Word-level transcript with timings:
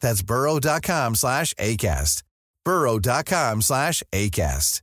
That's 0.00 0.22
burrow.com 0.22 1.14
slash 1.14 1.54
ACAST. 1.54 2.22
burrow.com 2.64 3.62
slash 3.62 4.02
ACAST. 4.12 4.82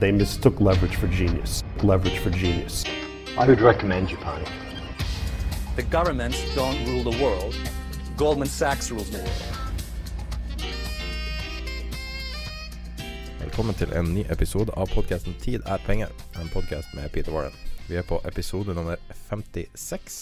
They 0.00 0.10
mistook 0.12 0.60
leverage 0.60 0.96
for 0.96 1.06
genius. 1.06 1.62
Leverage 1.82 2.18
for 2.18 2.30
genius. 2.30 2.84
I 3.38 3.46
would 3.46 3.60
recommend 3.60 4.10
you, 4.10 4.16
Japan. 4.16 4.44
The 5.76 5.82
governments 5.82 6.42
don't 6.54 6.84
rule 6.86 7.04
the 7.10 7.22
world. 7.22 7.54
Goldman 8.16 8.48
Sachs 8.48 8.90
rules 8.90 9.10
the 9.10 9.18
world. 9.18 9.54
Velkommen 13.40 13.74
til 13.74 13.92
en 13.92 14.14
ny 14.14 14.24
episode 14.30 14.72
av 14.76 14.86
podkasten 14.94 15.34
'Tid 15.40 15.60
er 15.66 15.78
penger', 15.86 16.10
en 16.40 16.48
podkast 16.48 16.88
med 16.94 17.08
Peter 17.10 17.32
Warren. 17.32 17.73
Vi 17.84 17.98
er 18.00 18.06
på 18.08 18.16
episode 18.24 18.72
nummer 18.72 18.96
56. 19.28 20.14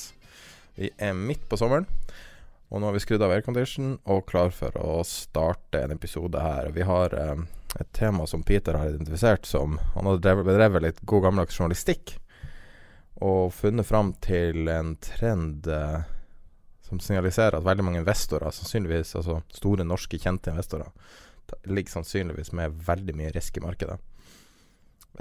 Vi 0.74 0.88
er 0.98 1.12
midt 1.14 1.44
på 1.46 1.54
sommeren, 1.60 1.84
og 2.72 2.80
nå 2.80 2.88
har 2.88 2.96
vi 2.96 3.02
skrudd 3.04 3.22
av 3.22 3.30
aircondition 3.36 3.92
og 4.10 4.24
klar 4.26 4.50
for 4.50 4.74
å 4.82 4.96
starte 5.06 5.84
en 5.84 5.94
episode 5.94 6.42
her. 6.42 6.72
Vi 6.74 6.82
har 6.88 7.14
eh, 7.14 7.44
et 7.78 7.92
tema 7.94 8.26
som 8.26 8.42
Peter 8.42 8.74
har 8.74 8.90
identifisert 8.90 9.46
som 9.46 9.78
Han 9.94 10.10
har 10.10 10.18
bedrevet 10.18 10.82
litt 10.82 11.00
god 11.06 11.28
gammeldags 11.28 11.60
journalistikk 11.60 12.16
og 13.22 13.52
funnet 13.54 13.86
fram 13.86 14.10
til 14.18 14.66
en 14.66 14.96
trend 14.98 15.70
eh, 15.70 16.00
som 16.88 16.98
signaliserer 16.98 17.60
at 17.60 17.68
veldig 17.68 17.86
mange 17.86 18.02
investorer, 18.02 18.50
sannsynligvis 18.50 19.14
altså 19.20 19.38
store 19.54 19.86
norske, 19.86 20.18
kjente 20.18 20.50
investorer, 20.50 20.90
ligger 21.70 22.00
sannsynligvis 22.00 22.50
med 22.58 22.74
veldig 22.88 23.14
mye 23.22 23.30
risk 23.36 23.62
i 23.62 23.62
markedet. 23.62 24.02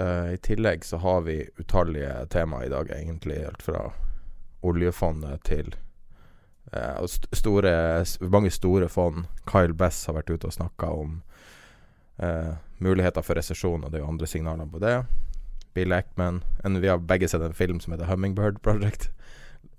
Uh, 0.00 0.32
I 0.32 0.38
tillegg 0.40 0.84
så 0.84 0.96
har 1.02 1.20
vi 1.26 1.42
utallige 1.58 2.26
temaer 2.32 2.66
i 2.66 2.72
dag, 2.72 2.90
egentlig. 2.90 3.42
Helt 3.44 3.62
fra 3.62 3.90
oljefondet 4.62 5.42
til 5.44 5.74
uh, 6.72 7.02
st 7.04 7.28
store, 7.36 8.04
mange 8.20 8.50
store 8.50 8.88
fond. 8.88 9.26
Kyle 9.48 9.74
Bess 9.74 10.06
har 10.06 10.16
vært 10.16 10.32
ute 10.32 10.48
og 10.48 10.56
snakka 10.56 10.92
om 11.02 11.18
uh, 12.22 12.54
muligheter 12.78 13.24
for 13.26 13.36
resesjon, 13.36 13.84
og 13.84 13.92
det 13.92 14.00
er 14.00 14.06
jo 14.06 14.12
andre 14.14 14.30
signaler 14.30 14.70
på 14.70 14.80
det. 14.82 14.96
Bill 15.74 15.92
Ackman. 15.92 16.42
En, 16.64 16.80
vi 16.80 16.88
har 16.88 16.98
begge 16.98 17.28
sett 17.28 17.42
en 17.44 17.56
film 17.56 17.80
som 17.80 17.94
heter 17.94 18.08
Hummingbird 18.08 18.62
Project. 18.64 19.10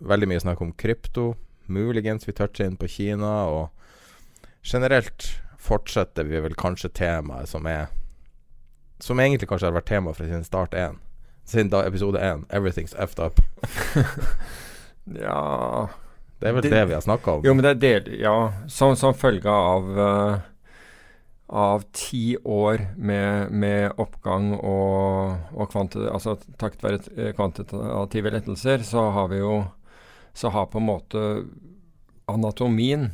Veldig 0.03 0.29
mye 0.29 0.43
snakk 0.43 0.61
om 0.61 0.73
krypto. 0.73 1.33
Muligens 1.65 2.27
vi 2.27 2.33
toucher 2.35 2.65
inn 2.65 2.77
på 2.77 2.89
Kina, 2.91 3.33
og 3.47 3.69
generelt 4.63 5.29
fortsetter 5.63 6.27
vi 6.27 6.41
vel 6.43 6.57
kanskje 6.59 6.91
temaet 6.91 7.49
som 7.49 7.67
er 7.69 7.87
Som 9.03 9.19
egentlig 9.19 9.49
kanskje 9.51 9.67
har 9.67 9.75
vært 9.75 9.89
tema 9.91 10.13
fra 10.15 10.25
sin 10.29 10.45
start 10.47 10.73
1. 10.79 10.95
Siden 11.49 11.69
da 11.73 11.81
episode 11.83 12.21
1. 12.23 12.45
'Everything's 12.49 12.95
effed 12.95 13.19
up'. 13.19 13.41
Ja 15.19 15.89
Det 16.39 16.47
er 16.49 16.53
vel 16.55 16.63
det, 16.63 16.71
Det- 16.71 16.87
vi 16.87 16.93
har 16.93 17.01
snakka 17.03 17.31
om. 17.37 17.41
Jo, 17.45 17.53
men 17.53 17.63
det 17.63 17.71
er 17.71 17.79
del... 17.81 18.19
Ja, 18.21 18.53
som, 18.67 18.95
som 18.95 19.13
følge 19.13 19.49
av 19.51 19.89
uh, 19.97 20.37
av 21.53 21.83
ti 21.93 22.37
år 22.43 22.81
med, 22.97 23.51
med 23.51 23.91
oppgang 24.01 24.53
og, 24.57 25.35
og 25.53 25.69
kvanti, 25.71 25.99
altså 26.09 26.37
takket 26.57 26.83
være 26.83 26.99
eh, 27.17 27.33
kvantitative 27.37 28.31
lettelser, 28.33 28.81
så 28.87 29.09
har 29.13 29.27
vi 29.29 29.37
jo 29.43 29.63
Så 30.33 30.49
har 30.49 30.65
på 30.65 30.79
en 30.79 30.87
måte 30.87 31.19
anatomien 32.27 33.11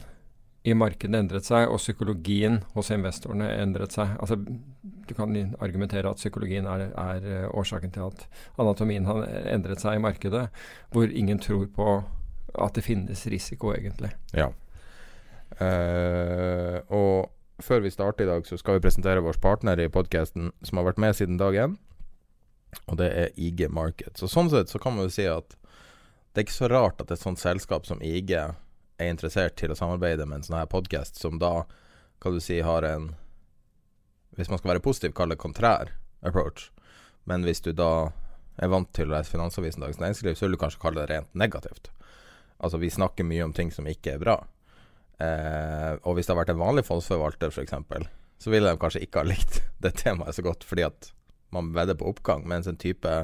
i 0.68 0.76
markedet 0.76 1.16
endret 1.16 1.48
seg, 1.48 1.70
og 1.72 1.80
psykologien 1.80 2.60
hos 2.76 2.92
investorene 2.92 3.48
endret 3.62 3.96
seg. 3.96 4.12
Altså, 4.20 4.36
du 4.40 5.14
kan 5.16 5.36
argumentere 5.64 6.12
at 6.12 6.20
psykologien 6.20 6.68
er, 6.68 6.90
er 6.92 7.28
eh, 7.28 7.46
årsaken 7.56 7.94
til 7.96 8.10
at 8.10 8.26
anatomien 8.60 9.08
har 9.08 9.24
endret 9.54 9.82
seg 9.82 9.98
i 9.98 10.04
markedet, 10.04 10.48
hvor 10.92 11.08
ingen 11.08 11.40
tror 11.40 11.70
på 11.76 11.90
at 12.60 12.76
det 12.76 12.84
finnes 12.84 13.26
risiko, 13.32 13.72
egentlig. 13.76 14.12
Ja. 14.36 14.50
Uh, 15.60 16.80
og 16.94 17.64
før 17.64 17.84
vi 17.84 17.92
starter 17.92 18.26
i 18.26 18.30
dag, 18.30 18.46
så 18.48 18.58
skal 18.58 18.78
vi 18.78 18.84
presentere 18.86 19.24
vår 19.24 19.40
partner 19.42 19.80
i 19.82 19.90
podkasten 19.92 20.52
som 20.64 20.80
har 20.80 20.90
vært 20.92 21.02
med 21.02 21.18
siden 21.18 21.40
dag 21.40 21.58
én, 21.58 21.76
og 22.88 23.00
det 23.02 23.10
er 23.10 23.34
IG 23.36 23.68
Market. 23.74 24.18
Så 24.20 24.30
sånn 24.32 24.52
sett 24.52 24.72
så 24.72 24.80
kan 24.82 24.96
man 24.96 25.08
jo 25.08 25.14
si 25.14 25.28
at 25.28 25.56
det 26.34 26.44
er 26.44 26.48
ikke 26.48 26.60
så 26.60 26.70
rart 26.72 27.02
at 27.02 27.12
et 27.12 27.22
sånt 27.22 27.42
selskap 27.42 27.88
som 27.90 28.02
IG 28.06 28.36
er 29.00 29.14
interessert 29.14 29.56
til 29.60 29.72
å 29.74 29.78
samarbeide 29.78 30.28
med 30.28 30.42
en 30.42 30.48
sånn 30.48 30.60
her 30.60 30.70
podkast, 30.72 31.20
som 31.22 31.40
da, 31.42 31.64
kan 32.22 32.36
du 32.36 32.44
si, 32.44 32.60
har 32.66 32.86
en 32.88 33.14
Hvis 34.38 34.50
man 34.50 34.60
skal 34.60 34.70
være 34.70 34.84
positiv, 34.84 35.12
kalle 35.18 35.36
det 35.36 35.42
kontrær 35.42 35.90
approach. 36.24 36.70
Men 37.28 37.44
hvis 37.44 37.60
du 37.66 37.74
da 37.76 38.12
er 38.60 38.72
vant 38.72 38.88
til 38.96 39.10
å 39.10 39.16
lese 39.16 39.34
Finansavisen 39.34 39.84
Dagens 39.84 40.00
Næringsliv, 40.00 40.38
så 40.38 40.46
vil 40.46 40.56
du 40.56 40.60
kanskje 40.62 40.80
kalle 40.80 41.02
det 41.02 41.10
rent 41.12 41.34
negativt. 41.36 41.90
Altså, 42.60 42.80
vi 42.80 42.92
snakker 42.92 43.28
mye 43.28 43.44
om 43.44 43.54
ting 43.56 43.72
som 43.72 43.88
ikke 43.88 44.16
er 44.16 44.24
bra. 44.24 44.38
Eh, 45.20 45.94
og 46.04 46.16
hvis 46.16 46.28
det 46.28 46.34
har 46.34 46.42
vært 46.42 46.54
en 46.54 46.62
vanlig 46.62 46.86
fondsforvalter, 46.88 47.52
f.eks., 47.52 48.08
så 48.40 48.52
ville 48.54 48.72
de 48.72 48.80
kanskje 48.80 49.04
ikke 49.04 49.24
ha 49.24 49.28
likt 49.28 49.62
det 49.84 49.96
temaet 50.00 50.38
så 50.38 50.46
godt, 50.46 50.64
fordi 50.68 50.88
at 50.88 51.12
man 51.56 51.74
vedder 51.76 51.98
på 52.00 52.08
oppgang. 52.12 52.46
Mens 52.48 52.70
en 52.70 52.80
type, 52.80 53.16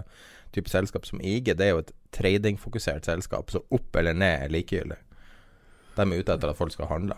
type 0.55 0.71
selskap 0.71 1.07
som 1.07 1.23
IG, 1.23 1.53
det 1.53 1.67
er 1.67 1.75
jo 1.75 1.83
et 1.83 1.95
tradingfokusert 2.15 3.07
selskap, 3.07 3.51
så 3.51 3.63
opp 3.75 3.95
eller 3.99 4.15
ned 4.17 4.47
er 4.47 4.55
likegyldig. 4.55 4.99
De 5.95 6.05
er 6.05 6.21
ute 6.21 6.35
etter 6.35 6.51
at 6.51 6.59
folk 6.59 6.73
skal 6.75 6.89
handle. 6.91 7.17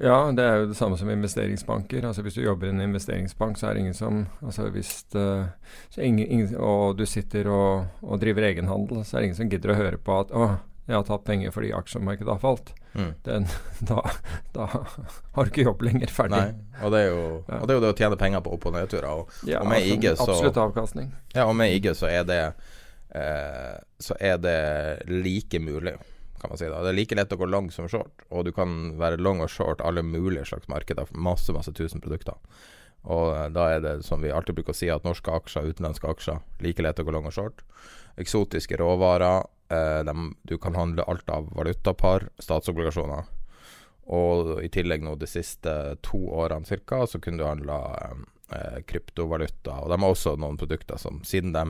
Ja, 0.00 0.16
det 0.32 0.42
er 0.42 0.62
jo 0.62 0.68
det 0.70 0.76
samme 0.78 0.96
som 0.96 1.10
investeringsbanker. 1.12 2.06
Altså 2.08 2.22
Hvis 2.24 2.38
du 2.38 2.42
jobber 2.42 2.66
i 2.66 2.72
en 2.72 2.80
investeringsbank, 2.80 3.58
så 3.60 3.68
er 3.68 3.74
det 3.74 3.82
ingen 3.84 3.96
som 3.96 4.22
altså 4.40 4.70
hvis 4.72 5.02
det, 5.12 5.26
så 5.92 6.00
ingen, 6.00 6.26
ingen, 6.26 6.54
Og 6.56 6.96
du 6.96 7.04
sitter 7.06 7.48
og, 7.52 7.84
og 8.02 8.20
driver 8.20 8.48
egenhandel, 8.48 9.04
så 9.04 9.16
er 9.16 9.20
det 9.20 9.30
ingen 9.30 9.40
som 9.42 9.50
gidder 9.52 9.74
å 9.74 9.78
høre 9.78 9.98
på 9.98 10.20
at 10.20 10.32
'Å, 10.32 10.48
jeg 10.88 10.96
har 10.96 11.04
tatt 11.06 11.24
penger 11.24 11.52
fordi 11.54 11.72
aksjemarkedet 11.76 12.32
har 12.32 12.40
falt'. 12.40 12.72
Mm. 12.94 13.12
Den, 13.24 13.46
da, 13.90 14.00
da 14.52 14.66
har 14.66 15.44
du 15.44 15.50
ikke 15.52 15.68
jobb 15.68 15.82
lenger. 15.82 16.10
Ferdig. 16.12 16.40
Nei, 16.40 16.80
og 16.82 16.92
det, 16.92 17.02
jo, 17.06 17.20
og 17.46 17.66
det 17.68 17.74
er 17.74 17.78
jo 17.78 17.84
det 17.84 17.92
å 17.92 17.98
tjene 18.00 18.18
penger 18.20 18.42
på 18.44 18.56
opp- 18.56 18.66
og 18.66 18.74
nedturer. 18.76 19.10
Og, 19.12 19.36
Ja, 19.48 19.60
og 19.60 19.68
med 19.70 19.82
altså, 19.82 19.94
IG 19.94 20.08
så 20.16 20.26
Absolutt 20.26 20.62
avkastning. 20.64 21.12
Ja, 21.36 21.46
og 21.46 21.54
med 21.56 21.76
IG 21.76 21.92
så 21.96 22.08
er 22.10 22.24
det 22.28 22.40
eh, 23.14 23.76
Så 24.00 24.16
er 24.18 24.40
det 24.40 24.58
like 25.08 25.60
mulig, 25.60 25.94
kan 26.42 26.50
man 26.52 26.58
si. 26.60 26.68
da 26.68 26.82
Det 26.82 26.90
er 26.92 26.98
like 26.98 27.16
lett 27.18 27.32
å 27.32 27.38
gå 27.40 27.46
long 27.48 27.70
som 27.72 27.88
short, 27.88 28.26
og 28.30 28.44
du 28.44 28.52
kan 28.52 28.96
være 29.00 29.20
long 29.22 29.40
og 29.44 29.50
short 29.50 29.80
alle 29.80 30.02
mulige 30.04 30.44
slags 30.50 30.68
markeder. 30.68 31.08
Masse, 31.14 31.54
masse 31.54 31.72
tusen 31.78 32.02
produkter. 32.04 32.34
Og 33.04 33.32
eh, 33.34 33.48
da 33.54 33.68
er 33.76 33.80
det 33.82 33.94
som 34.06 34.20
vi 34.22 34.30
alltid 34.34 34.58
bruker 34.58 34.74
å 34.74 34.78
si, 34.78 34.90
at 34.92 35.06
norske 35.06 35.30
aksjer, 35.32 35.70
utenlandske 35.72 36.10
aksjer, 36.10 36.42
like 36.62 36.82
lett 36.84 37.00
å 37.02 37.06
gå 37.08 37.14
long 37.14 37.26
og 37.30 37.34
short. 37.34 37.62
Eksotiske 38.20 38.76
råvarer. 38.78 39.46
Eh, 39.72 40.02
dem- 40.04 40.34
du 40.44 40.58
kan 40.58 40.74
handle 40.76 41.06
alt 41.08 41.30
av 41.32 41.48
valutapar, 41.56 42.28
statsobligasjoner. 42.42 43.24
Og 44.12 44.58
i 44.62 44.68
tillegg 44.68 45.02
nå 45.06 45.14
de 45.18 45.26
siste 45.30 45.72
to 46.02 46.18
årene 46.34 46.66
cirka, 46.66 47.04
så 47.06 47.20
kunne 47.22 47.38
du 47.38 47.46
handla 47.46 47.78
eh, 48.52 48.80
kryptovaluta. 48.86 49.78
Og 49.82 49.88
de 49.88 49.98
har 50.02 50.10
også 50.12 50.34
noen 50.38 50.58
produkter 50.60 50.98
som, 51.00 51.22
siden 51.24 51.54
de 51.54 51.64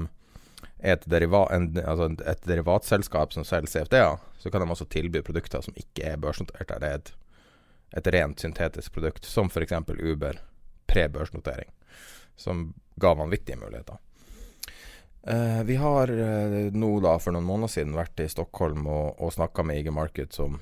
er 0.82 0.98
et, 0.98 1.08
deriva, 1.10 1.46
en, 1.54 1.70
altså 1.78 2.10
et 2.26 2.46
derivatselskap 2.48 3.34
som 3.34 3.46
selger 3.46 3.70
CFD-er, 3.70 4.18
så 4.38 4.50
kan 4.50 4.64
de 4.64 4.74
også 4.74 4.88
tilby 4.90 5.22
produkter 5.22 5.62
som 5.64 5.76
ikke 5.78 6.12
er 6.12 6.20
børsnotert. 6.20 6.74
Det 6.74 6.88
er 6.88 6.98
et, 6.98 7.12
et 8.00 8.12
rent 8.16 8.42
syntetisk 8.42 8.94
produkt, 8.96 9.28
som 9.28 9.50
f.eks. 9.50 9.76
Uber 9.98 10.40
pre-børsnotering, 10.90 11.70
som 12.36 12.72
ga 13.00 13.14
vanvittige 13.14 13.60
muligheter. 13.60 14.00
Uh, 15.22 15.62
vi 15.64 15.76
har 15.78 16.10
uh, 16.10 16.72
nå 16.74 16.92
da 17.00 17.14
for 17.22 17.34
noen 17.34 17.46
måneder 17.46 17.70
siden 17.70 17.94
vært 17.94 18.18
i 18.24 18.26
Stockholm 18.30 18.88
og, 18.90 19.20
og 19.22 19.30
snakka 19.30 19.62
med 19.62 19.78
IG 19.78 19.92
Markets 19.94 20.42
om, 20.42 20.56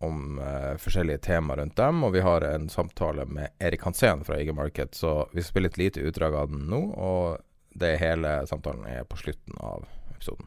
om 0.00 0.38
uh, 0.40 0.72
forskjellige 0.80 1.20
temaer 1.28 1.60
rundt 1.60 1.76
dem. 1.76 2.00
Og 2.08 2.14
vi 2.16 2.24
har 2.24 2.46
en 2.48 2.70
samtale 2.72 3.28
med 3.28 3.52
Erik 3.60 3.84
Hansen 3.84 4.24
fra 4.24 4.40
IG 4.40 4.54
Markets, 4.56 5.04
så 5.04 5.26
vi 5.34 5.44
spiller 5.44 5.68
spille 5.68 5.72
et 5.74 5.80
lite 5.82 6.06
utdrag 6.08 6.38
av 6.40 6.48
den 6.48 6.64
nå. 6.72 6.80
Og 6.96 7.44
det 7.80 7.96
hele 7.96 8.46
samtalen 8.46 8.86
er 8.86 9.04
på 9.04 9.16
slutten 9.16 9.54
av 9.56 9.84
episoden. 10.10 10.46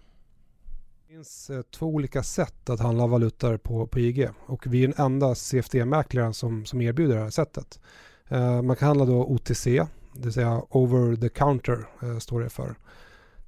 Det 1.07 1.13
finns 1.13 1.49
eh, 1.49 1.61
två 1.61 1.87
olika 1.87 2.23
sätt 2.23 2.69
att 2.69 2.79
handla 2.79 3.07
valutor 3.07 3.57
på, 3.57 3.87
på 3.87 3.99
IG 3.99 4.29
och 4.45 4.67
vi 4.67 4.83
är 4.83 4.87
den 4.87 5.05
enda 5.05 5.35
CFD-mäklaren 5.35 6.33
som, 6.33 6.65
som 6.65 6.81
erbjuder 6.81 7.15
det 7.15 7.21
här 7.21 7.29
sättet. 7.29 7.79
Eh, 8.27 8.61
man 8.61 8.75
kan 8.75 8.87
handla 8.87 9.05
då 9.05 9.25
OTC, 9.25 9.65
det 10.13 10.23
vill 10.23 10.33
säga 10.33 10.61
over 10.69 11.15
the 11.15 11.29
counter 11.29 11.87
eh, 12.01 12.17
står 12.17 12.41
det 12.41 12.49
för. 12.49 12.75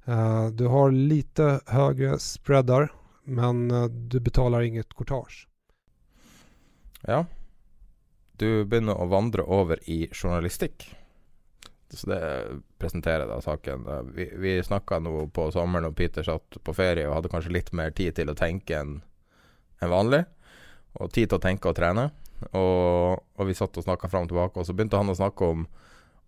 Eh, 0.04 0.48
du 0.48 0.66
har 0.66 0.90
lite 0.90 1.60
högre 1.66 2.18
spreadar 2.18 2.92
men 3.24 3.70
eh, 3.70 3.84
du 3.84 4.20
betalar 4.20 4.62
inget 4.62 4.94
courtage. 4.94 5.48
Ja. 7.00 7.26
Du 8.32 8.64
begynner 8.64 8.98
å 9.00 9.06
vandre 9.06 9.42
over 9.42 9.80
i 9.90 10.08
journalistikk. 10.12 10.96
Så 11.90 12.10
det 12.10 12.20
presenterer 12.82 13.28
da 13.30 13.38
saken. 13.40 13.86
Vi, 14.14 14.30
vi 14.42 14.56
snakka 14.62 14.98
nå 14.98 15.28
på 15.34 15.50
sommeren, 15.54 15.86
og 15.86 15.96
Peter 15.98 16.26
satt 16.26 16.58
på 16.66 16.74
ferie 16.74 17.06
og 17.06 17.14
hadde 17.18 17.30
kanskje 17.30 17.54
litt 17.54 17.70
mer 17.76 17.94
tid 17.94 18.16
til 18.18 18.32
å 18.32 18.38
tenke 18.38 18.80
enn 18.80 18.96
en 19.84 19.92
vanlig. 19.92 20.24
Og 20.98 21.12
tid 21.12 21.30
til 21.30 21.38
å 21.38 21.44
tenke 21.44 21.70
og 21.70 21.76
trene. 21.78 22.08
Og, 22.50 23.22
og 23.38 23.48
vi 23.48 23.54
satt 23.56 23.76
og 23.78 23.86
snakka 23.86 24.10
fram 24.10 24.26
og 24.26 24.32
tilbake, 24.32 24.60
og 24.60 24.66
så 24.66 24.74
begynte 24.76 24.98
han 24.98 25.12
å 25.12 25.16
snakke 25.16 25.52
om 25.54 25.64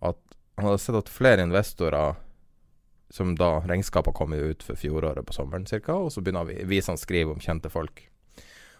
at 0.04 0.20
han 0.58 0.70
hadde 0.70 0.82
sett 0.82 0.98
at 0.98 1.10
flere 1.12 1.44
investorer 1.44 2.16
som 3.10 3.34
da 3.38 3.58
regnskapene 3.64 4.16
kom 4.16 4.34
ut 4.36 4.62
for 4.64 4.76
fjoråret 4.76 5.26
på 5.26 5.34
sommeren 5.36 5.66
ca., 5.68 5.96
og 5.96 6.12
så 6.12 6.22
begynner 6.22 6.48
vi, 6.48 6.80
å 6.80 6.96
skrive 7.00 7.32
om 7.32 7.40
kjente 7.40 7.70
folk. 7.72 8.04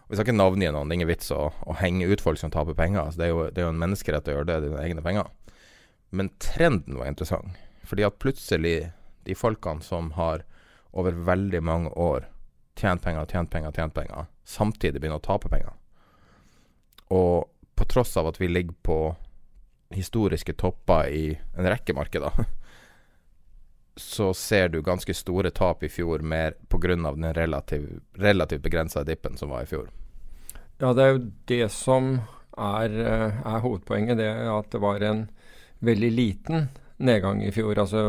Og 0.04 0.12
Vi 0.12 0.16
skal 0.16 0.26
ikke 0.26 0.38
navngi 0.38 0.70
noen, 0.72 0.88
det 0.88 0.94
er 0.94 1.00
ingen 1.00 1.10
vits 1.10 1.30
å, 1.32 1.50
å 1.52 1.76
henge 1.80 2.08
ut 2.08 2.22
folk 2.24 2.40
som 2.40 2.52
taper 2.52 2.76
penger. 2.76 3.02
Altså, 3.02 3.20
det, 3.20 3.28
er 3.28 3.32
jo, 3.32 3.46
det 3.52 3.62
er 3.62 3.68
jo 3.68 3.74
en 3.74 3.82
menneskerett 3.82 4.28
å 4.28 4.36
gjøre 4.36 4.48
det, 4.48 4.58
dine 4.64 4.84
egne 4.84 5.04
penger. 5.04 5.28
Men 6.10 6.30
trenden 6.38 6.98
var 6.98 7.06
interessant. 7.06 7.56
Fordi 7.84 8.04
at 8.04 8.18
plutselig, 8.18 8.90
de 9.24 9.34
folkene 9.34 9.84
som 9.84 10.12
har 10.16 10.44
over 10.90 11.12
veldig 11.12 11.62
mange 11.62 11.92
år 11.96 12.28
tjent 12.78 13.02
penger, 13.02 13.26
tjent 13.26 13.50
penger, 13.50 13.72
tjent 13.72 13.94
penger, 13.94 14.26
samtidig 14.44 15.00
begynner 15.00 15.20
å 15.20 15.24
tape 15.24 15.50
penger. 15.52 15.74
Og 17.12 17.48
på 17.74 17.86
tross 17.88 18.16
av 18.16 18.28
at 18.30 18.40
vi 18.40 18.48
ligger 18.48 18.76
på 18.82 18.98
historiske 19.94 20.52
topper 20.60 21.08
i 21.08 21.24
en 21.56 21.68
rekke 21.68 21.94
markeder, 21.96 22.32
så 23.96 24.30
ser 24.34 24.68
du 24.68 24.82
ganske 24.82 25.14
store 25.14 25.50
tap 25.50 25.82
i 25.82 25.90
fjor 25.90 26.22
mer 26.22 26.54
pga. 26.68 26.96
den 26.96 27.34
relativ, 27.34 28.00
relativt 28.14 28.62
begrensa 28.62 29.04
dippen 29.04 29.36
som 29.36 29.50
var 29.50 29.62
i 29.62 29.70
fjor. 29.70 29.90
Ja, 30.78 30.92
det 30.92 31.02
er 31.02 31.14
jo 31.16 31.30
det 31.50 31.68
som 31.74 32.20
er, 32.56 32.90
eh, 32.90 33.40
er 33.42 33.64
hovedpoenget. 33.64 34.18
Det 34.18 34.28
at 34.30 34.70
det 34.70 34.80
var 34.80 35.02
en 35.02 35.28
veldig 35.84 36.10
liten 36.12 36.68
nedgang 36.98 37.42
i 37.44 37.52
fjor. 37.54 37.78
Altså 37.78 38.04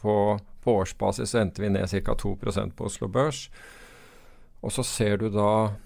på, 0.00 0.14
på 0.62 0.76
årsbasis 0.82 1.34
endte 1.38 1.62
vi 1.64 1.72
ned 1.72 1.90
ca. 1.90 2.14
2% 2.14 2.76
på 2.76 2.88
Oslo 2.90 3.08
Børs. 3.08 3.48
Og 4.60 4.72
så 4.72 4.84
ser 4.84 5.20
du 5.20 5.28
da 5.32 5.76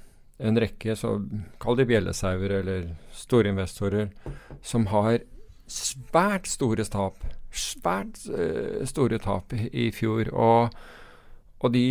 en 0.42 0.58
rekke, 0.58 0.96
så 0.98 1.20
kall 1.62 1.78
de 1.78 1.86
bjellesauer 1.86 2.56
eller 2.58 2.88
store 3.14 3.52
investorer, 3.52 4.08
som 4.66 4.88
har 4.90 5.20
svært 5.70 6.50
store 6.50 6.84
tap. 6.90 7.22
Svært 7.54 8.18
uh, 8.26 8.82
store 8.88 9.20
tap 9.22 9.54
i, 9.54 9.68
i 9.70 9.90
fjor. 9.94 10.32
Og, 10.34 10.74
og 11.62 11.72
de 11.74 11.86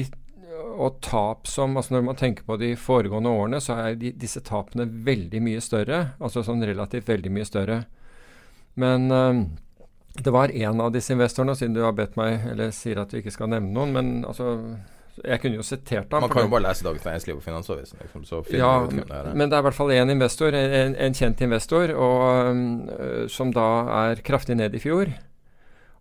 og 0.73 0.99
tap 1.05 1.47
som 1.49 1.77
altså 1.77 1.95
Når 1.95 2.03
man 2.05 2.17
tenker 2.17 2.45
på 2.47 2.57
de 2.57 2.73
foregående 2.79 3.29
årene, 3.29 3.59
så 3.61 3.77
er 3.81 3.97
de, 3.99 4.11
disse 4.17 4.41
tapene 4.45 4.85
veldig 5.05 5.41
mye 5.43 5.61
større. 5.61 5.99
Altså 6.19 6.43
sånn 6.45 6.63
relativt 6.65 7.09
veldig 7.09 7.31
mye 7.33 7.47
større. 7.47 7.83
Men 8.79 9.11
eh, 9.11 9.43
det 10.23 10.31
var 10.31 10.51
en 10.51 10.81
av 10.81 10.91
disse 10.93 11.13
investorene, 11.13 11.55
siden 11.57 11.75
du 11.77 11.83
har 11.85 11.95
bedt 11.97 12.17
meg, 12.19 12.43
eller 12.53 12.73
sier 12.75 13.01
at 13.01 13.13
du 13.13 13.19
ikke 13.19 13.33
skal 13.33 13.49
nevne 13.53 13.73
noen, 13.73 13.95
men 13.95 14.11
altså 14.29 14.57
Jeg 15.23 15.43
kunne 15.43 15.59
jo 15.59 15.65
sitert 15.65 16.09
ham. 16.13 16.23
Man 16.25 16.31
kan 16.33 16.47
jo 16.47 16.49
bare 16.49 16.65
lese 16.65 16.85
Dagens 16.85 17.03
Næringsliv 17.05 17.35
og 17.37 17.43
Finansavisen, 17.45 17.99
liksom, 18.01 18.23
så 18.25 18.39
ja, 18.49 18.71
det 18.89 19.35
men 19.37 19.49
det 19.49 19.57
er 19.57 19.61
i 19.61 19.65
hvert 19.67 19.77
fall 19.77 19.93
én 19.93 20.09
investor, 20.09 20.55
en, 20.57 20.95
en 20.95 21.13
kjent 21.13 21.43
investor, 21.45 21.93
og, 21.93 23.29
som 23.29 23.53
da 23.53 23.67
er 23.99 24.23
kraftig 24.25 24.57
ned 24.57 24.73
i 24.73 24.81
fjor. 24.81 25.13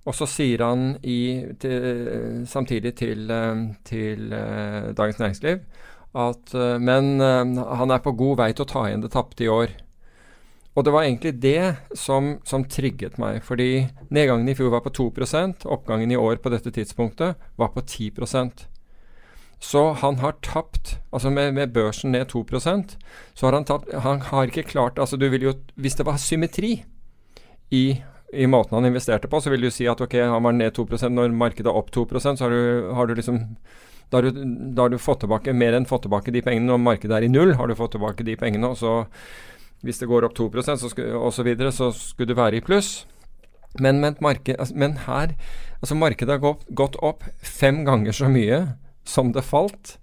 Og 0.08 0.16
så 0.16 0.26
sier 0.26 0.64
han 0.64 0.96
i, 1.04 1.44
til, 1.60 2.46
samtidig 2.48 2.94
til, 2.98 3.28
til 3.84 4.32
øh, 4.32 4.96
Dagens 4.96 5.20
Næringsliv 5.20 5.60
at 6.12 6.52
Men 6.80 7.20
han 7.20 7.90
er 7.90 8.02
på 8.04 8.12
god 8.12 8.36
vei 8.36 8.50
til 8.52 8.66
å 8.66 8.68
ta 8.68 8.82
igjen 8.88 9.00
det 9.00 9.12
tapte 9.14 9.44
i 9.44 9.48
år. 9.48 9.70
Og 10.72 10.84
det 10.84 10.92
var 10.94 11.04
egentlig 11.04 11.34
det 11.42 11.74
som, 11.98 12.38
som 12.48 12.64
trigget 12.64 13.18
meg. 13.20 13.42
Fordi 13.44 13.88
nedgangen 14.08 14.48
i 14.48 14.56
fjor 14.56 14.72
var 14.72 14.84
på 14.86 14.94
2% 14.96 15.66
oppgangen 15.68 16.12
i 16.12 16.16
år 16.16 16.40
på 16.40 16.52
dette 16.52 16.72
tidspunktet 16.72 17.36
var 17.60 17.74
på 17.74 17.84
10% 17.84 18.68
så 19.62 19.92
han 19.92 20.16
har 20.18 20.32
tapt 20.42 20.96
Altså 21.12 21.30
med, 21.30 21.54
med 21.54 21.70
børsen 21.70 22.12
ned 22.12 22.32
2% 22.32 22.96
så 23.34 23.46
har 23.46 23.54
han 23.54 23.64
tapt 23.64 23.92
Han 23.94 24.24
har 24.32 24.50
ikke 24.50 24.66
klart 24.66 24.98
Altså 24.98 25.16
du 25.16 25.28
vil 25.30 25.46
jo 25.46 25.52
Hvis 25.78 25.94
det 25.94 26.06
var 26.06 26.18
symmetri 26.18 26.82
i, 27.72 28.02
i 28.34 28.46
måten 28.46 28.74
han 28.74 28.84
investerte 28.84 29.30
på, 29.32 29.38
så 29.40 29.48
vil 29.48 29.62
du 29.64 29.70
si 29.72 29.86
at 29.88 30.00
ok, 30.02 30.18
han 30.28 30.44
var 30.44 30.52
ned 30.52 30.74
2% 30.76 31.14
når 31.14 31.30
markedet 31.32 31.70
er 31.70 31.78
opp 31.78 31.88
2% 31.94 32.36
så 32.36 32.44
har 32.44 32.50
du, 32.52 32.90
har 32.92 33.06
du 33.08 33.14
liksom 33.16 33.38
da 34.12 34.18
har, 34.18 34.28
du, 34.28 34.42
da 34.76 34.84
har 34.84 34.92
du 34.92 34.98
fått 35.00 35.22
tilbake 35.24 35.54
mer 35.56 35.72
enn 35.72 35.88
fått 35.88 36.02
tilbake 36.04 36.34
de 36.34 36.42
pengene. 36.44 36.68
Når 36.68 36.82
markedet 36.84 37.16
er 37.16 37.24
i 37.24 37.30
null, 37.32 37.54
har 37.56 37.70
du 37.70 37.72
fått 37.78 37.94
tilbake 37.94 38.26
de 38.28 38.34
pengene. 38.36 38.68
Og 38.68 38.76
så 38.76 38.90
hvis 39.82 39.98
det 39.98 40.08
går 40.10 40.26
opp 40.26 40.36
2 40.38 40.48
så 40.62 40.76
sku, 40.88 41.02
og 41.14 41.32
så 41.34 41.44
så 41.70 41.92
skulle 41.92 42.28
du 42.28 42.34
være 42.34 42.56
i 42.56 42.60
pluss. 42.60 43.06
Men, 43.80 44.00
men, 44.00 44.16
marked, 44.20 44.56
altså, 44.58 44.74
men 44.76 44.96
her 45.06 45.32
Altså 45.80 45.94
markedet 45.94 46.28
har 46.28 46.38
gått, 46.38 46.66
gått 46.68 46.96
opp 47.02 47.24
fem 47.42 47.84
ganger 47.84 48.12
så 48.12 48.28
mye 48.28 48.76
som 49.04 49.32
det 49.32 49.42
falt. 49.42 49.96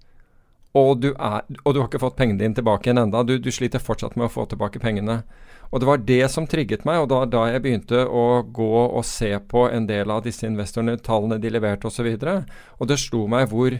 Og 0.76 1.00
du, 1.00 1.14
er, 1.14 1.46
og 1.64 1.72
du 1.72 1.80
har 1.80 1.88
ikke 1.88 2.02
fått 2.02 2.18
pengene 2.18 2.42
dine 2.42 2.54
tilbake 2.54 2.84
igjen 2.84 3.00
enda. 3.00 3.22
Du, 3.24 3.38
du 3.40 3.48
sliter 3.48 3.80
fortsatt 3.80 4.12
med 4.12 4.28
å 4.28 4.34
få 4.34 4.44
tilbake 4.50 4.82
pengene. 4.82 5.22
Og 5.70 5.80
det 5.80 5.88
var 5.88 6.02
det 6.04 6.20
som 6.34 6.44
trigget 6.50 6.84
meg, 6.84 7.00
og 7.00 7.08
da, 7.08 7.22
da 7.30 7.46
jeg 7.48 7.62
begynte 7.64 8.02
å 8.04 8.42
gå 8.42 8.70
og 8.84 9.04
se 9.06 9.32
på 9.48 9.64
en 9.70 9.86
del 9.88 10.12
av 10.12 10.24
disse 10.26 10.44
investorene, 10.44 10.98
tallene 11.00 11.40
de 11.40 11.52
leverte 11.54 11.88
osv. 11.88 12.10
Og, 12.10 12.20
så 12.20 12.76
og 12.76 12.90
det 12.90 13.00
slo 13.00 13.24
meg 13.30 13.48
hvor 13.48 13.78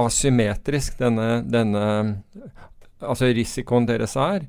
asymmetrisk 0.00 1.00
denne, 1.00 1.40
denne 1.48 1.84
altså 3.00 3.32
risikoen 3.32 3.88
deres 3.88 4.16
er. 4.20 4.44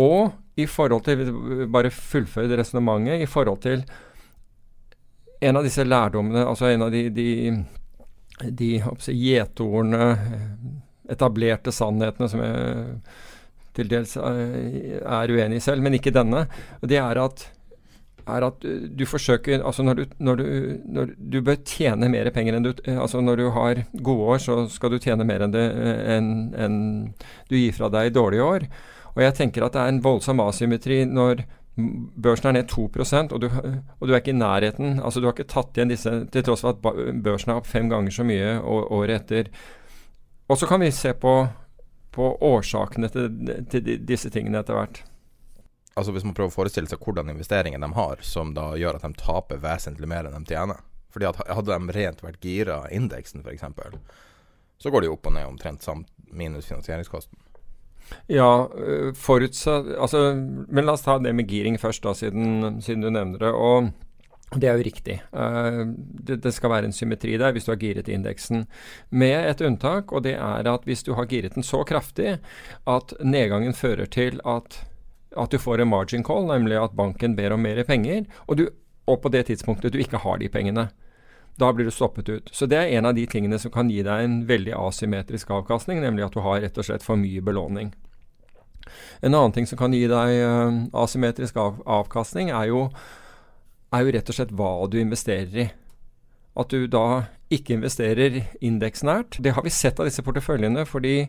Og 0.00 0.32
i 0.56 0.66
forhold 0.68 1.04
til 1.04 1.66
Bare 1.72 1.90
fullføre 1.92 2.48
det 2.48 2.58
resonnementet. 2.60 3.22
I 3.22 3.30
forhold 3.30 3.60
til 3.64 3.84
en 5.42 5.58
av 5.58 5.64
disse 5.66 5.82
lærdommene, 5.84 6.44
altså 6.46 6.68
en 6.70 6.84
av 6.86 6.92
de, 6.94 7.08
de, 7.10 7.56
de 8.54 8.68
gjetordene, 8.78 10.12
etablerte 11.10 11.72
sannhetene 11.74 12.28
som 12.30 12.44
jeg 12.44 12.84
til 13.76 13.88
dels 13.88 14.14
er 14.20 15.32
uenig 15.32 15.58
i 15.58 15.64
selv, 15.64 15.82
men 15.84 15.96
ikke 15.96 16.12
denne. 16.14 16.44
Det 16.84 16.98
er 17.00 17.20
at, 17.22 17.44
er 18.28 18.46
at 18.46 18.62
du 18.62 19.04
forsøker 19.08 19.64
Altså 19.64 19.82
når 19.82 19.94
du, 19.98 20.02
når, 20.18 20.36
du, 20.36 20.44
når 20.84 21.14
du, 21.16 21.38
bør 21.42 21.56
tjene 21.66 22.10
mer 22.12 22.28
penger 22.30 22.58
enn 22.58 22.68
du 22.68 22.72
Altså 22.92 23.22
når 23.24 23.40
du 23.40 23.46
har 23.56 23.82
gode 23.92 24.28
år, 24.34 24.42
så 24.44 24.58
skal 24.70 24.92
du 24.92 25.00
tjene 25.02 25.26
mer 25.26 25.46
enn, 25.46 25.54
det, 25.56 25.64
enn, 26.16 26.28
enn 26.54 26.76
du 27.48 27.56
gir 27.56 27.72
fra 27.76 27.90
deg 27.92 28.10
i 28.10 28.14
dårlige 28.14 28.44
år. 28.46 28.68
Og 29.16 29.22
jeg 29.24 29.36
tenker 29.36 29.66
at 29.66 29.74
det 29.74 29.82
er 29.82 29.92
en 29.92 30.02
voldsom 30.04 30.40
asymmetri 30.44 31.02
når 31.08 31.44
børsen 32.22 32.50
er 32.50 32.58
ned 32.58 32.68
2% 32.68 33.32
og 33.32 33.40
du, 33.40 33.46
og 33.48 34.08
du 34.08 34.12
er 34.12 34.18
ikke 34.20 34.34
i 34.34 34.36
nærheten 34.36 34.98
altså 35.00 35.20
Du 35.20 35.26
har 35.26 35.32
ikke 35.32 35.48
tatt 35.48 35.76
igjen 35.76 35.88
disse, 35.88 36.10
til 36.32 36.44
tross 36.44 36.64
for 36.64 36.76
at 36.76 36.82
børsen 37.24 37.52
er 37.52 37.60
opp 37.60 37.68
fem 37.68 37.88
ganger 37.88 38.12
så 38.12 38.26
mye 38.28 38.58
året 38.60 39.22
etter. 39.22 39.48
Og 40.52 40.58
så 40.60 40.68
kan 40.68 40.82
vi 40.82 40.90
se 40.92 41.14
på, 41.16 41.32
på 42.12 42.28
årsakene 42.44 43.08
til, 43.08 43.30
til, 43.72 43.92
disse 44.04 44.30
tingene 44.30 44.60
etter 44.60 44.76
hvert. 44.76 45.02
Altså 45.96 46.12
Hvis 46.12 46.24
man 46.24 46.36
prøver 46.36 46.52
å 46.52 46.56
forestille 46.56 46.88
seg 46.88 47.00
hvordan 47.04 47.32
investeringen 47.32 47.84
de 47.84 47.92
har, 47.96 48.20
som 48.24 48.52
da 48.56 48.72
gjør 48.80 48.98
at 48.98 49.06
de 49.06 49.20
taper 49.20 49.60
vesentlig 49.60 50.08
mer 50.08 50.28
enn 50.28 50.44
de 50.44 50.52
tjener. 50.54 50.80
Fordi 51.12 51.28
at 51.28 51.40
Hadde 51.48 51.76
de 51.76 51.96
rent 51.96 52.22
vært 52.24 52.44
gira 52.44 52.82
indeksen 52.92 53.44
f.eks., 53.44 53.64
så 54.82 54.90
går 54.90 55.04
de 55.04 55.12
opp 55.12 55.28
og 55.28 55.36
ned 55.36 55.46
omtrent 55.46 55.84
samt 55.84 56.08
minus 56.32 56.66
finansieringskosten. 56.66 57.38
Ja, 58.32 58.68
forutsatt 59.18 59.92
altså, 59.96 60.22
Men 60.68 60.86
la 60.86 60.94
oss 60.96 61.04
ta 61.06 61.18
det 61.18 61.34
med 61.36 61.50
giring 61.50 61.78
først, 61.80 62.02
da, 62.04 62.14
siden, 62.16 62.80
siden 62.84 63.04
du 63.04 63.10
nevner 63.10 63.42
det. 63.42 63.52
og 63.52 63.92
det 64.52 64.68
er 64.68 64.76
jo 64.76 64.84
riktig. 64.84 65.14
Det, 65.32 66.36
det, 66.44 66.52
skal 66.52 66.72
være 66.74 66.88
en 66.90 66.92
symmetri 66.92 67.38
der 67.40 67.54
hvis 67.56 67.64
du 67.64 67.72
har 67.72 67.80
giret 67.80 68.08
indeksen. 68.12 68.66
Med 69.08 69.48
et 69.48 69.62
unntak, 69.64 70.12
og 70.12 70.24
det 70.26 70.34
er 70.36 70.68
at 70.68 70.84
hvis 70.84 71.04
du 71.06 71.14
har 71.16 71.28
giret 71.30 71.56
den 71.56 71.64
så 71.64 71.82
kraftig 71.88 72.36
at 72.84 73.14
nedgangen 73.24 73.72
fører 73.72 74.10
til 74.12 74.40
at, 74.44 74.82
at 75.36 75.52
du 75.52 75.58
får 75.58 75.80
en 75.80 75.92
margin 75.92 76.24
call, 76.24 76.50
nemlig 76.50 76.76
at 76.82 76.96
banken 76.96 77.36
ber 77.36 77.56
om 77.56 77.64
mer 77.64 77.82
penger, 77.88 78.26
og, 78.46 78.58
du, 78.60 78.68
og 79.08 79.22
på 79.22 79.32
det 79.32 79.46
tidspunktet 79.48 79.94
du 79.94 79.98
ikke 80.02 80.20
har 80.20 80.36
de 80.42 80.52
pengene. 80.52 80.90
Da 81.60 81.72
blir 81.72 81.84
du 81.84 81.92
stoppet 81.92 82.28
ut. 82.28 82.48
Så 82.52 82.66
det 82.66 82.78
er 82.78 82.94
en 82.96 83.06
av 83.06 83.14
de 83.14 83.26
tingene 83.28 83.58
som 83.60 83.72
kan 83.72 83.90
gi 83.92 84.00
deg 84.06 84.24
en 84.24 84.38
veldig 84.48 84.72
asymmetrisk 84.78 85.50
avkastning, 85.52 86.00
nemlig 86.00 86.24
at 86.26 86.36
du 86.36 86.40
har 86.44 86.62
rett 86.64 86.78
og 86.80 86.88
slett 86.88 87.04
for 87.04 87.20
mye 87.20 87.42
belåning. 87.44 87.92
En 89.20 89.34
annen 89.34 89.52
ting 89.52 89.68
som 89.68 89.78
kan 89.78 89.92
gi 89.94 90.06
deg 90.10 90.38
uh, 90.42 90.80
asymmetrisk 91.04 91.58
av 91.60 91.82
avkastning, 91.86 92.50
er 92.50 92.70
jo, 92.72 92.86
er 93.92 94.02
jo 94.02 94.16
rett 94.16 94.32
og 94.32 94.38
slett 94.38 94.56
hva 94.58 94.72
du 94.90 94.98
investerer 95.02 95.64
i. 95.66 95.68
At 96.58 96.72
du 96.72 96.88
da 96.90 97.24
ikke 97.52 97.76
investerer 97.76 98.42
indeksnært. 98.64 99.38
Det 99.44 99.54
har 99.56 99.64
vi 99.64 99.72
sett 99.72 100.00
av 100.00 100.08
disse 100.08 100.24
porteføljene, 100.24 100.84
fordi 100.88 101.28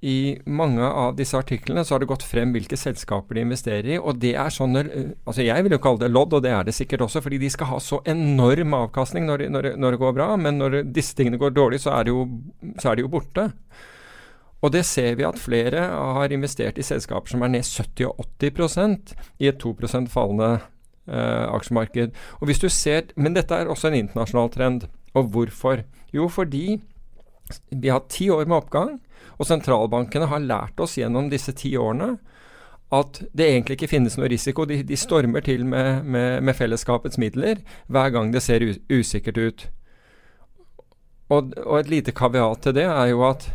i 0.00 0.38
mange 0.48 0.80
av 0.80 1.16
disse 1.18 1.36
artiklene 1.36 1.82
så 1.84 1.94
har 1.94 2.00
det 2.00 2.08
gått 2.08 2.24
frem 2.24 2.54
hvilke 2.54 2.76
selskaper 2.80 3.36
de 3.36 3.42
investerer 3.44 3.88
i. 3.96 3.98
og 3.98 4.16
det 4.22 4.32
er 4.32 4.52
sånne, 4.52 4.84
altså 5.28 5.44
Jeg 5.44 5.64
vil 5.64 5.76
jo 5.76 5.80
kalle 5.84 6.00
det 6.00 6.10
lodd, 6.10 6.32
og 6.32 6.42
det 6.42 6.54
er 6.56 6.64
det 6.64 6.74
sikkert 6.74 7.04
også, 7.04 7.20
fordi 7.20 7.38
de 7.42 7.50
skal 7.52 7.68
ha 7.74 7.80
så 7.84 8.00
enorm 8.08 8.74
avkastning 8.78 9.28
når, 9.28 9.44
når, 9.52 9.72
når 9.76 9.90
det 9.96 10.00
går 10.00 10.16
bra. 10.16 10.28
Men 10.40 10.56
når 10.56 10.82
disse 10.88 11.16
tingene 11.16 11.40
går 11.40 11.52
dårlig, 11.52 11.82
så 11.84 11.92
er 11.98 12.08
jo, 12.08 12.24
er 12.64 12.96
de 12.96 13.04
jo 13.04 13.12
borte. 13.12 13.50
Og 14.60 14.72
det 14.72 14.86
ser 14.88 15.16
vi 15.16 15.24
at 15.24 15.40
flere 15.40 15.86
har 15.92 16.32
investert 16.32 16.80
i 16.80 16.84
selskaper 16.84 17.32
som 17.32 17.44
er 17.44 17.52
ned 17.52 17.64
70-80% 17.64 19.14
i 19.40 19.48
et 19.48 19.60
2 19.60 19.74
fallende 20.08 20.50
eh, 21.08 21.46
aksjemarked. 21.48 22.16
Og 22.40 22.48
hvis 22.48 22.60
du 22.60 22.68
ser, 22.68 23.12
Men 23.16 23.36
dette 23.36 23.54
er 23.54 23.68
også 23.68 23.88
en 23.88 24.00
internasjonal 24.00 24.50
trend. 24.50 24.88
Og 25.14 25.28
hvorfor? 25.28 25.84
Jo, 26.12 26.28
fordi 26.28 26.80
vi 27.70 27.88
har 27.88 28.04
ti 28.08 28.30
år 28.30 28.46
med 28.46 28.56
oppgang, 28.56 29.00
og 29.38 29.48
sentralbankene 29.48 30.28
har 30.30 30.44
lært 30.44 30.80
oss 30.82 30.98
gjennom 31.00 31.30
disse 31.32 31.54
ti 31.56 31.72
årene 31.80 32.14
at 32.90 33.20
det 33.36 33.46
egentlig 33.46 33.76
ikke 33.78 33.92
finnes 33.92 34.16
noe 34.18 34.28
risiko. 34.30 34.66
De, 34.66 34.80
de 34.82 34.98
stormer 34.98 35.44
til 35.46 35.62
med, 35.68 36.02
med, 36.02 36.40
med, 36.42 36.56
fellesskapets 36.58 37.20
midler 37.22 37.62
hver 37.86 38.10
gang 38.14 38.32
det 38.34 38.42
ser 38.42 38.64
usikkert 38.90 39.38
ut. 39.38 39.66
Og, 41.30 41.54
og 41.62 41.76
et 41.78 41.92
lite 41.92 42.14
kaviat 42.16 42.64
til 42.64 42.74
det 42.80 42.88
er 42.90 43.12
jo 43.12 43.22
at 43.28 43.46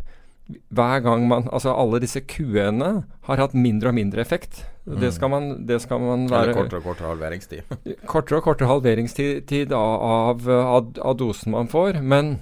hver 0.46 1.02
gang 1.02 1.24
man 1.28 1.48
Altså 1.50 1.74
alle 1.74 1.98
disse 2.04 2.22
QE-ene 2.22 2.90
har 3.26 3.42
hatt 3.42 3.56
mindre 3.58 3.90
og 3.90 3.98
mindre 3.98 4.22
effekt. 4.22 4.62
Mm. 4.86 5.00
Det, 5.02 5.12
skal 5.16 5.32
man, 5.34 5.48
det 5.66 5.80
skal 5.82 6.00
man 6.00 6.28
være 6.30 6.52
Eller 6.52 6.60
kortere 6.60 6.80
og 6.80 6.86
kortere 6.86 7.10
halveringstid. 7.10 7.62
kortere 8.14 8.38
og 8.38 8.46
kortere 8.46 8.70
halveringstid 8.70 9.74
av, 9.74 10.46
av, 10.46 10.92
av 11.02 11.18
dosen 11.18 11.56
man 11.56 11.68
får. 11.72 12.00
Men, 12.02 12.38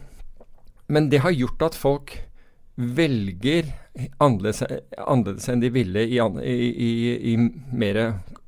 men, 0.92 1.08
det 1.10 1.24
har 1.24 1.32
gjort 1.32 1.70
at 1.72 1.80
folk 1.80 2.18
velger 2.76 3.70
annerledes, 4.18 4.64
annerledes 4.98 5.50
enn 5.50 5.62
de 5.62 5.70
ville 5.74 6.06
i, 6.10 6.18
i, 6.18 6.56
i, 6.88 7.34
i 7.34 7.36
mer 7.74 8.00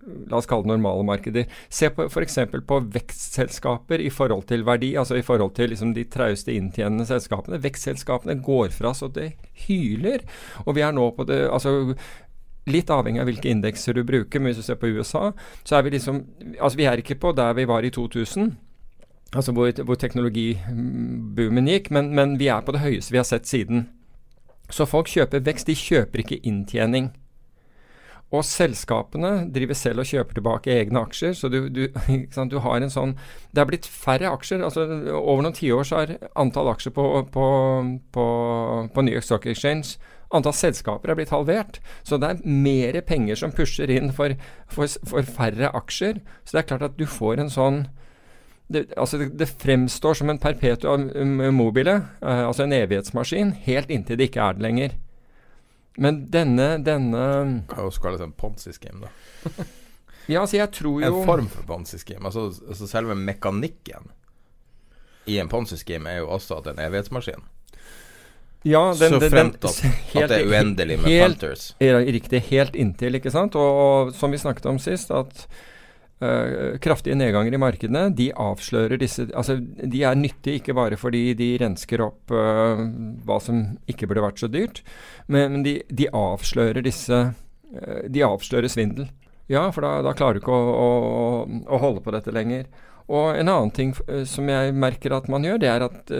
la 0.05 0.37
oss 0.37 0.45
kalle 0.45 0.65
det 0.65 0.73
normale 0.75 1.03
markeder. 1.05 1.45
Se 1.69 1.89
f.eks. 1.89 2.37
på 2.67 2.79
vekstselskaper 2.93 4.01
i 4.01 4.11
forhold 4.13 4.45
til 4.49 4.65
verdi, 4.65 4.93
altså 4.97 5.17
i 5.17 5.25
forhold 5.25 5.55
til 5.57 5.71
liksom 5.73 5.95
de 5.95 6.05
trauste 6.11 6.53
inntjenende 6.53 7.07
selskapene. 7.09 7.61
Vekstselskapene 7.63 8.37
går 8.45 8.73
fra 8.75 8.93
så 8.93 9.09
det 9.09 9.31
hyler. 9.65 10.25
Og 10.65 10.77
vi 10.77 10.85
er 10.85 10.95
nå 10.95 11.09
på 11.17 11.27
det 11.29 11.45
altså 11.49 11.95
Litt 12.65 12.89
avhengig 12.89 13.19
av 13.21 13.27
hvilke 13.29 13.51
indekser 13.53 13.93
du 13.93 14.01
bruker, 14.01 14.41
men 14.41 14.49
hvis 14.49 14.57
du 14.57 14.65
ser 14.65 14.79
på 14.81 14.89
USA, 14.89 15.27
så 15.61 15.75
er 15.77 15.83
vi 15.85 15.91
liksom 15.93 16.23
Altså 16.57 16.79
vi 16.79 16.87
er 16.89 16.97
ikke 16.97 17.19
på 17.21 17.29
der 17.37 17.53
vi 17.53 17.67
var 17.69 17.85
i 17.85 17.91
2000. 17.93 18.55
Altså 19.35 19.53
hvor, 19.53 19.69
hvor 19.85 19.99
teknologiboomen 20.01 21.69
gikk, 21.69 21.91
men, 21.93 22.09
men 22.17 22.39
vi 22.41 22.49
er 22.49 22.65
på 22.65 22.73
det 22.73 22.81
høyeste 22.81 23.13
vi 23.13 23.21
har 23.21 23.27
sett 23.29 23.45
siden. 23.45 23.85
Så 24.69 24.87
folk 24.89 25.11
kjøper 25.11 25.43
vekst, 25.45 25.69
de 25.69 25.77
kjøper 25.77 26.23
ikke 26.23 26.41
inntjening. 26.47 27.11
Og 28.33 28.41
selskapene 28.43 29.45
driver 29.53 29.77
selv 29.77 30.01
og 30.01 30.09
kjøper 30.09 30.39
tilbake 30.39 30.73
egne 30.73 31.03
aksjer. 31.05 31.35
Så 31.37 31.49
du, 31.53 31.67
du, 31.69 31.85
du, 32.51 32.57
har 32.65 32.81
en 32.81 32.91
sånn 32.91 33.13
Det 33.53 33.61
er 33.61 33.69
blitt 33.69 33.85
færre 33.85 34.31
aksjer. 34.33 34.63
altså 34.65 34.87
Over 35.13 35.45
noen 35.45 35.55
tiår 35.55 35.85
så 35.87 36.01
har 36.01 36.17
antall 36.33 36.73
aksjer 36.73 36.95
på, 36.95 37.05
på, 37.31 37.47
på, 38.15 38.25
på 38.95 39.05
New 39.05 39.13
York 39.13 39.27
Stock 39.27 39.45
Exchange 39.45 39.97
Antall 40.33 40.55
selskaper 40.57 41.11
er 41.11 41.19
blitt 41.19 41.33
halvert. 41.33 41.79
Så 42.03 42.17
det 42.19 42.31
er 42.31 42.41
mer 42.49 42.97
penger 43.07 43.37
som 43.39 43.53
pusher 43.55 43.91
inn 43.93 44.11
for, 44.15 44.33
for, 44.71 44.89
for 45.07 45.27
færre 45.37 45.69
aksjer. 45.77 46.19
Så 46.43 46.55
det 46.55 46.63
er 46.63 46.69
klart 46.71 46.87
at 46.89 46.97
du 46.99 47.05
får 47.09 47.43
en 47.43 47.53
sånn 47.53 47.85
det, 48.67 48.85
altså 48.97 49.17
det, 49.17 49.29
det, 49.37 49.47
fremstår 49.61 50.13
som 50.13 50.29
en 50.29 50.39
perpetua 50.41 50.97
mobile, 51.53 51.99
uh, 52.21 52.47
altså 52.47 52.65
en 52.65 52.73
evighetsmaskin, 52.73 53.51
helt 53.67 53.91
inntil 53.93 54.17
det 54.17 54.31
ikke 54.31 54.41
er 54.41 54.57
det 54.57 54.65
lenger. 54.65 54.95
Men 56.01 56.25
denne, 56.31 56.75
denne 56.83 57.25
Kan 57.69 57.87
også 57.87 58.01
kalles 58.03 58.23
en 58.25 58.33
ponzi-scheme, 58.35 59.05
da. 59.05 59.65
ja, 60.33 60.41
altså 60.41 60.57
jeg 60.57 60.71
tror 60.75 61.03
jo 61.05 61.11
En 61.21 61.27
form 61.29 61.47
for 61.51 61.67
ponzi-scheme. 61.69 62.25
Altså, 62.25 62.49
altså, 62.67 62.87
selve 62.89 63.15
mekanikken 63.15 64.09
i 65.25 65.37
en 65.39 65.49
ponzi-scheme 65.49 66.09
er 66.09 66.23
jo 66.23 66.33
også 66.35 66.59
at 66.59 66.67
det 66.67 66.73
er 66.73 66.81
en 66.81 66.87
evighetsmaskin. 66.89 67.45
Ja, 68.65 68.81
den, 68.97 69.13
så 69.13 69.29
fremt 69.29 69.65
at, 69.65 69.79
at 70.17 70.29
det 70.29 70.39
er 70.41 70.47
uendelig 70.49 70.97
med 70.99 71.11
helt, 71.13 71.37
filters. 71.37 71.75
Riktig. 71.79 72.41
Helt 72.49 72.75
inntil, 72.75 73.15
ikke 73.19 73.31
sant. 73.31 73.55
Og, 73.55 73.81
og 73.81 74.13
som 74.17 74.33
vi 74.33 74.41
snakket 74.41 74.65
om 74.71 74.79
sist, 74.81 75.13
at 75.13 75.45
Uh, 76.23 76.77
kraftige 76.79 77.11
nedganger 77.19 77.51
i 77.51 77.59
markedene 77.59 78.05
de 78.15 78.29
avslører 78.39 78.95
disse 79.01 79.25
altså 79.35 79.57
De 79.59 79.99
er 80.07 80.15
nyttige 80.15 80.61
ikke 80.61 80.71
bare 80.71 80.95
fordi 80.95 81.33
de 81.35 81.49
rensker 81.59 81.99
opp 82.05 82.31
uh, 82.31 82.79
hva 83.27 83.35
som 83.43 83.57
ikke 83.91 84.07
burde 84.07 84.23
vært 84.23 84.39
så 84.39 84.47
dyrt, 84.47 84.79
men, 85.27 85.51
men 85.51 85.65
de, 85.65 85.73
de, 85.91 86.07
avslører 86.15 86.85
disse 86.87 87.19
uh, 87.19 87.99
De 88.07 88.23
avslører 88.23 88.71
svindel. 88.71 89.09
Ja, 89.51 89.65
for 89.75 89.83
da, 89.83 89.97
da 90.07 90.13
klarer 90.15 90.39
du 90.39 90.45
ikke 90.45 90.55
å, 90.55 90.69
å, 90.71 91.65
å, 91.67 91.81
holde 91.83 92.05
på 92.05 92.15
dette 92.15 92.31
lenger. 92.31 92.63
Og 93.11 93.35
en 93.35 93.51
annen 93.51 93.73
ting 93.75 93.91
som 94.25 94.47
jeg 94.49 94.71
merker 94.73 95.13
at 95.13 95.27
man 95.29 95.43
gjør, 95.45 95.59
det 95.61 95.69
er 95.69 95.83
at 95.85 96.13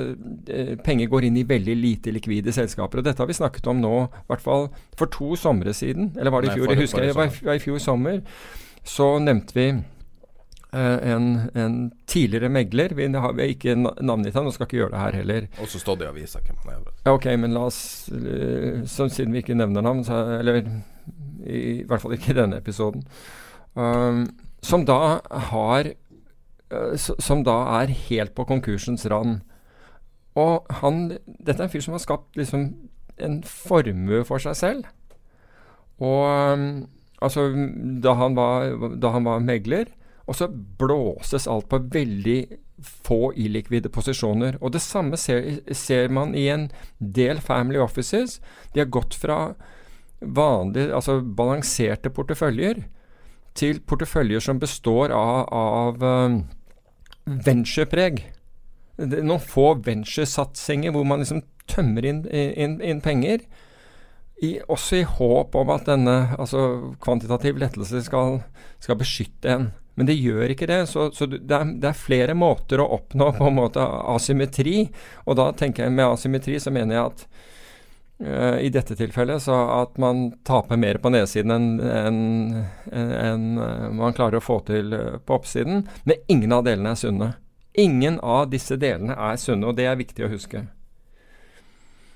penger 0.86 1.10
går 1.10 1.26
inn 1.30 1.40
i 1.40 1.46
veldig 1.48 1.78
lite 1.80 2.14
likvide 2.14 2.54
selskaper. 2.54 3.02
Og 3.02 3.08
dette 3.08 3.24
har 3.24 3.32
vi 3.32 3.40
snakket 3.40 3.72
om 3.72 3.80
nå, 3.82 3.96
i 4.06 4.30
hvert 4.30 4.44
fall 4.44 4.68
for 5.00 5.10
to 5.10 5.32
somre 5.40 5.74
siden. 5.74 6.12
Eller 6.20 6.36
var 6.36 6.46
det 6.46 6.52
i 6.52 6.60
fjor? 6.60 6.68
Nei, 6.68 6.76
det, 6.76 6.84
jeg 6.84 6.92
husker 6.92 7.08
det 7.08 7.18
var, 7.18 7.34
var 7.48 7.58
i 7.58 7.64
fjor 7.64 7.82
sommer 7.82 8.22
så 8.86 9.08
nevnte 9.20 9.56
vi 9.58 9.68
uh, 10.76 11.10
en, 11.12 11.28
en, 11.58 11.78
tidligere 12.08 12.50
megler. 12.50 12.94
Vi 12.94 13.08
har 13.08 13.40
ikke 13.48 13.76
navngitt 13.76 14.36
ham, 14.38 14.48
og 14.48 14.56
skal 14.56 14.68
ikke 14.68 14.80
gjøre 14.82 14.94
det 14.94 15.02
her 15.02 15.20
heller. 15.20 15.48
Også 15.64 15.82
stått 15.82 16.04
i 16.06 16.10
avisa 16.10 16.42
hvem 16.46 16.62
han 16.64 16.86
er. 16.86 16.94
Ok, 17.12 17.28
men 17.42 17.56
la 17.56 17.66
oss 17.70 17.82
uh, 18.14 18.84
så, 18.86 19.10
Siden 19.10 19.34
vi 19.34 19.44
ikke 19.44 19.58
nevner 19.58 19.86
navn, 19.86 20.04
så, 20.06 20.22
eller 20.40 20.62
i, 20.62 21.58
i, 21.82 21.84
hvert 21.88 22.04
fall 22.04 22.16
ikke 22.18 22.34
i 22.34 22.40
denne 22.40 22.62
episoden, 22.62 23.06
um, 23.74 24.26
som 24.66 24.86
da 24.88 25.20
har 25.52 25.92
uh, 26.74 26.96
Som 26.98 27.44
da 27.46 27.60
er 27.82 27.94
helt 28.08 28.36
på 28.38 28.48
konkursens 28.50 29.06
rand. 29.12 29.40
Og 30.36 30.66
han 30.82 31.18
Dette 31.26 31.62
er 31.62 31.68
en 31.68 31.72
fyr 31.72 31.84
som 31.86 31.96
har 31.96 32.04
skapt 32.04 32.38
liksom 32.38 32.74
en 33.16 33.38
formue 33.48 34.26
for 34.28 34.44
seg 34.44 34.58
selv. 34.60 34.88
Og 36.04 36.26
um, 36.28 36.86
Altså, 37.26 37.50
da 38.04 38.14
han 38.20 38.38
var, 38.38 38.76
da 39.02 39.14
han 39.16 39.28
var 39.28 39.44
megler. 39.46 39.90
Og 40.26 40.38
så 40.40 40.48
blåses 40.50 41.48
alt 41.50 41.68
på 41.70 41.80
veldig 41.94 42.40
få 42.82 43.32
illikvide 43.38 43.90
posisjoner. 43.94 44.58
Og 44.62 44.74
det 44.76 44.82
samme 44.84 45.18
ser, 45.18 45.62
ser, 45.74 46.10
man 46.10 46.36
i 46.36 46.48
en 46.52 46.70
del 47.00 47.42
family 47.42 47.80
offices. 47.82 48.40
De 48.74 48.82
har 48.82 48.92
gått 48.94 49.16
fra 49.18 49.56
vanlige, 50.20 50.94
altså 50.96 51.20
balanserte 51.22 52.10
porteføljer 52.10 52.86
til 53.56 53.80
porteføljer 53.88 54.44
som 54.44 54.60
består 54.60 55.14
av, 55.16 55.46
av 55.56 56.04
um, 56.04 56.40
venturepreg. 57.26 58.24
Noen 58.98 59.44
få 59.44 59.74
venturesatsinger 59.86 60.96
hvor 60.96 61.08
man 61.08 61.24
liksom 61.24 61.44
tømmer 61.70 62.06
inn, 62.08 62.26
inn, 62.32 62.80
inn 62.84 63.02
penger. 63.04 63.46
I, 64.44 64.60
også 64.68 65.00
i 65.00 65.08
håp 65.08 65.56
om 65.56 65.70
at 65.72 65.88
denne 65.88 66.16
altså 66.36 66.94
kvantitativ 67.04 67.60
lettelse 67.62 68.02
skal, 68.04 68.42
skal 68.84 69.00
beskytte 69.00 69.52
en. 69.54 69.68
Men 69.96 70.10
det 70.10 70.18
gjør 70.20 70.52
ikke 70.52 70.68
det. 70.68 70.82
Så, 70.92 71.10
så 71.16 71.28
det, 71.32 71.42
er, 71.48 71.70
det, 71.72 71.90
er, 71.90 71.98
flere 71.98 72.36
måter 72.38 72.84
å 72.84 72.90
oppnå 72.98 73.32
på 73.38 73.48
en 73.50 73.60
måte 73.62 73.84
asymmetri. 74.12 74.90
Og 75.26 75.40
da 75.40 75.50
tenker 75.56 75.86
jeg 75.86 75.96
med 75.96 76.10
asymmetri 76.10 76.60
så 76.60 76.74
mener 76.76 76.98
jeg 76.98 77.14
at 77.14 77.24
uh, 78.28 78.58
i 78.60 78.72
dette 78.76 78.98
tilfellet 79.00 79.44
så 79.46 79.56
at 79.80 79.96
man 80.02 80.28
taper 80.48 80.80
mer 80.80 81.00
på 81.00 81.14
nedsiden 81.16 81.56
enn 81.56 81.72
en, 81.80 82.20
en, 82.92 83.16
en, 83.22 83.50
uh, 83.56 83.88
man 83.96 84.16
klarer 84.18 84.42
å 84.42 84.46
få 84.46 84.60
til 84.68 84.92
uh, 84.92 85.16
på 85.24 85.40
oppsiden. 85.40 85.86
Men 86.04 86.24
ingen 86.28 86.60
av 86.60 86.68
delene 86.68 86.92
er 86.92 87.00
sunne. 87.00 87.34
Ingen 87.80 88.20
av 88.24 88.50
disse 88.52 88.76
delene 88.80 89.16
er 89.16 89.40
sunne, 89.40 89.72
og 89.72 89.80
det 89.80 89.88
er 89.88 90.00
viktig 90.00 90.28
å 90.28 90.32
huske. 90.32 90.68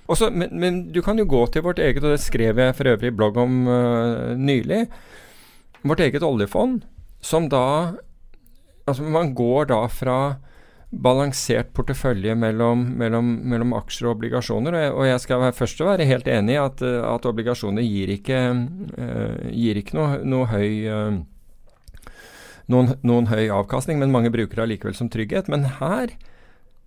Også, 0.09 0.31
men, 0.33 0.49
men, 0.57 0.81
du 0.93 1.01
kan 1.05 1.19
jo 1.21 1.27
gå 1.29 1.43
til 1.53 1.65
vårt 1.65 1.79
eget, 1.79 2.01
og 2.01 2.15
det 2.15 2.23
skrev 2.23 2.57
jeg 2.57 2.75
for 2.77 2.89
øvrig 2.89 3.11
i 3.11 3.15
blogg 3.15 3.37
om 3.37 3.59
uh, 3.69 4.33
nylig, 4.37 4.87
vårt 5.85 6.01
eget 6.03 6.25
oljefond, 6.25 6.85
som 7.21 7.49
da 7.51 7.65
Altså 8.89 9.03
man 9.05 9.35
går 9.37 9.67
da 9.69 9.83
fra 9.93 10.39
balansert 10.89 11.67
portefølje 11.77 12.33
mellom, 12.33 12.87
mellom, 12.97 13.27
mellom 13.51 13.75
aksjer 13.77 14.07
og 14.07 14.15
obligasjoner. 14.15 14.73
Og 14.73 14.81
jeg, 14.81 14.93
og 14.95 15.05
jeg 15.05 15.19
skal 15.21 15.41
være 15.43 15.57
først 15.59 15.83
være 15.85 16.07
helt 16.09 16.29
enig 16.33 16.55
i 16.55 16.57
at, 16.57 16.81
at 16.81 17.27
obligasjoner 17.29 17.85
gir 17.85 18.09
ikke, 18.15 18.39
uh, 18.97 19.51
gir 19.53 19.77
ikke 19.77 19.99
noe, 19.99 20.15
noe 20.25 20.49
høy 20.49 20.71
uh, 20.89 21.19
noen, 22.69 22.95
noen, 23.05 23.29
høy 23.29 23.49
avkastning, 23.53 23.99
men 24.01 24.13
mange 24.13 24.31
bruker 24.33 24.57
det 24.57 24.65
allikevel 24.65 24.97
som 24.97 25.09
trygghet. 25.11 25.49
Men 25.51 25.67
her 25.79 26.13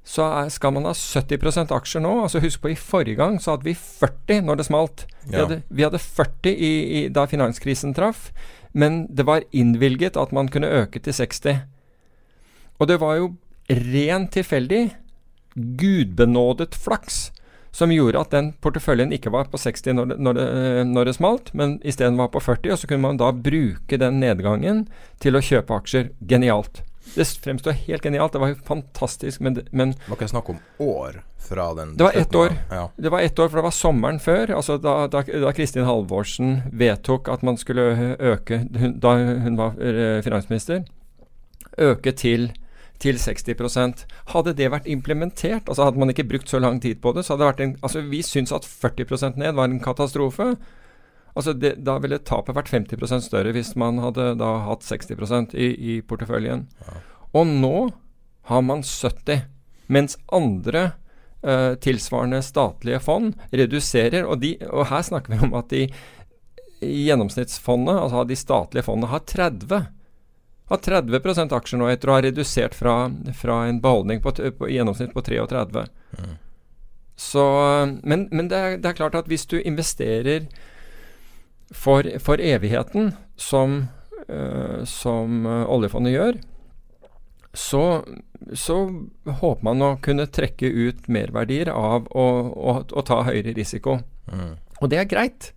så 0.04 0.25
skal 0.50 0.73
man 0.75 0.85
ha 0.88 0.92
70% 0.92 1.71
aksjer 1.71 2.02
nå. 2.02 2.12
Altså 2.25 2.40
Husk 2.42 2.61
på 2.64 2.73
i 2.73 2.75
forrige 2.78 3.16
gang 3.21 3.37
så 3.40 3.52
hadde 3.54 3.68
vi 3.68 3.75
40 3.78 4.40
når 4.49 4.56
det 4.59 4.66
smalt. 4.66 5.04
Vi, 5.26 5.37
Ja. 5.37 5.44
hadde, 5.44 5.62
vi 5.71 5.82
hadde 5.87 5.99
40 6.02 6.50
i, 6.56 6.73
i, 7.04 7.09
da 7.09 7.26
finanskrisen 7.30 7.94
traff, 7.94 8.32
men 8.75 9.06
det 9.14 9.26
var 9.28 9.44
innvilget 9.52 10.16
at 10.16 10.32
man 10.32 10.49
kunne 10.49 10.66
øke 10.66 10.99
til 10.99 11.12
60. 11.12 11.61
Og 12.80 12.88
det 12.88 12.99
var 13.00 13.16
jo 13.21 13.35
rent 13.71 14.32
tilfeldig, 14.35 14.90
gudbenådet 15.76 16.75
flaks, 16.75 17.30
som 17.73 17.92
gjorde 17.92 18.21
at 18.21 18.30
den 18.35 18.50
porteføljen 18.61 19.12
ikke 19.16 19.30
var 19.32 19.47
på 19.49 19.56
60 19.61 19.94
når 19.97 20.06
det, 20.11 20.16
når 20.21 20.37
det, 20.37 20.47
når 20.92 21.04
det 21.09 21.14
smalt, 21.16 21.52
men 21.56 21.78
isteden 21.88 22.18
var 22.21 22.28
på 22.35 22.40
40. 22.42 22.73
Og 22.75 22.78
så 22.82 22.88
kunne 22.90 23.00
man 23.06 23.21
da 23.21 23.30
bruke 23.32 23.99
den 24.00 24.18
nedgangen 24.21 24.87
til 25.23 25.37
å 25.38 25.40
kjøpe 25.44 25.78
aksjer. 25.78 26.11
Genialt. 26.28 26.82
Det 27.14 27.26
fremstår 27.45 27.76
helt 27.87 28.02
genialt. 28.02 28.33
Det 28.33 28.40
var 28.42 28.54
fantastisk, 28.66 29.40
men, 29.40 29.61
men 29.71 29.92
Det 29.92 30.09
var 30.09 30.16
ikke 30.21 30.33
snakk 30.33 30.49
om 30.54 30.59
år 30.78 31.21
fra 31.42 31.75
den 31.75 31.97
Det 31.97 32.04
var 32.04 32.12
ett 32.16 32.35
år. 32.35 32.52
Ja. 32.71 32.90
det 32.97 33.11
var 33.11 33.21
ett 33.21 33.38
år, 33.38 33.49
for 33.49 33.57
det 33.57 33.66
var 33.66 33.76
sommeren 33.76 34.21
før. 34.21 34.54
Altså 34.57 34.78
da, 34.78 35.07
da, 35.11 35.23
da 35.23 35.52
Kristin 35.52 35.85
Halvorsen 35.85 36.62
vedtok 36.73 37.28
at 37.28 37.42
man 37.42 37.59
skulle 37.61 38.16
øke, 38.19 38.62
da 39.02 39.14
hun 39.45 39.59
var 39.59 39.76
finansminister, 40.23 40.85
øke 41.78 42.12
til, 42.12 42.52
til 43.02 43.16
60% 43.16 44.04
Hadde 44.33 44.54
det 44.54 44.71
vært 44.71 44.87
implementert, 44.87 45.69
altså 45.69 45.88
hadde 45.88 45.99
man 45.99 46.12
ikke 46.12 46.28
brukt 46.28 46.50
så 46.50 46.61
lang 46.62 46.81
tid 46.83 47.00
på 47.02 47.12
det, 47.16 47.25
så 47.25 47.35
hadde 47.35 47.45
det 47.45 47.50
vært 47.50 47.64
en 47.64 47.76
Altså 47.83 48.04
vi 48.07 48.23
syns 48.23 48.52
at 48.52 48.69
40% 48.69 49.40
ned 49.40 49.57
var 49.59 49.71
en 49.71 49.81
katastrofe. 49.81 50.54
Altså 51.34 51.54
det, 51.56 51.76
Da 51.84 51.96
ville 52.02 52.20
tapet 52.20 52.56
vært 52.56 52.70
50% 52.72 53.24
større 53.24 53.54
hvis 53.56 53.74
man 53.80 54.00
hadde 54.02 54.34
da 54.40 54.50
hatt 54.66 54.84
60 54.84 55.54
i, 55.54 55.68
i 55.72 56.00
porteføljen. 56.04 56.66
Og 57.32 57.46
nå 57.48 57.76
har 58.50 58.64
man 58.66 58.82
70, 58.84 59.46
mens 59.92 60.18
andre 60.32 60.92
eh, 61.40 61.72
tilsvarende 61.80 62.42
statlige 62.44 63.00
fond 63.00 63.32
reduserer. 63.50 64.26
Og, 64.26 64.42
de, 64.42 64.56
og 64.68 64.90
her 64.90 65.06
snakker 65.06 65.32
vi 65.32 65.40
om 65.46 65.56
at 65.56 65.72
de 65.72 65.86
i 66.82 67.06
gjennomsnittsfondet, 67.06 67.94
altså 67.94 68.24
de 68.26 68.36
statlige 68.36 68.84
fondene, 68.88 69.12
har 69.12 69.22
30 69.22 69.84
har 70.72 70.78
30 70.80 71.52
aksjer 71.52 71.80
nå 71.80 71.88
etter 71.92 72.08
å 72.08 72.16
ha 72.16 72.22
redusert 72.24 72.74
fra, 72.76 72.94
fra 73.36 73.58
en 73.68 73.80
beholdning 73.82 74.22
på, 74.24 74.32
på, 74.32 74.68
i 74.70 74.78
gjennomsnitt 74.78 75.12
på 75.12 75.22
33. 75.26 75.84
Så, 77.16 77.44
men 78.02 78.26
men 78.32 78.48
det, 78.48 78.56
er, 78.58 78.78
det 78.80 78.88
er 78.88 78.98
klart 78.98 79.18
at 79.18 79.28
hvis 79.28 79.44
du 79.46 79.58
investerer 79.60 80.46
for, 81.72 82.06
for 82.22 82.40
evigheten, 82.40 83.12
som, 83.36 83.86
uh, 84.28 84.82
som 84.88 85.46
eh, 85.46 85.64
oljefondet 85.72 86.14
gjør, 86.14 86.40
så, 87.52 87.84
så 88.56 88.76
håper 89.40 89.66
man 89.66 89.84
å 89.84 89.94
kunne 90.04 90.28
trekke 90.30 90.68
ut 90.68 91.08
merverdier 91.12 91.72
av 91.72 92.06
å, 92.08 92.26
å, 92.52 92.76
å 92.84 93.04
ta 93.04 93.22
høyere 93.26 93.56
risiko. 93.56 93.98
Mm. 94.32 94.54
Og 94.80 94.92
det 94.92 95.02
er 95.02 95.10
greit. 95.10 95.50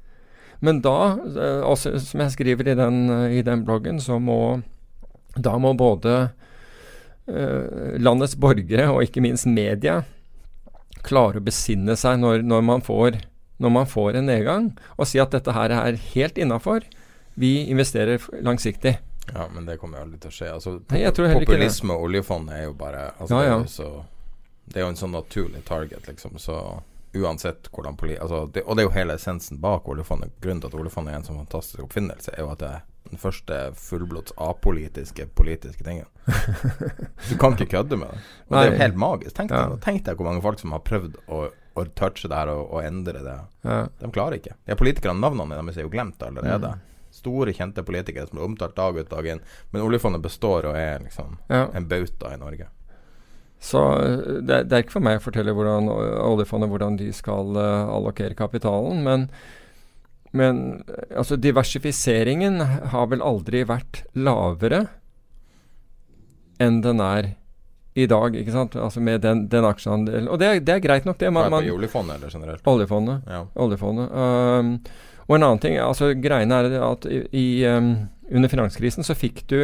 Men 0.63 0.81
da, 0.84 1.15
eh, 1.27 1.62
også, 1.67 1.95
som 2.03 2.24
jeg 2.25 2.36
skriver 2.36 2.72
i 2.72 2.79
den, 2.79 3.05
i 3.31 3.43
den 3.45 3.63
bloggen, 3.67 4.01
så 4.03 4.19
må 4.19 4.39
da 5.36 5.57
må 5.60 5.74
både 5.75 6.15
uh, 7.27 7.95
landets 8.00 8.38
borgere 8.39 8.88
og 8.93 9.03
ikke 9.03 9.24
minst 9.24 9.48
media 9.50 10.01
klare 11.05 11.41
å 11.41 11.45
besinne 11.45 11.98
seg 12.00 12.22
når, 12.22 12.45
når, 12.48 12.63
man 12.65 12.84
får, 12.86 13.19
når 13.58 13.72
man 13.72 13.88
får 13.88 14.20
en 14.20 14.26
nedgang, 14.30 14.72
og 14.98 15.08
si 15.08 15.20
at 15.22 15.32
dette 15.36 15.54
her 15.56 15.72
er 15.72 16.00
helt 16.14 16.38
innafor. 16.38 16.84
Vi 17.40 17.66
investerer 17.72 18.20
langsiktig. 18.44 18.98
Ja, 19.34 19.48
men 19.54 19.66
det 19.66 19.78
kommer 19.82 20.00
jo 20.00 20.06
aldri 20.06 20.20
til 20.22 20.32
å 20.32 20.36
skje. 20.36 20.50
Altså, 20.54 20.74
Nei, 20.92 21.02
jeg 21.02 21.16
tror 21.18 21.32
heller 21.32 21.48
populisme 21.48 21.96
og 21.96 22.04
oljefond 22.10 22.52
er 22.54 22.68
jo 22.68 22.74
bare 22.78 23.08
altså, 23.18 23.40
Ja, 23.40 23.40
det, 23.42 23.48
er 23.48 23.56
jo 23.64 23.72
så, 23.74 23.88
det 24.70 24.80
er 24.82 24.86
jo 24.86 24.92
en 24.94 25.00
sånn 25.00 25.16
naturlig 25.16 25.64
target, 25.66 26.06
liksom. 26.08 26.36
Så 26.40 26.60
uansett 27.16 27.70
hvordan 27.72 27.96
poli... 27.98 28.18
Altså, 28.22 28.44
det, 28.54 28.66
og 28.68 28.76
det 28.78 28.84
er 28.84 28.90
jo 28.90 28.94
hele 28.96 29.16
essensen 29.18 29.60
bak 29.64 29.88
oljefondet. 29.90 30.36
Grunnen 30.44 30.62
til 30.62 30.70
at 30.72 30.78
oljefondet 30.78 31.14
er 31.16 31.22
en 31.22 31.28
sånn 31.30 31.42
fantastisk 31.42 31.86
oppfinnelse, 31.88 32.36
er 32.36 32.44
jo 32.46 32.52
at 32.54 32.62
det 32.62 32.70
er 32.76 32.84
den 33.06 33.22
første 33.22 33.58
fullblods 33.78 34.34
apolitiske 34.42 35.28
politiske 35.38 35.86
tingen. 35.86 36.08
Du 37.30 37.36
kan 37.41 37.54
ikke 37.56 37.72
kødde 37.78 37.98
med 37.98 38.12
det. 38.13 38.24
Og 38.50 38.56
det 38.58 38.63
er 38.63 38.72
jo 38.72 38.80
helt 38.82 38.98
magisk. 39.02 39.36
Tenk 39.38 39.50
deg, 39.54 39.58
Ja. 39.74 39.78
tenk 39.82 40.04
deg 40.06 40.18
hvor 40.20 40.28
mange 40.30 40.41
folk 40.46 40.62
som 40.62 40.74
har 40.76 40.84
prøvd 40.86 41.18
å, 41.30 41.46
å 41.76 41.84
touche 41.98 42.30
det 42.32 42.36
her 42.40 42.50
og, 42.54 42.70
og 42.72 42.84
endre 42.88 43.22
det. 43.26 43.38
Ja. 43.68 43.80
De 44.00 44.12
klarer 44.16 44.38
ikke. 44.40 44.54
De 44.68 44.78
politikerne, 44.80 45.20
navnene 45.20 45.58
deres 45.60 45.78
er 45.82 45.84
jo 45.88 45.92
glemt 45.94 46.22
allerede. 46.24 46.70
Mm. 46.78 46.92
Store, 47.16 47.54
kjente 47.56 47.84
politikere 47.88 48.28
som 48.28 48.38
blir 48.40 48.48
omtalt 48.48 48.76
dag 48.76 48.98
ut 49.00 49.10
dag 49.12 49.28
inn. 49.32 49.42
Men 49.72 49.84
oljefondet 49.86 50.24
består 50.24 50.68
og 50.72 50.76
er 50.80 51.04
liksom 51.04 51.38
Ja. 51.52 51.66
en 51.76 51.88
bauta 51.92 52.34
i 52.34 52.40
Norge. 52.40 52.68
Så 53.60 53.82
eh, 54.04 54.42
det, 54.44 54.56
er- 54.62 54.64
det 54.68 54.74
er 54.78 54.84
ikke 54.84 54.98
for 54.98 55.06
meg 55.08 55.20
å 55.20 55.24
fortelle 55.24 55.54
hvordan 55.56 55.88
oljefondet 55.92 56.70
hvordan 56.70 56.98
de 57.00 57.08
skal 57.16 57.56
uh, 57.56 57.88
allokere 57.96 58.36
kapitalen, 58.36 59.00
men, 59.04 59.28
men 60.36 60.60
eh, 60.92 61.16
altså 61.18 61.38
diversifiseringen 61.40 62.60
har 62.92 63.08
vel 63.14 63.24
aldri 63.24 63.64
vært 63.68 64.04
lavere 64.16 64.84
enn 66.62 66.82
den 66.84 67.02
er 67.04 67.34
i 67.95 68.05
dag, 68.12 68.36
ikke 68.36 68.51
sant? 68.51 68.75
Altså 68.75 68.99
med 68.99 69.21
den, 69.23 69.45
den 69.51 69.65
aksjeandelen. 69.65 70.27
Og 70.27 70.39
det 70.41 70.47
er, 70.47 70.60
det 70.67 70.73
er 70.75 70.81
greit 70.84 71.05
nok, 71.08 71.17
det. 71.21 71.29
Man, 71.31 71.47
man, 71.53 71.67
oljefondet 71.71 72.17
eller 72.17 72.34
generelt? 72.34 72.65
oljefondet. 72.67 73.21
Ja. 73.31 73.45
oljefondet. 73.55 74.12
Um, 74.12 74.73
og 75.25 75.36
en 75.38 75.45
annen 75.47 75.62
ting, 75.63 75.77
altså 75.81 76.12
greiene 76.19 76.58
er 76.60 76.75
at 76.86 77.08
i, 77.08 77.21
i, 77.31 77.45
um, 77.71 77.93
under 78.29 78.51
finanskrisen 78.51 79.08
så 79.08 79.15
fikk 79.17 79.45
du 79.47 79.60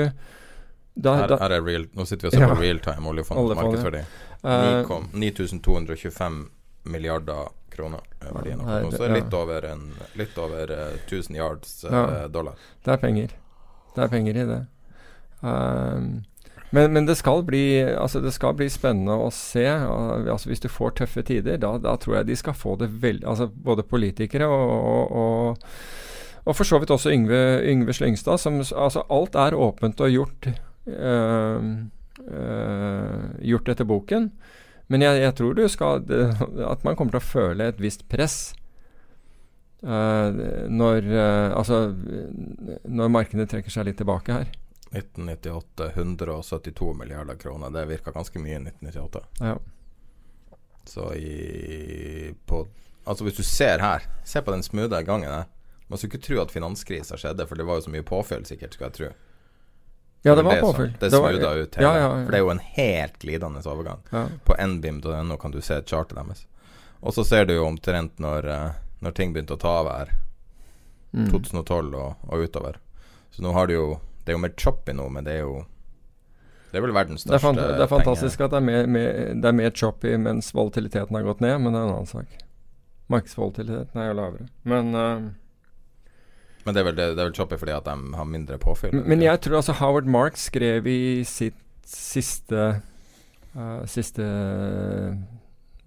da, 0.93 1.13
Her, 1.21 1.35
her 1.39 1.53
er 1.55 1.61
real, 1.63 1.85
nå 1.95 2.03
sitter 2.07 2.27
vi 2.27 2.31
og 2.31 2.33
ser 2.35 2.41
Ja. 2.43 2.49
på 2.55 2.61
realtime 2.61 3.07
oljefond, 3.11 3.39
Oljefondet. 3.39 3.83
Markedsverdi. 3.83 4.01
uh, 4.43 5.05
9225 5.13 6.41
milliarder 6.83 7.51
kroner 7.71 8.01
er 8.19 8.33
verdien. 8.35 8.57
Nei, 8.59 8.79
akkurat. 8.79 8.97
Så 8.97 9.07
ja. 9.07 9.13
litt 9.15 9.33
over, 9.37 9.67
en, 9.71 9.85
litt 10.19 10.37
over 10.41 10.71
eh, 10.75 10.97
1000 11.05 11.37
yards 11.37 11.83
eh, 11.83 11.93
Ja. 11.93 12.27
dollar. 12.27 12.55
Det 12.83 12.91
er 12.95 12.97
penger. 12.97 13.35
Det 13.95 14.03
er 14.03 14.11
penger 14.11 14.39
i 14.41 14.45
det. 14.49 14.59
Um, 15.41 16.09
men, 16.71 16.93
men 16.95 17.07
det 17.07 17.17
skal 17.19 17.43
bli 17.47 17.81
Altså 17.83 18.21
det 18.23 18.31
skal 18.35 18.55
bli 18.55 18.69
spennende 18.71 19.17
å 19.19 19.27
se. 19.35 19.65
Altså 19.67 20.51
Hvis 20.51 20.63
du 20.63 20.69
får 20.71 20.95
tøffe 21.01 21.23
tider, 21.27 21.59
da, 21.61 21.75
da 21.81 21.97
tror 21.99 22.21
jeg 22.21 22.29
de 22.29 22.37
skal 22.39 22.55
få 22.57 22.77
det 22.79 22.91
veldig 23.03 23.27
Altså 23.27 23.49
både 23.51 23.83
politikere 23.87 24.47
og, 24.47 24.71
og, 24.71 25.17
og, 25.23 25.73
og 26.45 26.57
for 26.57 26.67
så 26.67 26.79
vidt 26.81 26.93
også 26.93 27.11
Yngve, 27.13 27.41
Yngve 27.69 27.93
Slyngstad. 27.93 28.39
Som, 28.41 28.61
altså 28.61 29.03
alt 29.11 29.35
er 29.35 29.57
åpent 29.57 30.01
og 30.01 30.15
gjort 30.15 30.47
øh, 30.87 31.67
øh, 32.23 33.27
Gjort 33.51 33.75
etter 33.75 33.87
boken. 33.87 34.31
Men 34.91 35.05
jeg, 35.05 35.21
jeg 35.21 35.35
tror 35.37 35.61
skal 35.71 36.01
at 36.71 36.87
man 36.87 36.95
kommer 36.95 37.13
til 37.13 37.21
å 37.21 37.29
føle 37.29 37.69
et 37.69 37.83
visst 37.83 38.07
press 38.11 38.55
Øh, 39.81 40.35
når, 40.69 41.07
altså, 41.57 41.95
når 42.85 43.07
markedet 43.09 43.47
trekker 43.49 43.73
seg 43.73 43.87
litt 43.87 43.97
tilbake 43.97 44.35
her. 44.35 44.51
1998 44.91 45.91
172 45.95 46.93
milliarder 46.93 47.35
kroner. 47.35 47.69
Det 47.69 47.85
virka 47.85 48.11
ganske 48.11 48.39
mye 48.39 48.57
i 48.57 48.61
1998. 48.61 49.23
Ja. 49.39 49.57
Så 50.83 51.13
i 51.13 52.35
på, 52.45 52.67
Altså 53.05 53.23
hvis 53.23 53.37
du 53.37 53.43
ser 53.43 53.79
her, 53.81 54.05
se 54.25 54.41
på 54.41 54.51
den 54.51 54.63
smoothe 54.63 55.01
gangen 55.03 55.31
her. 55.31 55.47
Man 55.87 55.97
skulle 55.97 56.13
ikke 56.13 56.27
tro 56.27 56.41
at 56.41 56.51
finanskrisa 56.53 57.17
skjedde, 57.19 57.47
for 57.47 57.59
det 57.59 57.65
var 57.67 57.79
jo 57.79 57.87
så 57.87 57.91
mye 57.91 58.05
påfyll, 58.07 58.45
sikkert, 58.47 58.77
skal 58.77 58.87
jeg 58.87 58.93
tro. 58.97 59.09
ja, 60.21 60.35
det 60.35 60.43
var 60.43 60.55
var 60.55 60.61
påfyll. 60.61 60.91
Det, 60.91 61.09
det 61.09 61.17
smootha 61.17 61.53
ut 61.55 61.75
hele. 61.75 61.87
Ja, 61.87 61.97
ja, 61.97 62.05
ja. 62.05 62.25
For 62.25 62.31
det 62.31 62.37
er 62.37 62.45
jo 62.45 62.53
en 62.53 62.63
helt 62.77 63.17
glidende 63.19 63.63
overgang. 63.65 64.05
På 64.45 64.55
nbim.no 64.67 65.37
kan 65.37 65.51
du 65.51 65.61
se 65.61 65.81
chartet 65.81 66.15
deres. 66.15 66.45
Og 67.01 67.13
så 67.13 67.25
ser 67.25 67.45
du 67.45 67.55
jo 67.55 67.65
omtrent 67.65 68.19
når, 68.21 68.47
eh, 68.47 68.79
når 69.01 69.17
ting 69.17 69.33
begynte 69.33 69.57
å 69.57 69.61
ta 69.61 69.73
av 69.81 69.89
her. 69.89 70.13
Mm. 71.11 71.27
2012 71.31 71.95
og, 71.97 72.27
og 72.29 72.45
utover. 72.45 72.77
Så 73.31 73.43
nå 73.43 73.51
har 73.57 73.67
du 73.67 73.73
jo 73.73 73.87
Det 74.25 74.33
er 74.33 74.37
jo 74.37 74.41
mer 74.43 74.53
choppy 74.57 74.93
nå, 74.93 75.09
men 75.11 75.23
det 75.25 75.33
er 75.33 75.41
jo 75.45 75.65
Det 76.71 76.77
er 76.79 76.85
vel 76.85 76.93
verdens 76.95 77.25
er 77.25 77.31
største 77.33 77.47
penge. 77.55 77.67
det 77.77 77.83
er 77.83 77.91
fantastisk 77.91 78.41
at 78.45 78.51
det 78.53 78.57
er, 78.61 78.65
mer, 78.67 78.85
mer, 78.87 79.11
det 79.41 79.45
er 79.49 79.57
mer 79.57 79.71
choppy 79.75 80.13
mens 80.17 80.51
volatiliteten 80.55 81.15
har 81.17 81.23
gått 81.27 81.41
ned, 81.43 81.57
men 81.59 81.73
det 81.73 81.79
er 81.81 81.87
en 81.89 81.95
annen 81.97 82.07
sak. 82.11 82.37
Markedsvolatiliteten 83.11 83.99
er 83.99 84.07
jo 84.11 84.13
lavere. 84.21 84.45
Men, 84.63 84.93
uh, 84.95 85.31
Men 86.65 86.73
det 86.75 86.79
er 86.79 86.85
vel, 86.87 86.95
det, 86.95 87.07
det 87.17 87.19
er 87.25 87.27
vel 87.31 87.35
choppy 87.35 87.57
fordi 87.57 87.73
at 87.75 87.83
de 87.89 87.95
har 88.15 88.25
mindre 88.29 88.57
påfyll? 88.61 88.93
men- 88.93 89.07
men 89.09 89.21
jeg 89.25 89.41
tror 89.41 89.57
altså 89.59 89.73
Howard 89.81 90.05
Marks 90.05 90.45
skrev 90.51 90.87
i 90.87 91.23
sitt 91.27 91.57
siste 91.85 92.81
uh, 93.57 93.83
Siste 93.89 94.23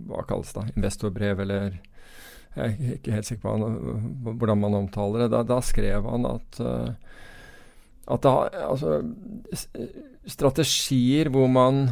Hva 0.05 0.25
kalles 0.29 0.53
det? 0.53 0.65
Investorbrev, 0.77 1.41
eller 1.47 1.79
Jeg 2.57 2.75
er 2.75 2.95
ikke 2.99 3.15
helt 3.15 3.27
sikker 3.27 3.43
på 3.47 3.53
han, 3.57 3.79
hvordan 4.39 4.61
man 4.61 4.75
omtaler 4.75 5.25
det. 5.25 5.31
Da, 5.33 5.43
da 5.43 5.57
skrev 5.65 6.05
han 6.07 6.27
at 6.29 6.61
eh, 6.63 6.93
at 8.05 8.25
det 8.25 8.33
har 8.33 8.59
altså, 8.67 8.99
strategier 10.29 11.31
hvor 11.33 11.49
man, 11.53 11.87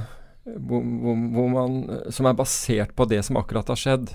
hvor, 0.45 0.83
hvor, 0.83 1.23
hvor 1.37 1.49
man 1.53 1.79
som 2.13 2.29
er 2.29 2.37
basert 2.37 2.93
på 2.97 3.09
det 3.09 3.23
som 3.27 3.41
akkurat 3.41 3.73
har 3.73 3.81
skjedd, 3.81 4.13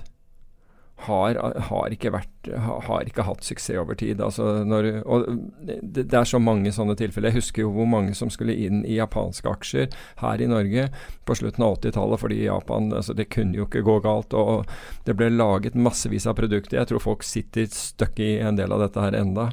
har, 1.06 1.36
har, 1.68 1.92
ikke 1.94 2.10
vært, 2.10 2.48
har, 2.58 3.06
ikke 3.06 3.22
hatt 3.26 3.46
suksess 3.46 3.78
over 3.78 3.94
tid. 3.98 4.20
Altså 4.24 4.64
når, 4.66 4.88
og 5.06 5.28
det, 5.62 5.78
det, 5.94 6.06
er 6.10 6.26
så 6.26 6.40
mange 6.42 6.72
sånne 6.74 6.96
tilfeller. 6.98 7.30
Jeg 7.30 7.44
husker 7.44 7.62
jo 7.62 7.70
hvor 7.76 7.86
mange 7.88 8.16
som 8.18 8.32
skulle 8.34 8.56
inn 8.66 8.82
i 8.82 8.98
japanske 8.98 9.46
aksjer 9.50 9.94
her 10.22 10.42
i 10.42 10.50
Norge 10.50 10.88
på 11.28 11.38
slutten 11.38 11.64
av 11.64 11.78
80-tallet, 11.78 12.22
fordi 12.24 12.40
Japan 12.42 12.90
altså 12.90 13.14
Det 13.14 13.28
kunne 13.30 13.60
jo 13.60 13.68
ikke 13.68 13.84
gå 13.86 13.98
galt. 14.04 14.34
Og 14.34 14.66
det 15.06 15.14
ble 15.18 15.30
laget 15.36 15.78
massevis 15.78 16.26
av 16.26 16.38
produkter. 16.40 16.80
Jeg 16.80 16.90
tror 16.90 17.04
folk 17.04 17.26
sitter 17.26 17.70
støkk 17.70 18.18
i 18.24 18.32
en 18.42 18.58
del 18.58 18.74
av 18.74 18.82
dette 18.88 19.06
her 19.06 19.18
enda. 19.22 19.52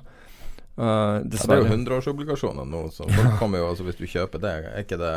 Uh, 0.75 0.85
ja, 0.85 1.19
det 1.23 1.41
er 1.47 1.61
jo 1.61 1.71
100-årsobligasjoner 1.71 2.65
nå, 2.67 2.81
så 2.91 3.05
folk 3.07 3.37
kommer 3.39 3.61
jo 3.61 3.69
altså 3.69 3.85
Hvis 3.87 3.95
du 3.95 4.03
kjøper 4.11 4.41
det, 4.43 4.55
er 4.73 4.81
ikke 4.83 4.97
det 4.99 5.11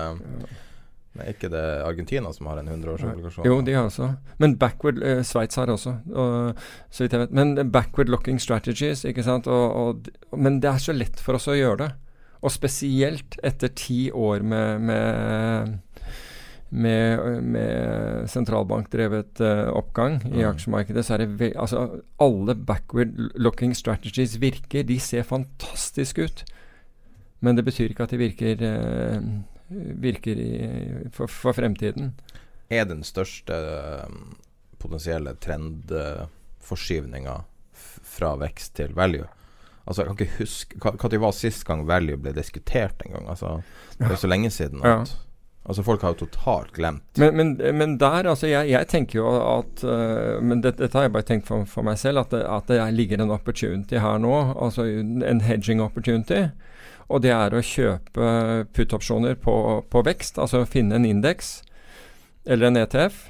er 1.18 1.32
ikke 1.32 1.50
det 1.50 1.64
Argentina 1.82 2.30
som 2.34 2.46
har 2.50 2.60
en 2.60 2.68
100-årsobligasjon? 2.68 3.46
Jo, 3.46 3.60
de 3.64 3.74
har 3.74 3.88
også. 3.88 4.10
Men 4.38 4.56
backward 4.60 5.00
eh, 5.02 5.22
Sveits 5.26 5.58
har 5.58 5.70
også, 5.72 5.96
og, 6.14 6.60
så 6.90 7.04
vidt 7.04 7.16
jeg 7.16 7.24
vet. 7.24 7.32
Men 7.34 7.72
backward 7.72 8.12
locking 8.12 8.38
strategies, 8.42 9.04
ikke 9.08 9.24
sant. 9.26 9.48
Og, 9.50 9.64
og, 9.74 10.38
men 10.38 10.60
det 10.62 10.70
er 10.70 10.84
så 10.84 10.94
lett 10.94 11.18
for 11.22 11.38
oss 11.38 11.48
å 11.50 11.56
gjøre 11.58 11.80
det. 11.82 11.90
Og 12.38 12.54
spesielt 12.54 13.34
etter 13.42 13.72
ti 13.74 14.12
år 14.14 14.44
med, 14.46 14.84
med 14.86 15.78
med, 16.68 17.42
med 17.42 18.30
sentralbankdrevet 18.30 19.40
uh, 19.40 19.68
oppgang 19.72 20.18
i 20.26 20.42
mm. 20.42 20.48
aksjemarkedet, 20.50 21.04
så 21.06 21.16
er 21.16 21.24
det 21.24 21.52
altså, 21.56 21.84
alle 22.20 22.54
backward-looking 22.68 23.74
strategies 23.76 24.36
virker. 24.42 24.84
De 24.84 24.98
ser 25.00 25.24
fantastisk 25.28 26.18
ut. 26.18 26.44
Men 27.40 27.56
det 27.56 27.64
betyr 27.68 27.94
ikke 27.94 28.04
at 28.04 28.12
de 28.12 28.20
virker, 28.20 28.64
uh, 28.64 29.22
virker 30.02 30.42
i, 30.42 30.50
for, 31.14 31.30
for, 31.30 31.56
fremtiden. 31.56 32.12
Er 32.68 32.84
den 32.84 33.00
største 33.06 33.54
um, 34.04 34.36
potensielle 34.78 35.32
trendforskyvninga 35.40 37.38
fra 38.18 38.34
vekst 38.42 38.74
til 38.76 38.92
value? 38.98 39.28
Altså, 39.88 40.04
jeg 40.04 40.10
kan 40.10 40.26
ikke 40.26 40.42
huske 40.42 40.76
Når 41.08 41.18
var 41.22 41.32
sist 41.32 41.64
gang 41.64 41.86
value 41.88 42.18
ble 42.20 42.34
diskutert 42.36 43.00
en 43.06 43.14
gang? 43.14 43.28
Altså, 43.32 43.54
det 43.96 44.10
er 44.10 44.20
så 44.20 44.28
lenge 44.28 44.50
siden 44.52 44.84
at 44.84 45.08
ja. 45.08 45.27
Altså 45.68 45.82
Folk 45.84 46.02
har 46.02 46.14
jo 46.14 46.24
totalt 46.24 46.72
glemt. 46.72 47.04
Men, 47.20 47.36
men, 47.36 47.50
men 47.76 47.96
der, 48.00 48.24
altså 48.30 48.48
jeg, 48.48 48.70
jeg, 48.70 48.88
tenker 48.88 49.18
jo 49.18 49.28
at 49.36 49.84
uh, 49.84 50.40
Men 50.40 50.62
dette, 50.64 50.80
dette 50.80 50.96
har 50.96 51.04
jeg 51.04 51.12
bare 51.12 51.28
tenkt 51.28 51.48
for, 51.50 51.68
for 51.68 51.84
meg 51.84 52.00
selv, 52.00 52.24
at 52.24 52.32
det, 52.32 52.40
at 52.48 52.72
det, 52.72 52.80
ligger 52.96 53.20
en 53.20 53.34
opportunity 53.36 54.00
her 54.00 54.16
nå. 54.18 54.34
Altså 54.56 54.88
en 54.88 55.44
hedging 55.44 55.84
opportunity. 55.84 56.46
Og 57.08 57.22
det 57.24 57.32
er 57.32 57.52
å 57.52 57.64
kjøpe 57.64 58.28
put-opsjoner 58.76 59.36
på, 59.40 59.56
på, 59.92 60.04
vekst. 60.08 60.40
Altså 60.40 60.64
finne 60.68 60.96
en 60.96 61.08
indeks 61.08 61.58
eller 62.48 62.70
en 62.70 62.80
ETF. 62.80 63.26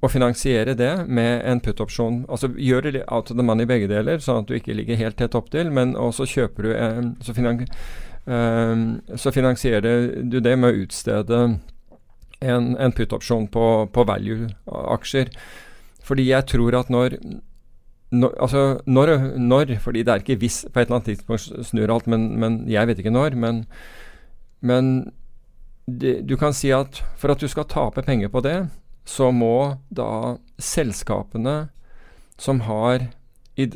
Og 0.00 0.10
finansiere 0.10 0.74
det 0.74 0.92
med 1.06 1.42
en 1.46 1.60
put-opsjon. 1.62 2.24
Altså 2.28 2.48
det 2.48 3.04
out 3.06 3.30
of 3.30 3.36
the 3.36 3.46
money 3.46 3.66
begge 3.68 3.86
deler, 3.86 4.18
sånn 4.18 4.42
at 4.42 4.48
du 4.48 4.56
ikke 4.56 4.74
ligger 4.74 4.96
helt 4.96 5.18
tett 5.20 5.36
opptil. 5.38 5.70
Men 5.70 5.94
også 5.94 6.26
kjøper 6.26 6.66
du 6.66 6.72
en, 6.74 7.16
så 7.22 7.34
Ehm, 7.34 7.66
så 8.30 9.32
finansierer 9.34 10.22
du 10.22 10.36
det 10.38 10.52
med 10.58 10.70
å 10.70 10.82
utstede 10.84 11.38
en, 12.40 12.76
en 12.78 12.92
put-opsjon 12.94 13.48
på, 13.52 13.66
på 13.92 14.04
value-aksjer. 14.06 15.32
Fordi 16.06 16.28
jeg 16.30 16.48
tror 16.50 16.76
at 16.80 16.90
når, 16.92 17.16
når 18.10 18.36
altså 18.40 18.64
når, 18.86 19.14
når, 19.38 19.76
fordi 19.84 20.04
det 20.06 20.14
er 20.14 20.24
ikke 20.24 20.40
hvis 20.40 20.62
på 20.72 20.80
et 20.80 20.88
eller 20.88 21.00
annet 21.00 21.10
tidspunkt 21.12 21.66
snur 21.68 21.94
alt, 21.94 22.06
men, 22.10 22.30
men 22.40 22.60
jeg 22.70 22.88
vet 22.88 23.02
ikke 23.02 23.14
når. 23.14 23.36
Men, 23.38 23.64
men 24.60 24.92
det, 25.86 26.20
du 26.28 26.36
kan 26.40 26.56
si 26.56 26.72
at 26.74 27.02
for 27.18 27.32
at 27.32 27.40
du 27.40 27.48
skal 27.48 27.68
tape 27.68 28.02
penger 28.06 28.32
på 28.32 28.42
det, 28.46 28.58
så 29.04 29.30
må 29.34 29.76
da 29.90 30.36
selskapene 30.60 31.70
som, 32.40 32.62
har, 32.64 33.10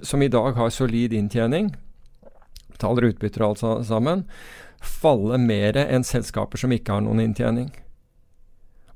som 0.02 0.22
i 0.22 0.30
dag 0.32 0.54
har 0.56 0.70
solid 0.72 1.12
inntjening, 1.12 1.74
betaler 2.74 3.10
utbytter 3.12 3.44
og 3.44 3.64
alt 3.64 3.88
sammen, 3.88 4.26
falle 4.84 5.38
mer 5.40 5.78
enn 5.86 6.04
selskaper 6.04 6.60
som 6.60 6.74
ikke 6.74 6.96
har 6.96 7.04
noen 7.06 7.22
inntjening. 7.24 7.70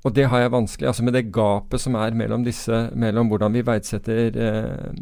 Og 0.07 0.15
det 0.15 0.29
har 0.31 0.45
jeg 0.45 0.55
vanskelig 0.55 0.89
altså 0.91 1.05
Med 1.07 1.17
det 1.17 1.31
gapet 1.35 1.83
som 1.83 1.97
er 1.99 2.15
mellom, 2.17 2.45
disse, 2.47 2.85
mellom 2.95 3.31
hvordan 3.33 3.55
vi 3.57 3.65
verdsetter 3.67 4.37
eh, 4.39 4.93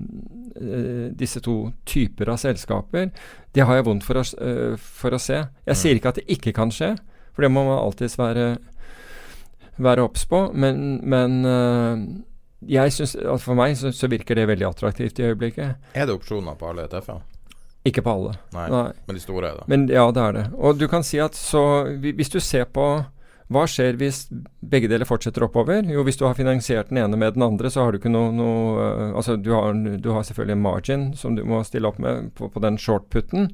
eh, 0.56 1.08
disse 1.12 1.42
to 1.44 1.56
typer 1.84 2.32
av 2.32 2.40
selskaper, 2.40 3.10
det 3.52 3.66
har 3.66 3.78
jeg 3.78 3.86
vondt 3.86 4.06
for 4.06 4.20
å, 4.20 4.24
uh, 4.40 4.72
for 4.76 5.16
å 5.16 5.20
se. 5.20 5.38
Jeg 5.68 5.80
sier 5.80 5.98
ikke 5.98 6.10
at 6.12 6.18
det 6.20 6.26
ikke 6.32 6.52
kan 6.56 6.72
skje, 6.72 6.90
for 7.36 7.44
det 7.44 7.52
må 7.52 7.62
man 7.64 7.78
alltids 7.78 8.18
være, 8.20 8.56
være 9.80 10.04
obs 10.04 10.26
på. 10.28 10.42
Men, 10.52 10.98
men 11.08 11.38
uh, 11.44 12.02
jeg 12.68 12.92
synes, 12.92 13.14
altså 13.20 13.52
for 13.52 13.60
meg 13.60 13.76
så, 13.80 13.92
så, 13.96 14.10
virker 14.12 14.36
det 14.36 14.48
veldig 14.48 14.68
attraktivt 14.68 15.20
i 15.20 15.30
øyeblikket. 15.30 15.88
Er 15.94 16.08
det 16.08 16.16
opsjoner 16.16 16.56
på 16.60 16.72
alle 16.72 16.88
ETF-er? 16.88 17.24
Ikke 17.86 18.02
på 18.02 18.14
alle. 18.16 18.36
Nei, 18.56 18.68
Nei. 18.72 18.86
Men 19.06 19.18
de 19.18 19.22
store 19.22 19.50
er 19.50 19.60
det. 19.60 19.68
Men 19.70 19.88
Ja, 19.92 20.08
det 20.12 20.22
er 20.22 20.32
det. 20.40 20.46
Og 20.58 20.80
du 20.80 20.88
kan 20.90 21.06
si 21.06 21.20
at 21.22 21.38
så 21.38 21.62
Hvis 22.02 22.32
du 22.32 22.40
ser 22.40 22.66
på 22.66 23.04
hva 23.46 23.62
skjer 23.70 23.94
hvis 24.00 24.24
begge 24.66 24.88
deler 24.90 25.06
fortsetter 25.06 25.44
oppover? 25.46 25.84
Jo, 25.86 26.02
hvis 26.02 26.18
du 26.18 26.24
har 26.26 26.34
finansiert 26.34 26.88
den 26.90 26.98
ene 26.98 27.18
med 27.18 27.36
den 27.36 27.44
andre, 27.46 27.70
så 27.70 27.84
har 27.84 27.94
du 27.94 28.00
ikke 28.00 28.10
noe, 28.10 28.32
noe 28.34 28.62
uh, 28.74 29.12
Altså, 29.14 29.36
du 29.38 29.52
har, 29.54 29.70
du 30.02 30.08
har, 30.10 30.24
selvfølgelig 30.26 30.56
en 30.56 30.64
margin 30.64 31.04
som 31.14 31.36
du 31.38 31.44
må 31.46 31.60
stille 31.62 31.86
opp 31.86 32.00
med 32.02 32.32
på, 32.34 32.48
på 32.50 32.62
den 32.64 32.74
shortputten. 32.74 33.52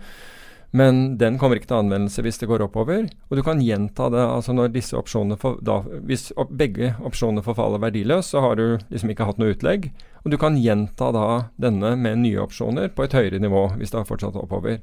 Men 0.72 1.18
den 1.20 1.36
kommer 1.36 1.60
ikke 1.60 1.68
til 1.68 1.82
anvendelse 1.82 2.24
hvis 2.24 2.40
det 2.40 2.48
går 2.48 2.64
oppover. 2.64 3.04
Og 3.28 3.36
du 3.36 3.42
kan 3.44 3.60
gjenta 3.60 4.08
det 4.14 4.22
altså 4.24 4.54
når 4.56 4.72
disse 4.72 4.96
opsjonene 4.96 5.36
for, 5.36 5.60
da, 5.60 5.82
Hvis 6.08 6.30
begge 6.48 6.94
opsjonene 7.04 7.44
forfaller 7.44 7.82
verdiløs, 7.82 8.32
så 8.32 8.40
har 8.40 8.56
du 8.56 8.78
liksom 8.88 9.12
ikke 9.12 9.28
hatt 9.28 9.42
noe 9.42 9.52
utlegg. 9.52 9.90
Og 10.22 10.30
du 10.30 10.38
kan 10.38 10.56
gjenta 10.58 11.10
da 11.14 11.26
denne 11.60 11.96
med 11.98 12.22
nye 12.22 12.42
opsjoner 12.44 12.92
på 12.94 13.06
et 13.06 13.16
høyere 13.16 13.42
nivå 13.42 13.68
hvis 13.78 13.90
det 13.90 14.02
har 14.02 14.08
fortsatt 14.08 14.38
oppover. 14.38 14.78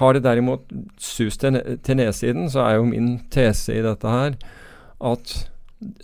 Har 0.00 0.16
det 0.16 0.24
derimot 0.24 0.70
sus 0.96 1.36
til, 1.36 1.58
til 1.84 1.98
nedsiden, 2.00 2.48
så 2.50 2.64
er 2.64 2.78
jo 2.78 2.88
min 2.88 3.18
tese 3.32 3.76
i 3.76 3.84
dette 3.84 4.08
her 4.08 4.38
at 5.02 5.34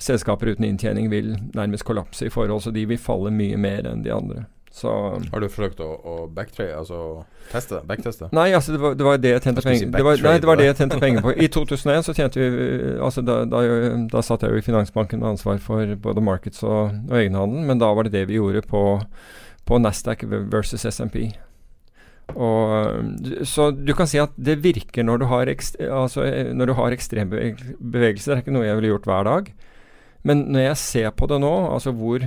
selskaper 0.02 0.52
uten 0.52 0.66
inntjening 0.66 1.08
vil 1.10 1.36
nærmest 1.54 1.86
kollapse 1.88 2.26
i 2.26 2.32
forhold, 2.32 2.60
så 2.66 2.74
de 2.74 2.84
vil 2.90 3.00
falle 3.00 3.32
mye 3.32 3.56
mer 3.56 3.88
enn 3.88 4.04
de 4.04 4.12
andre. 4.12 4.44
Så, 4.78 4.92
har 5.32 5.42
du 5.42 5.48
forsøkt 5.50 5.80
å, 5.82 5.88
å 5.90 6.14
backtrade, 6.34 6.76
altså 6.78 7.24
teste 7.50 7.80
backteste? 7.88 8.28
Nei, 8.36 8.50
altså 8.54 8.76
det 8.76 8.80
var, 8.82 8.94
det 8.98 9.06
var 9.08 9.18
det 9.22 9.32
jeg 9.32 9.44
tjente 9.48 9.64
penger 9.64 9.80
si 9.80 9.88
Nei, 9.90 10.36
det 10.38 10.50
var 10.50 10.60
det 10.60 10.68
jeg 10.68 10.78
tjente 10.78 11.00
penger 11.02 11.24
på. 11.24 11.34
I 11.34 11.48
2001 11.54 12.06
så 12.06 12.14
tjente 12.16 12.44
vi 12.44 12.70
altså 13.08 13.24
da, 13.26 13.40
da, 13.50 13.64
da, 14.12 14.22
satt 14.24 14.46
jeg 14.46 14.54
jo 14.54 14.62
i 14.62 14.66
Finansbanken 14.68 15.22
med 15.22 15.32
ansvar 15.34 15.58
for 15.64 15.98
både 16.06 16.24
markeds 16.24 16.62
og, 16.62 16.94
og 17.10 17.18
egenhandel, 17.18 17.66
men 17.66 17.82
da 17.82 17.90
var 17.96 18.06
det 18.06 18.14
det 18.14 18.24
vi 18.30 18.38
gjorde 18.38 18.62
på, 18.70 18.84
på 19.68 19.82
Nasdaq 19.82 20.24
versus 20.52 20.86
SMP. 20.86 21.26
Og, 22.36 23.44
så 23.48 23.70
du 23.72 23.94
kan 23.96 24.08
si 24.10 24.20
at 24.20 24.34
det 24.36 24.58
virker 24.64 25.06
når 25.06 25.22
du 25.22 25.26
har, 25.30 25.48
ekstre, 25.50 25.88
altså, 25.88 26.26
når 26.54 26.70
du 26.70 26.74
har 26.76 26.94
ekstreme 26.94 27.30
bevegelser. 27.80 28.34
Det 28.34 28.36
er 28.36 28.44
ikke 28.44 28.54
noe 28.58 28.68
jeg 28.68 28.78
ville 28.80 28.92
gjort 28.92 29.08
hver 29.08 29.28
dag. 29.28 29.48
Men 30.28 30.44
når 30.52 30.70
jeg 30.70 30.82
ser 30.82 31.16
på 31.16 31.28
det 31.30 31.40
nå, 31.40 31.54
altså 31.72 31.94
hvor 31.96 32.26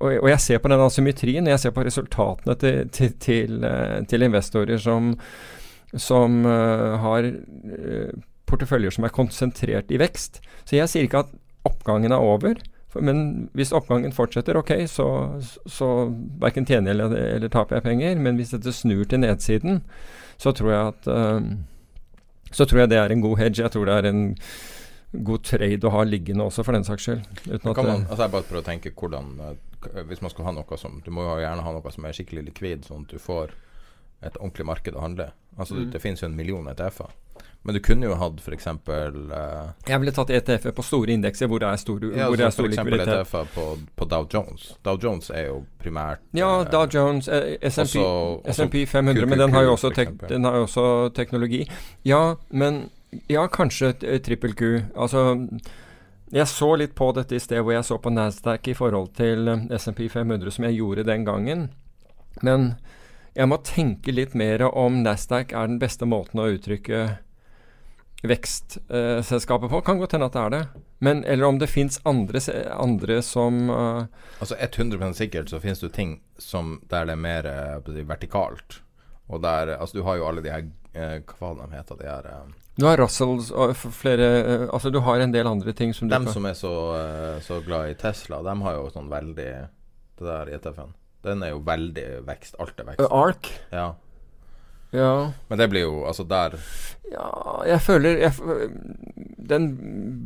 og, 0.00 0.28
jeg 0.30 0.40
ser 0.42 0.62
på 0.62 0.70
den 0.72 0.84
asymmetrien, 0.84 1.50
jeg 1.50 1.62
ser 1.62 1.74
på 1.74 1.84
resultatene 1.86 2.56
til, 2.60 2.88
til, 2.94 3.12
til, 3.22 3.64
eh, 3.64 3.98
til 4.08 4.26
investorer 4.26 4.80
som, 4.82 5.14
som 5.92 6.42
uh, 6.44 6.96
har 7.02 7.28
uh, 7.30 8.16
porteføljer 8.46 8.94
som 8.94 9.06
er 9.08 9.14
konsentrert 9.14 9.92
i 9.92 10.00
vekst. 10.00 10.42
Så 10.64 10.78
jeg 10.78 10.90
sier 10.92 11.08
ikke 11.08 11.24
at 11.24 11.32
oppgangen 11.66 12.14
er 12.14 12.22
over. 12.22 12.60
Men 12.96 13.48
hvis 13.56 13.74
oppgangen 13.76 14.14
fortsetter, 14.16 14.56
ok, 14.56 14.72
så, 14.88 15.06
så 15.68 15.88
verken 16.40 16.64
tjener 16.68 16.94
eller, 16.94 17.12
eller, 17.12 17.52
taper 17.52 17.78
jeg 17.78 17.86
penger. 17.88 18.20
Men 18.22 18.38
hvis 18.40 18.54
dette 18.54 18.72
snur 18.72 19.04
til 19.08 19.20
nedsiden, 19.24 19.82
så 20.40 20.52
tror 20.56 20.72
jeg 20.72 20.94
at 20.94 21.10
uh, 21.10 21.50
så 22.54 22.64
tror 22.64 22.84
jeg 22.84 22.92
det 22.92 23.00
er 23.00 23.12
en 23.12 23.24
god 23.24 23.40
hedge. 23.40 23.62
Jeg 23.62 23.74
tror 23.74 23.88
det 23.88 23.96
er 23.98 24.10
en 24.10 24.22
god 25.12 25.44
trade 25.44 25.86
å 25.86 25.92
ha 25.94 26.02
liggende 26.04 26.46
også, 26.46 26.64
for 26.66 26.76
den 26.76 26.86
saks 26.86 27.06
skyld. 27.06 27.26
Uten 27.46 27.74
kan 27.74 27.86
man, 27.86 28.06
altså 28.08 28.26
jeg 28.26 28.34
bare 28.34 28.48
prøver 28.48 28.62
å 28.62 28.66
tenke 28.66 28.92
hvordan 28.96 29.36
eh, 29.44 30.02
Hvis 30.08 30.22
man 30.24 30.32
skal 30.32 30.48
ha 30.48 30.52
noe 30.56 30.78
som 30.80 30.96
Du 31.04 31.12
må 31.14 31.22
jo 31.22 31.36
gjerne 31.38 31.62
ha 31.62 31.72
noe 31.76 31.92
som 31.94 32.08
er 32.08 32.16
skikkelig 32.16 32.48
likvid, 32.48 32.88
sånn 32.88 33.06
at 33.06 33.14
du 33.14 33.22
får 33.22 33.54
et 34.24 34.38
ordentlig 34.40 34.64
marked 34.66 34.96
å 34.96 35.02
handle. 35.04 35.30
Altså 35.56 35.76
mm. 35.76 35.90
Det 35.92 36.00
finnes 36.02 36.22
jo 36.22 36.30
en 36.30 36.36
million 36.36 36.68
ETF-er. 36.72 37.12
Men 37.66 37.74
du 37.74 37.80
kunne 37.82 38.06
jo 38.06 38.14
hatt 38.14 38.38
f.eks. 38.40 38.66
Uh, 38.86 39.72
jeg 39.88 39.98
ville 40.00 40.12
tatt 40.14 40.30
ETF-er 40.30 40.74
på 40.76 40.84
store 40.86 41.16
indekser 41.16 41.50
hvor 41.50 41.60
det 41.62 41.68
er 41.68 41.80
stor, 41.82 42.04
ja, 42.14 42.28
hvor 42.30 42.38
det 42.38 42.46
er 42.46 42.54
stor 42.54 42.68
likviditet. 42.70 43.10
ETF-er 43.10 43.48
på, 43.54 43.64
på, 43.98 44.08
Dow 44.12 44.26
Jones. 44.32 44.68
Dow 44.86 45.00
Jones 45.02 45.32
er 45.34 45.48
jo 45.48 45.56
primært 45.82 46.22
Ja, 46.36 46.60
uh, 46.60 46.66
Dow 46.70 46.86
Jones, 46.86 47.28
uh, 47.28 47.56
SMP 47.66 48.86
500, 48.86 49.26
men 49.26 49.42
den 49.42 49.56
har 49.56 49.66
jo 49.66 49.74
også, 49.74 49.90
tek, 49.96 50.14
den 50.28 50.46
har 50.46 50.60
jo 50.60 50.68
også 50.68 50.86
teknologi. 51.18 51.64
Ja, 52.06 52.36
men 52.50 52.86
ja, 53.30 53.46
kanskje 53.48 53.94
eh, 54.02 54.20
trippel 54.22 54.54
Q. 54.54 54.80
Altså 54.96 55.36
jeg 56.34 56.48
så 56.50 56.72
litt 56.74 56.96
på 56.98 57.12
dette 57.14 57.36
i 57.36 57.42
sted 57.42 57.62
hvor 57.62 57.76
jeg 57.76 57.86
så 57.86 58.00
på 58.02 58.10
Nasdaq 58.10 58.66
i 58.66 58.74
forhold 58.74 59.12
til 59.18 59.46
eh, 59.52 59.66
SMP 59.78 60.08
500, 60.10 60.50
som 60.56 60.66
jeg 60.66 60.80
gjorde 60.80 61.06
den 61.06 61.26
gangen. 61.26 61.68
Men 62.42 62.74
jeg 63.36 63.50
må 63.50 63.60
tenke 63.64 64.14
litt 64.14 64.34
mer 64.34 64.64
om 64.66 65.02
Nasdaq 65.04 65.54
er 65.54 65.70
den 65.70 65.78
beste 65.78 66.08
måten 66.08 66.42
å 66.42 66.48
uttrykke 66.56 67.04
vekstselskaper 68.26 69.70
på. 69.70 69.80
Kan 69.84 70.00
godt 70.00 70.16
hende 70.16 70.26
at 70.26 70.34
det 70.34 70.42
er 70.42 70.54
det. 70.54 70.62
Men, 70.98 71.22
eller 71.24 71.44
om 71.46 71.58
det 71.60 71.68
fins 71.68 72.00
andre, 72.08 72.40
andre 72.72 73.20
som 73.22 73.68
uh, 73.68 74.06
Altså 74.40 74.56
100% 74.56 75.18
sikkert 75.18 75.52
så 75.52 75.60
finnes 75.60 75.82
det 75.84 75.92
ting 75.92 76.14
som 76.40 76.78
der 76.88 77.04
det 77.04 77.12
er 77.12 77.20
mer 77.20 77.48
eh, 77.50 77.90
si, 77.92 78.04
vertikalt. 78.08 78.80
Og 79.28 79.42
der 79.44 79.76
Altså, 79.76 79.98
du 79.98 80.06
har 80.08 80.16
jo 80.16 80.28
alle 80.28 80.42
de 80.42 80.52
her 80.54 80.64
uh, 80.96 81.18
Hva 81.36 81.52
de 81.60 81.68
heter, 81.74 82.00
de 82.00 82.08
her 82.08 82.30
eh, 82.32 82.54
Du 82.76 82.84
har 82.84 82.98
Russells 83.00 83.50
og 83.56 83.72
flere 83.76 84.26
eh, 84.42 84.64
Altså, 84.68 84.90
du 84.92 84.98
har 85.00 85.22
en 85.24 85.32
del 85.32 85.48
andre 85.48 85.72
ting 85.72 85.94
som 85.96 86.08
du 86.08 86.14
Dem 86.14 86.26
som 86.28 86.44
er 86.48 86.56
så, 86.58 86.72
eh, 87.00 87.38
så 87.44 87.60
glad 87.64 87.90
i 87.90 87.98
Tesla, 88.00 88.42
dem 88.44 88.60
har 88.66 88.76
jo 88.76 88.90
sånn 88.92 89.08
veldig 89.12 89.50
Det 90.16 90.26
der 90.26 90.50
ETF-en. 90.58 90.92
Den 91.26 91.42
er 91.42 91.50
jo 91.54 91.62
veldig 91.66 92.04
vekst. 92.28 92.54
Alt 92.62 92.78
er 92.78 92.84
Eh, 92.84 92.90
vekst. 92.92 93.12
Ark. 93.12 93.48
Ja. 93.72 93.86
Ja. 94.94 95.32
Men 95.48 95.58
det 95.58 95.68
blir 95.72 95.82
jo 95.88 96.04
Altså, 96.06 96.24
der 96.28 96.54
Ja, 97.12 97.62
jeg 97.66 97.80
føler 97.82 98.20
jeg, 98.22 98.32
Den 99.48 99.70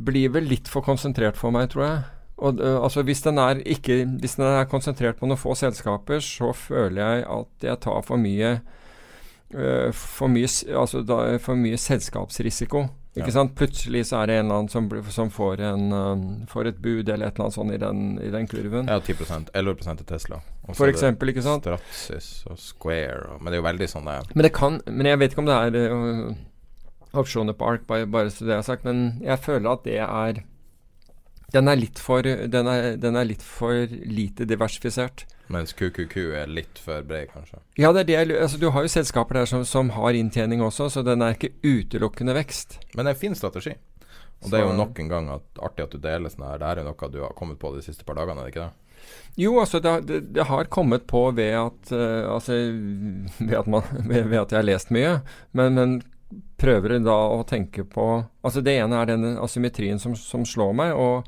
blir 0.05 0.29
vel 0.35 0.43
litt 0.51 0.67
for 0.67 0.81
konsentrert 0.85 1.37
for 1.39 1.51
meg, 1.51 1.69
tror 1.73 1.85
jeg. 1.87 2.03
Og, 2.41 2.57
altså 2.59 3.03
hvis 3.05 3.21
den, 3.21 3.37
er 3.37 3.59
ikke, 3.69 3.99
hvis 4.19 4.35
den 4.39 4.47
er 4.47 4.65
konsentrert 4.65 5.19
på 5.19 5.27
noen 5.29 5.37
få 5.37 5.53
selskaper, 5.53 6.17
så 6.25 6.49
føler 6.57 6.97
jeg 7.03 7.25
at 7.29 7.65
jeg 7.67 7.79
tar 7.83 7.99
for 8.01 8.17
mye 8.17 8.55
for, 9.91 10.27
mye 10.31 10.47
altså 10.79 11.01
da, 11.05 11.37
for 11.43 11.55
mye 11.59 11.77
selskapsrisiko. 11.77 12.85
Ikke 13.11 13.27
Ja. 13.27 13.31
sant? 13.41 13.55
Plutselig 13.59 14.05
så 14.07 14.21
er 14.21 14.27
det 14.27 14.35
en 14.39 14.45
eller 14.45 14.55
annen 14.61 14.69
som, 14.71 14.85
blir- 14.89 15.03
som 15.11 15.29
får, 15.29 15.59
en, 15.59 15.91
øh, 15.91 16.47
får 16.47 16.67
et 16.69 16.77
bud 16.81 17.09
eller 17.09 17.27
et 17.27 17.33
eller 17.35 17.43
annet 17.43 17.53
sånt 17.57 17.73
i 17.73 17.77
den, 17.77 18.19
i 18.23 18.29
den 18.31 18.47
kurven. 18.47 18.87
Ja, 18.87 18.99
10 18.99 19.49
11 19.53 19.97
til 19.97 20.05
Tesla. 20.05 20.37
Også 20.69 20.77
For 20.77 20.87
er 20.87 20.93
eksempel, 20.93 21.27
ikke 21.33 21.43
sant? 21.43 21.63
Stratsys 21.67 22.45
og 22.47 22.57
Square 22.57 23.33
og 23.33 23.41
Men 23.41 23.51
det 23.51 23.59
er 23.59 23.61
jo 23.63 23.67
veldig 23.67 23.89
sånne 23.91 24.15
Men 24.35 24.43
det 24.43 24.53
kan 24.53 24.79
Men 24.87 25.05
jeg 25.05 25.19
vet 25.19 25.31
ikke 25.33 25.39
om 25.43 25.45
det 25.45 25.75
er 25.75 25.91
uh, 25.91 26.33
opsjoner 27.13 27.53
på 27.53 27.65
ARK, 27.67 27.85
bare, 27.87 28.05
bare 28.07 28.29
så 28.31 28.45
det 28.45 28.55
er 28.55 28.61
sagt. 28.61 28.85
Men 28.85 29.19
jeg 29.21 29.39
føler 29.39 29.69
at 29.73 29.83
det 29.83 29.97
er 29.99 30.43
Den 31.51 31.67
er 31.67 31.75
litt 31.75 31.99
for 31.99 32.21
Den 32.21 32.67
er, 32.67 32.95
den 32.95 33.15
er 33.17 33.25
litt 33.25 33.41
for 33.43 33.73
lite 34.05 34.45
diversifisert. 34.47 35.25
Mens 35.51 35.73
QQQ 35.75 36.15
er 36.41 36.51
litt 36.51 36.79
for 36.79 37.03
bred, 37.07 37.29
kanskje. 37.33 37.59
Ja, 37.81 37.91
det 37.91 38.05
er 38.09 38.25
det 38.25 38.37
altså, 38.39 38.59
Du 38.61 38.69
har 38.71 38.85
jo 38.85 38.91
selskaper 38.91 39.41
der 39.41 39.49
som, 39.49 39.65
som 39.67 39.89
har 39.97 40.15
inntjening 40.17 40.61
også, 40.63 40.89
så 40.93 41.03
den 41.05 41.21
er 41.25 41.35
ikke 41.35 41.51
utelukkende 41.63 42.35
vekst. 42.37 42.79
Men 42.95 43.05
det 43.05 43.11
er 43.11 43.17
en 43.17 43.23
fin 43.25 43.35
strategi. 43.35 43.75
Og 44.41 44.49
det 44.49 44.59
er 44.59 44.63
jo 44.65 44.71
Så- 44.71 44.77
nok 44.77 44.99
en 44.99 45.09
gang 45.11 45.29
at, 45.29 45.43
artig 45.59 45.83
at 45.83 45.91
du 45.91 45.97
deler 46.01 46.29
sånn 46.33 46.47
her. 46.47 46.57
Det 46.57 46.67
er 46.69 46.81
jo 46.81 46.87
noe 46.89 47.11
du 47.11 47.19
har 47.21 47.33
kommet 47.37 47.59
på 47.59 47.75
de 47.75 47.81
siste 47.85 48.05
par 48.07 48.15
dagene, 48.15 48.39
er 48.41 48.49
det 48.49 48.53
ikke 48.55 48.69
det? 48.69 48.71
Jo, 49.37 49.59
altså 49.59 49.79
det, 49.81 50.05
det, 50.07 50.33
det 50.33 50.43
har 50.45 50.65
kommet 50.65 51.07
på 51.09 51.23
ved 51.33 51.55
at 51.57 51.91
uh, 51.91 52.35
Altså 52.35 52.53
ved 53.39 53.55
at, 53.57 53.67
man, 53.67 53.81
ved, 54.09 54.27
ved 54.29 54.39
at 54.39 54.51
jeg 54.51 54.59
har 54.59 54.67
lest 54.67 54.91
mye. 54.93 55.21
Men, 55.57 55.73
men 55.77 55.95
prøver 56.61 56.99
da 57.03 57.15
å 57.33 57.41
tenke 57.47 57.83
på 57.83 58.05
Altså 58.45 58.61
det 58.63 58.77
ene 58.79 58.99
er 59.01 59.09
den 59.09 59.37
asymmetrien 59.41 59.99
som, 59.99 60.15
som 60.15 60.45
slår 60.45 60.73
meg. 60.77 60.93
Og 60.93 61.25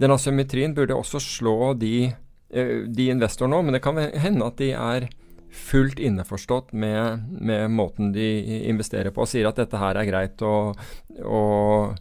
den 0.00 0.12
asymmetrien 0.12 0.74
burde 0.76 0.96
også 0.96 1.20
slå 1.22 1.74
de, 1.78 2.14
de 2.56 3.08
investorene 3.12 3.58
òg, 3.58 3.66
men 3.66 3.76
det 3.76 3.82
kan 3.84 4.00
hende 4.00 4.48
at 4.48 4.60
de 4.60 4.72
er 4.72 5.08
fullt 5.56 6.00
innforstått 6.02 6.72
med, 6.76 7.26
med 7.30 7.70
måten 7.72 8.12
de 8.12 8.26
investerer 8.68 9.14
på, 9.14 9.24
og 9.24 9.30
sier 9.30 9.48
at 9.48 9.58
dette 9.60 9.80
her 9.80 9.98
er 9.98 10.08
greit. 10.08 10.42
og, 10.44 10.78
og 11.24 11.98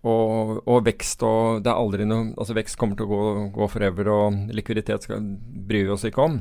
og, 0.00 0.62
og 0.64 0.84
vekst 0.86 1.20
og 1.28 1.58
Det 1.60 1.68
er 1.68 1.76
aldri 1.76 2.06
noe 2.08 2.30
Altså 2.40 2.54
vekst 2.56 2.78
kommer 2.80 2.96
til 2.96 3.04
å 3.04 3.10
gå, 3.10 3.24
gå 3.52 3.66
forever, 3.68 4.08
og 4.08 4.54
likviditet 4.56 5.04
skal, 5.04 5.20
bryr 5.20 5.90
vi 5.90 5.92
oss 5.92 6.06
ikke 6.08 6.24
om. 6.24 6.38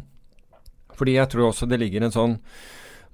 Fordi 0.95 1.17
jeg 1.17 1.31
tror 1.33 1.49
også 1.49 1.67
det 1.67 1.81
ligger 1.81 2.05
en 2.07 2.15
sånn 2.15 2.37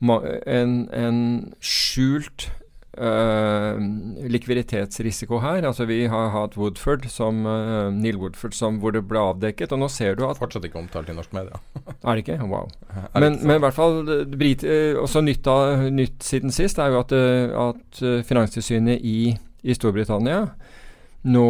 En, 0.06 0.76
en 0.94 1.20
skjult 1.63 2.52
øh, 2.98 3.80
likviditetsrisiko 4.32 5.40
her. 5.44 5.66
Altså 5.68 5.86
Vi 5.86 6.06
har 6.12 6.30
hatt 6.34 6.58
Woodford 6.58 7.08
som 7.12 7.46
uh, 7.46 7.92
Neil 7.94 8.18
Woodford 8.22 8.56
som, 8.58 8.80
hvor 8.80 8.96
det 8.96 9.06
ble 9.10 9.20
avdekket, 9.20 9.74
og 9.76 9.84
nå 9.84 9.90
ser 9.92 10.16
du 10.16 10.26
at 10.28 10.40
Fortsatt 10.40 10.66
ikke 10.68 10.80
omtalt 10.80 11.10
i 11.12 11.18
norsk 11.18 11.34
media. 11.36 11.60
Er 12.06 12.16
det 12.16 12.26
ikke? 12.26 12.40
Wow. 12.46 12.70
Men, 13.14 13.40
men 13.42 13.58
i 13.58 13.64
hvert 13.64 13.78
fall 13.78 14.04
Brit, 14.32 14.64
uh, 14.64 15.02
også 15.02 15.24
nytt, 15.26 15.48
av, 15.48 15.88
nytt 15.94 16.24
siden 16.26 16.54
sist 16.54 16.80
er 16.80 16.94
jo 16.94 17.02
at, 17.02 17.14
eh, 17.16 17.52
at 17.52 18.02
eh, 18.04 18.22
Finanstilsynet 18.26 19.04
i, 19.06 19.34
i 19.64 19.76
Storbritannia 19.76 20.46
nå 21.26 21.50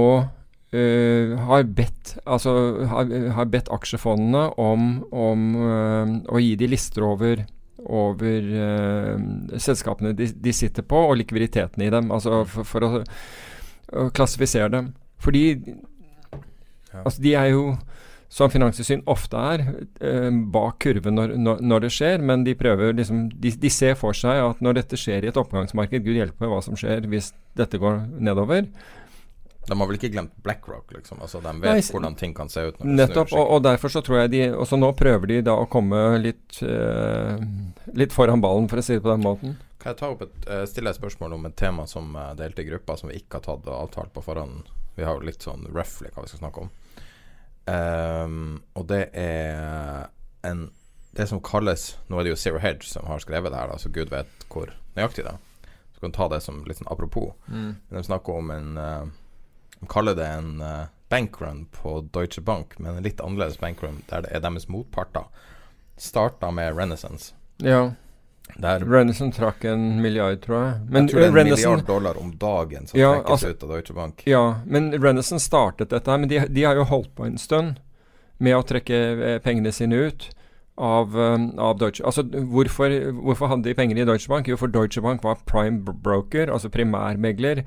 eh, 0.75 1.33
har 1.47 1.65
bedt 1.77 2.15
altså 2.23 2.85
har, 2.91 3.11
har 3.37 3.51
bedt 3.51 3.71
aksjefondene 3.73 4.47
om, 4.61 5.03
om 5.11 5.45
eh, 5.59 6.15
å 6.31 6.41
gi 6.43 6.55
de 6.59 6.71
lister 6.71 7.05
over 7.07 7.45
over 7.85 8.47
uh, 8.51 9.57
selskapene 9.61 10.13
de, 10.17 10.29
de 10.33 10.53
sitter 10.53 10.85
på, 10.85 11.01
og 11.09 11.17
likviditeten 11.21 11.83
i 11.85 11.91
dem. 11.93 12.11
Altså 12.11 12.43
for, 12.49 12.67
for 12.67 12.87
å, 12.87 13.03
å 13.93 14.07
klassifisere 14.15 14.71
dem. 14.73 14.93
Fordi 15.21 15.45
Ja. 16.95 17.01
altså, 17.03 17.21
de 17.21 17.35
er 17.35 17.49
jo 17.51 17.75
som 18.35 18.49
finanstilsyn 18.51 19.03
ofte 19.07 19.37
er, 19.37 19.61
eh, 20.01 20.29
bak 20.51 20.79
kurven 20.83 21.15
når, 21.15 21.35
når, 21.37 21.61
når 21.61 21.83
det 21.85 21.91
skjer, 21.93 22.23
men 22.25 22.43
de 22.43 22.55
prøver 22.57 22.95
liksom 22.97 23.29
de, 23.31 23.51
de 23.51 23.69
ser 23.71 23.95
for 23.99 24.17
seg 24.17 24.41
at 24.41 24.63
når 24.65 24.79
dette 24.79 24.99
skjer 24.99 25.23
i 25.23 25.29
et 25.29 25.39
oppgangsmarked, 25.39 26.03
gud 26.03 26.17
hjelpe 26.17 26.49
hva 26.49 26.61
som 26.65 26.75
skjer 26.79 27.07
hvis 27.11 27.31
dette 27.55 27.79
går 27.79 28.01
nedover. 28.19 28.65
De 29.67 29.77
har 29.79 29.89
vel 29.89 29.97
ikke 29.97 30.11
glemt 30.13 30.33
BlackRock, 30.45 30.91
liksom? 30.93 31.21
Altså, 31.25 31.41
de 31.41 31.53
vet 31.61 31.79
Nei, 31.79 31.83
hvordan 31.89 32.15
ting 32.19 32.35
kan 32.37 32.51
se 32.51 32.67
ut. 32.67 32.81
Nettopp, 32.85 33.33
og, 33.33 33.53
og 33.55 33.63
derfor 33.65 33.93
så 33.93 34.01
tror 34.05 34.21
jeg 34.21 34.33
de 34.35 34.41
Også 34.53 34.77
nå 34.77 34.91
prøver 34.97 35.31
de 35.31 35.39
da 35.47 35.55
å 35.57 35.67
komme 35.71 36.01
litt 36.21 36.59
uh, 36.61 37.41
Litt 37.97 38.13
foran 38.13 38.43
ballen, 38.43 38.69
for 38.71 38.81
å 38.81 38.85
si 38.85 38.97
det 38.97 39.03
på 39.05 39.11
den 39.13 39.25
måten. 39.25 39.57
Kan 39.81 39.93
jeg 39.93 40.01
ta 40.01 40.11
opp 40.13 40.23
et, 40.25 40.37
uh, 40.49 40.63
stille 40.69 40.93
et 40.93 40.99
spørsmål 40.99 41.37
om 41.37 41.49
et 41.49 41.57
tema 41.57 41.87
som 41.89 42.13
uh, 42.17 42.33
delte 42.37 42.61
i 42.61 42.69
gruppa, 42.69 42.97
som 42.99 43.09
vi 43.09 43.19
ikke 43.21 43.39
har 43.41 43.47
tatt 43.49 43.69
og 43.69 43.77
avtalt 43.79 44.13
på 44.13 44.23
forhånd? 44.25 44.69
Vi 44.95 45.05
har 45.05 45.17
jo 45.17 45.27
litt 45.27 45.43
sånn 45.43 45.65
roughly 45.73 46.13
hva 46.13 46.23
vi 46.23 46.31
skal 46.31 46.45
snakke 46.45 46.65
om. 46.65 46.71
Um, 47.65 48.61
og 48.77 48.85
det 48.91 49.07
er 49.17 50.11
en 50.45 50.67
Det 51.17 51.25
som 51.25 51.39
kalles 51.41 51.95
Nå 52.11 52.19
er 52.19 52.27
det 52.27 52.33
jo 52.35 52.37
Zero 52.37 52.59
Hedge 52.61 52.85
som 52.85 53.07
har 53.09 53.23
skrevet 53.23 53.49
det 53.49 53.57
her, 53.57 53.71
da, 53.71 53.79
så 53.81 53.89
gud 53.89 54.11
vet 54.13 54.45
hvor 54.51 54.69
nøyaktig 54.97 55.25
det 55.25 55.33
er. 55.33 55.71
Så 55.95 56.03
kan 56.03 56.11
du 56.11 56.17
ta 56.17 56.27
det 56.29 56.41
som 56.43 56.59
litt 56.67 56.77
sånn 56.77 56.91
apropos. 56.91 57.31
Men 57.47 57.97
de 57.97 58.03
snakker 58.03 58.37
om 58.37 58.51
en 58.51 58.77
eh, 58.77 59.05
De 59.85 59.91
kaller 59.93 60.15
det 60.17 60.25
en 60.25 60.61
eh, 60.65 60.87
bankrun 61.13 61.65
på 61.71 61.99
Deutsche 62.15 62.41
Bank, 62.41 62.73
men 62.81 62.97
en 62.97 63.03
litt 63.05 63.21
annerledes 63.21 63.59
bankrun, 63.61 64.01
der 64.09 64.25
det 64.25 64.31
er 64.33 64.41
deres 64.41 64.65
motparter. 64.67 65.27
Starta 65.97 66.49
med 66.51 66.73
Renaissance. 66.75 67.33
Ja. 67.63 67.91
Der 68.61 68.83
Renison 68.85 69.31
trakk 69.33 69.63
en 69.65 70.01
milliard, 70.01 70.41
tror 70.43 70.57
jeg. 70.61 70.73
Men 70.89 71.07
jeg 71.07 71.11
tror 71.13 71.19
det 71.21 71.25
er 71.25 71.31
en 71.31 71.37
Renison- 71.37 71.69
milliard 71.69 71.85
dollar 71.87 72.17
om 72.21 72.31
dagen 72.37 72.87
som 72.87 72.99
Ja, 72.99 73.13
trekkes 73.15 73.31
altså- 73.31 73.49
ut 73.49 73.63
av 73.63 73.69
Deutsche 73.69 73.93
Bank. 73.93 74.23
Ja, 74.25 74.43
men 74.65 74.91
Renison 75.01 75.39
startet 75.39 75.89
dette 75.89 76.11
her, 76.11 76.17
men 76.17 76.29
de, 76.29 76.39
de 76.47 76.63
har 76.63 76.75
jo 76.75 76.83
holdt 76.83 77.15
på 77.15 77.25
en 77.25 77.37
stund 77.37 77.79
med 78.39 78.55
å 78.55 78.63
trekke 78.65 78.99
eh, 79.35 79.39
pengene 79.39 79.71
sine 79.73 79.95
ut 79.95 80.29
av, 80.77 81.15
um, 81.15 81.53
av 81.57 81.77
Deutsche 81.79 82.03
Altså, 82.03 82.21
hvorfor, 82.23 82.91
hvorfor 83.23 83.47
hadde 83.47 83.63
de 83.63 83.73
penger 83.73 83.97
i 84.01 84.05
Deutsche 84.05 84.27
Bank? 84.29 84.47
Jo, 84.47 84.57
for 84.57 84.67
Deutsche 84.67 85.01
Bank 85.01 85.23
var 85.23 85.37
prime 85.47 85.79
broker, 85.81 86.51
altså 86.51 86.69
primærmegler, 86.69 87.63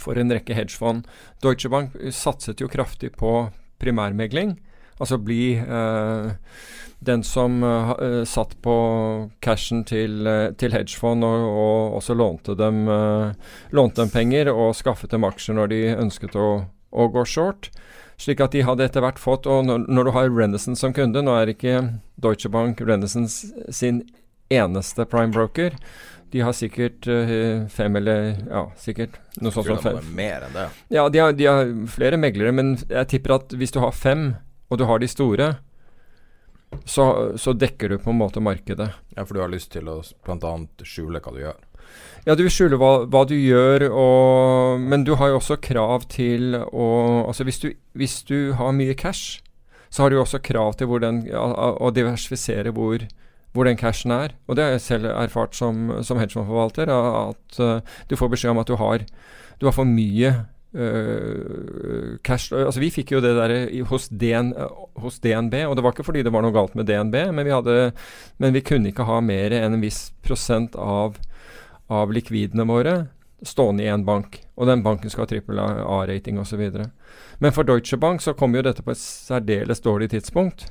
for 0.00 0.18
en 0.18 0.32
rekke 0.32 0.56
hedgefond. 0.56 1.06
Deutsche 1.42 1.70
Bank 1.72 1.96
satset 2.14 2.62
jo 2.62 2.70
kraftig 2.70 3.12
på 3.18 3.50
primærmegling, 3.82 4.56
altså 5.00 5.18
bli 5.18 5.56
eh, 5.58 6.32
den 7.02 7.24
som 7.26 7.62
eh, 7.66 7.90
eh, 7.90 8.24
satt 8.28 8.54
på 8.62 8.76
cashen 9.42 9.82
til, 9.88 10.22
eh, 10.26 10.52
til 10.58 10.74
hedgefond 10.74 11.26
og, 11.26 11.48
og 11.50 11.96
også 11.98 12.14
lånte 12.14 12.54
dem, 12.58 12.84
eh, 12.88 13.32
lånte 13.74 14.04
dem 14.04 14.12
penger 14.14 14.52
og 14.52 14.76
skaffet 14.78 15.10
dem 15.10 15.26
aksjer 15.26 15.58
når 15.58 15.72
de 15.72 15.82
ønsket 15.96 16.38
å, 16.38 16.48
å 16.92 17.08
gå 17.10 17.26
short. 17.26 17.72
Slik 18.22 18.42
at 18.44 18.54
de 18.54 18.62
hadde 18.62 18.84
etter 18.86 19.02
hvert 19.02 19.18
fått 19.18 19.48
Og 19.50 19.64
når, 19.66 19.86
når 19.90 20.04
du 20.04 20.10
har 20.14 20.28
Renessance 20.30 20.84
som 20.84 20.92
kunde 20.94 21.24
Nå 21.24 21.32
er 21.34 21.50
ikke 21.50 21.80
Deutsche 22.22 22.50
Bank 22.52 22.78
Renessance 22.84 23.48
sin 23.72 24.02
eneste 24.52 25.06
prime 25.08 25.32
broker. 25.32 25.74
De 26.32 26.40
har 26.40 26.54
sikkert 26.56 27.06
eh, 27.12 27.66
fem 27.68 27.96
eller 28.00 28.30
Ja, 28.48 28.62
sikkert 28.80 29.18
noe 29.42 29.52
sånt 29.52 29.68
som 29.68 29.82
fem. 29.84 30.14
mer 30.16 30.46
enn 30.46 30.54
det. 30.56 30.68
Ja, 30.96 31.04
de 31.12 31.20
har, 31.20 31.34
de 31.36 31.48
har 31.50 31.74
flere 31.92 32.16
meglere, 32.20 32.54
men 32.56 32.74
jeg 32.88 33.10
tipper 33.12 33.36
at 33.36 33.52
hvis 33.52 33.74
du 33.74 33.82
har 33.84 33.92
fem, 33.92 34.30
og 34.72 34.80
du 34.80 34.86
har 34.88 35.02
de 35.02 35.10
store, 35.12 35.50
så, 36.88 37.36
så 37.36 37.52
dekker 37.52 37.92
du 37.92 37.98
på 38.00 38.10
en 38.14 38.18
måte 38.22 38.40
markedet. 38.40 38.88
Ja, 39.16 39.26
for 39.28 39.36
du 39.36 39.42
har 39.44 39.52
lyst 39.52 39.74
til 39.74 39.88
å 39.92 39.98
bl.a. 40.24 40.54
skjule 40.88 41.20
hva 41.20 41.34
du 41.36 41.42
gjør. 41.42 41.60
Ja, 42.24 42.36
du 42.38 42.44
vil 42.46 42.52
skjule 42.54 42.78
hva, 42.80 42.92
hva 43.10 43.24
du 43.28 43.34
gjør, 43.36 43.84
og, 43.90 44.80
men 44.80 45.04
du 45.04 45.12
har 45.20 45.32
jo 45.34 45.40
også 45.40 45.58
krav 45.60 46.06
til 46.12 46.54
å 46.56 46.86
Altså 47.26 47.44
hvis 47.44 47.60
du, 47.60 47.72
hvis 47.98 48.22
du 48.28 48.52
har 48.56 48.72
mye 48.72 48.94
cash, 48.96 49.42
så 49.92 50.04
har 50.06 50.10
du 50.10 50.16
jo 50.16 50.22
også 50.24 50.40
krav 50.40 50.78
til 50.80 50.88
å 50.88 51.90
diversifisere 51.92 52.72
hvor, 52.72 53.04
hvor 53.52 53.68
den 53.68 53.76
cashen 53.76 54.10
er. 54.14 54.32
Og 54.48 54.56
det 54.56 54.64
har 54.64 54.70
jeg 54.76 54.80
selv 54.86 55.10
erfart 55.12 55.54
som, 55.58 55.90
som 56.02 56.18
hedgefondforvalter, 56.20 56.88
at 56.92 57.60
uh, 57.60 57.80
du 58.08 58.16
får 58.16 58.32
beskjed 58.32 58.54
om 58.54 58.62
at 58.62 58.70
du 58.72 58.76
har, 58.80 59.04
du 59.60 59.66
har 59.68 59.76
for 59.76 59.88
mye 59.88 60.32
Uh, 60.72 62.16
cash 62.24 62.48
Altså 62.56 62.80
Vi 62.80 62.88
fikk 62.90 63.10
jo 63.12 63.20
det 63.20 63.34
der 63.36 63.52
i- 63.68 63.82
hos, 63.84 64.06
DN, 64.08 64.54
hos 64.96 65.18
DNB, 65.20 65.54
og 65.68 65.76
det 65.76 65.84
var 65.84 65.92
ikke 65.92 66.06
fordi 66.06 66.22
det 66.24 66.32
var 66.32 66.40
noe 66.40 66.54
galt 66.54 66.74
med 66.74 66.86
DNB, 66.88 67.14
men 67.28 67.44
vi, 67.44 67.52
hadde, 67.52 67.92
men 68.40 68.54
vi 68.54 68.62
kunne 68.64 68.88
ikke 68.88 69.04
ha 69.04 69.18
mer 69.20 69.52
enn 69.52 69.76
en 69.76 69.84
viss 69.84 70.12
prosent 70.24 70.72
av 70.76 71.18
av 71.92 72.12
likvidene 72.14 72.64
våre 72.64 72.94
stående 73.44 73.84
i 73.84 73.90
en 73.92 74.04
bank, 74.06 74.38
og 74.56 74.70
den 74.70 74.80
banken 74.82 75.10
skal 75.12 75.26
ha 75.26 75.28
trippel 75.28 75.58
A-rating 75.60 76.38
osv. 76.40 76.62
Men 77.38 77.52
for 77.52 77.68
Deutsche 77.68 77.98
Bank 78.00 78.22
så 78.24 78.32
kommer 78.32 78.62
jo 78.62 78.68
dette 78.70 78.84
på 78.86 78.94
et 78.94 79.02
særdeles 79.02 79.82
dårlig 79.84 80.08
tidspunkt. 80.14 80.70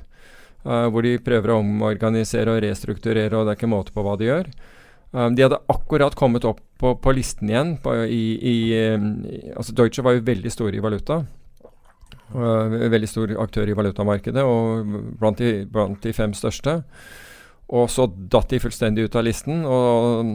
Uh, 0.62 0.86
hvor 0.94 1.02
de 1.02 1.16
prøver 1.18 1.50
å 1.50 1.58
omorganisere 1.58 2.52
og 2.54 2.62
restrukturere, 2.62 3.34
og 3.34 3.48
det 3.48 3.54
er 3.54 3.58
ikke 3.58 3.72
måte 3.72 3.94
på 3.94 4.04
hva 4.06 4.14
de 4.20 4.28
gjør. 4.28 4.50
Um, 5.12 5.34
de 5.36 5.44
hadde 5.44 5.58
akkurat 5.72 6.14
kommet 6.16 6.46
opp 6.48 6.62
på, 6.78 6.94
på 7.02 7.14
listen 7.16 7.50
igjen. 7.50 7.74
På, 7.82 7.96
i, 8.06 8.22
i, 8.38 8.56
um, 8.94 9.10
altså 9.56 9.74
Deutsche 9.76 10.04
var 10.06 10.16
jo 10.16 10.26
veldig 10.28 10.52
store 10.54 10.78
i 10.78 10.84
valuta. 10.84 11.24
Uh, 12.32 12.78
veldig 12.94 13.10
stor 13.10 13.34
aktør 13.42 13.68
i 13.68 13.76
valutamarkedet, 13.76 14.46
og 14.46 14.94
blant 15.20 15.42
de, 15.42 15.66
blant 15.68 15.98
de 16.06 16.14
fem 16.16 16.32
største. 16.36 16.78
Og 17.72 17.88
så 17.88 18.04
datt 18.06 18.50
de 18.52 18.60
fullstendig 18.60 19.06
ut 19.08 19.14
av 19.16 19.24
listen. 19.24 19.62
Og 19.64 20.28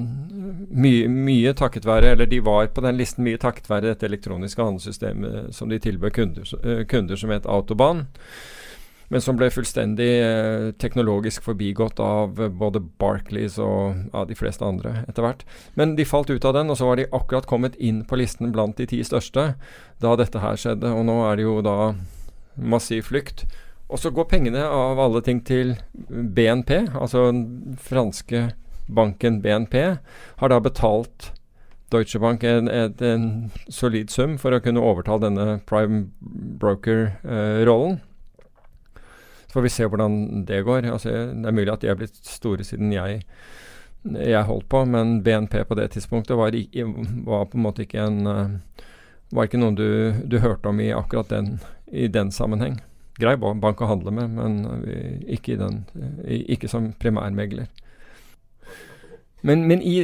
mye, 0.73 1.09
mye, 1.11 1.53
takket 1.57 1.85
være 1.85 2.15
Eller 2.15 2.29
de 2.29 2.39
var 2.41 2.71
på 2.73 2.81
den 2.81 2.97
listen 2.97 3.25
mye 3.27 3.37
takket 3.41 3.69
være 3.69 3.91
dette 3.91 4.07
elektroniske 4.07 4.63
handelssystemet 4.63 5.53
som 5.55 5.69
de 5.69 5.77
tilbød 5.81 6.15
kunder, 6.15 6.53
eh, 6.63 6.85
kunder, 6.89 7.19
som 7.19 7.33
het 7.33 7.45
Autobahn. 7.45 8.07
Men 9.13 9.23
som 9.23 9.37
ble 9.39 9.47
fullstendig 9.53 10.09
eh, 10.19 10.69
teknologisk 10.81 11.45
forbigått 11.45 12.01
av 12.03 12.41
både 12.59 12.81
Barclays 12.99 13.55
og 13.63 14.01
ja, 14.11 14.25
de 14.27 14.35
fleste 14.35 14.67
andre 14.67 15.05
etter 15.07 15.23
hvert. 15.23 15.45
Men 15.79 15.95
de 15.95 16.07
falt 16.07 16.31
ut 16.33 16.47
av 16.47 16.57
den, 16.57 16.71
og 16.73 16.79
så 16.79 16.89
var 16.89 16.99
de 16.99 17.07
akkurat 17.15 17.47
kommet 17.47 17.77
inn 17.79 18.03
på 18.07 18.19
listen 18.19 18.51
blant 18.55 18.79
de 18.79 18.89
ti 18.89 18.99
største 19.07 19.53
da 20.03 20.17
dette 20.19 20.43
her 20.43 20.59
skjedde. 20.59 20.91
Og 20.91 21.07
nå 21.07 21.21
er 21.29 21.39
det 21.39 21.47
jo 21.47 21.61
da 21.63 21.77
massiv 22.57 23.07
flukt. 23.07 23.45
Og 23.87 24.01
så 24.01 24.11
går 24.11 24.27
pengene 24.27 24.65
av 24.67 24.99
alle 24.99 25.21
ting 25.23 25.39
til 25.47 25.77
BNP, 26.09 26.89
altså 26.99 27.29
den 27.29 27.77
franske 27.79 28.49
banken 28.91 29.39
BNP, 29.43 29.75
har 30.41 30.51
da 30.51 30.59
betalt 30.63 31.31
Deutsche 31.91 32.19
Bank 32.19 32.43
en, 32.43 32.67
en, 32.67 32.95
en 32.99 33.51
solid 33.71 34.11
sum 34.11 34.35
for 34.41 34.51
å 34.51 34.59
kunne 34.63 34.83
overta 34.83 35.15
denne 35.23 35.61
prime 35.69 36.09
broker-rollen. 36.59 38.01
Så 39.47 39.57
får 39.57 39.65
vi 39.65 39.73
se 39.73 39.87
hvordan 39.87 40.17
det 40.47 40.63
går. 40.67 40.89
Altså, 40.91 41.13
det 41.31 41.47
er 41.47 41.55
mulig 41.55 41.71
at 41.73 41.83
de 41.83 41.91
er 41.91 41.99
blitt 41.99 42.19
store 42.27 42.65
siden 42.67 42.91
jeg, 42.95 43.23
jeg 44.07 44.47
holdt 44.47 44.67
på, 44.71 44.83
men 44.85 45.21
BNP 45.23 45.61
på 45.67 45.77
det 45.79 45.89
tidspunktet 45.95 46.37
var, 46.39 46.55
var 47.25 47.47
på 47.47 47.59
en 47.59 47.65
måte 47.65 47.87
ikke 47.87 48.03
en 48.03 48.27
uh, 48.27 48.83
Var 49.27 49.49
ikke 49.49 49.59
noen 49.59 49.75
du, 49.75 49.87
du 50.23 50.37
hørte 50.39 50.69
om 50.71 50.77
i 50.79 50.93
akkurat 50.95 51.27
den, 51.27 51.57
i 51.91 52.05
den 52.07 52.29
sammenheng 52.31 52.77
grei 53.19 53.35
bank 53.37 53.81
å 53.81 53.89
handle 53.89 54.13
med, 54.13 54.35
men 54.37 54.57
ikke, 55.25 55.57
den, 55.59 55.81
ikke 56.25 56.69
som 56.69 56.91
primærmegler. 57.01 57.67
Men, 59.45 59.63
men 59.69 59.81
i, 59.85 59.99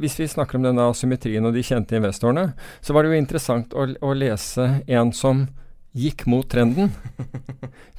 hvis 0.00 0.16
vi 0.18 0.28
snakker 0.30 0.58
om 0.58 0.66
denne 0.66 0.88
asymmetrien 0.90 1.46
og 1.46 1.54
de 1.54 1.62
kjente 1.64 1.96
investorene, 1.98 2.52
så 2.82 2.94
var 2.94 3.04
det 3.04 3.14
jo 3.14 3.22
interessant 3.22 3.74
å, 3.74 3.86
å 4.02 4.14
lese 4.18 4.66
en 4.86 5.12
som 5.14 5.46
gikk 5.94 6.26
mot 6.26 6.46
trenden. 6.50 6.90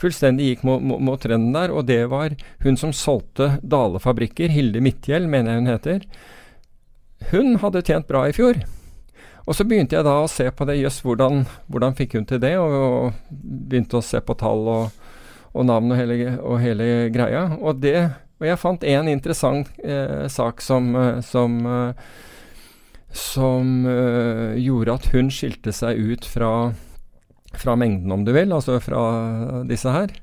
Fullstendig 0.02 0.52
gikk 0.52 0.64
mot, 0.68 0.84
mot, 0.84 1.02
mot, 1.02 1.20
trenden 1.22 1.56
der, 1.56 1.72
og 1.72 1.88
det 1.88 2.04
var 2.12 2.36
hun 2.66 2.78
som 2.80 2.94
solgte 2.96 3.56
Dale 3.64 4.02
Fabrikker, 4.04 4.52
Hilde 4.52 4.84
Midtgjeld, 4.84 5.30
mener 5.32 5.56
jeg 5.56 5.64
hun 5.64 5.72
heter. 5.72 6.08
Hun 7.32 7.56
hadde 7.64 7.86
tjent 7.88 8.10
bra 8.10 8.26
i 8.28 8.36
fjor. 8.36 8.60
Og 9.46 9.54
så 9.54 9.66
begynte 9.68 9.96
jeg 9.98 10.06
da 10.06 10.18
å 10.24 10.30
se 10.30 10.48
på 10.50 10.66
det. 10.68 10.80
Jøss, 10.82 11.00
hvordan, 11.06 11.44
hvordan, 11.70 11.96
fikk 11.98 12.18
hun 12.18 12.28
til 12.28 12.42
det? 12.42 12.56
Og, 12.58 12.76
og, 12.76 13.26
begynte 13.30 14.00
å 14.00 14.06
se 14.06 14.22
på 14.26 14.36
tall 14.40 14.66
og, 14.74 15.10
og 15.54 15.68
navn 15.70 15.94
og 15.94 16.00
hele, 16.00 16.36
og 16.42 16.62
hele, 16.64 16.88
greia. 17.14 17.48
Og, 17.62 17.78
det, 17.84 18.00
og 18.42 18.50
jeg 18.50 18.62
fant 18.62 18.88
én 18.90 19.12
interessant 19.12 19.70
eh, 19.86 20.26
sak 20.34 20.66
som, 20.66 20.90
eh, 20.98 21.22
som, 21.26 21.60
eh, 21.70 22.10
som 23.16 23.86
øh, 23.86 24.58
gjorde 24.60 24.98
at 24.98 25.10
hun 25.14 25.30
skilte 25.32 25.76
seg 25.78 26.02
ut 26.02 26.26
fra, 26.28 26.52
fra 27.62 27.78
mengden, 27.80 28.12
om 28.12 28.26
du 28.26 28.34
vil, 28.36 28.54
altså 28.56 28.80
fra 28.84 29.64
disse 29.68 29.92
her. 29.92 30.14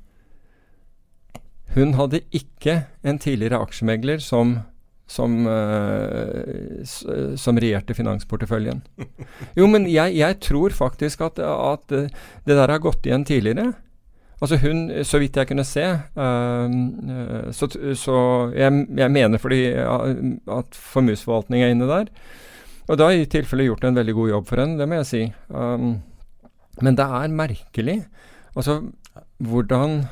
Hun 1.73 1.95
hadde 1.97 2.21
ikke 2.37 2.83
en 3.07 3.19
tidligere 3.23 3.63
aksjemegler 3.65 4.21
som 4.21 4.59
som, 5.13 5.47
uh, 5.47 7.37
som 7.37 7.59
regjerte 7.61 7.97
finansporteføljen. 7.97 8.83
Jo, 9.59 9.69
men 9.69 9.87
jeg, 9.91 10.17
jeg 10.17 10.39
tror 10.45 10.75
faktisk 10.77 11.25
at, 11.27 11.41
at, 11.43 11.89
det 11.93 12.57
der 12.57 12.71
har 12.71 12.83
gått 12.83 13.07
igjen 13.09 13.27
tidligere. 13.29 13.73
Altså 14.43 14.59
hun, 14.59 14.87
så 15.07 15.21
vidt 15.23 15.37
jeg 15.39 15.47
kunne 15.53 15.63
se 15.63 15.85
uh, 15.87 16.73
Så, 17.55 17.69
så 17.95 18.17
jeg, 18.57 18.87
jeg, 18.99 19.13
mener 19.15 19.39
fordi 19.39 19.61
at 19.71 20.79
formuesforvaltning 20.95 21.63
er 21.63 21.75
inne 21.75 21.91
der. 21.91 22.09
Og 22.89 22.99
da 22.99 23.11
har 23.11 23.21
i 23.21 23.29
tilfelle 23.31 23.69
gjort 23.69 23.85
en 23.87 24.01
veldig 24.01 24.17
god 24.17 24.33
jobb 24.33 24.49
for 24.49 24.65
henne, 24.65 24.81
det 24.81 24.89
må 24.91 24.99
jeg 24.99 25.11
si. 25.11 25.23
Um, 25.55 25.93
men 26.81 26.97
det 26.97 27.05
er 27.05 27.37
merkelig. 27.37 27.99
Altså 28.57 28.81
hvordan, 29.43 30.07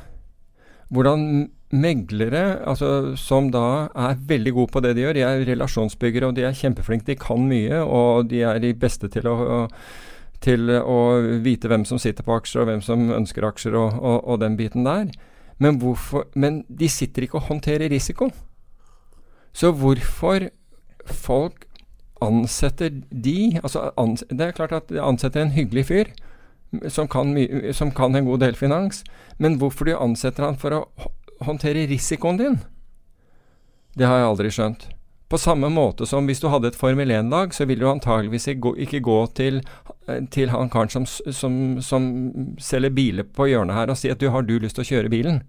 hvordan 0.89 1.49
meglere 1.71 2.59
altså, 2.67 3.15
som 3.15 3.49
da 3.51 3.87
er 3.95 4.19
veldig 4.27 4.53
gode 4.53 4.71
på 4.73 4.83
det 4.83 4.95
de 4.95 5.05
gjør. 5.05 5.15
De 5.15 5.25
er 5.25 5.45
relasjonsbyggere, 5.47 6.27
og 6.27 6.35
de 6.35 6.45
er 6.45 6.57
kjempeflinke. 6.57 7.07
De 7.07 7.19
kan 7.19 7.43
mye, 7.47 7.81
og 7.81 8.29
de 8.31 8.43
er 8.47 8.59
de 8.59 8.73
beste 8.77 9.09
til 9.11 9.27
å, 9.31 9.67
til 10.43 10.71
å 10.77 10.99
vite 11.43 11.71
hvem 11.71 11.85
som 11.87 12.01
sitter 12.01 12.27
på 12.27 12.35
aksjer, 12.35 12.63
og 12.63 12.71
hvem 12.71 12.85
som 12.85 13.09
ønsker 13.15 13.47
aksjer, 13.47 13.77
og, 13.79 13.99
og, 13.99 14.17
og 14.27 14.41
den 14.43 14.57
biten 14.59 14.87
der. 14.87 15.11
Men, 15.61 15.79
hvorfor, 15.81 16.27
men 16.35 16.63
de 16.67 16.89
sitter 16.89 17.27
ikke 17.27 17.39
og 17.39 17.47
håndterer 17.49 17.91
risiko. 17.91 18.31
Så 19.53 19.71
hvorfor 19.75 20.49
folk 21.05 21.67
ansetter 22.21 22.91
de 23.09 23.57
altså 23.63 23.87
ans 23.97 24.21
Det 24.29 24.45
er 24.45 24.53
klart 24.53 24.75
at 24.77 24.91
de 24.91 24.99
ansetter 25.01 25.41
en 25.41 25.55
hyggelig 25.55 25.87
fyr 25.89 26.11
som 26.87 27.07
kan, 27.11 27.35
som 27.73 27.91
kan 27.91 28.15
en 28.15 28.25
god 28.25 28.39
del 28.45 28.55
finans, 28.55 29.03
men 29.37 29.57
hvorfor 29.59 29.89
de 29.89 29.97
ansetter 29.97 30.45
han 30.47 30.59
for 30.59 30.77
å 30.77 30.85
håndtere 31.45 31.87
risikoen 31.89 32.39
din? 32.39 32.59
Det 33.97 34.07
har 34.07 34.21
jeg 34.21 34.29
aldri 34.29 34.51
skjønt. 34.53 34.87
På 35.31 35.39
samme 35.39 35.69
måte 35.71 36.05
som 36.07 36.27
hvis 36.27 36.41
du 36.43 36.49
hadde 36.51 36.71
et 36.71 36.75
Formel 36.75 37.11
1-lag, 37.11 37.53
så 37.55 37.63
ville 37.67 37.85
du 37.85 37.91
antageligvis 37.91 38.49
ikke 38.51 38.99
gå 39.03 39.19
til, 39.35 39.61
til 40.31 40.51
han 40.51 40.71
karen 40.71 40.91
som, 40.91 41.05
som, 41.07 41.53
som, 41.79 42.07
selger 42.59 42.91
biler 42.91 43.27
på 43.27 43.47
hjørnet 43.47 43.77
her 43.77 43.93
og 43.93 43.99
si 43.99 44.11
at 44.11 44.19
du 44.19 44.27
har 44.33 44.43
du 44.43 44.57
lyst 44.59 44.75
til 44.75 44.83
å 44.83 44.89
kjøre 44.89 45.11
bilen. 45.11 45.39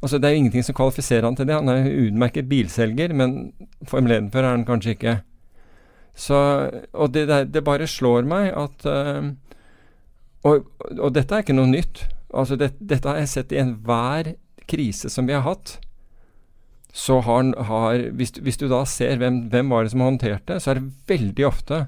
Altså 0.00 0.18
Det 0.18 0.28
er 0.28 0.34
jo 0.34 0.40
ingenting 0.40 0.64
som 0.64 0.76
kvalifiserer 0.76 1.28
han 1.28 1.36
til 1.36 1.48
det. 1.48 1.56
Han 1.56 1.68
er 1.68 1.84
jo 1.84 2.08
utmerket 2.08 2.48
bilselger, 2.48 3.12
men 3.16 3.52
Formel 3.88 4.16
1-fører 4.16 4.48
er 4.48 4.56
han 4.56 4.66
kanskje 4.68 4.96
ikke. 4.96 5.14
Så, 6.14 6.40
og 6.92 7.12
det, 7.12 7.26
det, 7.52 7.64
bare 7.66 7.88
slår 7.90 8.24
meg 8.28 8.52
at 8.54 8.84
uh, 8.86 9.32
og, 10.44 10.68
og, 10.98 11.08
dette 11.16 11.34
er 11.34 11.44
ikke 11.44 11.56
noe 11.56 11.70
nytt. 11.70 12.04
Altså 12.34 12.58
det, 12.60 12.74
Dette 12.80 13.08
har 13.08 13.20
jeg 13.22 13.32
sett 13.32 13.52
i 13.54 13.60
enhver 13.62 14.34
krise 14.68 15.10
som 15.12 15.28
vi 15.28 15.36
har 15.36 15.44
hatt, 15.46 15.78
så 16.94 17.18
har, 17.26 17.50
har 17.68 18.08
hvis, 18.14 18.36
hvis, 18.38 18.58
du 18.60 18.68
da 18.70 18.84
ser 18.86 19.18
hvem, 19.18 19.46
hvem 19.50 19.72
var 19.72 19.84
det 19.84 19.92
som 19.94 20.04
håndterte, 20.04 20.60
så 20.62 20.70
er 20.70 20.78
det 20.78 21.10
veldig 21.10 21.46
ofte 21.48 21.78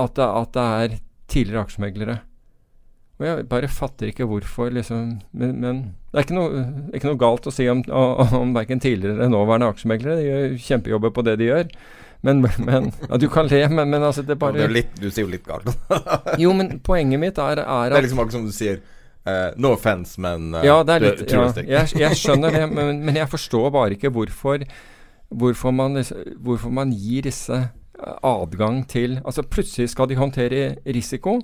at 0.00 0.12
det, 0.16 0.26
at 0.26 0.52
det 0.54 0.66
er 0.66 0.98
tidligere 1.30 1.64
aksjemeglere. 1.66 2.18
Og 3.20 3.26
jeg 3.26 3.48
bare 3.50 3.68
fatter 3.68 4.08
ikke 4.08 4.24
hvorfor, 4.30 4.70
liksom. 4.72 5.18
Men, 5.36 5.56
men 5.60 5.80
det 6.10 6.22
er 6.22 6.24
ikke 6.24 6.38
noe, 6.38 6.62
ikke 6.96 7.10
noe, 7.10 7.20
galt 7.20 7.48
å 7.50 7.52
si 7.52 7.66
om, 7.68 7.82
om, 7.90 8.54
verken 8.56 8.80
tidligere 8.80 9.18
eller 9.18 9.34
nåværende 9.34 9.68
aksjemeglere. 9.74 10.16
De 10.16 10.28
gjør 10.28 10.54
kjempejobber 10.68 11.12
på 11.14 11.26
det 11.26 11.36
de 11.42 11.50
gjør. 11.50 11.74
Men, 12.20 12.42
men 12.58 12.90
ja, 13.08 13.16
Du 13.16 13.28
kan 13.32 13.48
le, 13.48 13.62
men, 13.72 13.90
men 13.90 14.02
altså 14.04 14.22
det 14.26 14.36
bare 14.40 14.58
det 14.58 14.70
litt, 14.74 14.96
Du 15.00 15.08
sier 15.08 15.24
jo 15.24 15.32
litt 15.32 15.46
galt. 15.46 15.70
jo, 16.42 16.52
men 16.56 16.78
poenget 16.84 17.20
mitt 17.22 17.38
er, 17.40 17.62
er 17.62 17.86
at 17.88 17.94
Det 17.94 18.00
er 18.02 18.08
liksom 18.08 18.24
akkurat 18.24 18.40
som 18.40 18.48
du 18.48 18.56
sier 18.56 18.82
Uh, 19.20 19.52
no 19.60 19.74
offense, 19.74 20.16
men 20.16 20.54
uh, 20.54 20.62
Ja, 20.64 20.78
det 20.80 20.94
er 20.94 21.02
litt 21.04 21.18
ja, 21.28 21.42
jeg, 21.60 21.90
jeg, 22.00 22.16
skjønner 22.16 22.54
det, 22.56 22.62
men, 22.72 23.02
men, 23.04 23.18
jeg 23.20 23.28
forstår 23.28 23.66
bare 23.74 23.92
ikke 23.98 24.08
hvorfor 24.08 24.64
Hvorfor 25.28 25.74
man, 25.76 26.00
hvorfor 26.40 26.72
man 26.72 26.94
gir 26.96 27.26
disse 27.28 27.52
eh, 27.52 28.14
adgang 28.24 28.80
til 28.88 29.18
Altså, 29.20 29.44
plutselig 29.44 29.92
skal 29.92 30.08
de 30.08 30.16
håndtere 30.16 30.62
risiko 30.88 31.36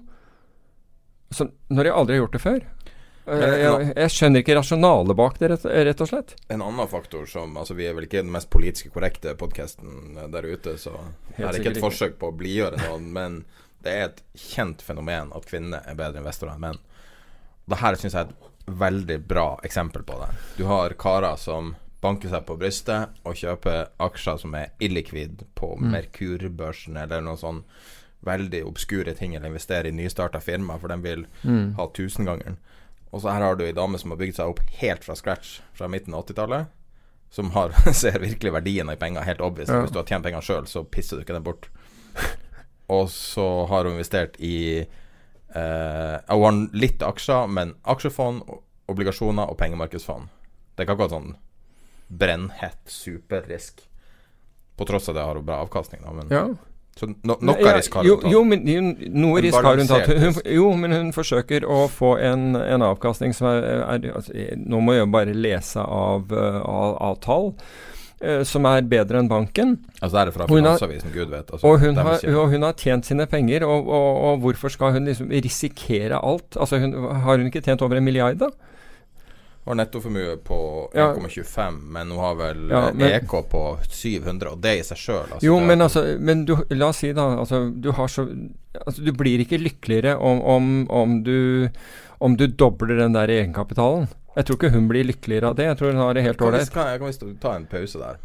så, 1.36 1.50
når 1.68 1.84
de 1.84 1.92
aldri 1.92 2.16
har 2.16 2.20
gjort 2.22 2.34
det 2.36 2.40
før. 2.42 2.58
Jeg, 3.26 3.92
jeg, 3.96 4.10
skjønner 4.14 4.42
ikke 4.42 4.54
rasjonalet 4.54 5.18
bak 5.18 5.38
det, 5.40 5.48
rett, 5.50 6.02
og 6.04 6.10
slett. 6.10 6.34
En 6.52 6.62
annen 6.62 6.90
faktor 6.90 7.24
som 7.26 7.56
Altså, 7.58 7.74
vi 7.74 7.88
er 7.88 7.96
vel 7.96 8.06
ikke 8.06 8.22
den 8.22 8.30
mest 8.34 8.50
politisk 8.52 8.92
korrekte 8.94 9.34
podkasten 9.38 10.18
der 10.30 10.46
ute, 10.46 10.76
så 10.78 10.94
det 11.34 11.42
er 11.42 11.58
ikke 11.58 11.74
et 11.74 11.82
forsøk 11.82 12.20
på 12.20 12.30
å 12.30 12.36
blidgjøre 12.38 12.84
noen, 12.84 13.08
men 13.16 13.40
det 13.82 13.94
er 13.94 14.04
et 14.10 14.22
kjent 14.38 14.82
fenomen 14.82 15.32
at 15.34 15.48
kvinner 15.48 15.82
er 15.86 15.98
bedre 15.98 16.22
investorer 16.22 16.54
enn 16.54 16.62
menn. 16.68 16.84
Det 17.66 17.80
her 17.82 17.98
syns 17.98 18.14
jeg 18.14 18.28
er 18.28 18.30
et 18.30 18.78
veldig 18.84 19.18
bra 19.26 19.48
eksempel 19.66 20.06
på 20.06 20.20
det. 20.22 20.30
Du 20.58 20.64
har 20.70 20.94
karer 20.98 21.38
som 21.40 21.74
banker 22.02 22.30
seg 22.30 22.46
på 22.46 22.58
brystet 22.60 23.14
og 23.26 23.38
kjøper 23.38 23.90
aksjer 24.02 24.40
som 24.42 24.54
er 24.58 24.74
illikvid 24.82 25.46
på 25.58 25.74
mm. 25.78 25.86
Merkur-børsen 25.94 26.98
eller 27.00 27.24
noe 27.24 27.38
sånn 27.40 27.64
veldig 28.26 28.62
obskure 28.66 29.14
ting, 29.14 29.34
eller 29.34 29.52
investere 29.52 29.90
i 29.90 29.94
nystarta 29.94 30.40
firma, 30.42 30.78
for 30.82 30.90
den 30.90 31.02
vil 31.04 31.26
mm. 31.42 31.76
ha 31.78 31.86
tusengangeren. 31.94 32.56
Og 33.16 33.22
så 33.22 33.32
her 33.32 33.40
har 33.40 33.56
du 33.56 33.64
ei 33.64 33.72
dame 33.72 33.96
som 33.96 34.12
har 34.12 34.18
bygd 34.20 34.36
seg 34.36 34.50
opp 34.52 34.58
helt 34.82 35.06
fra 35.06 35.16
scratch 35.16 35.60
fra 35.78 35.88
midten 35.88 36.12
av 36.14 36.26
80-tallet. 36.26 36.72
Som 37.32 37.50
har, 37.56 37.72
ser 38.02 38.20
virkelig 38.20 38.52
verdien 38.52 38.92
av 38.92 39.00
penger, 39.00 39.24
helt 39.24 39.40
obvious. 39.40 39.72
Ja. 39.72 39.80
Hvis 39.80 39.94
du 39.94 40.00
har 40.02 40.08
tjent 40.10 40.26
penger 40.28 40.44
sjøl, 40.44 40.68
så 40.68 40.84
pisser 40.84 41.16
du 41.16 41.24
ikke 41.24 41.36
den 41.38 41.46
bort. 41.46 41.70
og 42.98 43.08
så 43.12 43.48
har 43.72 43.88
hun 43.88 43.96
investert 43.96 44.36
i 44.36 44.84
eh, 44.84 46.16
Hun 46.28 46.44
har 46.44 46.60
litt 46.76 47.02
aksjer, 47.02 47.48
men 47.48 47.72
aksjefond, 47.88 48.44
obligasjoner 48.92 49.48
og 49.48 49.58
pengemarkedsfond. 49.64 50.28
Det 50.76 50.84
er 50.84 50.86
ikke 50.86 50.98
akkurat 50.98 51.16
sånn 51.16 51.34
brennhett 52.06 52.84
superrisk. 52.92 53.80
På 54.76 54.84
tross 54.86 55.08
av 55.08 55.16
det 55.16 55.24
har 55.24 55.40
hun 55.40 55.48
bra 55.48 55.62
avkastning, 55.64 56.04
da. 56.04 56.12
Men, 56.12 56.28
Ja. 56.30 56.44
Så 56.96 57.06
no, 57.28 57.34
noe 57.44 57.60
Ja, 57.60 57.74
risk 57.76 57.92
har 57.98 58.04
jo, 58.08 58.14
hun 58.16 58.22
tatt. 58.22 58.32
jo, 58.32 58.44
men 58.44 58.62
jo, 58.72 58.82
noe 59.20 59.40
risk 59.44 59.58
har 59.66 59.76
hun 59.76 59.86
tatt. 59.90 60.06
Hun, 60.16 60.38
jo, 60.54 60.68
men 60.80 60.92
hun 60.96 61.10
forsøker 61.12 61.66
å 61.68 61.82
få 61.92 62.14
en, 62.24 62.54
en 62.56 62.84
avkastning 62.86 63.34
som 63.36 63.50
er, 63.50 63.66
er 63.84 64.06
altså, 64.16 64.32
Nå 64.56 64.80
må 64.80 64.94
jeg 64.96 65.10
bare 65.12 65.34
lese 65.36 65.82
av, 65.84 66.32
eh, 66.32 66.56
av, 66.62 66.96
av 67.10 67.18
tall. 67.20 67.52
eh, 68.24 68.40
som 68.48 68.64
er 68.64 68.80
bedre 68.88 69.18
enn 69.20 69.28
banken. 69.28 69.74
Altså, 70.00 70.14
det 70.16 70.22
er 70.22 70.30
fra 70.38 70.46
har- 70.46 70.54
Finansavisen, 70.56 71.12
gud 71.12 71.28
vet. 71.34 71.50
Altså, 71.52 71.66
Og 71.68 71.80
hun, 71.84 71.96
har, 72.00 72.16
og 72.32 72.48
hun 72.54 72.62
har 72.64 72.72
tjent 72.80 73.04
sine 73.04 73.26
penger, 73.28 73.66
og, 73.68 73.84
og, 73.92 74.22
og 74.30 74.40
hvorfor 74.46 74.72
skal 74.72 74.92
hun 74.96 75.04
liksom 75.04 75.28
risikere 75.28 76.16
alt? 76.24 76.56
Altså 76.56 76.80
hun, 76.80 76.94
Har 77.26 77.36
hun 77.36 77.50
ikke 77.52 77.60
tjent 77.60 77.82
over 77.84 77.96
en 78.00 78.04
milliard, 78.08 78.38
da? 78.40 78.48
Har 79.72 79.74
nettoformue 79.74 80.36
på 80.46 80.90
Ja. 80.94 81.08
1,25, 81.14 81.80
men 81.82 82.10
hun 82.10 82.18
har 82.18 82.34
vel 82.34 82.68
Ja, 82.70 82.88
eh, 82.88 82.94
men- 82.94 83.12
EK 83.12 83.42
på 83.50 83.78
700, 83.90 84.52
og 84.52 84.60
det 84.60 84.78
i 84.78 84.82
seg 84.82 84.96
sjøl 84.98 85.24
altså, 85.32 85.42
Jo, 85.42 85.60
men 85.60 85.80
altså 85.82 86.18
Men 86.20 86.44
du, 86.44 86.56
la 86.70 86.88
oss 86.88 86.98
si, 86.98 87.12
da 87.12 87.36
altså, 87.36 87.70
Du 87.80 87.90
har 87.92 88.06
så 88.08 88.26
Altså, 88.86 89.02
du 89.04 89.12
blir 89.12 89.40
ikke 89.40 89.58
lykkeligere 89.58 90.16
om, 90.18 90.40
om, 90.42 90.90
om 90.90 91.22
du 91.22 91.68
Om 92.20 92.36
du 92.36 92.46
dobler 92.46 92.96
den 92.96 93.12
der 93.12 93.28
egenkapitalen. 93.28 94.08
Jeg 94.36 94.44
tror 94.46 94.56
ikke 94.56 94.70
hun 94.72 94.88
blir 94.88 95.04
lykkeligere 95.04 95.48
av 95.48 95.56
det. 95.56 95.64
Jeg 95.66 95.76
tror 95.78 95.92
hun 95.92 96.00
har 96.00 96.14
det 96.14 96.22
helt 96.22 96.38
ålreit. 96.40 96.60
jeg- 96.74 96.98
kan 97.00 97.28
vi 97.28 97.34
ta 97.40 97.54
en 97.56 97.66
pause 97.66 97.98
der? 97.98 98.16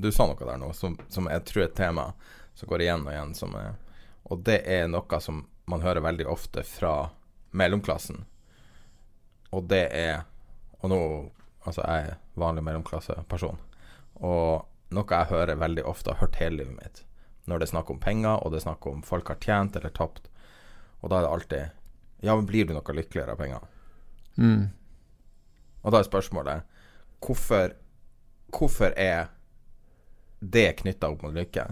Du 0.00 0.10
sa 0.10 0.26
noe 0.26 0.36
der 0.36 0.56
nå 0.58 0.74
som, 0.74 0.98
som 1.08 1.26
jeg 1.28 1.44
tror 1.44 1.62
er 1.62 1.64
et 1.66 1.74
tema 1.74 2.12
som 2.54 2.68
går 2.68 2.80
igjen 2.80 3.06
og 3.06 3.12
igjen. 3.12 3.34
Som 3.34 3.54
og 4.30 4.44
det 4.44 4.62
er 4.66 4.88
noe 4.88 5.20
som 5.20 5.46
man 5.66 5.80
hører 5.80 6.00
veldig 6.00 6.26
ofte 6.26 6.64
fra 6.64 7.10
mellomklassen. 7.52 8.24
Og 9.52 9.68
det 9.68 9.88
er 9.92 10.24
Og 10.84 10.92
nå 10.92 11.00
Altså, 11.64 11.80
jeg 11.80 12.10
er 12.10 12.16
vanlig 12.36 12.60
mellomklasseperson. 12.66 13.56
Og 14.20 14.66
noe 14.92 15.16
jeg 15.16 15.30
hører 15.30 15.56
veldig 15.56 15.84
ofte, 15.88 16.12
har 16.12 16.20
hørt 16.20 16.36
hele 16.36 16.58
livet 16.58 16.74
mitt, 16.76 16.98
når 17.48 17.62
det 17.62 17.64
er 17.64 17.70
snakk 17.70 17.92
om 17.94 18.00
penger, 18.02 18.36
og 18.36 18.52
det 18.52 18.58
er 18.58 18.66
snakk 18.66 18.84
om 18.90 19.00
folk 19.06 19.30
har 19.32 19.40
tjent 19.40 19.78
eller 19.80 19.94
tapt, 19.96 20.28
og 21.00 21.08
da 21.08 21.18
er 21.18 21.24
det 21.24 21.30
alltid 21.30 21.80
Ja, 22.24 22.36
men 22.36 22.46
blir 22.48 22.68
du 22.68 22.74
noe 22.76 22.96
lykkeligere 22.96 23.32
av 23.32 23.40
penger? 23.40 23.64
Mm. 24.36 24.68
Og 25.84 25.92
da 25.92 26.02
er 26.02 26.06
spørsmålet 26.06 26.68
hvorfor, 27.24 27.74
hvorfor 28.52 28.92
er 28.96 29.32
det 30.40 30.82
knytta 30.82 31.10
opp 31.12 31.24
mot 31.24 31.32
lykke? 31.36 31.66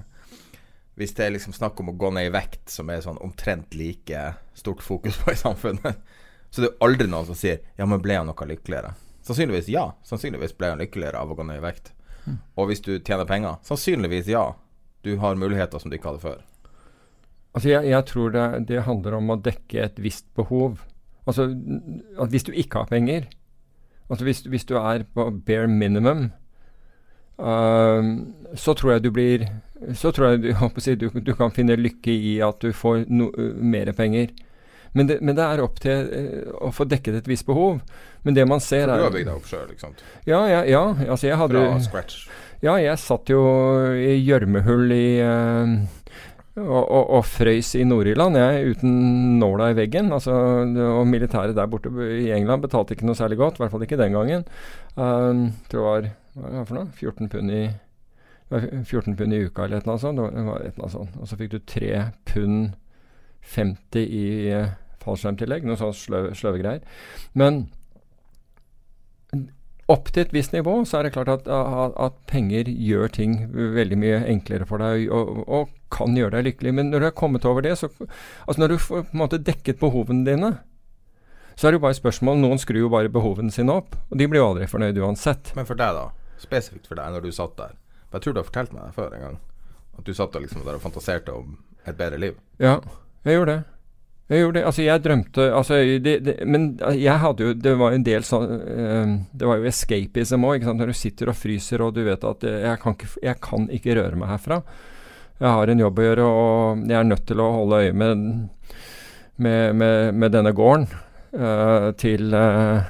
Hvis 0.97 1.15
det 1.17 1.25
er 1.25 1.35
liksom 1.37 1.53
snakk 1.57 1.81
om 1.81 1.93
å 1.93 1.97
gå 1.97 2.11
ned 2.13 2.29
i 2.29 2.35
vekt, 2.35 2.67
som 2.73 2.89
er 2.93 3.05
sånn 3.05 3.21
omtrent 3.25 3.77
like 3.77 4.25
stort 4.57 4.85
fokus 4.85 5.21
på 5.21 5.33
i 5.33 5.41
samfunnet, 5.41 6.01
så 6.53 6.61
det 6.61 6.69
er 6.69 6.75
jo 6.75 6.85
aldri 6.85 7.09
noen 7.09 7.27
som 7.27 7.39
sier 7.39 7.63
'ja, 7.79 7.87
men 7.89 8.03
ble 8.05 8.19
han 8.21 8.29
noe 8.29 8.47
lykkeligere'? 8.49 8.93
Sannsynligvis 9.25 9.69
ja. 9.73 9.93
Sannsynligvis 10.05 10.53
ble 10.59 10.73
han 10.75 10.83
lykkeligere 10.83 11.19
av 11.19 11.31
å 11.31 11.37
gå 11.39 11.47
ned 11.47 11.63
i 11.63 11.65
vekt. 11.65 11.93
Og 12.57 12.69
hvis 12.69 12.83
du 12.85 12.99
tjener 12.99 13.27
penger, 13.27 13.59
sannsynligvis 13.67 14.29
ja. 14.31 14.53
Du 15.03 15.17
har 15.19 15.35
muligheter 15.35 15.79
som 15.79 15.91
du 15.91 15.97
ikke 15.97 16.13
hadde 16.13 16.23
før. 16.23 16.43
Altså, 17.55 17.69
jeg, 17.69 17.89
jeg 17.91 18.05
tror 18.07 18.31
det, 18.31 18.45
det 18.69 18.85
handler 18.87 19.17
om 19.19 19.33
å 19.35 19.41
dekke 19.43 19.83
et 19.83 19.99
visst 20.01 20.29
behov. 20.39 20.85
Altså, 21.27 21.49
at 22.19 22.31
hvis 22.31 22.47
du 22.47 22.53
ikke 22.53 22.83
har 22.83 22.91
penger 22.91 23.29
Altså 24.11 24.25
hvis, 24.27 24.41
hvis 24.51 24.65
du 24.67 24.75
er 24.77 25.05
på 25.15 25.25
bare 25.47 25.69
minimum, 25.71 26.25
uh, 27.39 28.03
så 28.59 28.75
tror 28.75 28.93
jeg 28.93 29.05
du 29.05 29.11
blir 29.15 29.47
Så 29.95 30.11
tror 30.11 30.27
jeg 30.27 30.43
du, 30.43 30.49
jeg 30.53 30.83
si, 30.85 30.95
du, 30.95 31.07
du 31.09 31.33
kan 31.39 31.55
finne 31.55 31.79
lykke 31.79 32.13
i 32.13 32.35
at 32.45 32.59
du 32.61 32.73
får 32.77 33.07
no, 33.09 33.31
uh, 33.39 33.57
mer 33.57 33.93
penger. 33.97 34.35
Men 34.93 35.09
det, 35.09 35.19
men 35.25 35.37
det 35.39 35.45
er 35.45 35.63
opp 35.65 35.79
til 35.81 36.11
øh, 36.13 36.53
å 36.69 36.73
få 36.75 36.85
dekket 36.89 37.23
et 37.23 37.31
visst 37.31 37.47
behov. 37.49 37.81
Men 38.27 38.37
det 38.37 38.45
man 38.49 38.61
ser 38.61 38.87
For 38.87 38.93
du 38.93 39.01
er 39.01 39.09
har 39.09 39.17
bygd 39.17 39.31
deg 39.31 39.39
opp 39.39 39.49
sjøl, 39.49 39.71
ikke 39.73 39.87
sant? 39.87 40.05
Ja, 40.29 40.43
ja, 40.51 40.63
ja. 40.69 40.83
Altså, 41.09 41.27
jeg 41.31 41.41
hadde 41.41 41.65
Fra 41.65 41.81
scratch. 41.87 42.27
ja, 42.63 42.77
jeg 42.83 43.01
satt 43.01 43.33
jo 43.33 43.41
i 43.97 44.19
gjørmehull 44.21 44.93
i 44.95 45.07
eh, 45.25 45.75
og, 46.61 46.83
og, 46.83 47.07
og 47.17 47.23
frøys 47.25 47.71
i 47.81 47.85
Nord-Irland, 47.89 48.37
jeg, 48.37 48.75
uten 48.75 49.39
nåla 49.41 49.71
i 49.73 49.77
veggen. 49.79 50.13
Altså, 50.13 50.35
og 50.85 51.07
militæret 51.09 51.57
der 51.57 51.71
borte 51.73 51.89
i 52.19 52.29
England 52.37 52.67
betalte 52.67 52.93
ikke 52.93 53.09
noe 53.09 53.17
særlig 53.17 53.41
godt, 53.41 53.57
i 53.57 53.65
hvert 53.65 53.73
fall 53.73 53.87
ikke 53.87 54.01
den 54.01 54.19
gangen. 54.19 54.45
Um, 54.93 55.47
tror 55.73 56.05
det 56.05 56.13
var 56.37 56.53
hva 56.53 56.67
for 56.69 56.77
noe? 56.77 56.93
14 57.01 57.33
pund 57.33 57.53
i 57.57 57.65
14 58.53 59.17
pund 59.17 59.33
i 59.33 59.41
uka 59.47 59.65
eller 59.65 59.81
et 59.81 59.87
eller 59.87 59.97
annet 59.97 60.93
sånt. 60.93 61.17
Og 61.17 61.29
så 61.29 61.39
fikk 61.41 61.55
du 61.55 61.59
3 61.65 62.05
pund 62.29 62.75
50 63.55 64.05
i 64.05 64.27
eh, 64.53 64.75
fallskjermtillegg, 65.05 65.67
noen 65.67 65.81
sånne 65.81 65.99
sløv, 65.99 66.29
sløve 66.39 66.63
greier. 66.63 66.83
Men 67.39 67.67
opp 69.91 70.11
til 70.13 70.25
et 70.25 70.33
visst 70.35 70.55
nivå 70.55 70.75
så 70.89 70.99
er 70.99 71.07
det 71.07 71.15
klart 71.17 71.31
at, 71.33 71.49
at, 71.51 71.95
at 72.01 72.19
penger 72.31 72.69
gjør 72.71 73.13
ting 73.13 73.37
veldig 73.53 73.99
mye 73.99 74.21
enklere 74.31 74.67
for 74.69 74.83
deg 74.83 75.09
og, 75.13 75.43
og 75.45 75.73
kan 75.93 76.17
gjøre 76.17 76.39
deg 76.39 76.51
lykkelig. 76.51 76.75
Men 76.79 76.93
når 76.93 77.03
du 77.03 77.09
har 77.11 77.17
kommet 77.19 77.47
over 77.49 77.65
det, 77.65 77.75
så 77.81 77.91
Altså 78.47 78.61
når 78.63 78.75
du 78.75 78.79
får 78.79 79.09
på 79.09 79.17
en 79.17 79.23
måte 79.25 79.43
dekket 79.43 79.81
behovene 79.83 80.25
dine, 80.29 80.53
så 81.57 81.69
er 81.69 81.73
det 81.73 81.81
jo 81.81 81.85
bare 81.85 81.99
spørsmål 81.99 82.41
Noen 82.41 82.61
skrur 82.61 82.81
jo 82.87 82.93
bare 82.93 83.13
behovene 83.13 83.53
sine 83.53 83.75
opp, 83.75 83.97
og 84.09 84.19
de 84.19 84.29
blir 84.29 84.41
jo 84.41 84.49
aldri 84.53 84.69
fornøyd 84.71 85.01
uansett. 85.03 85.53
Men 85.59 85.69
for 85.69 85.79
deg, 85.79 85.99
da? 85.99 86.37
Spesifikt 86.41 86.89
for 86.89 86.99
deg, 86.99 87.13
når 87.13 87.27
du 87.27 87.35
satt 87.35 87.59
der. 87.59 87.77
For 88.09 88.19
jeg 88.19 88.25
tror 88.25 88.37
du 88.37 88.41
har 88.41 88.49
fortalt 88.49 88.73
meg 88.77 88.87
det 88.89 88.97
før 88.97 89.17
en 89.17 89.27
gang. 89.27 89.37
At 89.99 90.09
du 90.09 90.15
satt 90.17 90.33
der, 90.33 90.45
liksom 90.47 90.65
der 90.65 90.79
og 90.79 90.85
fantaserte 90.85 91.35
om 91.37 91.59
et 91.85 91.99
bedre 91.99 92.21
liv. 92.21 92.39
Ja, 92.63 92.79
jeg 93.27 93.37
gjorde 93.37 93.59
det. 93.59 93.63
Jeg 94.31 94.45
gjorde 94.45 94.59
det. 94.59 94.65
Altså, 94.69 94.83
jeg 94.85 95.03
drømte 95.05 95.47
altså, 95.53 95.81
det, 96.05 96.15
det, 96.25 96.37
Men 96.47 96.69
jeg 96.97 97.19
hadde 97.21 97.49
jo 97.49 97.57
Det 97.59 97.75
var 97.79 97.93
en 97.93 98.07
del 98.07 98.25
sånn 98.25 98.47
uh, 98.49 99.15
Det 99.35 99.49
var 99.49 99.61
jo 99.61 99.69
escapism 99.69 100.47
òg, 100.49 100.65
når 100.79 100.93
du 100.93 100.97
sitter 100.97 101.33
og 101.33 101.37
fryser 101.37 101.85
og 101.85 101.95
du 101.97 102.05
vet 102.07 102.25
at 102.25 102.47
eh, 102.49 102.63
jeg 102.65 102.81
kan, 102.83 102.97
ikke, 102.97 103.13
jeg 103.27 103.41
kan 103.43 103.69
ikke 103.73 103.97
røre 103.99 104.19
meg 104.21 104.31
herfra. 104.33 104.63
Jeg 105.43 105.51
har 105.57 105.73
en 105.73 105.81
jobb 105.83 105.99
å 105.99 106.05
gjøre, 106.07 106.27
og 106.29 106.85
jeg 106.87 106.99
er 106.99 107.09
nødt 107.09 107.25
til 107.27 107.41
å 107.43 107.49
holde 107.57 107.81
øye 107.83 107.95
med, 107.99 108.21
med, 109.43 109.75
med, 109.75 110.15
med 110.15 110.35
denne 110.37 110.53
gården 110.55 110.87
uh, 111.35 111.89
til, 111.99 112.31
uh, 112.31 112.85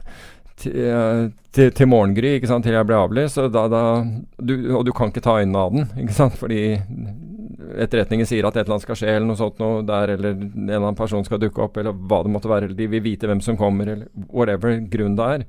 til, 0.60 1.70
til, 1.72 1.88
morgengry, 1.88 2.34
ikke 2.36 2.50
sant, 2.50 2.66
til 2.66 2.76
jeg 2.76 2.88
blir 2.90 2.98
avlyst. 2.98 3.40
Og, 3.40 3.48
da, 3.54 3.64
da, 3.72 3.82
du, 4.36 4.52
og 4.76 4.84
du 4.84 4.92
kan 4.96 5.08
ikke 5.08 5.24
ta 5.24 5.38
øynene 5.40 5.64
av 5.64 5.72
den, 5.72 5.88
ikke 6.04 6.18
sant, 6.18 6.36
fordi 6.36 6.60
etterretningen 7.84 8.28
sier 8.28 8.46
at 8.48 8.56
et 8.56 8.64
eller 8.64 8.76
annet 8.76 8.86
skal 8.86 8.98
skje, 8.98 9.10
eller 9.12 9.28
noe 9.28 9.40
sånt 9.40 9.62
noe 9.62 9.80
der, 9.86 10.14
eller 10.16 10.34
en 10.34 10.66
eller 10.66 10.80
annen 10.80 10.98
person 10.98 11.24
skal 11.26 11.40
dukke 11.42 11.64
opp, 11.64 11.78
eller 11.80 11.96
hva 11.96 12.22
det 12.24 12.32
måtte 12.34 12.50
være, 12.50 12.68
eller 12.68 12.78
de 12.78 12.90
vil 12.92 13.04
vite 13.04 13.30
hvem 13.30 13.42
som 13.44 13.58
kommer, 13.60 13.88
eller 13.94 14.28
whatever 14.28 14.78
grunn 14.92 15.16
det 15.18 15.30
er. 15.38 15.46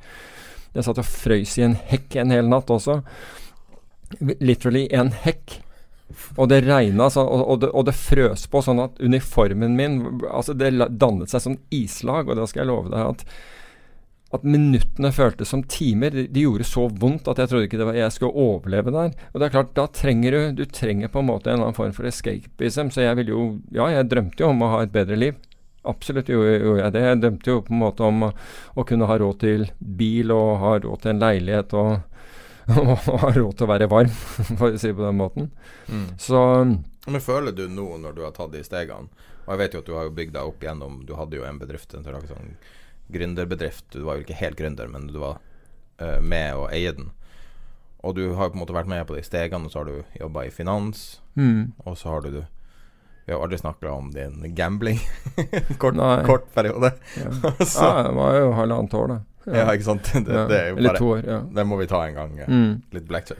Jeg 0.73 0.87
satt 0.87 1.01
og 1.03 1.09
frøys 1.09 1.57
i 1.59 1.67
en 1.67 1.77
hekk 1.91 2.17
en 2.21 2.33
hel 2.33 2.49
natt 2.49 2.71
også. 2.73 3.01
Literally 4.41 4.87
en 4.93 5.13
hekk. 5.23 5.59
Og 6.37 6.49
det 6.49 6.63
regna 6.65 7.07
sånn, 7.13 7.29
og, 7.29 7.43
og, 7.47 7.59
det, 7.63 7.71
og 7.73 7.87
det 7.87 7.95
frøs 7.97 8.45
på 8.51 8.61
sånn 8.61 8.81
at 8.83 8.99
uniformen 9.01 9.77
min 9.77 9.99
Altså, 10.29 10.53
det 10.57 10.73
dannet 11.01 11.31
seg 11.31 11.45
sånn 11.45 11.59
islag, 11.73 12.29
og 12.29 12.37
da 12.37 12.45
skal 12.49 12.63
jeg 12.63 12.69
love 12.69 12.93
deg 12.93 13.15
at 13.15 13.25
at 14.33 14.45
minuttene 14.47 15.11
føltes 15.13 15.51
som 15.53 15.61
timer. 15.69 16.13
De, 16.13 16.25
de 16.27 16.45
gjorde 16.45 16.65
så 16.65 16.87
vondt 16.89 17.27
at 17.29 17.39
jeg 17.41 17.51
trodde 17.51 17.67
ikke 17.67 17.79
det 17.79 17.87
var, 17.89 17.97
jeg 17.99 18.15
skulle 18.15 18.45
overleve 18.45 18.93
der. 18.95 19.15
Og 19.31 19.39
det 19.39 19.47
er 19.47 19.53
klart, 19.53 19.73
da 19.77 19.87
trenger 19.93 20.33
du 20.33 20.63
Du 20.63 20.65
trenger 20.65 21.11
på 21.13 21.21
en 21.21 21.29
måte 21.29 21.51
en 21.51 21.59
eller 21.59 21.69
annen 21.69 21.77
form 21.77 21.93
for 21.95 22.09
escapism. 22.09 22.89
Så 22.93 23.05
jeg 23.05 23.19
ville 23.19 23.35
jo 23.35 23.43
Ja, 23.75 23.91
jeg 23.93 24.09
drømte 24.09 24.41
jo 24.45 24.49
om 24.49 24.65
å 24.65 24.71
ha 24.75 24.81
et 24.85 24.95
bedre 24.95 25.19
liv. 25.19 25.37
Absolutt 25.85 26.31
gjorde 26.31 26.79
jeg 26.79 26.95
det. 26.95 27.03
Jeg 27.03 27.21
drømte 27.21 27.51
jo 27.51 27.61
på 27.67 27.75
en 27.75 27.83
måte 27.83 28.07
om 28.07 28.25
å, 28.29 28.31
å 28.79 28.87
kunne 28.87 29.09
ha 29.09 29.19
råd 29.19 29.39
til 29.43 29.67
bil 29.79 30.33
og 30.33 30.49
ha 30.63 30.77
råd 30.79 31.03
til 31.03 31.13
en 31.13 31.21
leilighet 31.21 31.75
og, 31.77 31.91
og 32.79 32.93
ha 33.25 33.33
råd 33.35 33.57
til 33.59 33.67
å 33.67 33.71
være 33.73 33.91
varm, 33.91 34.13
for 34.59 34.69
å 34.71 34.79
si 34.79 34.89
det 34.89 34.97
på 34.97 35.05
den 35.05 35.19
måten. 35.19 35.51
Så 36.17 36.39
Men 36.63 37.21
føler 37.21 37.51
du 37.51 37.67
nå, 37.67 37.89
når 37.99 38.15
du 38.15 38.23
har 38.23 38.31
tatt 38.33 38.53
de 38.53 38.63
stegene 38.63 39.11
Og 39.43 39.49
jeg 39.51 39.59
vet 39.59 39.73
jo 39.75 39.81
at 39.83 39.89
du 39.89 39.97
har 39.97 40.13
bygd 40.15 40.37
deg 40.37 40.47
opp 40.47 40.61
gjennom 40.63 41.01
Du 41.03 41.17
hadde 41.19 41.35
jo 41.35 41.43
en 41.43 41.59
bedrift, 41.59 41.91
en 41.93 42.05
sånn 42.07 42.53
gründerbedrift. 43.13 43.85
Du 43.93 44.03
var 44.07 44.17
jo 44.19 44.25
ikke 44.25 44.37
helt 44.41 44.57
gründer, 44.59 44.89
men 44.91 45.07
du 45.11 45.19
var 45.21 45.37
uh, 46.01 46.19
med 46.21 46.55
å 46.59 46.67
eie 46.73 46.91
den. 46.97 47.11
Og 48.03 48.15
du 48.17 48.33
har 48.35 48.49
på 48.51 48.57
en 48.57 48.63
måte 48.65 48.75
vært 48.75 48.89
med 48.91 49.05
på 49.07 49.15
de 49.15 49.21
stegene, 49.23 49.65
og 49.65 49.71
så 49.71 49.79
har 49.83 49.85
du 49.87 50.17
jobba 50.19 50.43
i 50.43 50.51
finans, 50.51 51.21
mm, 51.39 51.73
og 51.85 51.95
så 51.97 52.09
har 52.17 52.25
du 52.25 52.33
Vi 53.25 53.31
har 53.31 53.39
aldri 53.39 53.55
snakka 53.61 53.87
om 53.95 54.09
din 54.11 54.41
gambling. 54.55 54.97
kort, 55.79 55.95
kort 56.27 56.49
periode. 56.53 56.89
ja. 57.15 57.29
så, 57.63 57.85
ja, 57.87 58.01
det 58.09 58.15
var 58.17 58.35
jo 58.35 58.49
halvannet 58.57 58.93
år, 58.99 59.07
da. 59.13 59.19
ja, 59.47 59.63
ikke 59.71 59.85
sant? 59.87 60.09
Det, 60.27 60.33
Ja. 60.33 60.43
det 60.51 60.57
er 60.59 60.67
jo 60.73 60.75
Eller 60.81 60.89
bare 60.89 60.99
to 60.99 61.07
år. 61.13 61.21
Ja. 61.31 61.37
Det 61.55 61.63
må 61.69 61.77
vi 61.79 61.87
ta 61.87 62.01
en 62.07 62.15
gang. 62.19 62.33
eh, 62.43 62.49
Mm. 62.51 62.81
litt 62.91 63.07
blackjack. 63.07 63.39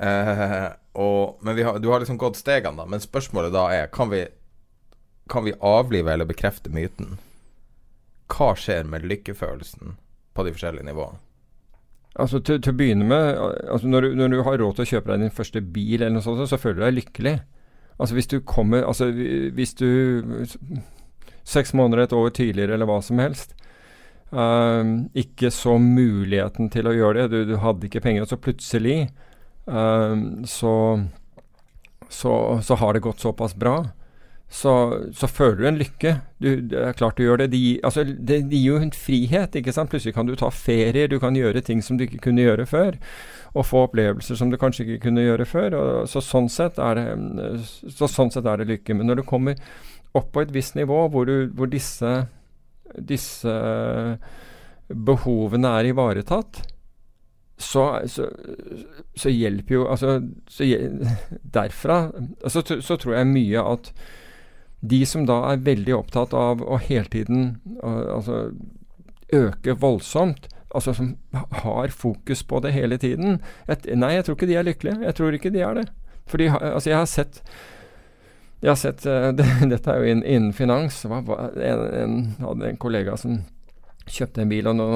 Uh, 0.00 0.72
og, 0.96 1.36
men 1.44 1.54
vi 1.56 1.62
har, 1.62 1.76
du 1.78 1.90
har 1.92 2.00
liksom 2.00 2.16
gått 2.18 2.40
stegene, 2.40 2.76
da. 2.80 2.86
Men 2.88 3.00
spørsmålet 3.04 3.52
da 3.52 3.66
er 3.72 3.86
Kan 3.92 4.08
vi, 4.10 4.24
kan 5.28 5.44
vi 5.44 5.52
avlive 5.60 6.12
eller 6.16 6.24
bekrefte 6.24 6.72
myten? 6.72 7.18
Hva 8.32 8.52
skjer 8.58 8.88
med 8.88 9.04
lykkefølelsen 9.08 9.96
på 10.32 10.46
de 10.46 10.54
forskjellige 10.54 10.88
nivåene? 10.88 11.20
Altså 12.20 12.42
til, 12.44 12.60
til 12.60 12.74
å 12.74 12.76
begynne 12.76 13.06
med, 13.08 13.38
altså 13.72 13.88
når, 13.88 14.04
du, 14.04 14.14
når 14.20 14.34
du 14.34 14.42
har 14.44 14.58
råd 14.60 14.76
til 14.76 14.84
å 14.84 14.90
kjøpe 14.90 15.12
deg 15.14 15.22
din 15.24 15.32
første 15.32 15.62
bil, 15.64 15.94
eller 15.96 16.18
noe 16.18 16.24
sånt, 16.24 16.44
så 16.48 16.60
føler 16.60 16.78
du 16.78 16.84
deg 16.84 16.96
lykkelig. 16.98 17.34
Altså 17.96 18.16
hvis 18.16 18.28
du 18.32 18.38
kommer 18.48 18.86
Altså 18.88 19.10
hvis 19.12 19.74
du 19.78 19.88
Seks 21.44 21.72
måneder, 21.74 22.04
et 22.04 22.12
år 22.14 22.28
tidligere, 22.30 22.76
eller 22.76 22.86
hva 22.86 23.00
som 23.02 23.18
helst. 23.18 23.56
Uh, 24.30 25.08
ikke 25.18 25.50
så 25.50 25.74
muligheten 25.82 26.70
til 26.70 26.86
å 26.86 26.92
gjøre 26.94 27.24
det. 27.24 27.32
Du, 27.32 27.50
du 27.50 27.56
hadde 27.58 27.88
ikke 27.88 28.00
penger, 28.04 28.22
og 28.22 28.30
så 28.30 28.38
plutselig 28.38 29.08
uh, 29.66 30.14
så, 30.46 30.74
så, 32.06 32.36
så 32.62 32.78
har 32.78 32.94
det 32.94 33.02
gått 33.02 33.24
såpass 33.24 33.56
bra 33.58 33.80
så, 34.52 34.72
så, 35.16 35.26
føler 35.26 35.56
du 35.56 35.66
en 35.68 35.78
lykke. 35.80 36.10
Du, 36.42 36.48
det 36.68 36.76
er 36.76 36.96
klart 36.96 37.16
du 37.16 37.22
gjør 37.24 37.40
det. 37.40 37.52
Det, 37.54 37.80
altså, 37.88 38.04
det, 38.04 38.42
gir 38.50 38.66
jo 38.66 38.80
en 38.82 38.92
frihet. 38.92 39.54
ikke 39.56 39.72
sant? 39.72 39.88
Plutselig 39.88 40.12
kan 40.12 40.28
du 40.28 40.34
ta 40.36 40.50
ferier, 40.52 41.08
du 41.08 41.16
kan 41.22 41.36
gjøre 41.38 41.62
ting 41.64 41.80
som 41.84 41.96
du 41.96 42.04
ikke 42.04 42.20
kunne 42.26 42.44
gjøre 42.44 42.66
før. 42.68 42.98
Og 43.56 43.64
få 43.64 43.86
opplevelser 43.86 44.36
som 44.36 44.52
du 44.52 44.58
kanskje 44.60 44.84
ikke 44.84 45.06
kunne 45.06 45.24
gjøre 45.24 45.48
før. 45.48 45.78
Og, 45.78 46.10
så, 46.12 46.20
sånn 46.20 46.52
sett 46.52 46.76
er 46.76 47.00
det, 47.00 47.06
så 47.96 48.10
sånn 48.12 48.34
sett 48.34 48.44
er 48.44 48.60
det 48.60 48.68
lykke. 48.74 48.98
Men 48.98 49.08
når 49.08 49.22
du 49.22 49.26
kommer 49.32 49.56
opp 50.12 50.28
på 50.34 50.44
et 50.44 50.52
visst 50.52 50.76
nivå 50.76 51.06
hvor, 51.08 51.24
du, 51.24 51.48
hvor 51.56 51.72
disse, 51.72 52.12
disse 53.00 53.56
behovene 54.92 55.76
er 55.80 55.94
ivaretatt, 55.94 56.60
så, 57.56 57.84
så, 58.10 58.26
så, 59.16 59.30
hjelper 59.30 59.74
jo 59.74 59.84
altså, 59.86 60.16
Derfra 61.56 62.10
altså, 62.42 62.62
så, 62.80 62.96
tror 62.96 63.14
jeg 63.14 63.28
mye 63.30 63.62
at 63.72 63.92
de 64.82 65.02
som 65.06 65.26
da 65.28 65.38
er 65.52 65.62
veldig 65.62 65.94
opptatt 65.94 66.34
av 66.34 66.62
å 66.62 66.78
hele 66.82 67.06
tiden 67.10 67.44
altså, 67.82 68.48
øke 69.32 69.76
voldsomt, 69.78 70.48
altså 70.74 70.94
som 70.96 71.12
har 71.62 71.94
fokus 71.94 72.42
på 72.42 72.58
det 72.64 72.72
hele 72.74 72.98
tiden 72.98 73.38
et, 73.70 73.86
Nei, 73.94 74.16
jeg 74.16 74.26
tror 74.26 74.38
ikke 74.38 74.48
de 74.50 74.56
er 74.58 74.66
lykkelige. 74.66 75.04
Jeg 75.06 75.18
tror 75.18 75.36
ikke 75.36 75.52
de 75.54 75.62
er 75.62 75.78
det. 75.78 75.86
Fordi 76.32 76.48
altså, 76.50 76.90
jeg 76.90 76.98
har 76.98 77.10
sett 77.10 77.42
jeg 78.62 78.70
har 78.70 78.78
sett, 78.78 79.02
det, 79.34 79.46
Dette 79.72 79.90
er 79.90 80.02
jo 80.02 80.14
innen, 80.14 80.52
finans. 80.54 81.00
Hva, 81.10 81.18
en, 81.50 81.80
en, 81.98 82.18
hadde 82.38 82.68
en 82.70 82.78
kollega 82.82 83.16
som 83.18 83.40
kjøpte 84.10 84.42
en 84.42 84.50
bil, 84.50 84.68
og 84.70 84.76
nå, 84.78 84.86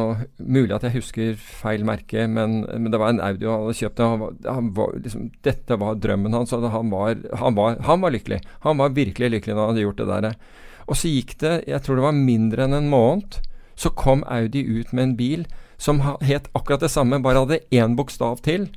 mulig 0.43 0.75
at 0.77 0.87
jeg 0.87 0.97
husker 0.99 1.35
feil 1.39 1.85
merke, 1.87 2.27
men, 2.31 2.63
men 2.67 2.93
det 2.93 3.01
var 3.01 3.13
en 3.13 3.23
Audi 3.23 3.47
han 3.47 3.65
hadde 3.65 3.79
kjøpt. 3.81 4.03
Han 4.03 4.23
var, 4.23 4.39
han 4.49 4.71
var, 4.77 4.95
liksom, 5.05 5.29
dette 5.47 5.79
var 5.81 6.01
drømmen 6.03 6.37
hans, 6.37 6.55
og 6.57 6.67
han 6.73 6.91
var, 6.93 7.19
han, 7.43 7.61
han 7.87 8.03
var, 8.03 8.15
lykkelig. 8.15 8.41
Han 8.67 8.81
var 8.83 8.97
virkelig 8.97 9.33
lykkelig 9.37 9.55
når 9.55 9.63
han 9.63 9.75
hadde 9.75 9.85
gjort 9.87 10.03
det 10.03 10.09
der. 10.11 10.41
Og 10.87 10.99
så 10.99 11.11
gikk 11.11 11.37
det, 11.43 11.55
jeg 11.71 11.83
tror 11.83 11.99
det 11.99 12.07
var 12.07 12.19
mindre 12.19 12.67
enn 12.67 12.79
en 12.79 12.91
måned, 12.91 13.39
så 13.77 13.93
kom 13.93 14.25
Audi 14.33 14.65
ut 14.65 14.93
med 14.97 15.11
en 15.11 15.17
bil 15.19 15.47
som 15.77 16.01
het 16.25 16.49
akkurat 16.57 16.81
det 16.81 16.93
samme, 16.93 17.21
bare 17.21 17.45
hadde 17.45 17.65
én 17.75 17.97
bokstav 17.99 18.41
til. 18.47 18.71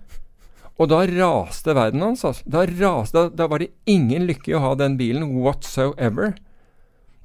Og 0.79 0.87
da 0.91 1.03
raste 1.07 1.75
verden 1.75 2.03
hans. 2.03 2.23
Altså. 2.27 2.45
Da, 2.47 2.63
raste, 2.63 3.15
da, 3.15 3.31
da 3.35 3.47
var 3.51 3.63
det 3.63 3.73
ingen 3.89 4.27
lykke 4.29 4.53
i 4.53 4.55
å 4.55 4.63
ha 4.63 4.75
den 4.79 4.95
bilen 4.99 5.39
whatsoever. 5.43 6.33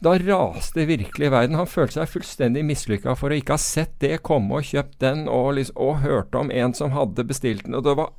Da 0.04 0.12
raste 0.20 0.84
virkelig 0.88 1.30
verden. 1.32 1.56
Han 1.56 1.70
følte 1.70 2.00
seg 2.00 2.10
fullstendig 2.12 2.64
mislykka 2.68 3.14
for 3.16 3.32
å 3.32 3.38
ikke 3.38 3.56
ha 3.56 3.62
sett 3.62 3.94
det 4.04 4.18
komme 4.26 4.58
og 4.58 4.68
kjøpt 4.68 4.98
den, 5.00 5.24
og, 5.32 5.54
liksom, 5.58 5.78
og 5.80 6.02
hørte 6.04 6.42
om 6.42 6.52
en 6.52 6.76
som 6.76 6.92
hadde 6.92 7.24
bestilt 7.24 7.64
den. 7.64 7.76
Og 7.78 7.86
det 7.86 7.96
var 7.96 8.12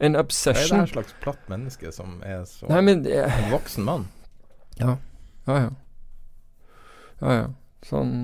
en 0.00 0.16
obsession. 0.16 0.80
Er 0.80 0.86
det 0.86 0.88
et 0.88 0.94
slags 0.94 1.16
platt 1.20 1.52
menneske 1.52 1.92
som 1.92 2.22
er 2.24 2.46
så 2.48 2.70
Nei, 2.72 2.80
men, 2.86 3.04
det, 3.04 3.18
En 3.28 3.52
voksen 3.52 3.84
mann? 3.84 4.08
Ja. 4.80 4.96
Ja, 5.44 5.58
ja. 5.66 5.70
Ja, 7.20 7.34
ja. 7.36 7.46
Sånn 7.84 8.14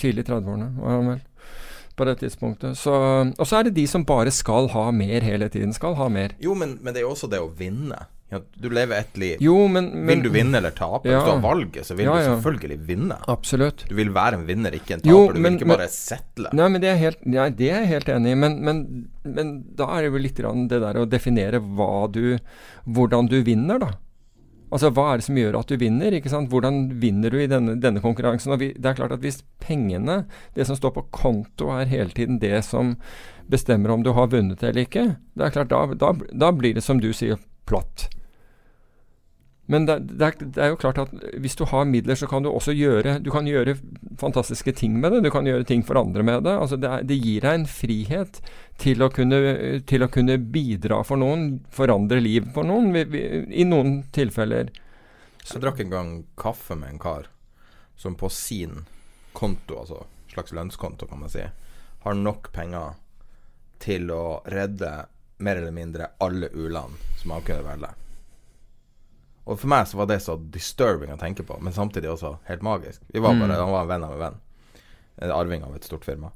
tidlig 0.00 0.24
30-årene 0.28 0.72
var 0.80 0.96
han 0.96 1.12
vel 1.12 1.20
på 1.96 2.06
det 2.08 2.16
tidspunktet. 2.22 2.78
Så, 2.80 2.92
og 3.36 3.44
så 3.44 3.58
er 3.58 3.68
det 3.68 3.74
de 3.76 3.84
som 3.88 4.04
bare 4.08 4.32
skal 4.32 4.70
ha 4.72 4.86
mer 4.96 5.24
hele 5.24 5.50
tiden. 5.52 5.74
Skal 5.76 5.98
ha 6.00 6.08
mer. 6.08 6.32
Jo, 6.40 6.56
men, 6.56 6.78
men 6.80 6.94
det 6.94 7.02
er 7.02 7.06
jo 7.06 7.12
også 7.12 7.28
det 7.28 7.42
å 7.44 7.50
vinne. 7.52 7.98
Ja, 8.32 8.38
du 8.54 8.70
lever 8.70 8.96
ett 8.96 9.16
liv. 9.16 9.36
Jo, 9.44 9.68
men, 9.68 9.90
men, 9.90 10.06
vil 10.06 10.22
du 10.24 10.28
vinne 10.32 10.56
eller 10.56 10.72
tape? 10.72 11.04
Ja. 11.04 11.18
Hvis 11.18 11.26
du 11.26 11.30
har 11.34 11.40
valget, 11.44 11.84
så 11.84 11.96
vil 11.98 12.06
ja, 12.08 12.14
du 12.16 12.28
selvfølgelig 12.30 12.78
vinne. 12.88 13.18
Absolutt. 13.28 13.84
Du 13.90 13.92
vil 13.98 14.08
være 14.14 14.38
en 14.38 14.46
vinner, 14.48 14.72
ikke 14.72 14.96
en 14.96 15.02
taper. 15.02 15.12
Jo, 15.12 15.26
du 15.34 15.40
vil 15.42 15.58
ikke 15.58 15.68
bare 15.68 15.88
settle. 15.92 16.52
Nei, 16.56 16.68
men 16.72 16.80
det 16.80 16.88
er, 16.88 16.96
helt, 17.02 17.26
nei, 17.28 17.50
det 17.58 17.68
er 17.68 17.82
jeg 17.82 17.90
helt 17.90 18.08
enig 18.14 18.32
i. 18.32 18.38
Men, 18.40 18.56
men, 18.64 19.50
da 19.76 19.90
er 19.92 20.06
det 20.06 20.08
jo 20.14 20.22
litt 20.24 20.40
det 20.72 20.78
der 20.86 21.00
å 21.02 21.04
definere 21.04 21.60
du 21.60 22.22
Hvordan 22.88 23.28
du 23.28 23.36
vinner, 23.44 23.82
da. 23.82 23.90
Altså, 24.72 24.88
Hva 24.96 25.10
er 25.10 25.20
det 25.20 25.26
som 25.26 25.36
gjør 25.36 25.58
at 25.60 25.68
du 25.68 25.76
vinner? 25.76 26.16
ikke 26.16 26.32
sant? 26.32 26.48
Hvordan 26.48 26.80
vinner 27.02 27.36
du 27.36 27.36
i 27.36 27.50
denne, 27.52 27.76
denne 27.84 28.00
konkurransen? 28.00 28.56
Og 28.56 28.62
vi, 28.64 28.70
det 28.72 28.94
er 28.94 28.96
klart 28.96 29.12
at 29.12 29.20
Hvis 29.20 29.42
pengene, 29.60 30.22
det 30.56 30.64
som 30.70 30.78
står 30.78 30.96
på 30.96 31.04
konto, 31.12 31.68
er 31.76 31.92
hele 31.92 32.16
tiden 32.16 32.40
det 32.40 32.64
som 32.64 32.96
bestemmer 33.52 33.92
om 33.92 34.08
du 34.08 34.14
har 34.16 34.32
vunnet 34.32 34.62
eller 34.64 34.86
ikke, 34.86 35.06
det 35.36 35.44
er 35.44 35.52
klart 35.52 35.68
da, 35.68 35.84
da, 35.98 36.14
da 36.32 36.52
blir 36.56 36.72
det 36.78 36.84
som 36.86 37.02
du 37.02 37.10
sier, 37.12 37.36
platt. 37.68 38.08
Men 39.70 39.86
det, 39.86 39.98
det, 40.10 40.26
er, 40.26 40.36
det, 40.40 40.58
er, 40.58 40.70
jo 40.72 40.78
klart 40.80 40.98
at 40.98 41.12
hvis 41.38 41.54
du 41.56 41.62
har 41.70 41.86
midler, 41.86 42.18
så 42.18 42.26
kan 42.26 42.42
du 42.42 42.50
også 42.50 42.74
gjøre 42.74 43.20
Du 43.22 43.30
kan 43.30 43.46
gjøre 43.46 43.76
fantastiske 44.18 44.74
ting 44.74 44.96
med 45.00 45.14
det. 45.14 45.22
Du 45.22 45.30
kan 45.30 45.46
gjøre 45.46 45.66
ting 45.68 45.84
for 45.86 46.00
andre 46.00 46.24
med 46.26 46.42
det. 46.48 46.56
Altså 46.58 46.78
det, 46.80 46.90
er, 46.90 47.06
det 47.06 47.20
gir 47.22 47.46
deg 47.46 47.60
en 47.60 47.68
frihet 47.70 48.40
til 48.82 49.04
å, 49.04 49.10
kunne, 49.14 49.38
til 49.86 50.02
å, 50.02 50.10
kunne, 50.10 50.38
bidra 50.52 51.02
for 51.06 51.20
noen, 51.22 51.60
forandre 51.70 52.18
livet 52.24 52.50
for 52.54 52.66
noen, 52.66 52.90
vi, 52.94 53.04
vi, 53.12 53.22
i 53.62 53.66
noen 53.68 54.00
tilfeller. 54.14 54.72
Så 55.44 55.56
jeg 55.56 55.64
drakk 55.64 55.84
en 55.84 55.94
gang 55.94 56.10
kaffe 56.38 56.74
med 56.78 56.96
en 56.96 57.02
kar 57.02 57.30
som 57.98 58.18
på 58.18 58.30
sin 58.34 58.82
konto, 59.32 59.78
altså 59.78 60.02
slags 60.32 60.52
lønnskonto, 60.56 61.06
kan 61.06 61.22
man 61.22 61.30
si, 61.30 61.44
har 62.02 62.18
nok 62.18 62.50
penger 62.54 62.98
til 63.82 64.10
å 64.10 64.42
redde 64.50 64.90
mer 65.42 65.58
eller 65.60 65.74
mindre 65.74 66.12
alle 66.22 66.50
u-land 66.50 66.98
som 67.20 67.36
han 67.36 67.46
kunne 67.46 67.66
velge. 67.66 67.92
Og 69.44 69.58
for 69.58 69.70
meg 69.72 69.88
så 69.90 69.98
var 69.98 70.06
det 70.06 70.20
så 70.22 70.36
disturbing 70.54 71.10
å 71.12 71.18
tenke 71.18 71.42
på, 71.46 71.56
men 71.58 71.74
samtidig 71.74 72.12
også 72.12 72.36
helt 72.46 72.62
magisk. 72.62 73.02
Vi 73.08 73.18
var 73.18 73.34
bare, 73.34 73.50
mm. 73.50 73.64
Han 73.64 73.74
var 73.74 73.82
en 73.82 73.90
venn 73.90 74.06
av 74.06 74.14
en 74.14 74.22
venn. 74.22 74.38
En 75.26 75.34
arving 75.34 75.64
av 75.66 75.76
et 75.76 75.86
stort 75.86 76.06
firma. 76.06 76.30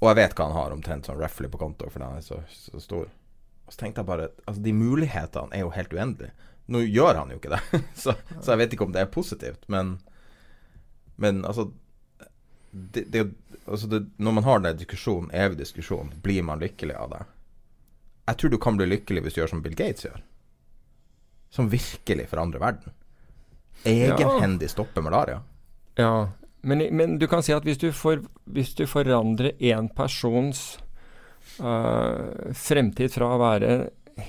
Og 0.00 0.08
jeg 0.10 0.18
vet 0.18 0.34
hva 0.36 0.48
han 0.48 0.56
har 0.56 0.74
omtrent 0.74 1.08
sånn 1.08 1.20
roughly 1.20 1.50
på 1.52 1.60
konto, 1.60 1.88
fordi 1.92 2.08
han 2.08 2.20
er 2.20 2.24
så, 2.24 2.40
så, 2.52 2.80
stor. 2.80 3.08
Og 3.66 3.72
så 3.72 3.80
tenkte 3.80 4.02
jeg 4.02 4.08
bare 4.08 4.28
Altså, 4.44 4.60
de 4.64 4.74
mulighetene 4.76 5.56
er 5.56 5.64
jo 5.64 5.72
helt 5.76 5.92
uendelige. 5.92 6.52
Nå 6.72 6.82
gjør 6.82 7.20
han 7.20 7.32
jo 7.32 7.40
ikke 7.40 7.52
det, 7.52 7.62
så, 8.02 8.16
så, 8.40 8.52
jeg 8.52 8.62
vet 8.62 8.76
ikke 8.76 8.86
om 8.88 8.94
det 8.96 9.04
er 9.04 9.12
positivt, 9.12 9.68
men 9.72 9.98
Men 11.16 11.44
altså 11.44 11.70
det, 12.70 13.06
det, 13.08 13.22
altså 13.64 13.86
det, 13.86 14.02
Når 14.18 14.32
man 14.32 14.44
har 14.44 14.58
den 14.60 14.76
diskusjonen, 14.76 15.30
evig 15.32 15.58
diskusjon, 15.58 16.12
blir 16.22 16.42
man 16.42 16.60
lykkelig 16.60 16.96
av 16.96 17.10
det? 17.10 17.22
Jeg 18.26 18.36
tror 18.36 18.50
du 18.50 18.58
kan 18.58 18.76
bli 18.76 18.86
lykkelig 18.86 19.22
hvis 19.22 19.36
du 19.36 19.40
gjør 19.40 19.52
som 19.52 19.62
Bill 19.62 19.76
Gates 19.78 20.04
gjør 20.04 20.20
som 21.50 21.68
virkelig 21.70 22.28
forandrer 22.30 22.62
verden. 22.62 22.96
Egenhendig 23.86 24.70
stopper 24.70 25.04
malaria. 25.04 25.40
Ja, 25.96 26.28
men, 26.66 26.82
men, 26.96 27.18
du 27.18 27.26
kan 27.30 27.44
si 27.46 27.54
at 27.54 27.64
hvis 27.66 27.78
du, 27.78 27.90
for, 27.94 28.24
hvis 28.50 28.74
du 28.74 28.86
forandrer 28.90 29.54
én 29.62 29.88
persons 29.94 30.80
uh, 31.62 32.50
fremtid 32.56 33.14
fra 33.14 33.30
å 33.34 33.40
være 33.40 33.76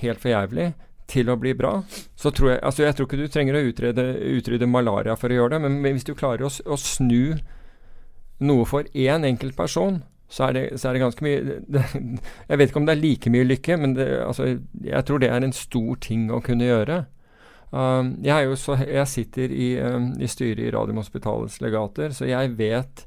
helt 0.00 0.22
for 0.22 0.30
jævlig 0.30 0.68
til 1.08 1.32
å 1.32 1.38
bli 1.40 1.54
bra, 1.56 1.72
så 2.16 2.30
tror 2.34 2.52
jeg 2.52 2.60
altså 2.68 2.84
Jeg 2.84 2.96
tror 2.96 3.08
ikke 3.08 3.20
du 3.20 3.32
trenger 3.32 3.56
å 3.56 3.64
utrede, 3.64 4.04
utrydde 4.38 4.68
malaria 4.68 5.16
for 5.16 5.32
å 5.32 5.38
gjøre 5.40 5.56
det, 5.56 5.62
men, 5.64 5.80
hvis 5.96 6.06
du 6.06 6.14
klarer 6.14 6.44
å, 6.46 6.52
å, 6.52 6.76
snu 6.76 7.38
noe 8.44 8.66
for 8.68 8.86
én 8.94 9.24
enkelt 9.26 9.56
person, 9.56 10.02
så 10.28 10.44
er, 10.44 10.52
det, 10.52 10.64
så 10.80 10.88
er 10.88 10.96
det, 10.96 11.02
ganske 11.02 11.24
mye 11.24 11.44
det, 11.74 11.84
Jeg 12.48 12.58
vet 12.58 12.70
ikke 12.70 12.80
om 12.82 12.88
det 12.88 12.96
er 12.96 13.00
like 13.00 13.30
mye 13.32 13.46
lykke, 13.48 13.76
men 13.80 13.94
det, 13.96 14.08
altså, 14.26 14.58
jeg 14.84 15.04
tror 15.08 15.22
det 15.22 15.30
er 15.32 15.44
en 15.44 15.56
stor 15.56 15.94
ting 16.04 16.28
å 16.32 16.42
kunne 16.44 16.68
gjøre. 16.68 17.04
Um, 17.72 18.14
jeg, 18.24 18.48
så, 18.60 18.78
jeg, 18.80 19.08
sitter 19.08 19.52
i, 19.52 19.68
um, 19.84 20.12
i 20.20 20.28
styret 20.28 20.60
i 20.64 20.70
Radiumhospitalets 20.72 21.60
legater, 21.60 22.14
så 22.16 22.24
jeg 22.24 22.54
vet 22.56 23.04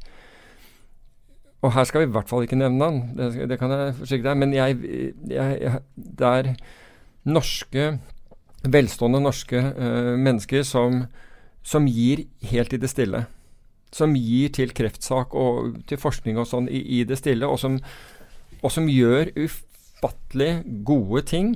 Og 1.65 1.73
her 1.73 1.85
skal 1.85 2.03
vi 2.03 2.07
i 2.09 2.13
hvert 2.13 2.29
fall 2.29 2.45
ikke 2.45 2.57
nevne 2.57 2.85
han, 2.85 2.99
det, 3.17 3.47
det 3.49 3.57
kan 3.61 3.73
jeg 3.73 3.95
forsikre 3.97 4.29
deg, 4.29 4.37
men 4.37 4.53
jeg, 4.53 4.77
jeg, 5.29 5.81
det 5.95 6.29
er 6.29 6.51
norske, 7.25 7.87
velstående 8.65 9.21
norske 9.21 9.61
uh, 9.61 10.13
mennesker 10.17 10.65
som, 10.65 11.03
som 11.61 11.89
gir 11.89 12.25
helt 12.49 12.73
i 12.73 12.81
det 12.81 12.89
stille 12.89 13.25
som 13.95 14.15
gir 14.15 14.51
til 14.55 14.71
kreftsak 14.75 15.35
og 15.35 15.81
til 15.89 15.99
forskning 15.99 16.39
og 16.39 16.47
sånn 16.47 16.69
i, 16.71 16.79
i, 16.99 17.03
det 17.07 17.19
stille, 17.19 17.47
og 17.47 17.59
som, 17.59 17.77
og 18.61 18.71
som 18.71 18.87
gjør 18.89 19.33
ufattelig 19.35 20.51
gode 20.87 21.25
ting 21.27 21.55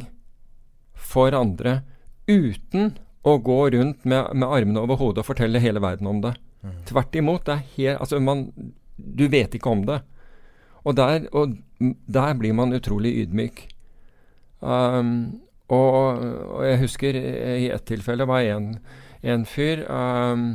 for 0.96 1.36
andre 1.38 1.80
uten 2.28 2.96
å 3.26 3.38
gå 3.42 3.60
rundt 3.74 4.04
med, 4.06 4.34
med 4.36 4.50
armene 4.50 4.84
over 4.84 5.00
hodet 5.00 5.24
og 5.24 5.30
fortelle 5.30 5.62
hele 5.64 5.82
verden 5.82 6.10
om 6.10 6.20
det. 6.22 6.36
Mm. 6.66 6.76
Tvert 6.90 7.16
imot. 7.18 7.46
Det 7.48 7.56
er 7.56 7.64
helt, 7.78 8.02
altså 8.04 8.20
man, 8.22 8.46
du 8.98 9.26
vet 9.32 9.56
ikke 9.58 9.72
om 9.72 9.86
det. 9.88 10.02
Og 10.86 10.98
der, 10.98 11.26
og 11.34 11.56
der 11.80 12.38
blir 12.38 12.54
man 12.54 12.76
utrolig 12.78 13.16
ydmyk. 13.24 13.66
Um, 14.62 15.42
og, 15.68 16.22
og, 16.22 16.62
jeg 16.66 16.82
husker 16.84 17.18
i 17.18 17.72
ett 17.74 17.86
tilfelle 17.90 18.28
var 18.30 18.46
en, 18.46 18.76
en 19.26 19.46
fyr 19.50 19.82
um, 19.90 20.46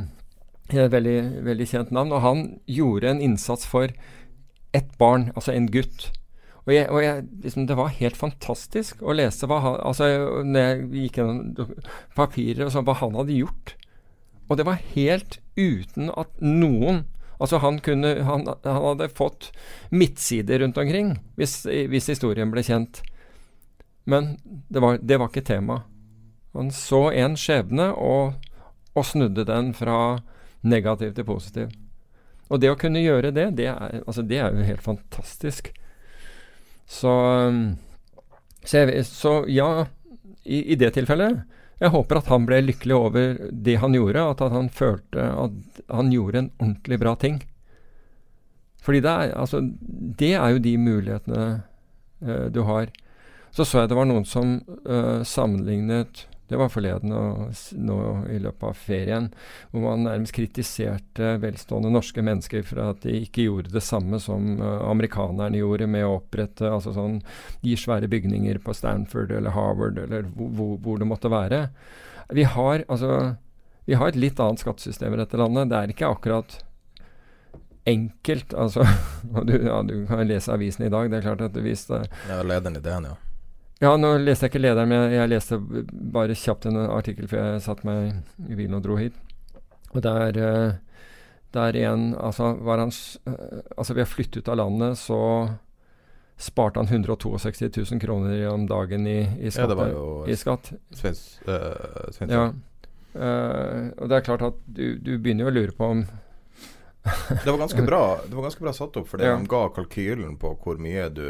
et 0.79 0.93
veldig, 0.93 1.19
veldig 1.45 1.67
kjent 1.67 1.93
navn. 1.95 2.13
Og 2.15 2.23
han 2.23 2.41
gjorde 2.69 3.11
en 3.11 3.21
innsats 3.21 3.67
for 3.67 3.91
ett 4.75 4.97
barn, 5.01 5.29
altså 5.35 5.53
en 5.53 5.67
gutt. 5.71 6.11
Og, 6.67 6.73
jeg, 6.75 6.87
og 6.93 7.01
jeg, 7.03 7.25
liksom, 7.43 7.67
det 7.67 7.77
var 7.77 7.95
helt 7.97 8.17
fantastisk 8.17 9.01
å 9.01 9.15
lese 9.17 9.47
hva 9.49 9.57
han, 9.63 9.77
altså, 9.89 10.09
når 10.45 10.67
jeg 10.67 11.05
gikk 11.05 11.17
gjennom 11.17 11.71
papirer 12.15 12.67
og 12.67 12.75
sånn, 12.75 12.85
hva 12.85 12.99
han 13.01 13.17
hadde 13.17 13.39
gjort. 13.39 13.73
Og 14.47 14.59
det 14.59 14.67
var 14.67 14.83
helt 14.93 15.39
uten 15.57 16.13
at 16.17 16.37
noen 16.43 17.05
Altså 17.41 17.57
han, 17.57 17.79
kunne, 17.81 18.19
han, 18.21 18.43
han 18.45 18.83
hadde 18.85 19.07
fått 19.17 19.47
midtsider 19.89 20.61
rundt 20.61 20.77
omkring 20.77 21.15
hvis, 21.39 21.63
hvis, 21.65 22.11
historien 22.11 22.51
ble 22.53 22.61
kjent. 22.61 22.99
Men 24.05 24.35
det 24.69 24.83
var, 24.83 24.99
det 25.01 25.17
var 25.17 25.31
ikke 25.31 25.47
tema. 25.47 25.79
Han 26.53 26.69
så 26.75 27.07
en 27.09 27.37
skjebne 27.39 27.87
og, 27.97 28.37
og, 28.93 29.07
snudde 29.09 29.47
den 29.49 29.71
fra 29.73 30.21
negativ 30.61 31.13
til 31.15 31.27
positiv. 31.27 31.71
Og 32.51 32.59
det 32.61 32.71
å 32.71 32.79
kunne 32.79 33.03
gjøre 33.03 33.31
det, 33.33 33.47
det 33.57 33.69
er, 33.71 34.01
altså 34.05 34.25
det 34.27 34.41
er 34.41 34.51
jo 34.51 34.67
helt 34.67 34.83
fantastisk. 34.83 35.71
Så, 36.91 37.13
så, 38.65 38.77
jeg, 38.77 39.05
så 39.07 39.35
ja, 39.47 39.85
i, 40.43 40.73
i 40.73 40.79
det 40.79 40.91
tilfellet 40.97 41.45
jeg 41.81 41.93
håper 41.95 42.19
at 42.19 42.27
han 42.29 42.43
ble 42.45 42.59
lykkelig 42.61 42.93
over 42.93 43.37
det 43.49 43.79
han 43.81 43.95
gjorde, 43.97 44.21
at 44.21 44.41
han 44.53 44.67
følte 44.69 45.23
at 45.33 45.79
han 45.89 46.11
gjorde 46.13 46.43
en 46.43 46.49
ordentlig 46.59 46.99
bra 47.01 47.15
ting. 47.17 47.39
Fordi 48.85 48.99
det 49.01 49.09
er, 49.09 49.31
altså, 49.37 49.63
det 50.21 50.33
er 50.37 50.53
jo 50.53 50.61
de 50.61 50.75
mulighetene 50.77 51.45
uh, 52.21 52.45
du 52.53 52.61
har. 52.69 52.91
Så 53.49 53.65
så 53.65 53.81
jeg 53.81 53.91
det 53.91 53.97
var 53.97 54.09
noen 54.09 54.27
som 54.29 54.59
uh, 54.85 55.25
sammenlignet 55.25 56.27
det 56.51 56.59
var 56.59 56.71
forleden 56.71 57.13
og 57.15 57.53
nå 57.79 57.97
i 58.33 58.39
løpet 58.43 58.65
av 58.67 58.79
ferien, 58.79 59.29
hvor 59.71 59.85
man 59.85 60.03
nærmest 60.03 60.35
kritiserte 60.35 61.37
velstående 61.39 61.91
norske 61.93 62.23
mennesker 62.25 62.65
for 62.67 62.83
at 62.89 63.05
de 63.05 63.21
ikke 63.23 63.45
gjorde 63.47 63.71
det 63.71 63.83
samme 63.85 64.19
som 64.19 64.59
amerikanerne 64.59 65.61
gjorde 65.61 65.87
med 65.91 66.03
å 66.07 66.17
opprette 66.17 66.67
altså 66.67 66.91
sånn, 66.95 67.21
gi 67.63 67.77
svære 67.79 68.11
bygninger 68.11 68.59
på 68.65 68.75
Stanford 68.75 69.31
eller 69.31 69.55
Harvard 69.55 70.01
eller 70.03 70.27
hvor, 70.35 70.75
hvor 70.83 70.99
det 70.99 71.07
måtte 71.07 71.31
være. 71.31 71.63
Vi 72.35 72.43
har, 72.43 72.83
altså, 72.87 73.37
vi 73.87 73.95
har 73.95 74.11
et 74.11 74.19
litt 74.19 74.39
annet 74.39 74.59
skattesystem 74.59 75.15
i 75.15 75.23
dette 75.23 75.39
landet. 75.39 75.71
Det 75.71 75.79
er 75.79 75.95
ikke 75.95 76.11
akkurat 76.11 76.59
enkelt. 77.87 78.53
Altså, 78.53 78.85
du, 79.47 79.55
ja, 79.55 79.81
du 79.87 80.05
kan 80.07 80.27
lese 80.27 80.51
avisen 80.53 80.85
i 80.85 80.93
dag. 80.93 81.11
Det 81.11 81.19
er 81.19 81.27
klart 81.31 81.47
at 81.47 81.59
hvis 81.63 81.87
det, 81.89 82.05
Ja, 82.29 82.43
lederen 82.43 82.79
i 82.79 82.83
DN, 82.83 83.13
ja. 83.13 83.19
Ja, 83.81 83.95
nå 83.97 84.11
leste 84.21 84.45
jeg 84.45 84.53
ikke 84.53 84.61
lederen, 84.61 84.91
men 84.91 85.09
jeg 85.09 85.29
leste 85.31 85.57
bare 86.13 86.37
kjapt 86.37 86.67
en 86.69 86.77
artikkel 86.83 87.25
før 87.29 87.55
jeg 87.55 87.63
satte 87.65 87.87
meg 87.87 88.11
i 88.45 88.53
bilen 88.53 88.77
og 88.77 88.83
dro 88.85 88.97
hit. 88.99 89.17
Og 89.91 90.03
der, 90.05 90.37
uh, 90.37 91.07
der 91.51 91.77
en 91.81 92.13
Altså, 92.15 92.53
var 92.61 92.79
han 92.79 92.93
uh, 92.93 93.59
Altså, 93.75 93.95
ved 93.97 94.05
å 94.05 94.11
flytte 94.11 94.39
ut 94.39 94.51
av 94.53 94.59
landet, 94.61 95.01
så 95.01 95.19
sparte 96.41 96.81
han 96.81 96.87
162 96.89 97.71
000 97.91 98.01
kroner 98.01 98.47
om 98.49 98.67
dagen 98.69 99.05
i, 99.09 99.19
i 99.41 99.49
skatt. 99.49 99.65
Ja, 99.65 99.71
det 99.73 99.77
var 99.81 99.91
jo 99.91 100.05
i 100.29 100.37
skatt. 100.37 100.71
Svens, 100.97 101.25
øh, 101.45 102.07
svensk. 102.15 102.31
ja. 102.33 102.47
og 103.13 104.07
det 104.09 104.15
er 104.15 104.23
klart 104.25 104.45
at 104.47 104.57
du, 104.65 104.95
du 104.97 105.11
begynner 105.19 105.45
jo 105.45 105.51
å 105.51 105.53
lure 105.53 105.75
på 105.77 105.89
om 105.93 106.01
det 107.01 107.51
var 107.51 107.59
ganske 107.61 107.81
bra 107.91 108.01
Det 108.25 108.33
var 108.33 108.47
ganske 108.47 108.63
bra 108.63 108.73
satt 108.73 108.97
opp, 108.97 109.07
fordi 109.09 109.25
ja. 109.25 109.35
de 109.37 109.49
ga 109.49 109.61
kalkylen 109.75 110.35
på 110.41 110.55
hvor 110.63 110.81
mye 110.81 111.07
du 111.13 111.27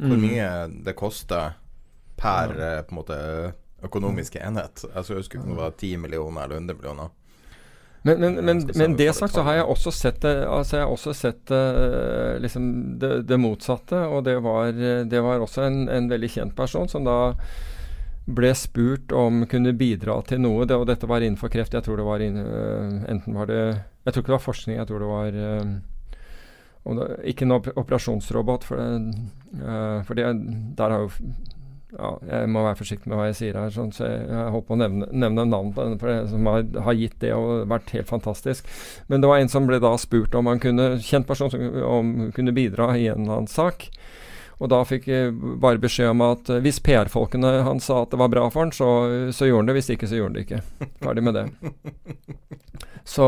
Hvor 0.00 0.16
mm. 0.18 0.24
mye 0.24 0.50
det 0.84 0.96
koster 1.00 1.56
per. 2.22 2.54
Eh, 2.56 2.78
på 2.86 2.94
en 2.94 3.00
måte 3.02 3.18
økonomiske 3.82 4.38
enhet. 4.42 4.84
Altså, 4.94 5.12
jeg 5.12 5.24
husker 5.24 5.38
ikke 5.38 5.48
om 5.48 5.56
det 5.56 5.64
var 5.64 5.74
10 5.76 5.96
millioner 6.04 6.46
eller 6.46 6.62
100 6.62 6.78
millioner. 6.78 7.10
Men, 8.02 8.18
men, 8.18 8.38
men, 8.44 8.62
men 8.74 8.96
det 8.98 9.12
sagt 9.14 9.36
så 9.36 9.44
har 9.46 9.60
jeg 9.60 9.66
også 9.70 9.92
sett 9.94 10.24
altså 10.26 10.80
jeg 10.80 10.82
har 10.82 10.90
også 10.90 11.12
sett 11.14 11.52
uh, 11.54 12.34
liksom 12.42 12.64
det, 12.98 13.12
det, 13.28 13.38
motsatte. 13.38 14.00
Og 14.10 14.24
det 14.26 14.40
var, 14.42 14.72
det 15.06 15.22
var 15.22 15.42
også 15.42 15.68
en, 15.68 15.84
en, 15.88 16.10
veldig 16.10 16.30
kjent 16.30 16.56
person 16.58 16.90
som 16.90 17.06
da 17.06 17.36
ble 18.26 18.52
spurt 18.54 19.14
om 19.14 19.44
kunne 19.50 19.74
bidra 19.78 20.18
til 20.26 20.42
noe. 20.42 20.66
Det, 20.66 20.78
og 20.78 20.88
dette 20.90 21.06
var 21.10 21.22
innenfor 21.22 21.50
kreft. 21.52 21.78
Jeg 21.78 21.86
tror 21.86 22.02
det 22.02 22.08
var 22.08 22.26
inn, 22.26 22.42
uh, 22.42 23.06
enten 23.10 23.38
var 23.38 23.50
det 23.50 23.62
Jeg 23.62 24.10
tror 24.10 24.22
ikke 24.22 24.32
det 24.32 24.38
var 24.38 24.46
forskning, 24.50 24.76
jeg 24.80 24.90
tror 24.90 25.02
det 25.02 25.12
var 25.12 25.40
uh, 25.46 26.98
det, 26.98 27.08
Ikke 27.30 27.46
en 27.46 27.54
operasjonsrobot, 27.54 28.66
for, 28.66 28.82
det, 28.82 29.66
for 30.08 30.18
det, 30.18 30.26
der 30.74 30.90
har 30.90 31.04
jo 31.06 31.10
ja, 31.92 32.10
jeg 32.24 32.48
må 32.48 32.62
være 32.64 32.78
forsiktig 32.78 33.10
med 33.10 33.18
hva 33.18 33.28
jeg 33.28 33.38
sier 33.38 33.58
her, 33.58 33.72
sånn, 33.74 33.92
så 33.92 34.06
jeg, 34.08 34.24
jeg 34.30 34.52
håper 34.54 34.74
å 34.74 34.80
nevne, 34.80 35.08
nevne 35.12 35.44
navn 35.48 35.72
på 35.76 35.84
denne 35.84 36.16
som 36.30 36.48
har, 36.48 36.64
har, 36.86 36.96
gitt 36.96 37.18
det 37.20 37.34
og 37.36 37.66
vært 37.68 37.92
helt 37.96 38.08
fantastisk. 38.08 38.68
Men 39.12 39.20
det 39.22 39.28
var 39.28 39.42
en 39.42 39.52
som 39.52 39.68
ble 39.68 39.80
da 39.82 39.92
spurt 40.00 40.36
om 40.38 40.48
han 40.48 40.62
kunne, 40.62 40.94
kjent 41.04 41.28
person 41.28 41.52
som 41.52 41.66
om 41.84 42.14
kunne 42.32 42.54
bidra 42.56 42.94
i 42.96 43.08
en 43.12 43.26
eller 43.26 43.42
annen 43.42 43.52
sak. 43.52 43.90
Og 44.62 44.70
da 44.70 44.78
fikk 44.86 45.08
jeg 45.10 45.34
bare 45.60 45.80
beskjed 45.82 46.12
om 46.12 46.22
at 46.24 46.48
hvis 46.62 46.78
PR-folkene 46.86 47.50
han 47.66 47.82
sa 47.82 48.04
at 48.04 48.12
det 48.12 48.20
var 48.20 48.30
bra 48.30 48.46
for 48.52 48.62
han, 48.62 48.72
så, 48.74 48.88
så, 49.34 49.48
gjorde 49.48 49.64
han 49.64 49.72
det. 49.72 49.76
Hvis 49.80 49.92
ikke, 49.96 50.08
så 50.08 50.20
gjorde 50.20 50.30
han 50.30 50.38
det 50.38 50.44
ikke. 50.46 50.90
Ferdig 51.02 51.24
med 51.26 51.38
det. 51.38 51.46
Så 53.02 53.26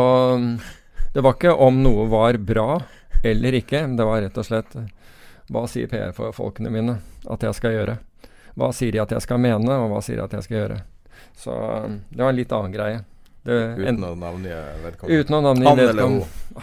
det 1.15 1.25
var 1.27 1.35
ikke 1.35 1.57
om 1.67 1.83
noe 1.83 2.07
var 2.13 2.39
bra 2.39 2.69
eller 3.27 3.59
ikke. 3.59 3.83
Det 3.99 4.07
var 4.07 4.23
rett 4.23 4.39
og 4.39 4.47
slett 4.47 4.77
hva 5.51 5.67
sier 5.69 5.91
PR-folkene 5.91 6.71
mine 6.73 7.01
at 7.27 7.43
jeg 7.45 7.59
skal 7.59 7.75
gjøre. 7.75 7.99
Hva 8.55 8.71
sier 8.75 8.95
de 8.95 9.03
at 9.03 9.15
jeg 9.17 9.25
skal 9.25 9.43
mene, 9.43 9.81
og 9.81 9.91
hva 9.91 10.03
sier 10.05 10.21
de 10.21 10.27
at 10.29 10.37
jeg 10.39 10.47
skal 10.47 10.61
gjøre. 10.61 10.79
Så 11.39 11.55
um, 11.55 11.99
det 12.11 12.23
var 12.23 12.31
en 12.33 12.39
litt 12.39 12.55
annen 12.55 12.75
greie. 12.75 13.03
Det, 13.45 13.57
uten 13.77 14.05
å 14.09 14.15
navngi 14.17 14.53
vedkommende? 14.81 15.21
Uten 15.21 15.35
å 15.37 15.39
navngi 15.45 15.67
han 15.69 15.81
eller 15.83 16.07
hun? 16.09 16.15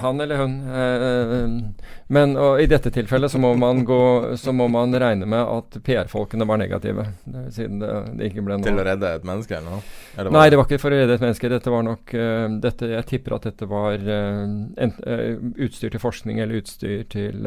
Han 0.01 0.23
eller 0.23 0.39
hun. 0.39 0.55
Eh, 0.65 1.03
eh, 1.05 1.91
men 2.15 2.33
i 2.57 2.65
dette 2.71 2.89
tilfellet 2.95 3.29
så 3.31 3.37
må 3.37 3.51
man 3.59 3.83
gå 3.85 3.99
Så 4.39 4.49
må 4.55 4.65
man 4.71 4.95
regne 4.95 5.27
med 5.29 5.43
at 5.43 5.77
PR-folkene 5.85 6.47
var 6.49 6.57
negative. 6.57 7.05
Siden 7.53 7.83
det, 7.83 7.91
det, 8.17 8.31
ikke 8.31 8.47
ble 8.47 8.57
noe 8.57 8.65
Til 8.65 8.81
å 8.81 8.87
redde 8.87 9.13
et 9.13 9.29
menneske, 9.29 9.59
eller 9.59 9.77
noe? 9.77 9.85
Eller 10.15 10.33
Nei, 10.33 10.47
det 10.49 10.57
var 10.57 10.65
ikke 10.65 10.81
for 10.81 10.95
å 10.95 11.01
redde 11.03 11.19
et 11.19 11.25
menneske. 11.27 11.53
Dette 11.53 11.75
var 11.75 11.85
nok 11.85 12.15
uh, 12.17 12.49
dette, 12.65 12.91
Jeg 12.95 13.09
tipper 13.13 13.37
at 13.37 13.49
dette 13.51 13.69
var 13.69 14.01
uh, 14.01 14.43
en, 14.81 14.97
uh, 15.05 15.25
utstyr 15.61 15.93
til 15.93 16.01
forskning 16.01 16.41
eller 16.41 16.63
utstyr 16.63 17.05
til 17.13 17.45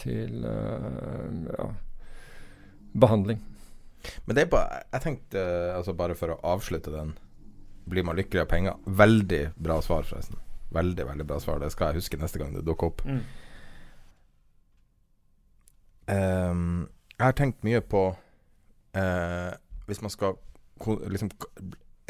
Til 0.00 0.46
ja 0.48 1.74
behandling. 2.94 3.42
Men 4.24 4.36
det 4.36 4.42
er 4.44 4.50
bare 4.52 4.82
Jeg 4.92 5.00
tenkte, 5.00 5.42
altså 5.72 5.94
bare 5.96 6.16
for 6.18 6.34
å 6.34 6.40
avslutte 6.44 6.92
den 6.92 7.14
Blir 7.88 8.04
man 8.04 8.16
lykkelig 8.18 8.42
av 8.42 8.50
penger? 8.50 8.74
Veldig 8.84 9.42
bra 9.56 9.78
svar, 9.84 10.04
forresten. 10.08 10.40
Veldig, 10.74 11.06
veldig 11.06 11.26
bra 11.28 11.38
svar. 11.40 11.60
Det 11.60 11.70
skal 11.72 11.92
jeg 11.92 12.02
huske 12.02 12.18
neste 12.20 12.40
gang 12.40 12.54
det 12.54 12.64
dukker 12.66 12.90
opp. 12.90 13.02
Mm. 13.04 13.20
Um, 16.08 16.88
jeg 17.14 17.24
har 17.24 17.36
tenkt 17.38 17.62
mye 17.64 17.80
på 17.80 18.00
uh, 18.12 19.52
Hvis 19.86 20.02
man 20.04 20.12
skal 20.12 20.34
liksom 21.08 21.30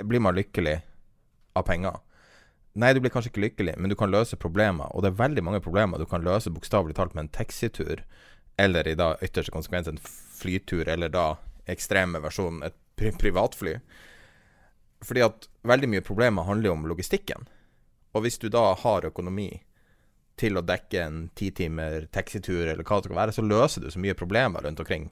Blir 0.02 0.22
man 0.22 0.34
lykkelig 0.34 0.80
av 1.54 1.66
penger? 1.68 2.00
Nei, 2.74 2.90
du 2.90 2.98
blir 2.98 3.12
kanskje 3.14 3.30
ikke 3.30 3.44
lykkelig, 3.44 3.76
men 3.78 3.92
du 3.92 3.94
kan 3.94 4.10
løse 4.10 4.34
problemer. 4.40 4.88
Og 4.90 5.04
det 5.04 5.12
er 5.12 5.20
veldig 5.20 5.44
mange 5.46 5.60
problemer 5.62 6.00
du 6.00 6.08
kan 6.10 6.24
løse 6.26 6.50
bokstavelig 6.50 6.96
talt 6.98 7.14
med 7.14 7.28
en 7.28 7.34
taxitur, 7.36 8.02
eller 8.58 8.88
i 8.90 8.96
da 8.98 9.12
ytterste 9.22 9.54
konsekvens 9.54 9.86
en 9.92 10.00
flytur, 10.44 10.86
eller 10.88 11.12
da 11.12 11.26
ekstreme 11.70 12.20
versjonen 12.22 12.68
et 12.68 12.76
pri 12.94 13.10
privatfly. 13.18 13.74
Fordi 15.04 15.24
at 15.24 15.48
veldig 15.66 15.90
mye 15.90 16.04
problemer 16.04 16.46
handler 16.46 16.76
om 16.76 16.86
logistikken. 16.88 17.48
Og 18.14 18.24
hvis 18.24 18.38
du 18.38 18.48
da 18.52 18.70
har 18.78 19.08
økonomi 19.08 19.50
til 20.38 20.58
å 20.58 20.64
dekke 20.66 21.02
en 21.02 21.18
ti 21.34 21.50
timer 21.54 22.08
taxitur 22.14 22.66
eller 22.66 22.86
hva 22.86 22.98
det 22.98 23.08
skal 23.08 23.18
være, 23.18 23.34
så 23.34 23.44
løser 23.44 23.84
du 23.84 23.90
så 23.90 24.02
mye 24.02 24.16
problemer 24.18 24.64
rundt 24.64 24.80
omkring 24.82 25.10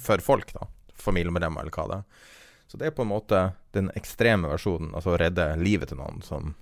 for 0.00 0.22
folk, 0.22 0.52
da. 0.54 0.68
Familiemedlemmer 0.96 1.62
eller 1.62 1.74
hva 1.74 1.86
det 1.90 1.98
er. 2.00 2.24
Så 2.66 2.78
det 2.80 2.88
er 2.88 2.96
på 2.96 3.04
en 3.04 3.12
måte 3.12 3.42
den 3.76 3.92
ekstreme 3.98 4.50
versjonen, 4.50 4.94
altså 4.94 5.14
å 5.14 5.20
redde 5.20 5.52
livet 5.60 5.92
til 5.92 6.00
noen 6.00 6.22
som, 6.26 6.54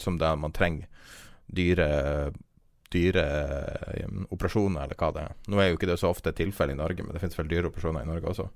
som 0.00 0.16
det 0.20 0.30
man 0.40 0.54
trenger 0.56 0.88
dyre 1.46 1.88
dyre 2.94 3.24
um, 4.06 4.24
operasjoner, 4.34 4.86
eller 4.86 4.98
hva 5.00 5.10
det 5.14 5.26
er. 5.26 5.36
Nå 5.50 5.60
er 5.60 5.70
jo 5.70 5.78
ikke 5.78 5.90
det 5.90 5.98
så 6.00 6.12
ofte 6.12 6.34
tilfelle 6.36 6.76
i 6.76 6.78
Norge, 6.78 7.04
men 7.04 7.14
det 7.14 7.22
finnes 7.22 7.38
vel 7.38 7.50
dyre 7.50 7.70
operasjoner 7.70 8.06
i 8.06 8.10
Norge 8.10 8.32
også. 8.32 8.48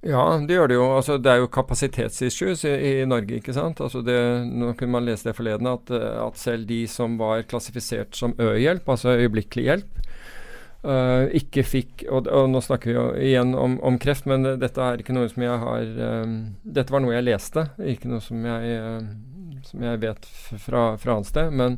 Ja, 0.00 0.22
det 0.48 0.56
gjør 0.56 0.70
det 0.70 0.76
jo. 0.78 0.84
Altså, 0.96 1.18
det 1.20 1.28
er 1.28 1.42
jo 1.42 1.50
kapasitetsissues 1.52 2.64
i, 2.64 2.72
i, 2.72 2.92
Norge, 3.08 3.36
ikke 3.36 3.52
sant. 3.52 3.82
Altså 3.84 4.00
det, 4.04 4.16
nå 4.48 4.72
kunne 4.78 4.94
man 4.94 5.04
lese 5.04 5.28
det 5.28 5.36
forleden, 5.36 5.68
at, 5.68 5.92
at 5.92 6.40
selv 6.40 6.64
de 6.70 6.86
som 6.88 7.18
var 7.20 7.44
klassifisert 7.48 8.16
som 8.16 8.32
Ø-hjelp, 8.40 8.88
altså 8.88 9.18
øyeblikkelig 9.20 9.66
hjelp, 9.66 9.98
uh, 10.88 11.26
ikke 11.36 11.66
fikk 11.68 12.06
og, 12.08 12.30
og, 12.32 12.48
nå 12.48 12.62
snakker 12.64 12.90
vi 12.90 12.96
jo 12.96 13.04
igjen 13.28 13.52
om, 13.52 13.76
om, 13.84 13.98
kreft, 14.00 14.24
men 14.30 14.54
dette 14.62 14.86
er 14.86 15.04
ikke 15.04 15.16
noe 15.18 15.28
som 15.28 15.44
jeg 15.44 15.58
har 15.66 15.92
um, 16.24 16.38
Dette 16.64 16.96
var 16.96 17.04
noe 17.04 17.18
jeg 17.18 17.26
leste, 17.28 17.66
ikke 17.92 18.08
noe 18.08 18.24
som 18.24 18.48
jeg, 18.48 18.80
uh, 18.80 19.60
som 19.68 19.84
jeg 19.84 20.00
vet 20.06 20.32
fra, 20.64 20.86
fra 20.96 21.18
annet 21.18 21.28
sted. 21.28 21.52
men 21.52 21.76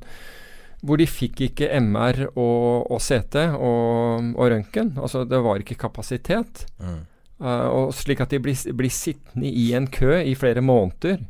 hvor 0.82 0.98
de 0.98 1.06
fikk 1.06 1.44
ikke 1.46 1.70
MR 1.78 2.24
og, 2.32 2.90
og 2.90 3.00
CT 3.02 3.38
og, 3.54 4.32
og 4.34 4.50
røntgen. 4.50 4.96
Altså 4.98 5.22
det 5.28 5.38
var 5.44 5.62
ikke 5.62 5.78
kapasitet. 5.78 6.64
Mm. 6.82 7.00
Uh, 7.42 7.68
og 7.70 7.94
slik 7.94 8.22
at 8.22 8.34
de 8.34 8.40
blir, 8.42 8.58
blir, 8.78 8.90
sittende 8.92 9.50
i 9.50 9.70
en 9.78 9.86
kø 9.90 10.18
i 10.18 10.34
flere 10.38 10.62
måneder. 10.62 11.22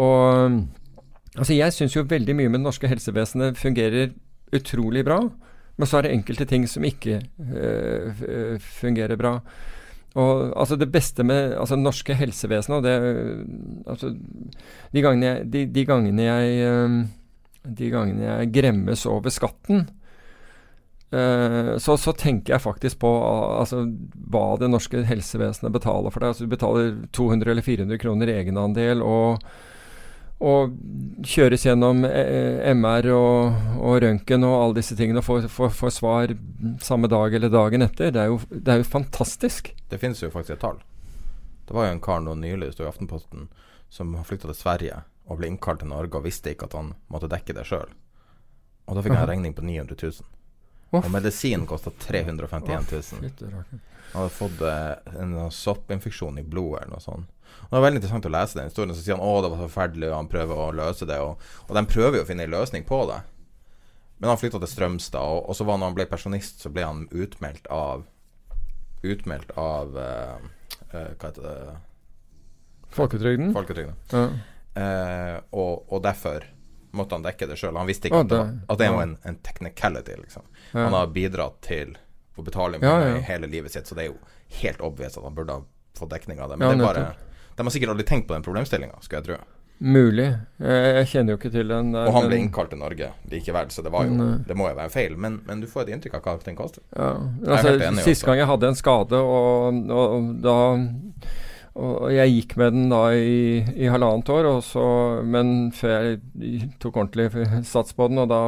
Og 0.00 0.56
altså 1.36 1.56
jeg 1.56 1.76
syns 1.76 1.96
jo 1.96 2.08
veldig 2.08 2.36
mye 2.36 2.48
med 2.48 2.60
det 2.60 2.68
norske 2.68 2.88
helsevesenet 2.88 3.60
fungerer 3.60 4.14
utrolig 4.56 5.04
bra. 5.04 5.20
Men 5.76 5.88
så 5.88 5.98
er 5.98 6.08
det 6.08 6.16
enkelte 6.16 6.48
ting 6.48 6.66
som 6.68 6.84
ikke 6.84 7.20
uh, 7.20 8.56
fungerer 8.80 9.20
bra. 9.20 9.38
Og 10.18 10.50
altså 10.58 10.76
Det 10.76 10.90
beste 10.90 11.22
med 11.22 11.54
altså 11.54 11.76
norske 11.76 12.14
helsevesenet 12.18 12.76
og 12.76 12.82
det, 12.82 12.94
altså, 13.86 14.10
de, 14.92 15.02
gangene 15.02 15.26
jeg, 15.26 15.52
de, 15.52 15.66
de 15.70 15.84
gangene 15.86 16.24
jeg 16.24 16.64
øh, 16.66 16.96
De 17.64 17.90
gangene 17.92 18.26
jeg 18.26 18.52
gremmes 18.54 19.02
over 19.08 19.32
skatten, 19.32 19.88
øh, 21.12 21.74
så, 21.82 21.96
så 22.00 22.14
tenker 22.16 22.54
jeg 22.54 22.64
faktisk 22.64 23.00
på 23.02 23.10
altså, 23.60 23.82
hva 24.32 24.44
det 24.60 24.70
norske 24.72 25.02
helsevesenet 25.08 25.74
betaler 25.74 26.14
for 26.14 26.22
deg. 26.22 26.32
Altså 26.32 26.46
Du 26.46 26.54
betaler 26.54 26.94
200 27.12 27.52
eller 27.52 27.66
400 27.66 28.00
kroner 28.00 28.32
egenandel. 28.38 29.04
og 29.04 29.44
og 30.40 30.72
kjøres 31.28 31.66
gjennom 31.66 32.00
eh, 32.08 32.64
MR 32.72 33.10
og, 33.12 33.58
og 33.76 33.98
røntgen 34.00 34.46
og 34.48 34.54
alle 34.56 34.78
disse 34.78 34.96
tingene 34.96 35.20
og 35.20 35.26
får, 35.26 35.48
får, 35.52 35.74
får 35.76 35.92
svar 35.92 36.32
samme 36.80 37.10
dag 37.12 37.36
eller 37.36 37.52
dagen 37.52 37.84
etter. 37.84 38.08
Det 38.14 38.22
er 38.22 38.30
jo, 38.32 38.38
det 38.48 38.72
er 38.72 38.80
jo 38.80 38.88
fantastisk. 38.88 39.68
Det 39.92 40.00
finnes 40.00 40.22
jo 40.22 40.32
faktisk 40.32 40.56
et 40.56 40.64
tall. 40.64 40.80
Det 41.68 41.76
var 41.76 41.86
jo 41.86 41.92
en 41.92 42.00
kar 42.02 42.24
nå 42.24 42.38
nylig, 42.40 42.70
det 42.70 42.78
sto 42.78 42.86
i 42.86 42.88
Aftenposten, 42.88 43.50
som 43.92 44.16
har 44.16 44.24
flytta 44.26 44.48
til 44.48 44.56
Sverige 44.62 45.02
og 45.28 45.38
ble 45.38 45.50
innkalt 45.50 45.82
til 45.82 45.90
Norge 45.90 46.18
og 46.18 46.26
visste 46.26 46.54
ikke 46.54 46.68
at 46.70 46.76
han 46.78 46.94
måtte 47.12 47.30
dekke 47.30 47.56
det 47.56 47.66
sjøl. 47.68 47.90
Og 48.90 48.96
da 48.96 49.02
fikk 49.04 49.14
han 49.14 49.22
en 49.22 49.30
regning 49.30 49.54
på 49.54 49.64
900 49.66 49.98
000. 50.00 50.30
Å, 50.90 51.00
Og 51.04 51.10
medisinen 51.14 51.68
kosta 51.70 51.92
351 52.02 52.88
000. 52.90 53.52
Han 54.10 54.24
hadde 54.24 54.32
fått 54.34 54.62
eh, 54.66 55.12
en 55.22 55.36
sånn 55.36 55.52
soppinfeksjon 55.54 56.40
i 56.40 56.46
blodet 56.46 56.82
eller 56.82 56.96
noe 56.96 57.04
sånt. 57.04 57.28
Og 57.50 57.68
Det 57.68 57.76
var 57.76 57.84
veldig 57.84 58.00
interessant 58.00 58.26
å 58.26 58.32
lese 58.34 58.58
den 58.58 58.70
historien. 58.70 58.94
Så 58.96 59.04
sier 59.04 59.14
han 59.14 59.22
å 59.22 59.42
det 59.44 59.52
var 59.52 59.62
forferdelig, 59.68 60.08
og 60.10 60.16
han 60.16 60.30
prøver 60.32 60.62
å 60.64 60.70
løse 60.74 61.06
det. 61.06 61.18
Og, 61.22 61.44
og 61.68 61.76
de 61.78 61.84
prøver 61.92 62.18
jo 62.18 62.24
å 62.24 62.30
finne 62.30 62.46
en 62.48 62.56
løsning 62.56 62.86
på 62.88 63.04
det. 63.10 63.20
Men 64.18 64.32
han 64.32 64.40
flytta 64.40 64.58
til 64.60 64.72
Strømstad, 64.72 65.22
og, 65.22 65.44
og 65.46 65.56
så 65.56 65.66
var 65.68 65.78
når 65.78 65.92
han 65.92 65.98
ble 66.00 66.08
pensjonist, 66.10 66.58
så 66.64 66.72
ble 66.74 66.88
han 66.88 67.06
utmeldt 67.10 67.70
av 67.72 68.08
Utmeldt 69.00 69.54
av 69.56 69.94
uh, 69.96 70.42
uh, 70.92 71.12
Hva 71.16 71.30
heter 71.30 71.44
det 71.46 71.54
Folketrygden? 72.92 73.54
Folketrygden. 73.54 73.94
Ja. 74.12 74.26
Eh, 74.74 75.36
og, 75.50 75.86
og 75.92 76.02
derfor 76.04 76.44
måtte 76.92 77.14
han 77.18 77.22
dekke 77.26 77.46
det 77.50 77.56
sjøl. 77.58 77.76
Han 77.78 77.86
visste 77.90 78.08
ikke 78.10 78.20
oh, 78.20 78.26
at, 78.26 78.30
det, 78.30 78.36
det- 78.36 78.44
var- 78.44 78.74
at 78.74 78.78
det 78.82 78.90
var 78.94 79.02
en, 79.06 79.16
en 79.24 79.36
technicality, 79.46 80.16
liksom. 80.22 80.42
Ja. 80.72 80.84
Han 80.88 80.92
har 80.98 81.06
bidratt 81.14 81.60
til 81.66 81.96
å 82.38 82.42
betale 82.46 82.78
Ja, 82.82 82.96
ja. 83.04 83.16
hele 83.26 83.46
livet 83.50 83.72
sitt, 83.74 83.86
så 83.90 83.94
det 83.98 84.04
er 84.06 84.12
jo 84.12 84.18
helt 84.62 84.80
obvious 84.80 85.16
at 85.18 85.24
han 85.26 85.34
burde 85.36 85.52
ha 85.58 85.62
fått 85.98 86.10
dekning 86.14 86.40
av 86.40 86.50
det. 86.50 86.56
Men 86.58 86.78
det 86.78 86.84
er 86.86 86.92
bare. 86.94 87.08
De 87.56 87.66
har 87.66 87.74
sikkert 87.74 87.90
aldri 87.92 88.06
tenkt 88.08 88.28
på 88.30 88.34
den 88.34 88.42
problemstillinga, 88.46 88.98
skulle 89.04 89.20
jeg 89.20 89.26
tro. 89.32 89.40
Mulig. 89.80 90.26
Jeg, 90.60 90.88
jeg 90.98 91.06
kjenner 91.08 91.32
jo 91.34 91.38
ikke 91.40 91.50
til 91.54 91.70
den. 91.72 91.92
der, 91.94 92.08
Og 92.08 92.12
han 92.18 92.26
ble 92.28 92.36
innkalt 92.42 92.68
til 92.72 92.80
Norge 92.80 93.06
likevel, 93.32 93.70
så 93.72 93.84
det 93.84 93.92
var 93.94 94.04
jo. 94.08 94.26
Det 94.46 94.56
må 94.56 94.66
jo 94.68 94.76
være 94.76 94.92
feil. 94.92 95.14
Men, 95.16 95.38
men 95.46 95.60
du 95.62 95.66
får 95.70 95.86
et 95.86 95.94
inntrykk 95.96 96.18
av 96.18 96.26
hva 96.26 96.34
den 96.44 96.58
koster. 96.58 96.82
Ja. 96.96 97.12
Altså, 97.48 97.76
Sist 98.04 98.24
gang 98.28 98.40
jeg 98.42 98.48
hadde 98.50 98.68
en 98.72 98.76
skade, 98.76 99.16
og, 99.20 99.80
og 99.94 100.28
da 100.44 100.56
og 101.80 102.12
jeg 102.12 102.32
gikk 102.34 102.56
med 102.60 102.74
den 102.76 102.88
da 102.92 103.02
i, 103.16 103.60
i 103.74 103.90
halvannet 103.90 104.30
år, 104.32 104.48
så, 104.64 104.84
men 105.24 105.70
før 105.76 105.94
jeg 105.96 106.70
tok 106.82 106.98
ordentlig 107.00 107.30
sats 107.68 107.96
på 107.96 108.10
den, 108.10 108.20
og 108.22 108.30
da 108.30 108.42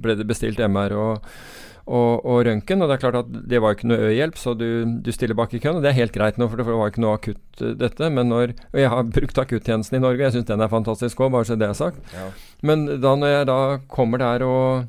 ble 0.00 0.16
det 0.16 0.28
bestilt 0.28 0.62
MR 0.64 0.94
og, 0.96 1.26
og, 1.84 2.24
og 2.24 2.42
røntgen. 2.48 2.80
Og 2.80 2.90
det 2.90 2.96
er 2.96 3.02
klart 3.02 3.18
at 3.20 3.32
det 3.52 3.60
var 3.62 3.76
ikke 3.76 3.90
noe 3.90 4.10
ø-hjelp, 4.10 4.38
så 4.40 4.54
du, 4.58 4.68
du 5.04 5.10
stiller 5.14 5.38
bak 5.38 5.52
i 5.54 5.60
køen. 5.62 5.80
Og 5.80 5.84
det 5.84 5.92
er 5.92 5.98
helt 6.00 6.16
greit 6.16 6.40
nå, 6.40 6.48
for 6.48 6.60
det 6.60 6.68
var 6.68 6.92
ikke 6.92 7.04
noe 7.04 7.18
akutt 7.18 7.64
eh, 7.64 7.74
dette. 7.80 8.12
Men 8.14 8.32
når, 8.32 8.54
og 8.72 8.80
jeg 8.82 8.94
har 8.94 9.10
brukt 9.18 9.42
akuttjenesten 9.44 10.00
i 10.00 10.04
Norge, 10.04 10.24
jeg 10.24 10.38
syns 10.38 10.48
den 10.48 10.64
er 10.64 10.72
fantastisk 10.72 11.20
òg, 11.20 11.34
bare 11.36 11.50
så 11.50 11.58
det 11.60 11.68
er 11.68 11.76
sagt. 11.78 12.00
Ja. 12.16 12.30
Men 12.66 12.88
da 13.02 13.14
når 13.18 13.36
jeg 13.36 13.50
da 13.52 13.60
kommer 13.92 14.22
der 14.22 14.46
og 14.48 14.88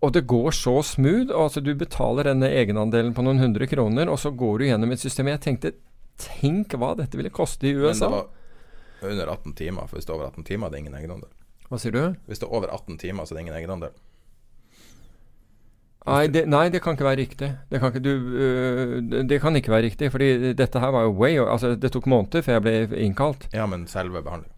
og 0.00 0.14
det 0.16 0.22
går 0.24 0.54
så 0.56 0.78
smooth. 0.80 1.28
Altså 1.36 1.60
du 1.60 1.74
betaler 1.76 2.30
denne 2.30 2.48
egenandelen 2.48 3.12
på 3.16 3.20
noen 3.24 3.42
hundre 3.42 3.66
kroner, 3.68 4.08
og 4.08 4.16
så 4.22 4.32
går 4.32 4.58
du 4.58 4.64
gjennom 4.70 4.94
et 4.94 5.02
system. 5.02 5.28
Jeg 5.28 5.42
tenkte 5.44 5.74
Tenk 6.20 6.76
hva 6.80 6.92
dette 6.98 7.16
ville 7.18 7.32
koste 7.34 7.68
i 7.68 7.74
USA. 7.74 8.08
Men 8.10 8.20
det 8.20 9.08
var 9.08 9.10
under 9.10 9.32
18 9.32 9.54
timer, 9.56 9.86
for 9.88 9.96
hvis 9.96 10.06
det 10.06 10.12
er 10.12 10.18
over 10.18 10.28
18 10.28 10.44
timer, 10.44 10.66
er 10.66 10.70
det 10.76 10.78
ingen 10.84 10.94
egenandel. 10.98 11.30
Hva 11.70 11.78
sier 11.80 11.94
du? 11.94 12.00
Hvis 12.28 12.40
det 12.42 12.46
er 12.48 12.54
over 12.58 12.68
18 12.74 12.98
timer, 13.00 13.24
så 13.24 13.34
er 13.34 13.38
det 13.40 13.44
ingen 13.46 13.56
egenandel. 13.60 13.92
Nei 16.08 16.26
det, 16.32 16.46
nei, 16.48 16.62
det 16.72 16.80
kan 16.82 16.96
ikke 16.96 17.04
være 17.06 17.20
riktig. 17.20 17.48
Det 17.70 17.80
kan 17.80 17.92
ikke, 17.92 18.00
du, 18.00 18.12
øh, 18.40 18.94
det- 19.28 19.40
kan 19.40 19.56
ikke 19.56 19.70
være 19.70 19.82
riktig. 19.84 20.10
Fordi 20.10 20.52
dette 20.56 20.80
her 20.80 20.90
var 20.90 21.02
jo 21.02 21.10
way 21.12 21.36
Altså, 21.38 21.74
det 21.76 21.92
tok 21.92 22.06
måneder 22.06 22.42
før 22.42 22.52
jeg 22.52 22.62
ble 22.62 22.98
innkalt. 23.04 23.48
Ja, 23.52 23.66
men 23.66 23.86
selve 23.86 24.22
behandlingen. 24.22 24.56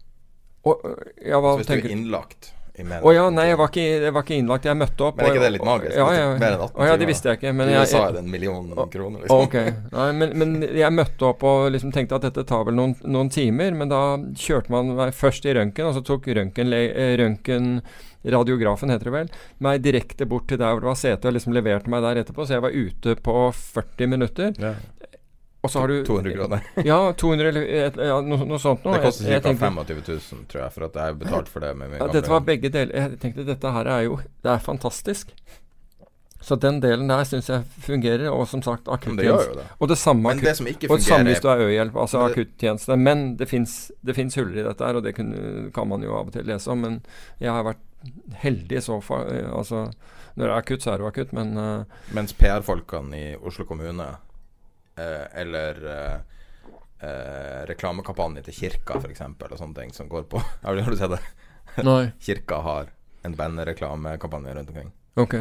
Øh, 0.65 0.95
ja, 1.27 1.39
hvis 1.39 1.67
du 1.67 1.73
er 1.73 1.89
innlagt 1.91 2.53
i 2.73 2.83
Å 2.83 3.11
ja, 3.13 3.23
nei, 3.29 3.43
jeg 3.51 3.57
var, 3.59 3.69
ikke, 3.69 3.81
jeg 4.01 4.13
var 4.15 4.23
ikke 4.25 4.37
innlagt. 4.39 4.65
Jeg 4.65 4.77
møtte 4.79 5.05
opp. 5.05 5.19
Men 5.19 5.27
er 5.27 5.35
ikke 5.35 5.43
det 5.43 5.51
litt 5.53 5.65
magisk? 5.67 5.97
Ja, 5.99 6.07
ja, 6.09 6.23
er 6.31 6.39
mer 6.41 6.55
enn 6.55 6.63
18 6.65 6.79
Å 6.79 6.87
ja, 6.89 6.95
det 6.97 7.09
visste 7.09 7.29
jeg 7.29 7.39
ikke. 7.39 7.51
Men 7.59 7.69
jeg, 7.69 7.83
USA 7.85 8.01
er 8.07 8.15
det 8.15 8.23
en 8.23 8.31
million 8.33 8.71
kroner, 8.95 9.19
liksom. 9.21 9.43
Okay. 9.45 9.75
Nei, 9.91 10.07
men, 10.17 10.33
men 10.41 10.55
jeg 10.79 10.95
møtte 10.97 11.27
opp 11.29 11.45
og 11.45 11.67
liksom 11.75 11.93
tenkte 11.93 12.17
at 12.17 12.25
dette 12.25 12.45
tar 12.49 12.65
vel 12.65 12.79
noen, 12.79 12.95
noen 13.05 13.29
timer. 13.33 13.77
Men 13.77 13.93
da 13.93 14.01
kjørte 14.45 14.73
man 14.73 14.89
meg 14.97 15.13
først 15.17 15.45
i 15.45 15.53
røntgen, 15.59 15.91
og 15.91 15.99
så 15.99 16.03
tok 16.07 16.31
røntgen 16.33 16.73
radiografen 18.23 18.91
heter 18.93 19.09
det 19.09 19.13
vel, 19.13 19.31
meg 19.63 19.81
direkte 19.83 20.27
bort 20.29 20.47
til 20.47 20.59
der 20.61 20.71
hvor 20.71 20.83
det 20.83 20.89
var 20.89 20.99
sete, 20.99 21.27
og 21.27 21.35
liksom 21.35 21.55
leverte 21.55 21.91
meg 21.91 22.03
der 22.05 22.21
etterpå. 22.21 22.45
Så 22.47 22.55
jeg 22.55 22.63
var 22.63 22.75
ute 22.75 23.15
på 23.19 23.35
40 23.51 24.11
minutter. 24.13 24.53
Ja. 24.61 24.73
Og 25.63 25.71
så 25.71 25.79
har 25.79 25.87
du 25.87 26.03
200 26.03 26.33
kroner. 26.35 26.61
Ja, 26.85 26.97
200 27.13 27.47
eller 27.53 27.61
et- 27.87 27.95
ja, 27.95 28.17
noe, 28.21 28.45
noe 28.45 28.59
sånt 28.59 28.83
noe. 28.83 28.97
Det 28.97 29.03
koster 29.05 29.39
ca. 29.41 29.53
25 29.55 30.01
000, 30.07 30.45
tror 30.51 30.61
jeg, 30.65 30.71
for 30.75 30.83
at 30.89 30.93
jeg 30.99 31.03
har 31.03 31.13
betalt 31.21 31.47
for 31.49 31.59
det 31.63 31.69
med 31.79 31.89
min 31.93 31.99
Ja, 32.03 32.07
dette 32.11 32.29
var 32.33 32.41
begge 32.41 32.69
deler. 32.73 32.91
Jeg 32.93 33.19
tenkte 33.21 33.45
dette 33.47 33.71
her 33.71 33.87
er 33.87 34.01
jo 34.09 34.17
Det 34.43 34.51
er 34.51 34.59
fantastisk. 34.59 35.31
Så 36.43 36.57
den 36.59 36.81
delen 36.83 37.07
der 37.07 37.23
syns 37.23 37.47
jeg 37.47 37.63
fungerer, 37.85 38.25
og 38.27 38.41
som 38.51 38.59
sagt 38.61 38.83
det 38.83 38.91
akuttjeneste. 38.97 39.53
det. 39.55 39.63
Og 39.79 39.87
det 39.87 39.97
samme 39.97 40.23
Men 40.27 40.37
akutt- 40.41 40.43
det 40.49 40.55
som 40.57 40.67
ikke 40.67 40.89
og 40.91 40.97
det 40.99 41.05
samme 41.05 41.29
hvis 41.31 41.39
du 41.39 41.47
fungerer 41.47 41.61
er 41.63 41.69
ø-hjelp, 41.69 41.95
altså 42.03 42.17
Men 42.19 42.27
det- 42.27 42.33
akuttjeneste. 42.35 42.97
Men 42.99 43.37
det 43.37 43.47
fins 44.17 44.35
huller 44.35 44.59
i 44.59 44.63
dette 44.67 44.83
her, 44.83 44.95
og 44.99 45.03
det 45.03 45.15
kunne, 45.15 45.71
kan 45.73 45.87
man 45.87 46.01
jo 46.03 46.11
av 46.19 46.27
og 46.27 46.33
til 46.33 46.43
lese 46.43 46.67
om. 46.67 46.81
Men 46.81 46.99
jeg 47.39 47.49
har 47.49 47.63
vært 47.63 47.79
heldig 48.43 48.75
i 48.77 48.81
så 48.83 48.99
fall. 49.01 49.31
eh, 49.31 49.47
Altså, 49.55 49.85
når 50.35 50.43
det 50.43 50.51
er 50.51 50.57
akutt, 50.59 50.81
så 50.83 50.91
er 50.91 50.97
det 50.97 51.05
jo 51.05 51.11
akutt, 51.13 51.31
men 51.33 51.57
uh, 51.57 51.83
Mens 52.11 52.33
PR-folkene 52.33 53.13
i 53.15 53.35
Oslo 53.39 53.63
kommune, 53.63 54.09
eller 55.01 55.79
eh, 55.95 56.19
eh, 57.07 57.63
reklamekampanje 57.69 58.43
til 58.49 58.53
kirka, 58.53 58.99
f.eks., 59.01 59.21
og 59.25 59.57
sånne 59.59 59.75
ting 59.81 59.93
som 59.95 60.09
går 60.11 60.27
på 60.31 60.41
Har 60.63 60.75
du, 60.77 60.95
sett 60.99 61.15
det? 61.15 61.21
Nei. 61.83 62.11
Kirka 62.27 62.61
har 62.65 62.91
en 63.23 63.35
bandreklamekampanje 63.39 64.53
rundt 64.57 64.69
omkring. 64.73 64.91
Ok. 65.15 65.35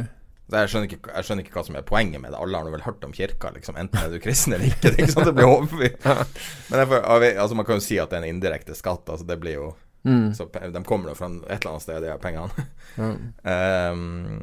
Jeg 0.52 0.68
skjønner, 0.68 0.88
ikke, 0.90 1.12
jeg 1.16 1.24
skjønner 1.24 1.44
ikke 1.46 1.54
hva 1.56 1.62
som 1.64 1.76
er 1.78 1.84
poenget 1.88 2.20
med 2.20 2.32
det. 2.34 2.38
Alle 2.42 2.58
har 2.60 2.66
vel 2.68 2.82
hørt 2.84 3.04
om 3.06 3.12
kirka, 3.16 3.50
liksom. 3.54 3.76
Enten 3.80 4.00
er 4.02 4.10
du 4.12 4.18
kristen 4.20 4.52
eller 4.52 4.68
ikke. 4.68 4.90
Det 4.92 4.98
ikke 5.00 5.14
sånn 5.14 5.28
det 5.30 5.32
blir 5.38 5.48
overbevist. 5.48 6.04
Men 6.72 6.82
vet- 6.90 7.38
altså, 7.40 7.56
man 7.56 7.64
kan 7.68 7.78
jo 7.80 7.84
si 7.86 7.96
at 8.02 8.12
det 8.12 8.18
er 8.18 8.26
en 8.26 8.34
indirekte 8.36 8.76
skatt. 8.76 9.06
Altså, 9.08 9.26
det 9.28 9.38
blir 9.42 9.58
jo 9.60 9.70
Mm. 10.02 10.32
så 10.34 10.48
De 10.50 10.80
kommer 10.82 11.12
jo 11.12 11.14
fra 11.14 11.28
et 11.30 11.60
eller 11.60 11.68
annet 11.76 11.82
sted, 11.84 12.02
de 12.02 12.14
pengene. 12.18 12.64
Mm. 12.98 13.18
um, 13.46 14.40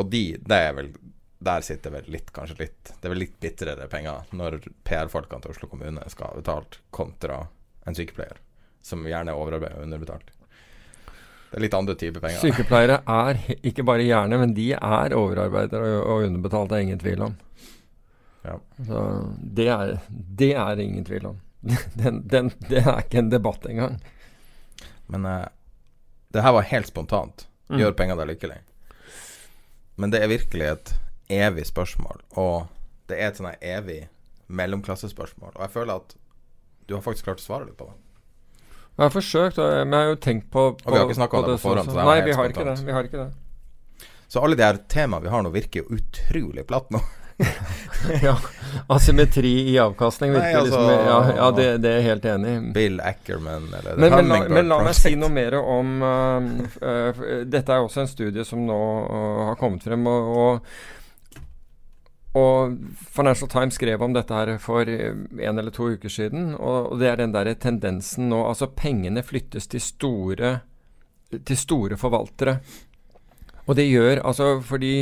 og 0.00 0.06
de, 0.08 0.22
det 0.40 0.56
er 0.64 0.72
vel 0.78 0.86
Der 1.42 1.64
sitter 1.66 1.90
vel 1.90 2.06
litt, 2.12 2.30
kanskje 2.34 2.58
litt 2.60 2.92
Det 2.92 3.08
er 3.08 3.12
vel 3.14 3.24
litt 3.24 3.34
bitrere 3.42 3.88
penger 3.90 4.28
når 4.38 4.60
PR-folkene 4.86 5.42
til 5.42 5.54
Oslo 5.54 5.68
kommune 5.70 6.04
skal 6.12 6.30
ha 6.30 6.38
betalt, 6.38 6.78
kontra 6.94 7.40
en 7.88 7.98
sykepleier, 7.98 8.38
som 8.84 9.02
gjerne 9.08 9.32
er 9.32 9.38
overarbeidet 9.38 9.80
og 9.80 9.86
underbetalt. 9.88 10.30
Det 11.50 11.58
er 11.58 11.64
litt 11.66 11.74
andre 11.76 11.96
typer 11.98 12.22
penger. 12.22 12.38
Sykepleiere 12.40 13.00
er 13.10 13.40
ikke 13.60 13.84
bare 13.84 14.06
gjerne, 14.06 14.38
men 14.40 14.54
de 14.56 14.70
er 14.76 15.16
overarbeidere 15.18 15.98
og, 15.98 16.28
underbetalt, 16.28 16.70
det 16.70 16.78
er 16.78 16.86
ingen 16.86 17.02
tvil 17.02 17.24
om. 17.26 17.34
Ja. 18.46 18.54
Så 18.86 19.02
det 19.58 19.66
er, 19.74 19.92
det 20.08 20.52
er 20.62 20.80
ingen 20.80 21.04
tvil 21.04 21.32
om. 21.34 21.40
Den, 21.94 22.24
den, 22.26 22.48
det 22.66 22.80
er 22.80 23.04
ikke 23.04 23.20
en 23.20 23.28
debatt 23.30 23.66
engang. 23.70 24.00
Men 25.06 25.26
uh, 25.28 25.44
det 26.34 26.42
her 26.42 26.56
var 26.56 26.66
helt 26.66 26.88
spontant. 26.88 27.44
Mm. 27.68 27.78
Gjør 27.78 27.94
penger 28.00 28.18
deg 28.18 28.32
lykkelig? 28.32 28.56
Men 30.00 30.10
det 30.10 30.22
er 30.24 30.32
virkelig 30.32 30.66
et 30.72 30.94
evig 31.32 31.66
spørsmål. 31.68 32.22
Og 32.40 32.66
det 33.10 33.18
er 33.18 33.30
et 33.30 33.40
sånn 33.40 33.52
evig 33.58 34.00
mellomklassespørsmål. 34.52 35.54
Og 35.56 35.62
jeg 35.66 35.74
føler 35.74 36.00
at 36.00 36.16
du 36.88 36.96
har 36.96 37.04
faktisk 37.04 37.28
klart 37.28 37.42
å 37.42 37.46
svare 37.46 37.68
litt 37.68 37.78
på 37.78 37.88
det. 37.88 37.98
Jeg 38.92 39.06
har 39.06 39.14
forsøkt, 39.14 39.56
men 39.58 39.94
jeg 39.96 40.04
har 40.04 40.10
jo 40.10 40.20
tenkt 40.20 40.50
på, 40.52 40.66
på 40.76 40.90
Og 40.90 40.92
vi 40.92 40.98
har 40.98 41.06
ikke 41.08 41.16
snakket 41.16 41.38
om 41.38 41.46
det 41.46 41.56
på 41.56 41.62
forhånd, 41.62 41.88
så 41.88 41.94
så- 41.94 41.98
det 41.98 42.04
Nei, 42.04 42.20
vi 42.26 42.32
har, 42.36 42.48
det, 42.48 42.84
vi 42.84 42.92
har 42.92 43.08
ikke 43.08 43.24
det. 43.24 44.08
Så 44.28 44.42
alle 44.44 44.56
de 44.56 44.64
her 44.64 44.78
temaene 44.88 45.22
vi 45.22 45.28
har 45.32 45.42
nå, 45.42 45.50
virker 45.52 45.82
jo 45.82 45.96
utrolig 45.96 46.66
platt 46.66 46.90
nå. 46.90 47.00
ja, 48.22 48.36
Asymmetri 48.86 49.70
i 49.72 49.78
avkastning 49.78 50.32
virker 50.32 50.46
Nei, 50.46 50.60
altså- 50.60 50.80
liksom 50.80 51.06
Ja, 51.06 51.32
ja 51.36 51.50
det, 51.50 51.66
det 51.82 51.90
er 51.90 51.96
jeg 52.00 52.08
helt 52.08 52.24
enig 52.24 52.52
i. 52.52 52.72
Bill 52.72 53.00
Ackerman 53.00 53.68
eller 53.78 53.96
Men, 53.96 54.14
men, 54.14 54.28
la, 54.28 54.40
men 54.48 54.68
la 54.68 54.80
meg 54.84 54.96
si 54.96 55.14
noe 55.16 55.32
mer 55.32 55.56
om 55.60 56.02
uh, 56.02 56.48
uh, 56.82 57.22
Dette 57.48 57.72
er 57.72 57.84
også 57.84 58.04
en 58.04 58.10
studie 58.10 58.44
som 58.44 58.64
nå 58.66 58.80
uh, 59.08 59.46
har 59.50 59.56
kommet 59.60 59.84
frem. 59.84 60.06
Og, 60.06 60.36
og, 60.44 60.74
og 62.38 62.76
Financial 63.12 63.48
Times 63.52 63.76
skrev 63.76 64.02
om 64.02 64.14
dette 64.16 64.32
her 64.32 64.54
for 64.62 64.88
uh, 64.88 65.24
en 65.36 65.58
eller 65.58 65.74
to 65.74 65.90
uker 65.92 66.12
siden. 66.12 66.54
Og 66.56 66.94
det 67.00 67.10
er 67.10 67.20
den 67.20 67.34
der 67.34 67.52
tendensen 67.60 68.30
nå 68.32 68.40
Altså 68.48 68.70
pengene 68.72 69.22
flyttes 69.22 69.68
til 69.68 69.84
store, 69.84 70.54
til 71.32 71.60
store 71.60 72.00
forvaltere. 72.00 72.56
Og 73.68 73.76
det 73.78 73.86
gjør 73.86 74.22
altså 74.26 74.56
fordi 74.64 74.94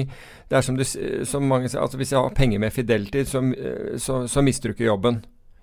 det 0.50 0.58
er 0.58 0.64
som, 0.66 0.76
du, 0.76 0.84
som 1.24 1.46
mange 1.46 1.70
sier, 1.70 1.80
altså 1.80 2.00
hvis 2.00 2.12
jeg 2.12 2.20
har 2.20 2.34
penger 2.34 2.60
med 2.60 2.74
Fidelity, 2.74 3.22
så, 3.28 3.42
eh, 3.54 3.98
så, 4.02 4.24
så 4.28 4.42
mister 4.42 4.68
du 4.68 4.74
ikke 4.74 4.88
jobben. 4.90 5.20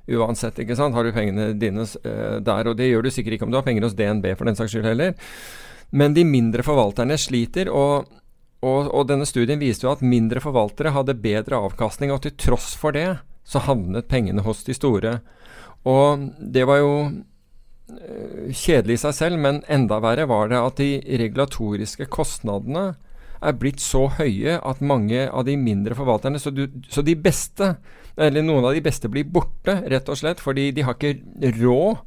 Uansett, 0.07 0.61
ikke 0.63 0.77
sant. 0.79 0.95
Har 0.95 1.03
du 1.03 1.11
pengene 1.11 1.49
dine 1.59 1.83
eh, 1.83 2.37
der, 2.39 2.69
og 2.71 2.77
det 2.79 2.87
gjør 2.87 3.03
du 3.03 3.11
sikkert 3.11 3.35
ikke 3.35 3.49
om 3.49 3.51
du 3.51 3.59
har 3.59 3.67
penger 3.67 3.83
hos 3.83 3.97
DNB 3.97 4.29
for 4.39 4.47
den 4.47 4.55
saks 4.55 4.71
skyld 4.71 4.87
heller. 4.87 5.17
Men 5.91 6.15
de 6.15 6.23
mindre 6.27 6.63
forvalterne 6.63 7.19
sliter, 7.19 7.69
og, 7.71 8.07
og, 8.65 8.89
og 8.89 9.07
denne 9.09 9.27
studien 9.29 9.61
viste 9.61 9.85
jo 9.85 9.93
at 9.93 10.03
mindre 10.05 10.41
forvaltere 10.41 10.93
hadde 10.95 11.17
bedre 11.21 11.59
avkastning, 11.67 12.11
og 12.13 12.23
til 12.25 12.33
tross 12.39 12.73
for 12.77 12.95
det 12.95 13.19
så 13.47 13.61
havnet 13.63 14.09
pengene 14.11 14.43
hos 14.43 14.63
de 14.67 14.75
store. 14.75 15.19
Og 15.87 16.27
det 16.41 16.65
var 16.67 16.81
jo 16.81 16.93
eh, 17.05 18.49
kjedelig 18.51 18.97
i 18.97 19.03
seg 19.05 19.15
selv, 19.15 19.41
men 19.43 19.61
enda 19.71 20.01
verre 20.03 20.27
var 20.29 20.49
det 20.51 20.59
at 20.59 20.81
de 20.81 20.89
regulatoriske 21.21 22.09
kostnadene 22.11 22.89
er 23.37 23.53
blitt 23.53 23.83
så 23.83 24.07
høye 24.17 24.57
at 24.57 24.81
mange 24.81 25.27
av 25.29 25.45
de 25.45 25.53
mindre 25.61 25.93
forvalterne 25.93 26.39
Så, 26.41 26.49
du, 26.49 26.63
så 26.89 27.03
de 27.05 27.13
beste, 27.13 27.75
eller 28.17 28.41
noen 28.41 28.65
av 28.65 28.73
de 28.73 28.81
beste, 28.81 29.11
blir 29.13 29.29
borte, 29.29 29.77
rett 29.85 30.09
og 30.09 30.17
slett, 30.17 30.41
fordi 30.41 30.71
de 30.73 30.87
har 30.87 30.97
ikke 30.97 31.53
råd 31.61 32.01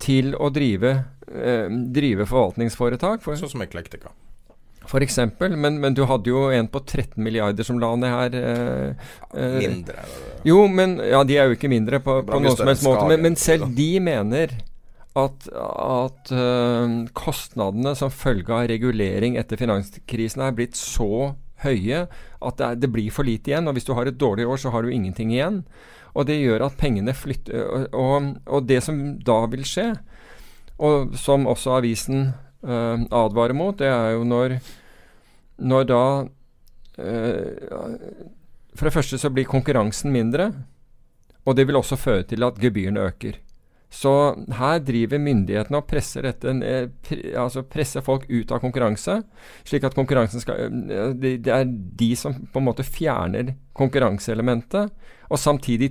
til 0.00 0.34
å 0.34 0.50
drive, 0.50 0.96
eh, 1.30 1.70
drive 1.94 2.26
forvaltningsforetak. 2.26 3.22
For, 3.22 3.38
Sånn 3.38 3.54
som 3.54 3.62
Eklektika. 3.62 4.10
For 4.90 5.04
eksempel, 5.04 5.54
men, 5.54 5.78
men 5.82 5.94
du 5.94 6.02
hadde 6.10 6.32
jo 6.32 6.48
en 6.50 6.66
på 6.70 6.82
13 6.82 7.14
milliarder 7.22 7.66
som 7.66 7.78
la 7.78 7.92
ned 7.94 8.10
her. 8.10 8.34
Eh, 8.40 9.12
eh, 9.38 9.58
Mindre. 9.62 10.06
jo, 10.46 10.64
men 10.66 10.96
Ja, 10.98 11.22
de 11.26 11.36
er 11.38 11.46
jo 11.46 11.58
ikke 11.58 11.70
mindre 11.70 12.00
på, 12.02 12.16
på 12.26 12.40
noen 12.42 12.58
som 12.58 12.70
helst 12.70 12.86
måte, 12.86 13.06
men, 13.10 13.22
men 13.28 13.38
selv 13.38 13.70
de 13.76 13.92
mener 14.02 14.56
at, 15.18 15.46
at 15.50 16.32
uh, 16.34 16.96
kostnadene 17.18 17.94
som 17.98 18.12
følge 18.14 18.54
av 18.54 18.68
regulering 18.70 19.38
etter 19.40 19.58
finanskrisen 19.58 20.44
er 20.46 20.54
blitt 20.54 20.78
så 20.78 21.32
høye 21.64 22.04
at 22.06 22.58
det, 22.58 22.66
er, 22.66 22.78
det 22.80 22.90
blir 22.94 23.10
for 23.12 23.26
lite 23.26 23.52
igjen. 23.52 23.68
Og 23.68 23.76
hvis 23.76 23.88
du 23.88 23.94
har 23.96 24.08
et 24.08 24.20
dårlig 24.20 24.46
år, 24.48 24.60
så 24.62 24.72
har 24.74 24.86
du 24.86 24.92
ingenting 24.94 25.32
igjen. 25.34 25.64
Og 26.14 26.26
det 26.26 26.40
gjør 26.40 26.66
at 26.66 26.78
pengene 26.78 27.14
flytter 27.14 27.60
Og, 27.62 27.82
og, 27.94 28.30
og 28.50 28.66
det 28.66 28.80
som 28.82 28.96
da 29.22 29.44
vil 29.52 29.66
skje, 29.68 29.92
og 30.80 31.12
som 31.20 31.44
også 31.50 31.76
avisen 31.76 32.30
uh, 32.64 32.96
advarer 33.04 33.54
mot, 33.54 33.76
det 33.78 33.90
er 33.90 34.14
jo 34.16 34.24
når, 34.26 34.56
når 35.60 35.86
da 35.90 36.02
øh, 36.98 37.94
For 38.74 38.86
det 38.86 38.94
første 38.94 39.18
så 39.18 39.30
blir 39.34 39.48
konkurransen 39.48 40.12
mindre, 40.12 40.52
og 41.44 41.56
det 41.56 41.66
vil 41.66 41.76
også 41.76 41.98
føre 41.98 42.22
til 42.22 42.44
at 42.46 42.58
gebyrene 42.60 43.00
øker. 43.00 43.38
Så 43.90 44.10
her 44.54 44.78
driver 44.86 45.18
myndighetene 45.18 45.80
og 45.80 45.88
presser 45.90 46.22
dette 46.22 46.52
altså 47.34 47.64
presser 47.66 48.04
folk 48.06 48.28
ut 48.30 48.52
av 48.54 48.60
konkurranse, 48.62 49.16
slik 49.66 49.84
at 49.88 49.96
konkurransen 49.98 50.40
skal 50.44 50.70
øh, 50.70 51.16
det, 51.18 51.50
er 51.50 51.66
de 51.66 52.12
som 52.16 52.36
på 52.52 52.62
en 52.62 52.68
måte 52.68 52.86
fjerner 52.86 53.56
konkurranseelementet, 53.74 54.94
og 55.30 55.38
samtidig, 55.38 55.90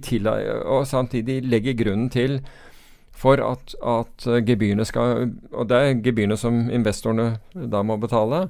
og 0.63 0.87
samtidig 0.87 1.41
legger 1.43 1.75
grunnen 1.83 2.09
til 2.09 2.39
for 3.19 3.41
at, 3.43 3.75
at 3.83 4.45
gebyrene 4.47 4.85
skal 4.87 5.31
Og 5.51 5.67
det 5.67 5.77
er 5.77 6.01
gebyrene 6.03 6.37
som 6.39 6.69
investorene 6.71 7.33
da 7.51 7.83
må 7.83 7.97
betale, 7.99 8.45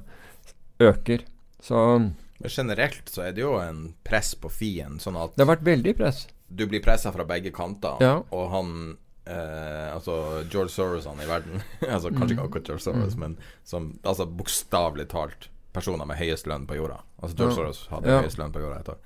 øker. 0.80 1.24
Så 1.62 1.98
Men 2.40 2.48
generelt 2.50 3.10
så 3.12 3.22
er 3.28 3.32
det 3.36 3.42
jo 3.42 3.54
en 3.60 3.94
press 4.04 4.34
på 4.34 4.48
Fien, 4.50 4.98
sånn 4.98 5.16
at 5.20 5.34
det 5.36 5.44
har 5.46 5.56
vært 5.56 5.66
veldig 5.66 5.96
press. 5.98 6.26
du 6.48 6.66
blir 6.66 6.80
pressa 6.82 7.12
fra 7.12 7.24
begge 7.24 7.52
kanter, 7.52 8.00
Ja. 8.00 8.22
og 8.32 8.50
han 8.50 8.96
eh, 9.26 9.92
Altså 9.94 10.42
George 10.50 10.70
Soros 10.72 11.04
han 11.06 11.20
i 11.20 11.26
verden 11.28 11.62
Altså 11.88 12.10
Kanskje 12.10 12.34
ikke 12.38 12.46
akkurat 12.48 12.66
George 12.66 12.82
Soros, 12.82 13.16
men 13.16 13.36
som 13.64 13.98
altså 14.02 14.26
bokstavelig 14.26 15.08
talt 15.12 15.48
personer 15.72 16.04
med 16.08 16.16
høyest 16.18 16.46
lønn 16.50 16.64
på 16.66 16.74
jorda. 16.80 17.02
Altså 17.22 17.36
George 17.36 17.52
Ja. 17.52 17.56
Soros 17.60 17.86
hadde 17.92 18.08
Ja. 18.10 18.20
høyest 18.22 18.38
lønn 18.40 18.52
på 18.52 18.60
jorda 18.64 18.80
et 18.80 18.88
år. 18.88 18.98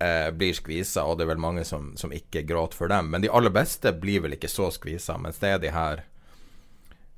Eh, 0.00 0.30
blir 0.30 0.52
skvisa, 0.52 1.04
og 1.06 1.18
det 1.18 1.24
er 1.24 1.34
vel 1.34 1.38
mange 1.40 1.64
som, 1.64 1.92
som 1.96 2.10
ikke 2.12 2.42
gråter 2.46 2.74
for 2.74 2.88
dem. 2.88 3.10
Men 3.10 3.20
de 3.22 3.28
aller 3.30 3.50
beste 3.50 3.92
blir 4.00 4.20
vel 4.24 4.32
ikke 4.34 4.48
så 4.50 4.66
skvisa, 4.72 5.16
mens 5.20 5.38
det 5.38 5.48
er 5.54 5.58
de 5.62 5.70
her 5.70 6.02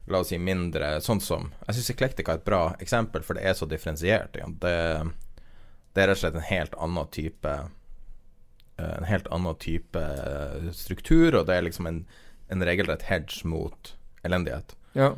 La 0.09 0.18
oss 0.22 0.30
si 0.32 0.38
mindre 0.40 1.00
Sånn 1.04 1.20
som 1.20 1.50
Jeg 1.66 1.76
syns 1.76 1.90
Eklektika 1.92 2.32
er 2.32 2.40
et 2.40 2.44
bra 2.46 2.61
eksempel, 2.80 3.22
for 3.26 3.36
det 3.36 3.44
er 3.44 3.56
så 3.59 3.66
differensiert. 3.68 4.32
Det, 4.32 4.74
det 5.94 6.02
er 6.02 6.09
rett 6.09 6.16
og 6.16 6.22
slett 6.22 6.38
en 6.40 6.46
helt 6.48 6.74
annen 6.80 7.11
type 7.12 7.52
eh, 8.78 8.94
En 8.98 9.04
helt 9.09 9.28
annen 9.34 9.59
type 9.61 10.00
eh, 10.00 10.70
struktur, 10.72 11.34
og 11.40 11.46
det 11.50 11.56
er 11.59 11.66
liksom 11.68 11.86
en, 11.90 12.02
en 12.48 12.64
regelrett 12.64 13.02
hedge 13.11 13.44
mot 13.48 13.92
elendighet. 14.24 14.72
Ja. 14.96 15.12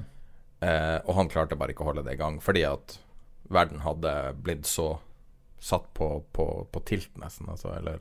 Eh, 0.61 0.99
og 1.07 1.15
han 1.17 1.31
klarte 1.33 1.57
bare 1.57 1.73
ikke 1.73 1.85
å 1.87 1.91
holde 1.93 2.03
det 2.07 2.17
i 2.17 2.21
gang, 2.21 2.41
fordi 2.43 2.65
at 2.69 2.99
verden 3.51 3.81
hadde 3.87 4.13
blitt 4.43 4.67
så 4.69 4.99
satt 5.61 5.87
på, 5.97 6.23
på, 6.33 6.47
på 6.73 6.83
tilt, 6.89 7.11
nesten. 7.21 7.49
Altså, 7.53 7.73
eller 7.77 7.99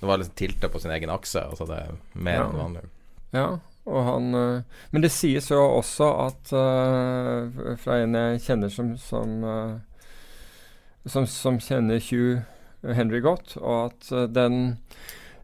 Det 0.00 0.06
var 0.08 0.18
liksom 0.18 0.34
tiltet 0.38 0.72
på 0.72 0.80
sin 0.82 0.90
egen 0.94 1.10
akse. 1.14 1.40
Altså 1.46 1.66
det 1.70 1.76
er 1.86 1.96
mer 2.12 2.40
Ja. 2.40 2.46
enn 2.48 2.58
vanlig. 2.58 2.84
Ja, 3.34 3.46
han 3.86 4.34
øh, 4.34 4.62
Men 4.90 5.02
det 5.02 5.12
sies 5.12 5.50
jo 5.50 5.60
også 5.60 6.08
at 6.24 6.52
uh, 6.56 7.74
Fra 7.80 8.00
en 8.00 8.16
jeg 8.16 8.40
kjenner 8.46 8.72
som 8.72 8.94
som, 8.96 9.44
uh, 9.44 9.76
som, 11.06 11.26
som 11.28 11.60
kjenner 11.60 12.00
Hugh 12.00 12.40
Henry 12.84 13.20
godt, 13.24 13.56
og 13.56 13.92
at 13.92 14.12
uh, 14.12 14.24
den 14.28 14.78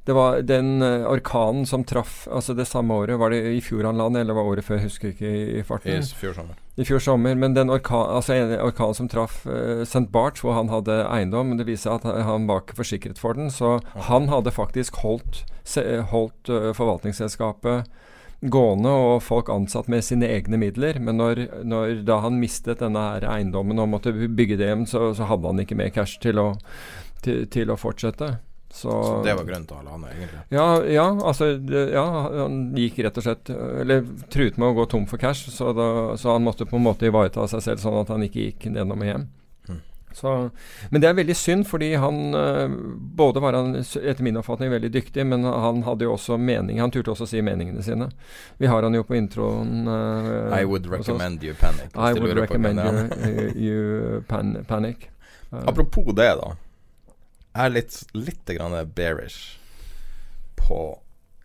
det 0.09 0.15
var 0.17 0.41
den 0.43 0.83
orkanen 0.83 1.67
som 1.69 1.85
traff 1.85 2.25
altså 2.33 2.55
det 2.57 2.65
samme 2.67 2.95
året, 2.95 3.19
var 3.21 3.31
det 3.31 3.53
i 3.53 3.61
fjor 3.63 3.85
han 3.85 4.01
la 4.01 4.07
eller 4.09 4.35
var 4.35 4.49
året 4.49 4.65
før, 4.65 4.79
jeg 4.81 4.89
husker 4.89 5.13
ikke 5.13 5.29
i, 5.29 5.43
i 5.61 5.63
farten. 5.63 6.01
I 6.01 6.17
fjor 6.17 6.33
sommer. 6.35 6.57
I 6.81 6.87
fjor 6.89 7.03
sommer, 7.05 7.37
men 7.37 7.55
den 7.55 7.71
orkan, 7.71 8.09
altså 8.17 8.35
en 8.35 8.55
orkan 8.65 8.97
som 8.97 9.11
traff 9.13 9.45
uh, 9.47 9.85
St. 9.85 10.09
Barts, 10.11 10.41
hvor 10.41 10.57
han 10.57 10.73
hadde 10.73 11.03
eiendom, 11.05 11.53
det 11.61 11.69
viser 11.69 11.99
at 11.99 12.09
han 12.09 12.49
var 12.49 12.65
ikke 12.65 12.81
forsikret 12.81 13.21
for 13.21 13.37
den. 13.37 13.53
Så 13.53 13.77
han 14.09 14.33
hadde 14.33 14.51
faktisk 14.57 15.05
holdt, 15.05 15.45
holdt 16.11 16.49
uh, 16.49 16.73
forvaltningsselskapet 16.75 17.85
gående 18.41 18.89
og 18.89 19.23
folk 19.23 19.51
ansatt 19.53 19.89
med 19.93 20.05
sine 20.05 20.29
egne 20.33 20.57
midler. 20.61 21.01
Men 21.03 21.21
når, 21.21 21.43
når 21.65 22.05
da 22.09 22.21
han 22.25 22.39
mistet 22.41 22.81
denne 22.81 23.03
her 23.15 23.27
eiendommen 23.29 23.81
og 23.83 23.91
måtte 23.93 24.13
bygge 24.13 24.57
det 24.61 24.71
hjem, 24.71 24.87
så, 24.89 25.11
så 25.17 25.29
hadde 25.29 25.51
han 25.53 25.61
ikke 25.65 25.77
mer 25.79 25.91
cash 25.95 26.21
til 26.23 26.41
å, 26.41 26.53
til, 27.25 27.45
til 27.53 27.73
å 27.73 27.79
fortsette. 27.81 28.39
Så, 28.71 28.87
Så 28.87 29.23
det 29.27 29.35
var 29.35 29.45
grønt 29.49 29.67
til 29.67 29.81
holde 29.81 29.91
han, 29.91 30.05
egentlig. 30.13 30.41
ja, 30.55 30.67
ja, 30.87 31.05
altså 31.27 31.49
ja, 31.91 32.05
han 32.45 32.61
gikk 32.79 33.01
rett 33.03 33.17
og 33.19 33.25
slett 33.27 33.51
Eller 33.51 34.05
truet 34.31 34.61
med 34.63 34.69
å 34.69 34.77
gå 34.77 34.85
tom 34.93 35.09
for 35.11 35.19
cash, 35.19 35.51
så, 35.51 35.73
da, 35.75 35.89
så 36.15 36.37
han 36.37 36.47
måtte 36.47 36.69
på 36.71 36.79
en 36.79 36.87
måte 36.87 37.09
ivareta 37.11 37.49
seg 37.51 37.65
selv, 37.67 37.83
sånn 37.83 37.99
at 38.05 38.13
han 38.15 38.23
ikke 38.23 38.45
gikk 38.45 38.69
nedom 38.71 39.03
og 39.03 39.11
hjem. 39.11 39.27
Så, 40.13 40.51
men 40.91 41.03
det 41.03 41.09
er 41.09 41.15
veldig 41.15 41.37
synd, 41.39 41.67
fordi 41.71 41.93
han 41.95 42.35
øh, 42.35 42.73
Både 43.21 43.41
var 43.41 43.55
han 43.55 43.77
etter 43.79 44.23
min 44.27 44.41
oppfatning 44.41 44.73
veldig 44.73 44.91
dyktig, 44.93 45.27
men 45.27 45.45
han 45.45 45.85
hadde 45.87 46.09
jo 46.09 46.15
også 46.17 46.39
mening. 46.41 46.81
Han 46.83 46.91
turte 46.91 47.13
også 47.13 47.29
å 47.29 47.31
si 47.31 47.43
meningene 47.47 47.85
sine. 47.87 48.11
Vi 48.59 48.71
har 48.71 48.83
han 48.83 48.97
jo 48.97 49.05
på 49.07 49.15
introen. 49.19 49.87
Uh, 49.87 50.51
I 50.57 50.65
would 50.67 50.91
recommend 50.91 51.45
you 51.47 51.55
panic. 51.55 51.95
I 51.95 52.13
would 52.19 52.35
recommend 52.37 52.83
you, 52.83 53.31
you, 53.31 53.47
you 53.55 54.25
pan, 54.29 54.57
panic. 54.69 55.09
Uh, 55.53 55.63
Apropos 55.71 56.11
det, 56.15 56.33
da. 56.43 56.53
Jeg 57.51 57.65
er 57.67 57.75
litt, 57.75 58.03
litt 58.15 58.55
grann 58.57 58.77
bearish 58.95 59.59
på 60.59 60.83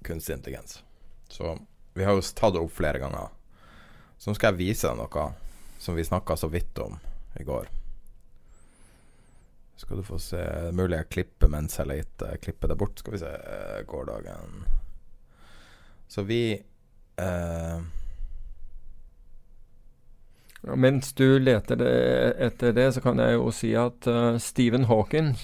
kunstig 0.05 0.37
intelligens. 0.39 0.83
Så 1.29 1.57
vi 1.93 2.05
har 2.05 2.13
jo 2.13 2.21
tatt 2.21 2.53
det 2.53 2.61
opp 2.61 2.73
flere 2.73 3.01
ganger. 3.01 3.33
Så 4.17 4.29
nå 4.29 4.37
skal 4.37 4.53
jeg 4.53 4.61
vise 4.67 4.89
deg 4.89 4.99
noe 5.01 5.31
som 5.81 5.97
vi 5.97 6.05
snakka 6.05 6.37
så 6.37 6.49
vidt 6.49 6.77
om 6.81 6.97
i 7.39 7.43
går. 7.43 7.67
Skal 9.75 9.99
du 9.99 10.03
få 10.07 10.19
se 10.19 10.39
Mulig 10.71 10.97
jeg 11.01 11.09
klipper 11.11 11.51
mens 11.51 11.75
jeg 11.79 11.89
leter. 11.89 12.37
Klipper 12.41 12.71
det 12.71 12.79
bort. 12.79 12.99
Skal 12.99 13.15
vi 13.15 13.21
se 13.21 13.31
eh, 13.31 13.81
gårsdagen. 13.87 14.63
Så 16.07 16.23
vi 16.27 16.41
eh, 16.55 17.79
Ja, 20.65 20.75
Mens 20.75 21.13
du 21.13 21.39
leter 21.39 21.81
etter 22.41 22.73
det, 22.73 22.87
så 22.95 23.01
kan 23.03 23.19
jeg 23.21 23.35
jo 23.35 23.51
si 23.53 23.75
at 23.77 24.07
uh, 24.09 24.39
Stephen 24.41 24.87
Hawking 24.89 25.35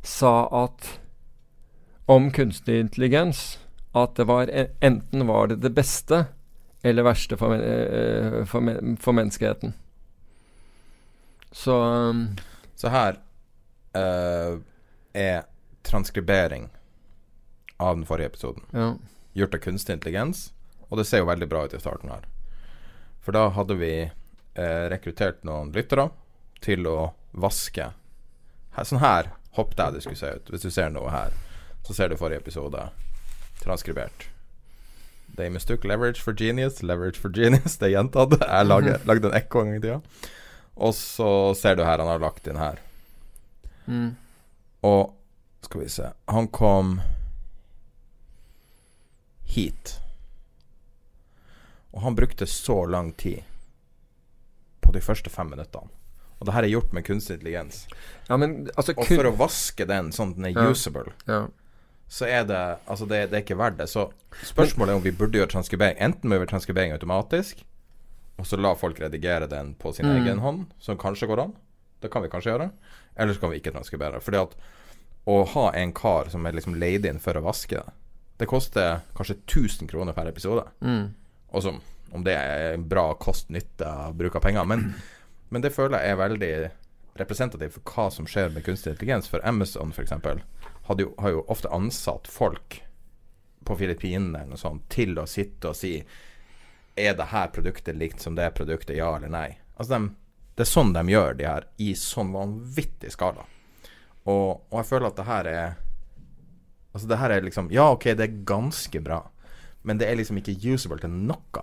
sa 0.00 0.48
at 0.64 0.86
om 2.08 2.30
kunstig 2.32 2.78
intelligens 2.80 3.58
at 3.92 4.14
det 4.16 4.24
var 4.24 4.48
enten 4.80 5.26
var 5.28 5.50
det 5.50 5.60
det 5.60 5.74
beste 5.76 6.24
eller 6.82 7.04
verste 7.04 7.36
for, 7.36 7.54
eh, 7.54 8.44
for, 8.48 8.72
for 8.96 9.12
menneskeheten. 9.12 9.74
Så 11.52 11.76
um, 11.82 12.28
Så 12.74 12.88
her 12.88 13.18
eh, 13.96 14.58
er 15.12 15.42
transkribering 15.82 16.68
av 17.80 17.96
den 17.96 18.06
forrige 18.06 18.26
episoden. 18.26 18.62
ja. 18.72 18.94
gjort 19.32 19.54
av 19.54 19.58
kunstig 19.58 19.92
intelligens. 19.92 20.52
Og 20.88 20.98
det 20.98 21.06
ser 21.06 21.22
jo 21.22 21.28
veldig 21.30 21.46
bra 21.48 21.64
ut 21.64 21.74
i 21.74 21.80
starten 21.80 22.10
her. 22.10 22.24
For 23.22 23.36
da 23.36 23.48
hadde 23.54 23.76
vi 23.78 23.92
eh, 24.02 24.84
rekruttert 24.90 25.44
noen 25.46 25.70
lyttere 25.72 26.08
til 26.64 26.86
å 26.90 27.12
vaske 27.30 27.92
her, 28.74 28.84
Sånn 28.84 29.02
her 29.02 29.30
hoppet 29.56 29.78
jeg 29.78 29.94
det 29.94 30.02
skulle 30.04 30.20
se 30.20 30.32
ut. 30.34 30.50
Hvis 30.50 30.66
du 30.66 30.70
ser 30.74 30.90
noe 30.94 31.10
her, 31.14 31.34
så 31.86 31.94
ser 31.96 32.10
du 32.10 32.18
forrige 32.18 32.42
episode 32.42 32.88
transkribert. 33.62 34.28
They 35.36 35.50
mistook 35.50 35.84
leverage 35.86 36.22
for 36.22 36.34
genius, 36.34 36.82
leverage 36.82 37.18
for 37.20 37.30
genius. 37.30 37.78
Det 37.78 37.90
er 37.90 37.96
gjentatt. 37.98 38.34
Jeg 38.40 38.66
lagde, 38.66 38.98
lagde 39.10 39.30
en 39.30 39.38
ekko 39.38 39.62
en 39.62 39.70
gang 39.70 39.78
i 39.78 39.82
tida. 39.84 40.00
Og 40.80 40.94
så 40.96 41.30
ser 41.58 41.78
du 41.78 41.84
her, 41.84 42.02
han 42.02 42.10
har 42.10 42.22
lagt 42.22 42.50
inn 42.50 42.58
her. 42.60 42.80
Mm. 43.86 44.16
Og 44.82 45.14
skal 45.62 45.80
vi 45.80 45.88
se 45.88 46.10
Han 46.28 46.48
kom 46.48 47.00
hit. 49.44 49.96
Og 51.90 52.02
han 52.04 52.14
brukte 52.14 52.46
så 52.46 52.84
lang 52.86 53.12
tid 53.18 53.42
på 54.80 54.92
de 54.94 55.00
første 55.02 55.30
fem 55.30 55.50
minuttene. 55.50 55.90
Og 56.40 56.46
det 56.48 56.54
her 56.54 56.64
er 56.64 56.72
gjort 56.72 56.92
med 56.96 57.04
kunstig 57.04 57.34
intelligens. 57.36 57.82
Ja, 58.28 58.36
men 58.40 58.68
altså 58.76 58.94
Og 58.96 59.04
kun- 59.06 59.16
for 59.18 59.24
å 59.28 59.36
vaske 59.36 59.86
den 59.86 60.10
sånn 60.12 60.30
at 60.30 60.36
den 60.36 60.44
er 60.46 60.50
Ja. 60.62 60.70
usable, 60.70 61.12
ja. 61.26 61.48
så 62.08 62.26
er 62.26 62.44
det 62.44 62.78
Altså, 62.88 63.06
det, 63.08 63.30
det 63.30 63.36
er 63.36 63.42
ikke 63.42 63.58
verdt 63.58 63.76
det. 63.76 63.88
Så 63.88 64.12
spørsmålet 64.42 64.88
er 64.90 64.94
om 64.96 65.02
vi 65.02 65.10
burde 65.12 65.32
gjøre 65.38 65.50
transkribering. 65.50 65.98
Enten 65.98 66.24
må 66.30 66.38
vi 66.38 66.46
gjøre 66.46 66.50
transkribering 66.50 66.92
automatisk, 66.92 67.62
og 68.38 68.46
så 68.46 68.56
la 68.58 68.74
folk 68.74 68.98
redigere 69.00 69.48
den 69.48 69.74
på 69.74 69.92
sin 69.94 70.06
Mm. 70.06 70.16
egen 70.26 70.38
hånd, 70.38 70.66
som 70.78 70.96
kanskje 70.96 71.26
går 71.28 71.38
an. 71.42 71.56
Det 72.00 72.10
kan 72.10 72.22
vi 72.22 72.28
kanskje 72.28 72.56
gjøre. 72.58 72.70
Eller 73.20 73.36
så 73.36 73.44
kan 73.44 73.52
vi 73.52 73.60
ikke 73.60 73.74
transkribere. 73.74 74.22
Fordi 74.24 74.40
at 74.40 74.56
å 75.28 75.42
ha 75.52 75.66
en 75.76 75.92
kar 75.94 76.30
som 76.32 76.46
er 76.48 76.56
liksom 76.56 76.78
leid 76.80 77.06
inn 77.06 77.20
for 77.22 77.36
å 77.36 77.44
vaske 77.44 77.76
det, 77.76 77.96
det 78.40 78.48
koster 78.48 79.02
kanskje 79.16 79.36
1000 79.44 79.90
kroner 79.90 80.16
per 80.16 80.30
episode. 80.30 80.64
Mm. 80.80 81.10
Og 81.52 81.64
som 81.66 81.82
om 82.10 82.24
det 82.24 82.34
er 82.34 82.78
bra 82.90 83.12
kost-nytte 83.20 83.86
av 83.86 84.14
bruk 84.18 84.38
av 84.38 84.44
penger. 84.46 84.64
Men, 84.66 84.94
men 85.52 85.62
det 85.62 85.74
føler 85.74 86.02
jeg 86.02 86.14
er 86.14 86.22
veldig 86.22 86.54
representativt 87.20 87.76
for 87.76 87.92
hva 87.94 88.06
som 88.14 88.28
skjer 88.28 88.50
med 88.54 88.64
kunstig 88.66 88.94
intelligens. 88.94 89.28
For 89.30 89.44
Amazon 89.46 89.92
f.eks. 89.94 90.16
Har 90.88 91.34
jo 91.34 91.44
ofte 91.52 91.70
ansatt 91.74 92.30
folk 92.30 92.80
på 93.68 93.76
Filippinene 93.76 94.40
eller 94.40 94.56
noe 94.56 94.60
sånt 94.60 94.88
til 94.90 95.18
å 95.20 95.28
sitte 95.28 95.70
og 95.70 95.76
si 95.78 95.98
Er 96.98 97.14
det 97.14 97.28
her 97.30 97.52
produktet 97.54 97.94
likt 97.96 98.24
som 98.24 98.34
det 98.34 98.48
produktet, 98.56 98.96
ja 98.96 99.12
eller 99.16 99.30
nei? 99.30 99.58
Altså 99.76 99.92
dem, 99.92 100.08
Det 100.60 100.66
er 100.66 100.74
sånn 100.74 100.90
de 100.92 101.00
gjør 101.08 101.38
de 101.38 101.46
her, 101.48 101.64
i 101.80 101.94
sånn 101.96 102.34
vanvittig 102.36 103.14
skala. 103.14 103.46
Og, 104.28 104.60
og 104.68 104.74
jeg 104.76 104.88
føler 104.90 105.08
at 105.08 105.16
det 105.16 105.24
her 105.24 105.46
er 105.48 105.78
Altså 106.90 107.06
det 107.08 107.16
her 107.20 107.32
er 107.32 107.44
liksom 107.46 107.70
Ja, 107.72 107.86
ok, 107.94 108.10
det 108.18 108.26
er 108.26 108.40
ganske 108.44 109.00
bra, 109.00 109.22
men 109.86 110.00
det 110.00 110.10
er 110.10 110.18
liksom 110.18 110.36
ikke 110.36 110.58
usable 110.74 110.98
til 111.00 111.14
noe. 111.14 111.62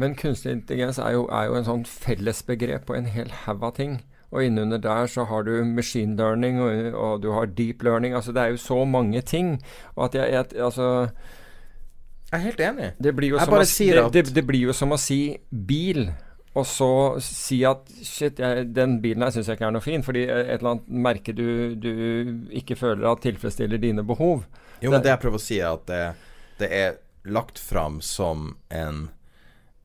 Men 0.00 0.14
kunstig 0.16 0.54
intelligens 0.54 1.00
er 1.02 1.16
jo, 1.16 1.26
er 1.34 1.48
jo 1.50 1.58
en 1.58 1.66
sånn 1.66 1.82
fellesbegrep 1.90 2.86
på 2.86 2.94
en 2.96 3.10
hel 3.10 3.34
haug 3.42 3.66
av 3.66 3.74
ting. 3.76 3.98
Og 4.30 4.46
innunder 4.46 4.80
der 4.80 5.10
så 5.10 5.26
har 5.28 5.44
du 5.44 5.50
machine 5.66 6.14
learning, 6.16 6.60
og, 6.62 6.94
og 6.94 7.20
du 7.24 7.32
har 7.34 7.50
deep 7.58 7.82
learning. 7.84 8.14
Altså 8.14 8.32
det 8.32 8.44
er 8.44 8.54
jo 8.54 8.62
så 8.62 8.78
mange 8.88 9.20
ting. 9.26 9.56
Og 9.96 10.06
at 10.06 10.16
jeg, 10.20 10.32
jeg 10.38 10.62
Altså 10.62 10.88
Jeg 12.30 12.38
er 12.38 12.44
helt 12.46 12.60
enig. 12.60 12.88
Det 13.02 13.16
blir 13.16 13.34
jo, 13.34 13.42
som 13.42 13.58
å, 13.58 13.60
det, 13.60 14.08
det, 14.14 14.24
det 14.36 14.46
blir 14.46 14.70
jo 14.70 14.76
som 14.76 14.94
å 14.94 15.00
si 15.00 15.36
bil, 15.50 16.06
og 16.54 16.66
så 16.66 16.88
si 17.20 17.62
at 17.64 17.88
shit, 18.02 18.38
jeg, 18.40 18.74
den 18.74 19.00
bilen 19.02 19.22
her 19.22 19.30
syns 19.30 19.46
jeg 19.48 19.58
ikke 19.58 19.66
er 19.68 19.74
noe 19.76 19.84
fin, 19.84 20.02
fordi 20.02 20.22
et 20.24 20.54
eller 20.58 20.70
annet 20.70 20.88
merke 20.88 21.32
du, 21.36 21.74
du 21.74 22.48
ikke 22.50 22.76
føler 22.76 23.10
at 23.12 23.20
tilfredsstiller 23.22 23.78
dine 23.78 24.02
behov. 24.04 24.44
Jo, 24.82 24.90
men 24.90 25.02
det 25.02 25.10
jeg 25.12 25.20
prøver 25.20 25.38
å 25.38 25.42
si, 25.44 25.58
er 25.60 25.72
at 25.76 25.86
det, 25.86 26.02
det 26.58 26.70
er 26.72 26.96
lagt 27.28 27.58
fram 27.58 28.00
som 28.00 28.56
en 28.70 29.08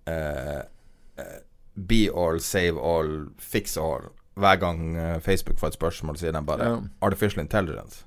eh, 0.07 0.61
eh, 1.20 1.38
be 1.76 2.07
all, 2.16 2.39
save 2.39 2.80
all, 2.80 3.28
fix 3.41 3.78
all. 3.78 4.09
Hver 4.39 4.55
gang 4.61 4.95
eh, 4.97 5.20
Facebook 5.22 5.59
får 5.59 5.68
et 5.74 5.78
spørsmål, 5.78 6.18
sier 6.18 6.32
de 6.34 6.41
bare 6.45 6.64
Ja. 6.70 6.80
'artificial 7.01 7.43
intelligence'. 7.45 8.03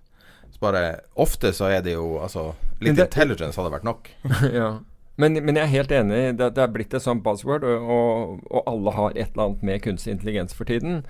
Så 0.51 0.59
bare 0.61 1.01
Ofte 1.17 1.53
så 1.53 1.65
er 1.69 1.81
det 1.83 1.93
jo 1.93 2.19
Altså, 2.23 2.53
litt 2.81 2.97
det- 2.97 3.07
intelligence 3.11 3.57
hadde 3.61 3.71
vært 3.75 3.85
nok. 3.85 4.11
ja. 4.53 4.79
Men, 5.17 5.39
men 5.45 5.57
jeg 5.57 5.65
er 5.65 5.73
helt 5.73 5.93
enig. 5.93 6.21
Det, 6.39 6.51
det 6.57 6.63
er 6.63 6.73
blitt 6.73 6.95
et 6.95 7.05
sånt 7.05 7.25
buzzword, 7.25 7.65
og, 7.65 8.43
og, 8.51 8.63
alle 8.67 8.93
har 8.93 9.15
et 9.15 9.33
eller 9.33 9.47
annet 9.47 9.63
med 9.65 9.83
kunstig 9.87 10.13
intelligens 10.13 10.55
for 10.55 10.69
tiden. 10.69 11.03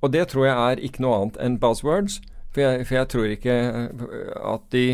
Og 0.00 0.12
det 0.12 0.28
tror 0.28 0.46
jeg 0.46 0.56
er 0.56 0.84
ikke 0.84 1.04
noe 1.04 1.20
annet 1.20 1.40
enn 1.40 1.60
buzzwords. 1.62 2.20
For 2.52 2.62
jeg, 2.62 2.86
for 2.86 2.98
jeg 3.00 3.10
tror 3.10 3.32
ikke 3.34 3.54
eh, 3.54 4.34
at 4.54 4.68
de 4.74 4.86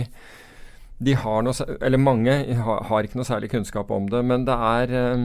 de 1.01 1.15
har 1.17 1.41
noe, 1.41 1.55
eller 1.81 1.97
mange 1.97 2.33
har, 2.61 2.83
har 2.91 3.07
ikke 3.07 3.17
noe 3.17 3.25
særlig 3.25 3.49
kunnskap 3.55 3.89
om 3.91 4.11
det, 4.13 4.21
men 4.29 4.43
det 4.45 4.53
er 4.53 4.91
eh, 4.93 5.23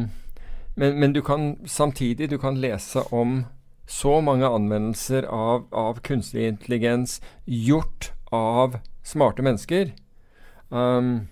men, 0.76 1.00
men 1.00 1.14
du 1.16 1.22
kan 1.24 1.58
samtidig 1.68 2.30
du 2.32 2.38
kan 2.40 2.58
lese 2.60 3.04
om 3.12 3.44
så 3.88 4.22
mange 4.22 4.48
anvendelser 4.48 5.28
av, 5.30 5.68
av 5.72 6.02
kunstig 6.04 6.48
intelligens 6.48 7.20
gjort 7.46 8.12
av 8.34 8.80
smarte 9.06 9.46
mennesker. 9.46 9.94
Um, 10.70 11.28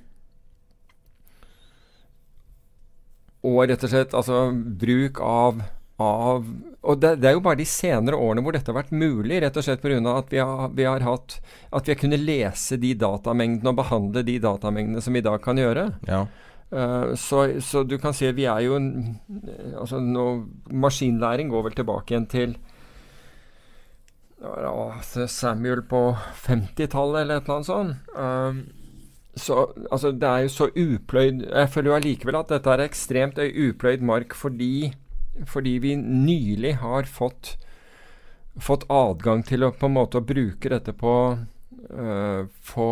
og 3.44 3.64
rett 3.68 3.84
og 3.84 3.92
slett 3.92 4.14
altså 4.16 4.46
bruk 4.54 5.20
av, 5.24 5.60
av 6.02 6.46
Og 6.84 7.00
det, 7.00 7.18
det 7.20 7.30
er 7.30 7.36
jo 7.36 7.44
bare 7.44 7.60
de 7.60 7.68
senere 7.68 8.20
årene 8.20 8.44
hvor 8.46 8.56
dette 8.56 8.72
har 8.72 8.80
vært 8.80 8.96
mulig, 8.96 9.42
rett 9.44 9.60
og 9.60 9.66
slett 9.66 9.84
pga. 9.84 10.00
at 10.14 10.32
vi 10.32 10.40
har, 10.40 10.70
vi 10.72 10.88
har 10.88 11.04
hatt 11.04 11.38
At 11.72 11.88
vi 11.88 11.94
har 11.94 12.00
kunnet 12.00 12.24
lese 12.24 12.80
de 12.80 12.94
datamengdene 12.96 13.74
og 13.74 13.80
behandle 13.82 14.24
de 14.24 14.40
datamengdene 14.44 15.04
som 15.04 15.16
vi 15.16 15.24
i 15.24 15.28
dag 15.28 15.42
kan 15.44 15.60
gjøre. 15.60 15.90
Ja. 16.08 16.26
Uh, 16.74 17.14
så, 17.20 17.46
så 17.62 17.84
du 17.86 18.00
kan 18.02 18.16
si 18.18 18.32
vi 18.34 18.48
er 18.50 18.64
jo 18.66 18.80
en, 18.80 19.20
altså 19.78 20.00
nå, 20.02 20.24
Maskinlæring 20.72 21.52
går 21.52 21.68
vel 21.68 21.76
tilbake 21.78 22.16
igjen 22.16 22.30
til 22.32 22.56
Samuel 25.30 25.84
på 25.88 26.00
50-tallet 26.48 27.22
eller 27.22 27.38
et 27.38 27.46
eller 27.46 27.60
annet 27.60 27.70
sånt. 27.70 28.16
Um, 28.18 28.83
så 29.36 29.74
altså, 29.90 30.12
det 30.12 30.30
er 30.30 30.44
jo 30.46 30.50
så 30.54 30.68
upløyd 30.70 31.40
Jeg 31.48 31.70
føler 31.74 31.90
jo 31.90 31.96
allikevel 31.96 32.36
at 32.38 32.52
dette 32.54 32.70
er 32.70 32.84
ekstremt 32.86 33.40
upløyd 33.42 34.04
mark 34.06 34.36
fordi, 34.38 34.94
fordi 35.50 35.78
vi 35.82 35.96
nylig 35.98 36.76
har 36.84 37.10
fått 37.10 37.56
fått 38.62 38.86
adgang 38.94 39.42
til 39.42 39.66
å 39.66 39.72
på 39.74 39.90
en 39.90 39.96
måte 39.96 40.20
å 40.20 40.26
bruke 40.26 40.70
dette 40.70 40.94
på 40.94 41.14
øh, 41.34 42.42
på 42.70 42.90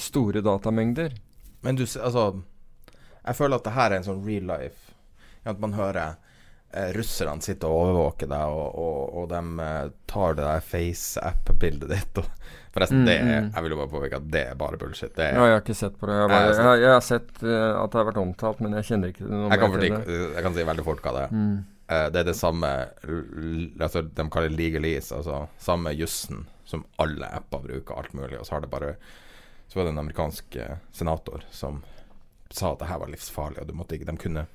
store 0.00 0.40
datamengder. 0.40 1.12
Men 1.60 1.76
du 1.76 1.84
Altså, 1.84 2.42
jeg 3.26 3.36
føler 3.36 3.56
at 3.56 3.66
det 3.66 3.74
her 3.76 3.90
er 3.90 3.98
en 3.98 4.06
sånn 4.06 4.24
real 4.24 4.48
life. 4.48 4.94
At 5.44 5.60
man 5.60 5.76
hører 5.76 6.16
eh, 6.72 6.92
russerne 6.96 7.44
sitte 7.44 7.68
og 7.68 7.82
overvåke 7.82 8.28
deg, 8.30 8.56
og, 8.56 8.78
og, 8.80 9.00
og 9.20 9.28
de 9.34 9.66
eh, 9.66 9.92
tar 10.10 10.38
det 10.38 10.46
der 10.46 10.64
face-app-bildet 10.70 11.92
ditt. 11.92 12.22
Og, 12.22 12.48
forresten, 12.76 13.02
Mm, 13.02 13.06
det 13.08 13.16
mm. 13.22 13.46
jeg 13.54 13.64
ville 13.64 13.78
bare 13.80 13.90
påpeke 13.92 14.18
at 14.20 14.26
det 14.32 14.42
er 14.50 14.58
bare 14.60 14.80
bullshit. 14.80 15.14
Det 15.16 15.30
Ja, 15.32 15.46
jeg 15.48 15.54
har 15.56 15.62
ikke 15.64 15.78
sett 15.78 15.96
på 15.98 16.10
det. 16.10 16.18
Jeg, 16.20 16.28
bare, 16.32 16.50
altså- 16.50 16.66
jeg, 16.66 16.82
jeg 16.82 16.92
har 16.92 17.06
sett 17.06 17.42
øh, 17.42 17.70
at 17.82 17.90
det 17.92 18.00
har 18.00 18.10
vært 18.10 18.20
omtalt, 18.22 18.60
men 18.60 18.76
jeg 18.78 18.84
kjenner 18.90 19.14
ikke 19.14 19.30
noe 19.30 19.48
jeg, 19.50 19.62
kan 19.62 19.80
det. 19.80 19.90
jeg 20.36 20.44
kan 20.44 20.54
si 20.54 20.66
veldig 20.70 20.84
fort 20.84 21.02
hva 21.02 21.14
det 21.16 21.24
er. 21.26 21.32
Mm. 21.32 21.56
Uh, 21.86 22.08
det 22.10 22.18
er 22.18 22.24
det 22.26 22.34
samme 22.34 22.66
Altså, 23.78 24.02
de 24.02 24.24
kaller 24.34 24.50
det 24.50 24.58
legalese, 24.58 25.14
altså 25.14 25.46
samme 25.62 25.92
jussen 25.94 26.46
som 26.66 26.82
alle 26.98 27.28
apper 27.30 27.62
bruker, 27.62 27.94
alt 27.94 28.14
mulig. 28.14 28.40
Og 28.40 28.46
så 28.46 28.56
har 28.56 28.60
det 28.64 28.70
bare 28.70 28.96
Så 29.68 29.78
var 29.78 29.84
det 29.84 29.92
en 29.94 29.98
amerikansk 29.98 30.56
eh, 30.56 30.76
senator 30.92 31.42
som 31.50 31.82
sa 32.50 32.72
at 32.72 32.78
det 32.78 32.88
her 32.88 32.98
var 32.98 33.10
livsfarlig, 33.10 33.60
og 33.60 33.66
du 33.66 33.74
måtte 33.74 33.96
ikke 33.96 34.06
De 34.06 34.16
kunne 34.16 34.46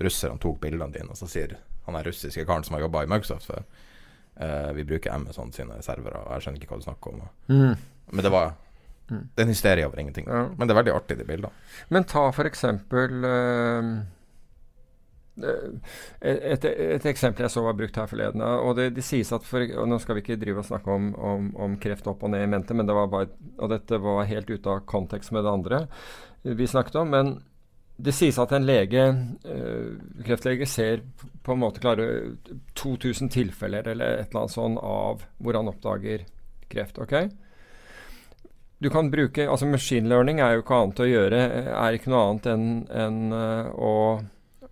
Russerne 0.00 0.38
tok 0.38 0.60
bildene 0.60 0.92
dine, 0.92 1.10
og 1.10 1.16
så 1.16 1.26
sier 1.26 1.56
han 1.86 1.96
er 1.96 2.04
russiske 2.04 2.44
karen 2.44 2.64
som 2.64 2.76
har 2.76 2.84
jobba 2.84 3.02
i 3.02 3.08
Microsoft 3.08 3.48
før 3.48 3.64
eh, 4.40 4.70
Vi 4.78 4.86
bruker 4.88 5.14
Amazon 5.14 5.52
sine 5.52 5.80
servere, 5.84 6.24
og 6.24 6.32
jeg 6.36 6.46
skjønner 6.46 6.62
ikke 6.62 6.72
hva 6.74 6.80
du 6.80 6.88
snakker 6.88 7.14
om. 7.14 7.28
Mm. 7.50 7.74
Men 8.12 8.26
det 8.26 8.34
var 8.34 8.56
Mm. 9.08 9.24
Det 9.34 9.40
er 9.40 9.46
en 9.46 9.54
hysterie 9.54 9.86
over 9.88 10.00
ingenting. 10.00 10.26
Ja. 10.28 10.44
Men 10.52 10.68
det 10.68 10.74
er 10.74 10.80
veldig 10.82 10.92
artig, 10.92 11.16
de 11.16 11.24
bildene. 11.24 11.48
Men 11.88 12.04
ta 12.04 12.26
for 12.36 12.48
eksempel 12.48 13.24
uh, 13.24 13.92
et, 16.20 16.64
et 16.66 17.06
eksempel 17.06 17.46
jeg 17.46 17.54
så 17.54 17.62
var 17.64 17.76
brukt 17.78 17.96
her 17.96 18.10
forleden. 18.10 18.42
og 18.42 18.74
det, 18.76 18.90
det 18.96 19.04
sies 19.06 19.30
at 19.32 19.46
for, 19.46 19.62
og 19.62 19.88
Nå 19.88 20.00
skal 20.02 20.18
vi 20.18 20.24
ikke 20.24 20.38
drive 20.40 20.60
og 20.60 20.68
snakke 20.68 20.92
om, 20.92 21.12
om, 21.14 21.50
om 21.56 21.76
kreft 21.80 22.08
opp 22.10 22.24
og 22.26 22.34
ned 22.34 22.44
i 22.44 22.50
mente, 22.50 22.74
men 22.74 22.88
det 22.88 22.96
var 22.98 23.10
bare, 23.12 23.30
og 23.56 23.70
dette 23.72 24.00
var 24.02 24.28
helt 24.28 24.50
ute 24.50 24.74
av 24.74 24.84
kontekst 24.90 25.32
med 25.32 25.46
det 25.46 25.54
andre 25.54 25.84
vi 26.42 26.66
snakket 26.66 26.98
om. 27.00 27.10
Men 27.10 27.32
det 27.98 28.14
sies 28.14 28.38
at 28.38 28.52
en 28.54 28.66
lege, 28.66 29.04
øh, 29.50 30.22
kreftlege 30.26 30.66
ser 30.70 31.02
på 31.42 31.54
en 31.54 31.62
måte 31.64 31.82
klare 31.82 32.36
2000 32.78 33.32
tilfeller 33.34 33.90
eller 33.90 34.20
et 34.20 34.30
eller 34.30 34.44
annet 34.44 34.54
sånn 34.54 34.78
av 34.78 35.24
hvor 35.42 35.58
han 35.58 35.70
oppdager 35.70 36.24
kreft. 36.70 36.98
ok? 37.02 37.28
du 38.78 38.90
kan 38.90 39.10
bruke 39.10 39.48
altså 39.50 39.66
Machine 39.66 40.08
learning 40.08 40.40
er 40.40 40.54
jo 40.54 40.62
ikke 40.62 40.80
annet 40.82 41.00
å 41.02 41.08
gjøre 41.08 41.38
er 41.74 41.96
ikke 41.96 42.12
noe 42.12 42.26
annet 42.28 42.50
enn 42.52 42.66
enn, 42.94 43.20
eh, 43.34 43.70
å, 43.74 43.94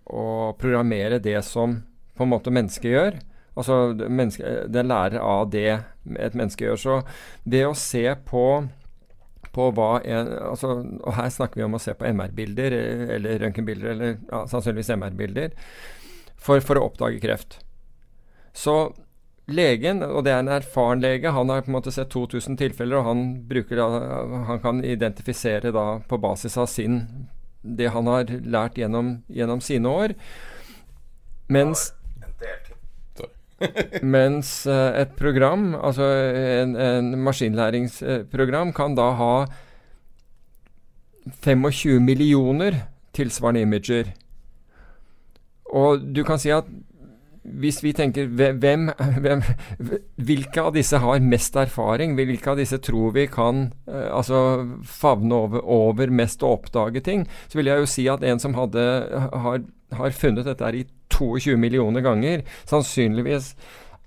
å 0.07 0.27
programmere 0.59 1.19
det 1.23 1.41
som 1.43 1.81
på 2.17 2.25
en 2.25 2.31
måte 2.31 2.49
mennesket 2.53 2.89
gjør. 2.89 3.17
Altså 3.57 3.75
menneske, 3.93 4.53
Den 4.73 4.89
lærer 4.89 5.19
av 5.21 5.51
det 5.53 5.67
et 5.69 6.37
menneske 6.37 6.65
gjør. 6.65 6.79
Så 6.81 6.95
det 7.45 7.61
å 7.67 7.75
se 7.77 8.05
på 8.25 8.45
på 9.57 9.71
hva 9.75 9.89
en, 10.05 10.31
altså, 10.51 10.77
og 11.01 11.17
Her 11.17 11.31
snakker 11.33 11.61
vi 11.61 11.65
om 11.65 11.77
å 11.77 11.81
se 11.81 11.95
på 11.97 12.07
MR-bilder 12.07 12.75
eh, 12.77 13.03
eller 13.17 13.41
røntgenbilder, 13.43 13.89
eller 13.95 14.15
ja, 14.19 14.43
sannsynligvis 14.51 14.93
MR-bilder, 14.95 15.57
for, 16.37 16.61
for 16.63 16.79
å 16.79 16.85
oppdage 16.91 17.21
kreft. 17.23 17.59
Så 18.57 18.77
legen, 19.47 20.03
og 20.03 20.25
det 20.27 20.33
er 20.33 20.43
en 20.43 20.51
erfaren 20.57 21.01
lege, 21.01 21.31
han 21.33 21.49
har 21.49 21.63
på 21.63 21.71
en 21.71 21.77
måte 21.77 21.93
sett 21.95 22.11
2000 22.13 22.59
tilfeller, 22.59 22.99
og 22.99 23.09
han, 23.09 23.25
bruker 23.47 23.81
han 24.49 24.61
kan 24.63 24.83
identifisere 24.85 25.71
da 25.75 25.87
på 26.07 26.19
basis 26.21 26.57
av 26.59 26.69
sin 26.71 27.01
det 27.67 27.89
han 27.91 28.07
har 28.07 28.29
lært 28.47 28.77
gjennom, 28.79 29.17
gjennom 29.27 29.61
sine 29.63 29.91
år. 29.91 30.13
Mens 31.51 31.89
Mens 34.15 34.51
eh, 34.69 35.01
et 35.01 35.15
program, 35.17 35.71
altså 35.75 36.05
en, 36.63 36.75
en 36.75 37.13
maskinlæringsprogram, 37.25 38.73
kan 38.77 38.97
da 38.97 39.09
ha 39.17 39.33
25 41.43 41.99
millioner 42.03 42.83
tilsvarende 43.17 43.65
imager. 43.65 44.13
Og 45.73 46.05
du 46.15 46.23
kan 46.23 46.39
si 46.39 46.53
at 46.53 46.69
hvis 47.47 47.79
vi 47.79 47.93
tenker 47.95 48.27
hvem, 48.27 48.89
hvem, 49.23 49.41
Hvilke 50.19 50.61
av 50.61 50.73
disse 50.75 50.99
har 50.99 51.23
mest 51.23 51.55
erfaring? 51.55 52.17
Hvilke 52.17 52.51
av 52.51 52.59
disse 52.59 52.79
tror 52.83 53.13
vi 53.15 53.27
kan 53.31 53.69
eh, 53.87 54.09
altså 54.11 54.67
favne 54.83 55.35
over, 55.47 55.63
over, 55.63 56.11
mest 56.11 56.43
og 56.43 56.59
oppdage 56.59 57.03
ting? 57.05 57.25
Så 57.47 57.59
vil 57.59 57.71
jeg 57.71 57.83
jo 57.83 57.89
si 57.89 58.07
at 58.11 58.23
en 58.23 58.43
som 58.43 58.57
hadde, 58.57 58.83
har, 59.15 59.63
har 59.95 60.17
funnet 60.17 60.47
dette 60.47 60.73
i 60.75 60.85
22 61.17 61.57
millioner 61.59 62.05
ganger, 62.05 62.45
sannsynligvis 62.69 63.53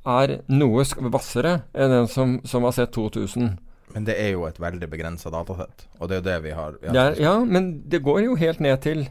er 0.09 0.39
noe 0.49 0.85
hvassere 1.11 1.61
enn 1.75 1.93
den 1.93 2.09
som, 2.09 2.39
som 2.49 2.65
har 2.65 2.77
sett 2.77 2.95
2000. 2.97 3.59
Men 3.91 4.07
det 4.07 4.17
er 4.23 4.35
jo 4.37 4.45
et 4.47 4.59
veldig 4.63 4.87
begrensa 4.91 5.33
datasett, 5.35 5.87
og 5.99 6.09
det 6.09 6.17
er 6.17 6.21
jo 6.21 6.27
det 6.29 6.37
vi 6.45 6.53
har, 6.55 6.77
vi 6.81 6.91
har 6.91 6.99
er, 7.11 7.17
Ja, 7.21 7.39
men 7.45 7.73
det 7.91 8.03
går 8.07 8.23
jo 8.23 8.37
helt 8.39 8.61
ned 8.63 8.79
til, 8.87 9.09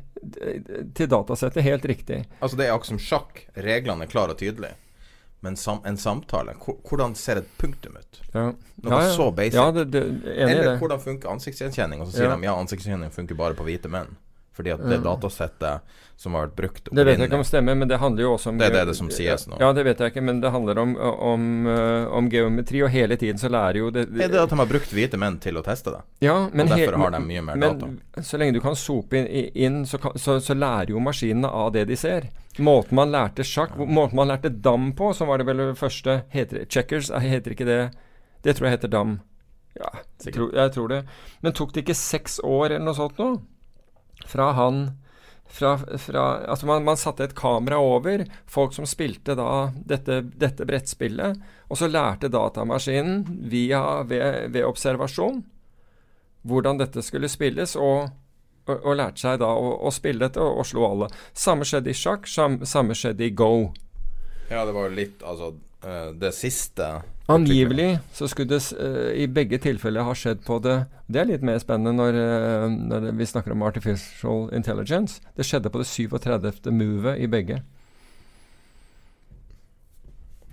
til 0.95 1.10
datasettet. 1.12 1.64
Helt 1.66 1.86
riktig. 1.86 2.24
Altså 2.39 2.58
Det 2.58 2.68
er 2.68 2.76
akkurat 2.76 2.93
som 2.93 3.02
sjakk. 3.04 3.43
Reglene 3.60 4.08
er 4.08 4.12
klare 4.12 4.38
og 4.38 4.39
tydelige. 4.39 4.78
Men 5.43 5.56
sam, 5.56 5.80
en 5.88 5.97
samtale, 5.97 6.56
hvordan 6.60 7.14
ser 7.16 7.39
et 7.39 7.52
punktum 7.60 7.95
ut? 7.95 8.22
Ja. 8.34 8.50
Noe 8.84 8.95
ja, 8.95 9.04
ja. 9.08 9.14
så 9.16 9.30
basic. 9.32 9.56
Ja, 9.56 9.70
det, 9.72 9.86
det, 9.93 10.02
Eller 10.36 10.74
hvordan 10.80 11.00
funker 11.00 11.32
ansiktsgjenkjenning? 11.32 12.02
Og 12.04 12.10
så 12.10 12.18
sier 12.18 12.34
de 12.34 12.47
ja, 12.47 12.56
ansiktsgjenkjenning 12.60 13.14
funker 13.16 13.39
bare 13.39 13.56
på 13.56 13.68
hvite 13.68 13.91
menn. 13.91 14.12
Fordi 14.56 14.74
at 14.74 14.82
det 14.89 14.97
datasettet 15.06 15.97
som 16.20 16.34
har 16.36 16.50
vært 16.50 16.56
brukt 16.56 16.89
Det 16.91 17.04
vet 17.08 17.22
jeg 17.22 17.30
ikke 17.30 17.38
om 17.39 17.45
stemmer, 17.47 17.78
men 17.80 17.88
det 17.88 18.00
handler 18.02 18.26
jo 18.26 18.32
også 18.34 18.52
om 18.52 18.58
Det 18.60 18.66
er 18.68 18.74
det, 18.74 18.82
det 18.89 18.95
som 18.97 19.08
sies 19.14 19.45
nå. 19.47 19.56
Ja, 19.62 19.70
det 19.76 19.86
vet 19.88 20.02
jeg 20.04 20.12
ikke, 20.12 20.24
men 20.28 20.41
det 20.43 20.50
handler 20.52 20.82
om, 20.82 20.95
om, 21.00 21.45
eh, 21.72 22.08
om 22.18 22.28
geometri, 22.32 22.82
og 22.84 22.91
hele 22.91 23.16
tiden 23.16 23.39
så 23.39 23.47
lærer 23.47 23.80
jo 23.80 23.91
det 23.95 24.10
Det 24.10 24.26
er 24.26 24.34
det 24.34 24.41
at 24.41 24.52
de 24.52 24.58
har 24.60 24.68
brukt 24.68 24.91
hvite 24.91 25.20
menn 25.22 25.38
til 25.39 25.56
å 25.56 25.64
teste 25.64 25.93
det. 25.95 26.02
Ja, 26.26 26.36
men 26.52 26.68
og 26.68 26.74
derfor 26.76 26.97
har 27.00 27.14
de 27.16 27.22
mye 27.24 27.43
mer 27.47 27.62
men, 27.62 27.80
data. 27.80 28.24
Så 28.28 28.39
lenge 28.41 28.58
du 28.58 28.60
kan 28.64 28.76
sope 28.76 29.22
inn, 29.22 29.30
inn 29.56 29.78
så, 29.88 30.02
så, 30.20 30.36
så, 30.43 30.58
lærer 30.60 30.91
jo 30.91 31.04
maskinene 31.04 31.47
av 31.47 31.72
det 31.78 31.86
de 31.88 31.95
ser. 32.00 32.28
Måten 32.60 33.00
man 33.00 33.14
lærte 33.16 33.45
sjakk, 33.47 33.78
måten 33.80 34.20
man 34.20 34.28
lærte 34.28 34.52
dam 34.52 34.89
på, 35.00 35.14
som 35.16 35.32
var 35.32 35.39
det 35.39 35.47
vel 35.47 35.64
det 35.70 35.78
første 35.80 36.18
heter, 36.34 36.66
Checkers, 36.68 37.14
heter 37.16 37.56
ikke 37.56 37.70
det 37.70 37.80
Det 38.43 38.58
tror 38.58 38.68
jeg 38.68 38.76
heter 38.76 38.91
dam. 38.91 39.22
Ja, 39.80 39.93
jeg 40.26 40.36
tror, 40.36 40.52
jeg 40.52 40.76
tror 40.76 40.91
det. 40.91 41.00
Men 41.39 41.56
tok 41.56 41.72
det 41.72 41.86
ikke 41.86 41.95
seks 41.95 42.41
år 42.43 42.74
eller 42.74 42.84
noe 42.89 42.97
sånt 42.97 43.24
nå? 43.24 43.30
Fra 44.28 44.51
han 44.57 44.89
fra, 45.49 45.78
fra, 45.78 46.38
altså 46.45 46.65
man, 46.65 46.84
man, 46.84 46.97
satte 46.97 47.24
et 47.26 47.36
kamera 47.36 47.80
over 47.82 48.26
folk 48.45 48.74
som 48.74 48.86
spilte 48.86 49.34
da 49.38 49.72
dette, 49.74 50.22
dette 50.38 50.65
brettspillet, 50.65 51.39
og 51.67 51.78
så 51.78 51.89
lærte 51.89 52.30
datamaskinen 52.30 53.24
via, 53.49 54.03
ved, 54.05 54.51
ved 54.53 54.67
observasjon 54.67 55.41
hvordan 56.47 56.80
dette 56.80 57.01
skulle 57.03 57.30
spilles, 57.30 57.76
og, 57.76 58.11
og, 58.70 58.76
og 58.78 58.95
lærte 58.95 59.26
seg 59.26 59.41
da 59.41 59.49
å, 59.51 59.74
å 59.84 59.91
spille 59.93 60.28
dette 60.28 60.41
og, 60.41 60.61
og, 60.61 60.67
slå 60.70 60.86
alle. 60.88 61.09
Samme 61.34 61.67
skjedde 61.67 61.91
i 61.91 61.97
sjakk, 61.97 62.30
samme 62.30 62.95
skjedde 62.95 63.26
i 63.28 63.34
go. 63.36 63.72
Ja, 64.49 64.63
det 64.65 64.74
var 64.74 64.88
jo 64.88 64.95
litt 64.97 65.22
Altså, 65.22 65.51
eh, 65.86 66.11
det 66.17 66.32
siste 66.38 66.88
Angivelig 67.30 67.99
så 68.13 68.27
skulle 68.27 68.49
det 68.55 68.61
uh, 68.73 69.11
i 69.13 69.27
begge 69.30 69.59
tilfeller 69.61 70.07
ha 70.07 70.15
skjedd 70.17 70.41
på 70.47 70.57
det 70.65 70.80
Det 71.05 71.21
er 71.21 71.27
litt 71.30 71.43
mer 71.45 71.59
spennende 71.61 71.93
når, 71.93 72.17
uh, 72.17 72.65
når 72.69 73.11
vi 73.19 73.27
snakker 73.30 73.53
om 73.53 73.65
artificial 73.67 74.47
intelligence. 74.55 75.21
Det 75.38 75.45
skjedde 75.45 75.69
på 75.69 75.82
det 75.82 75.88
37. 75.88 76.71
movet 76.73 77.21
i 77.21 77.30
begge. 77.30 77.61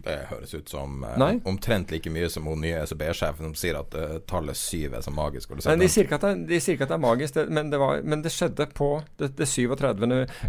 Det 0.07 0.17
høres 0.31 0.55
ut 0.55 0.71
som 0.71 1.03
eh, 1.05 1.25
omtrent 1.49 1.91
like 1.91 2.11
mye 2.15 2.29
som 2.33 2.47
hun 2.47 2.63
nye 2.63 2.79
ECB-sjefen 2.85 3.49
som 3.49 3.57
sier 3.59 3.79
at 3.81 3.97
eh, 3.99 4.19
tallet 4.31 4.59
syv 4.59 4.95
er 4.99 5.03
så 5.05 5.13
magisk. 5.15 5.57
Nei, 5.67 5.77
de, 5.83 5.91
sier 5.91 6.07
ikke 6.07 6.21
at 6.21 6.29
det, 6.29 6.47
de 6.53 6.61
at 6.61 6.87
det 6.87 6.97
er 6.97 7.03
magisk, 7.03 7.35
det, 7.37 7.47
men, 7.51 7.73
det 7.73 7.81
var, 7.83 8.01
men, 8.07 8.23
det 8.25 8.33
skjedde 8.35 8.69
på 8.77 8.93
det, 9.19 9.33
det 9.41 9.49
37. 9.51 10.07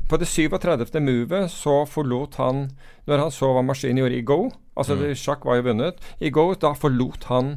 På 0.09 0.21
det 0.21 0.29
37. 0.29 1.01
movet 1.01 1.51
så 1.51 1.81
forlot 1.89 2.37
han 2.41 2.67
Når 3.07 3.21
han 3.23 3.33
så 3.33 3.49
hva 3.55 3.63
maskinen 3.65 4.01
gjorde 4.03 4.17
i 4.17 4.25
go 4.27 4.39
Altså, 4.77 4.93
mm. 4.93 5.15
sjakk 5.17 5.45
var 5.47 5.59
jo 5.59 5.67
vunnet. 5.71 6.01
I 6.21 6.29
Go 6.29 6.51
da 6.53 6.73
forlot 6.77 7.27
han, 7.31 7.55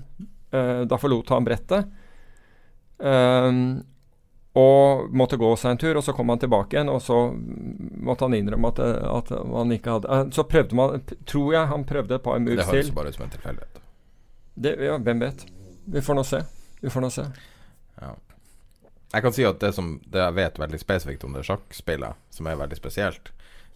eh, 0.56 0.82
da 0.88 0.98
forlot 1.00 1.32
han 1.34 1.44
brettet. 1.44 1.90
Um, 3.00 3.82
og 4.58 5.10
måtte 5.14 5.38
gå 5.38 5.48
seg 5.56 5.70
en 5.70 5.78
tur, 5.78 5.96
og 6.00 6.02
så 6.04 6.12
kom 6.12 6.32
han 6.32 6.40
tilbake 6.42 6.74
igjen, 6.74 6.88
og 6.90 7.02
så 7.02 7.18
måtte 8.02 8.26
han 8.26 8.34
innrømme 8.34 8.72
at, 8.72 8.80
at 8.82 9.28
han 9.30 9.74
ikke 9.76 9.94
hadde 9.94 10.10
uh, 10.10 10.24
Så 10.34 10.42
prøvde 10.50 10.74
man 10.74 11.04
Tror 11.28 11.52
jeg 11.54 11.70
han 11.70 11.84
prøvde 11.86 12.16
et 12.16 12.24
par 12.24 12.40
moves 12.42 12.64
til. 12.64 12.64
Det 12.66 12.80
høres 12.80 12.96
bare 12.96 13.12
ut 13.12 13.18
som 13.18 13.26
en 13.28 13.36
tilfeldighet. 13.36 13.78
Ja, 14.60 14.96
hvem 14.98 15.22
vet. 15.22 15.44
Vi 15.86 16.02
får 16.02 16.18
nå 16.18 16.24
se. 16.26 16.42
Vi 16.80 16.90
får 16.90 17.04
nå 17.04 17.10
se. 17.14 17.28
Ja. 18.00 18.10
Jeg 19.12 19.22
kan 19.22 19.34
si 19.34 19.46
at 19.46 19.60
det 19.62 19.70
som 19.74 19.92
det 20.06 20.20
jeg 20.22 20.36
vet 20.38 20.58
veldig 20.62 20.80
spesifikt 20.82 21.24
om 21.26 21.32
det 21.34 21.44
sjakkspillet, 21.46 22.18
som 22.34 22.46
er 22.46 22.58
veldig 22.58 22.78
spesielt, 22.78 23.32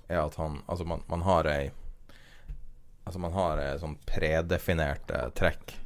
er 0.09 0.21
at 0.25 0.35
han 0.39 0.61
Altså, 0.67 0.85
man, 0.85 1.03
man 1.11 1.23
har 1.23 1.47
ei 1.51 1.71
Altså 3.07 3.21
man 3.21 3.35
har 3.37 3.61
ei 3.61 3.79
sånn 3.79 3.99
predefinerte 4.09 5.27
trekk. 5.39 5.77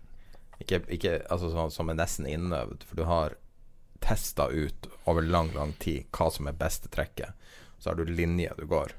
Ikke, 0.63 0.81
ikke, 0.89 1.19
altså 1.31 1.51
sånn, 1.53 1.73
som 1.75 1.91
er 1.91 1.99
nesten 1.99 2.27
innøvd, 2.31 2.85
for 2.87 2.99
du 2.99 3.05
har 3.09 3.35
testa 4.05 4.49
ut 4.49 4.89
over 5.05 5.23
lang, 5.23 5.53
lang 5.55 5.73
tid 5.83 6.07
hva 6.15 6.31
som 6.33 6.49
er 6.49 6.57
beste 6.59 6.91
trekket. 6.93 7.35
Så 7.79 7.91
har 7.91 7.99
du 7.99 8.05
linje 8.05 8.53
du 8.59 8.65
går. 8.67 8.95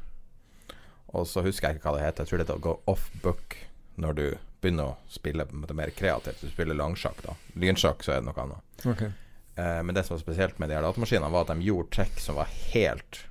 Og 1.18 1.28
så 1.28 1.44
husker 1.44 1.70
jeg 1.70 1.80
ikke 1.80 1.90
hva 1.90 1.98
det 1.98 2.06
heter. 2.06 2.26
Jeg 2.26 2.32
tror 2.32 2.42
det 2.42 2.50
er 2.50 2.60
å 2.60 2.68
gå 2.68 2.76
off 2.92 3.10
book 3.24 3.58
når 4.00 4.20
du 4.20 4.26
begynner 4.62 4.94
å 4.94 4.98
spille 5.12 5.48
det 5.50 5.76
mer 5.76 5.92
kreativt. 5.96 6.44
Du 6.44 6.52
spiller 6.52 6.78
langsjakk, 6.78 7.24
da. 7.26 7.36
Lynsjakk, 7.60 8.04
så 8.06 8.16
er 8.16 8.22
det 8.22 8.30
noe 8.30 8.44
annet. 8.44 8.86
Okay. 8.86 9.12
Eh, 9.56 9.80
men 9.84 9.96
det 9.96 10.06
som 10.06 10.16
var 10.16 10.24
spesielt 10.24 10.60
med 10.60 10.70
de 10.70 10.78
her 10.78 10.86
datamaskinene, 10.86 11.32
var 11.34 11.48
at 11.48 11.54
de 11.56 11.68
gjorde 11.68 11.96
trekk 11.96 12.22
som 12.24 12.40
var 12.40 12.52
helt 12.74 13.24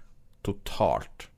totalt 0.47 1.29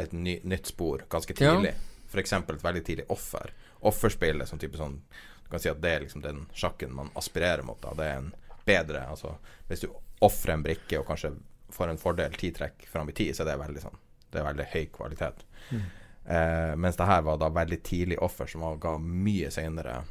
et 0.00 0.12
ny, 0.12 0.38
nytt 0.44 0.70
spor 0.72 1.04
ganske 1.12 1.36
tidlig. 1.36 1.74
Ja 1.74 1.90
f.eks. 2.14 2.32
et 2.32 2.64
veldig 2.64 2.84
tidlig 2.84 3.04
offer. 3.08 3.52
Offerspillet 3.80 4.48
som 4.48 4.58
type 4.58 4.78
sånn 4.78 5.00
Du 5.44 5.50
kan 5.50 5.60
si 5.60 5.68
at 5.68 5.82
det 5.82 5.90
er 5.92 6.04
liksom 6.04 6.22
den 6.24 6.46
sjakken 6.56 6.94
man 6.94 7.10
aspirerer 7.20 7.62
mot. 7.66 7.80
Da. 7.82 7.92
Det 7.98 8.06
er 8.08 8.22
en 8.22 8.30
bedre 8.64 9.04
Altså 9.08 9.34
hvis 9.68 9.84
du 9.84 9.90
ofrer 10.24 10.54
en 10.54 10.64
brikke 10.64 11.00
og 11.00 11.06
kanskje 11.08 11.34
får 11.74 11.90
en 11.90 12.00
fordel 12.00 12.34
ti 12.38 12.52
trekk 12.54 12.86
fram 12.88 13.10
i 13.10 13.16
tid, 13.16 13.34
så 13.34 13.42
er 13.42 13.52
det 13.52 13.60
veldig 13.60 13.82
sånn 13.82 14.00
Det 14.30 14.40
er 14.40 14.46
veldig 14.46 14.66
høy 14.72 14.84
kvalitet. 14.94 15.44
Mm. 15.70 15.84
Eh, 16.24 16.72
mens 16.80 16.96
det 16.96 17.06
her 17.08 17.22
var 17.26 17.38
da 17.38 17.50
veldig 17.52 17.80
tidlig 17.84 18.18
offer 18.22 18.48
som 18.50 18.64
ga 18.80 18.96
mye 18.98 19.50
senere 19.52 20.02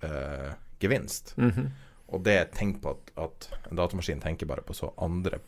eh, 0.00 0.52
gevinst. 0.80 1.34
Mm 1.36 1.50
-hmm. 1.50 1.70
Og 2.06 2.24
det 2.24 2.34
er 2.38 2.44
tenkt 2.44 2.82
på 2.82 2.90
at, 2.90 3.10
at 3.16 3.48
en 3.70 3.76
datamaskin 3.76 4.20
tenker 4.20 4.46
bare 4.46 4.62
på 4.62 4.74
så 4.74 4.92
andre 4.98 5.38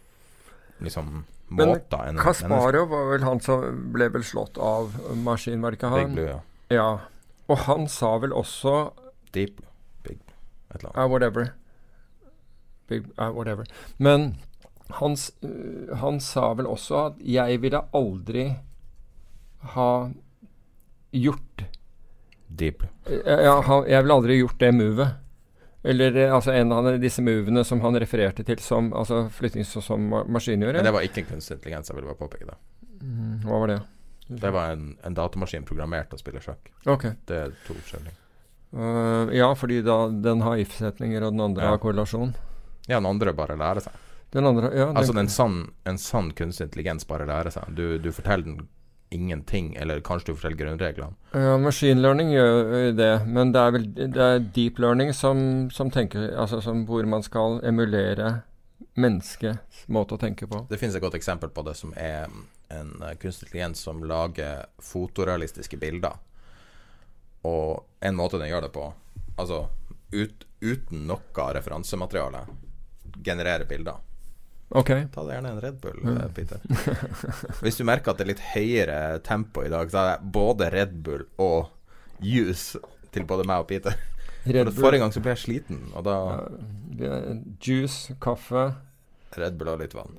liksom 0.78 1.24
måter 1.48 2.08
enn 2.08 2.18
Kasparov 2.18 2.88
var 2.88 3.08
vel 3.10 3.22
han 3.22 3.40
som 3.40 3.64
ble 3.92 4.08
vel 4.08 4.24
slått 4.24 4.58
av 4.58 4.94
maskin, 5.24 5.60
var 5.62 5.70
det 5.70 5.80
ikke 5.80 5.88
han? 5.88 6.14
Blue, 6.14 6.28
ja. 6.28 6.40
ja. 6.68 6.98
Og 7.46 7.58
han 7.66 7.88
sa 7.88 8.18
vel 8.22 8.32
også 8.32 8.92
Deep. 9.32 9.60
Big. 10.02 10.20
Et 10.70 10.80
eller 10.80 10.90
annet. 10.90 10.98
Uh, 10.98 11.08
whatever. 11.10 11.52
Big, 12.88 13.06
uh, 13.18 13.30
whatever. 13.30 13.66
Men 13.96 14.34
han, 14.98 15.16
uh, 15.44 15.96
han 16.02 16.20
sa 16.20 16.52
vel 16.54 16.66
også 16.66 17.06
at 17.06 17.22
'jeg 17.22 17.60
ville 17.62 17.84
aldri 17.94 18.56
ha 19.76 20.10
gjort' 21.12 21.64
Deep 22.48 22.78
Blue. 22.78 22.90
Ja, 23.26 23.60
jeg 23.88 24.02
ville 24.02 24.14
aldri 24.14 24.38
gjort 24.38 24.60
det 24.60 24.74
movet. 24.74 25.14
Eller 25.82 26.16
eh, 26.16 26.34
altså 26.34 26.52
en 26.52 26.72
av 26.72 26.86
disse 27.02 27.22
movene 27.22 27.64
som 27.64 27.80
han 27.82 27.98
refererte 27.98 28.44
til 28.46 28.60
som 28.62 28.92
altså 28.94 29.24
flytting 29.34 29.64
som 29.66 30.12
maskin 30.30 30.62
gjør. 30.62 30.78
Men 30.78 30.86
det 30.86 30.94
var 30.94 31.06
ikke 31.06 31.24
en 31.24 31.32
kunstig 31.32 31.56
intelligens, 31.56 31.90
jeg 31.90 31.98
vil 31.98 32.06
bare 32.06 32.20
påpeke 32.20 32.46
det. 32.46 32.58
Mm, 33.02 33.40
hva 33.42 33.62
var 33.64 33.72
det? 33.72 33.80
Det 34.42 34.52
var 34.54 34.76
en, 34.76 34.92
en 35.02 35.16
datamaskin 35.16 35.66
programmert 35.66 36.12
til 36.12 36.20
å 36.20 36.22
spille 36.22 36.42
sjakk. 36.44 36.70
Okay. 36.86 37.16
Det 37.26 37.40
er 37.48 37.56
to 37.66 37.74
forskjellige. 37.74 38.14
Uh, 38.72 39.28
ja, 39.34 39.50
fordi 39.58 39.82
da 39.84 40.06
den 40.08 40.44
har 40.46 40.62
if-setninger, 40.62 41.26
og 41.26 41.34
den 41.34 41.42
andre 41.44 41.66
ja. 41.66 41.74
har 41.74 41.82
korrelasjon. 41.82 42.30
Ja, 42.88 42.98
den 42.98 43.06
andre 43.06 43.34
bare 43.36 43.56
lærer 43.58 43.84
seg. 43.84 43.98
Den 44.32 44.48
andre, 44.48 44.70
ja, 44.72 44.86
altså 44.96 45.12
den 45.12 45.28
sann, 45.28 45.58
en 45.84 45.98
sann 46.00 46.30
kunstig 46.32 46.70
intelligens 46.70 47.04
bare 47.08 47.26
lærer 47.28 47.52
seg. 47.52 47.74
Du, 47.76 47.98
du 48.00 48.08
forteller 48.16 48.46
den 48.46 48.62
ingenting, 49.12 49.74
eller 49.76 50.00
kanskje 50.00 50.32
du 50.32 50.38
forteller 50.38 50.56
grunnreglene. 50.56 51.12
Ja, 51.36 51.58
machine 51.60 52.00
learning 52.00 52.32
gjør 52.32 52.94
det, 52.96 53.10
men 53.28 53.52
det 53.52 53.60
er 53.60 53.74
vel 53.74 53.84
det 53.92 54.24
er 54.24 54.40
deep 54.56 54.80
learning 54.80 55.12
som, 55.12 55.68
som 55.70 55.92
tenker 55.92 56.30
Altså 56.32 56.62
som, 56.64 56.86
hvor 56.88 57.04
man 57.04 57.24
skal 57.24 57.60
emulere 57.68 58.38
menneskets 58.96 59.84
måte 59.92 60.16
å 60.16 60.20
tenke 60.20 60.48
på. 60.48 60.64
Det 60.68 60.80
finnes 60.80 60.96
et 60.96 61.04
godt 61.04 61.16
eksempel 61.16 61.52
på 61.52 61.64
det, 61.68 61.76
som 61.76 61.92
er 61.96 62.26
en 62.72 62.92
kunstig 63.20 63.50
intelligens 63.50 63.84
som 63.84 64.00
lager 64.08 64.64
fotorealistiske 64.80 65.76
bilder. 65.80 66.16
Og 67.48 67.84
en 68.00 68.16
måte 68.16 68.40
den 68.40 68.48
gjør 68.48 68.66
det 68.66 68.72
på, 68.74 68.88
altså 69.36 69.66
ut, 70.12 70.44
uten 70.60 71.06
noe 71.08 71.46
referansemateriale, 71.56 72.44
genererer 73.24 73.64
bilder. 73.68 73.98
Ok. 74.72 74.88
Ta 75.12 75.20
deg 75.26 75.34
gjerne 75.36 75.50
en 75.52 75.60
Red 75.60 75.80
Bull, 75.82 75.98
Mm. 76.00 76.16
eh, 76.16 76.28
Peter. 76.32 76.60
Hvis 77.62 77.76
du 77.76 77.84
merker 77.84 78.10
at 78.14 78.18
det 78.18 78.24
er 78.24 78.30
litt 78.32 78.46
høyere 78.54 79.00
tempo 79.26 79.62
i 79.66 79.68
dag, 79.68 79.90
så 79.92 79.98
er 80.00 80.08
det 80.16 80.32
både 80.32 80.70
Red 80.72 80.94
Bull 81.04 81.26
og 81.38 81.68
juice 82.24 82.78
til 83.12 83.26
både 83.28 83.44
meg 83.44 83.60
og 83.64 83.68
Peter. 83.68 83.98
Forrige 84.46 84.98
gang 85.04 85.12
så 85.14 85.20
ble 85.22 85.34
jeg 85.36 85.42
sliten, 85.44 85.82
og 85.94 86.02
da 86.08 86.14
ja, 86.98 87.18
juice, 87.62 88.16
kaffe, 88.24 88.72
Red 89.36 89.54
Bull 89.60 89.70
og 89.74 89.78
litt 89.84 89.94
vann. 89.94 90.16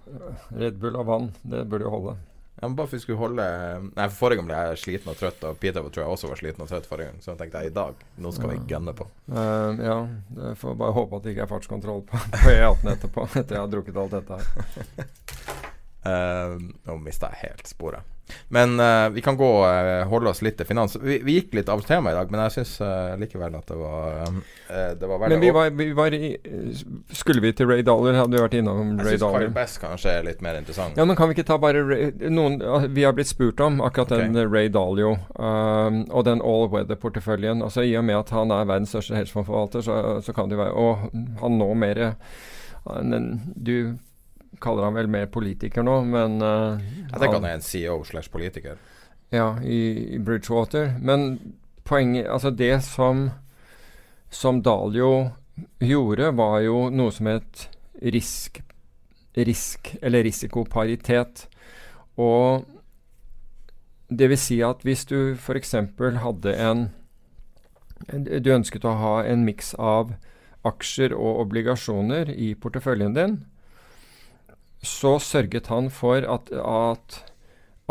Red 0.53 0.77
Bull 0.81 0.95
og 1.01 1.05
vann. 1.09 1.27
Det 1.43 1.65
burde 1.69 1.85
jo 1.85 1.91
holde. 1.93 2.13
Ja, 2.61 2.69
bare 2.69 2.85
for 2.87 2.95
vi 2.95 3.01
skulle 3.01 3.17
holde 3.19 3.45
Nei, 3.95 4.05
for 4.11 4.17
forrige 4.19 4.39
gang 4.39 4.49
ble 4.51 4.59
jeg 4.59 4.81
sliten 4.83 5.11
og 5.11 5.17
trøtt, 5.19 5.41
og 5.49 5.57
Peter 5.59 5.81
tror 5.87 6.03
jeg 6.03 6.15
også 6.15 6.29
var 6.29 6.39
sliten 6.39 6.63
og 6.63 6.69
trøtt 6.69 6.87
forrige 6.87 7.09
gang, 7.09 7.19
så 7.23 7.33
jeg 7.33 7.41
tenkte 7.41 7.63
jeg 7.63 7.73
i 7.73 7.75
dag, 7.75 8.07
nå 8.23 8.33
skal 8.35 8.53
vi 8.53 8.61
gønne 8.69 8.95
på. 8.97 9.09
Uh, 9.27 9.81
ja, 9.81 9.99
jeg 10.37 10.61
får 10.61 10.79
bare 10.85 10.97
håpe 10.99 11.19
at 11.19 11.25
det 11.25 11.35
ikke 11.35 11.47
er 11.47 11.53
fartskontroll 11.55 12.05
på, 12.07 12.23
på 12.37 12.53
E18 12.53 12.95
etterpå, 12.95 13.27
etter 13.33 13.57
jeg 13.57 13.65
har 13.65 13.71
drukket 13.73 14.01
alt 14.05 14.17
dette 14.19 14.41
her. 14.41 15.71
Eh, 16.03 16.57
nå 16.87 16.97
mista 16.99 17.31
jeg 17.31 17.47
helt 17.47 17.69
sporet. 17.69 18.09
Men 18.47 18.79
uh, 18.79 19.09
vi 19.09 19.21
kan 19.21 19.37
gå 19.37 19.65
uh, 19.65 20.07
holde 20.07 20.31
oss 20.31 20.41
litt 20.41 20.55
til 20.57 20.67
finans. 20.67 20.95
Vi, 20.99 21.17
vi 21.23 21.35
gikk 21.37 21.55
litt 21.57 21.69
av 21.69 21.81
temaet 21.83 22.15
i 22.15 22.17
dag, 22.17 22.29
men 22.31 22.41
jeg 22.45 22.53
syns 22.55 22.71
likevel 23.19 23.55
at 23.57 23.67
det 23.67 23.77
var 23.77 24.29
Det 24.71 25.09
var 25.09 25.19
verdt 25.19 25.33
Men 25.33 25.41
vi 25.43 25.49
var, 25.53 25.69
vi 25.75 25.89
var 25.97 26.15
i 26.15 26.29
Skulle 27.11 27.43
vi 27.43 27.51
til 27.53 27.67
Ray 27.67 27.83
Dollar? 27.85 28.15
Hadde 28.21 28.37
vi 28.37 28.43
vært 28.45 28.55
innom 28.57 28.93
Jeg 28.95 29.07
Ray 29.07 29.17
syns 29.17 29.25
Kyle 29.25 29.25
Dollar? 29.25 29.49
Bass 29.57 29.75
kanskje 29.81 30.15
er 30.19 30.27
litt 30.27 30.43
mer 30.45 30.59
interessant. 30.59 30.97
Ja, 30.97 31.05
men 31.05 31.19
kan 31.19 31.29
vi 31.29 31.37
ikke 31.37 31.47
ta 31.51 31.59
bare 31.61 31.83
Ray, 31.83 32.13
noen, 32.31 32.61
ah, 32.63 32.87
Vi 32.87 33.03
har 33.03 33.15
blitt 33.15 33.31
spurt 33.31 33.59
om 33.63 33.81
akkurat 33.83 34.15
den 34.15 34.39
eh, 34.39 34.47
Ray 34.47 34.71
Dalio 34.71 35.17
um, 35.35 35.99
og 36.07 36.23
den 36.27 36.41
all 36.43 36.69
weather-porteføljen. 36.71 37.61
Altså 37.63 37.83
I 37.83 37.93
og 37.99 38.07
med 38.07 38.21
at 38.21 38.31
han 38.35 38.55
er 38.55 38.71
verdens 38.71 38.95
største 38.95 39.19
helsefondforvalter, 39.19 39.83
så, 39.83 39.99
så 40.23 40.35
kan 40.35 40.49
det 40.49 40.57
jo 40.57 40.63
være 40.63 40.87
Og 40.87 41.05
han 41.43 41.59
nå 41.59 41.69
mer 41.77 42.03
Du 43.55 43.75
kaller 44.63 44.87
han 44.87 44.97
vel 44.97 45.11
mer 45.11 45.29
politiker 45.31 45.85
nå, 45.85 45.99
men 46.07 46.39
uh, 46.41 46.79
Jeg 46.79 47.19
tenker 47.19 47.37
han 47.39 47.49
er 47.51 47.59
en 47.59 47.65
CEO 47.65 47.99
slash 48.07 48.31
politiker. 48.33 48.79
Ja, 49.33 49.55
i, 49.61 50.15
i 50.15 50.19
Bridgewater. 50.19 50.93
Men 51.01 51.55
poenget 51.83 52.29
Altså, 52.29 52.51
det 52.51 52.83
som 52.85 53.31
Som 54.29 54.61
Dalio 54.63 55.31
gjorde, 55.79 56.31
var 56.33 56.59
jo 56.65 56.89
noe 56.89 57.11
som 57.13 57.29
het 57.29 57.67
risk 58.01 58.63
Risk, 59.33 59.95
eller 60.01 60.23
risikoparitet. 60.23 61.47
Og 62.21 62.65
det 64.09 64.29
vil 64.29 64.37
si 64.37 64.59
at 64.61 64.83
hvis 64.85 65.05
du 65.09 65.33
f.eks. 65.33 65.73
hadde 66.21 66.53
en 66.53 66.83
Du 68.13 68.51
ønsket 68.53 68.85
å 68.85 68.93
ha 68.99 69.15
en 69.25 69.45
miks 69.47 69.73
av 69.79 70.13
aksjer 70.67 71.15
og 71.15 71.39
obligasjoner 71.47 72.29
i 72.29 72.53
porteføljen 72.55 73.15
din, 73.15 73.37
så 74.83 75.17
sørget 75.23 75.69
han 75.71 75.89
for 75.93 76.25
at, 76.27 76.51
at 76.53 77.21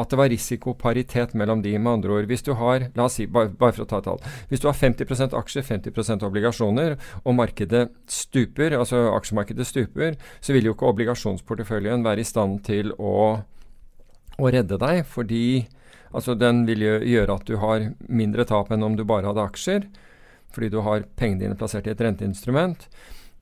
at 0.01 0.09
det 0.09 0.17
var 0.17 0.31
risikoparitet 0.33 1.35
mellom 1.37 1.63
de. 1.63 1.75
Med 1.79 1.93
andre 1.93 2.15
ord, 2.17 2.29
hvis 2.31 2.45
du 2.45 2.55
har 2.57 2.89
la 2.97 3.05
oss 3.05 3.19
si, 3.21 3.27
bare, 3.29 3.51
bare 3.53 3.75
for 3.77 3.85
å 3.85 3.89
ta 3.91 4.01
et 4.01 4.09
tall, 4.09 4.23
hvis 4.49 4.63
du 4.63 4.69
har 4.71 4.79
50% 4.79 5.37
aksjer, 5.37 5.67
50% 5.69 6.25
obligasjoner, 6.29 6.97
og 7.23 7.37
markedet 7.37 7.85
stuper, 8.11 8.77
altså 8.79 9.05
aksjemarkedet 9.13 9.69
stuper, 9.69 10.17
så 10.41 10.57
vil 10.57 10.71
jo 10.71 10.77
ikke 10.77 10.89
obligasjonsporteføljen 10.95 12.07
være 12.07 12.25
i 12.25 12.29
stand 12.29 12.63
til 12.69 12.95
å, 12.97 13.17
å 14.39 14.53
redde 14.57 14.81
deg, 14.81 15.05
fordi 15.09 15.45
altså 16.13 16.37
den 16.41 16.65
vil 16.69 16.87
gjøre 16.87 17.37
at 17.37 17.49
du 17.49 17.59
har 17.61 17.91
mindre 18.09 18.49
tap 18.49 18.73
enn 18.73 18.85
om 18.85 18.97
du 18.97 19.05
bare 19.09 19.29
hadde 19.29 19.45
aksjer, 19.45 19.91
fordi 20.53 20.73
du 20.73 20.81
har 20.85 21.05
pengene 21.17 21.47
dine 21.47 21.59
plassert 21.59 21.87
i 21.89 21.93
et 21.93 22.01
renteinstrument. 22.01 22.89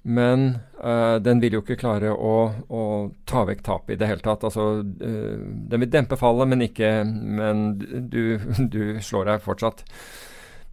Men 0.02 0.58
øh, 0.84 1.20
den 1.20 1.42
vil 1.42 1.58
jo 1.58 1.60
ikke 1.60 1.76
klare 1.82 2.12
å, 2.14 2.36
å 2.72 2.84
ta 3.28 3.44
vekk 3.44 3.60
tapet 3.66 3.94
i 3.94 4.00
det 4.00 4.08
hele 4.08 4.24
tatt. 4.24 4.46
Altså, 4.48 4.80
øh, 4.80 5.42
den 5.70 5.84
vil 5.84 5.92
dempe 5.92 6.16
fallet, 6.16 6.48
men 6.48 6.64
ikke 6.64 7.04
Men 7.04 7.78
du, 7.78 8.40
du 8.72 8.96
slår 9.04 9.28
deg 9.28 9.44
fortsatt. 9.44 9.84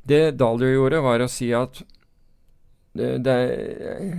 Det 0.08 0.38
Dalio 0.40 0.72
gjorde, 0.72 1.04
var 1.04 1.24
å 1.24 1.32
si 1.32 1.52
at 1.52 1.84
det, 2.98 3.18
det 3.28 3.36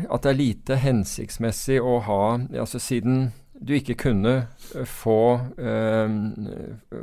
at 0.07 0.23
det 0.23 0.31
er 0.31 0.39
lite 0.39 0.77
hensiktsmessig 0.79 1.81
å 1.83 1.97
ha 2.07 2.23
altså 2.61 2.79
Siden 2.79 3.31
du 3.59 3.73
ikke 3.75 3.97
kunne 3.99 4.47
få, 4.87 5.41
øh, 5.59 6.13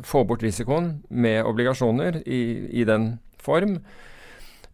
få 0.08 0.24
bort 0.24 0.44
risikoen 0.46 1.02
med 1.10 1.44
obligasjoner 1.44 2.22
i, 2.26 2.42
i 2.80 2.86
den 2.88 3.20
form, 3.40 3.82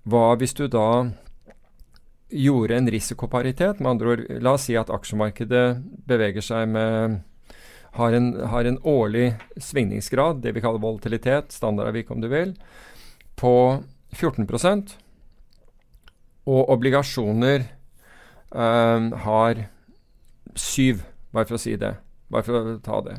hva 0.06 0.36
hvis 0.38 0.54
du 0.54 0.68
da 0.70 1.10
gjorde 2.32 2.78
en 2.78 2.90
risikoparitet. 2.92 3.80
Med 3.80 3.92
andre 3.92 4.14
ord, 4.14 4.24
la 4.42 4.56
oss 4.56 4.70
si 4.70 4.78
at 4.80 4.92
aksjemarkedet 4.94 5.66
beveger 6.08 6.46
seg 6.46 6.70
med 6.72 7.20
har 7.92 8.14
en, 8.16 8.34
har 8.48 8.66
en 8.66 8.80
årlig 8.88 9.34
svingningsgrad, 9.60 10.40
det 10.42 10.54
vi 10.56 10.62
kaller 10.64 10.80
volatilitet, 10.80 11.52
standardavvik 11.52 12.12
om 12.12 12.22
du 12.24 12.30
vil, 12.32 12.54
på 13.36 13.84
14 14.16 14.48
og 16.48 16.70
obligasjoner 16.74 17.66
eh, 18.56 19.10
har 19.26 19.66
7, 20.56 21.02
bare 21.32 21.48
for 21.50 21.58
å 21.58 21.62
si 21.62 21.76
det. 21.80 21.96
Bare 22.32 22.48
for 22.48 22.72
å 22.74 22.78
ta 22.84 23.02
det. 23.06 23.18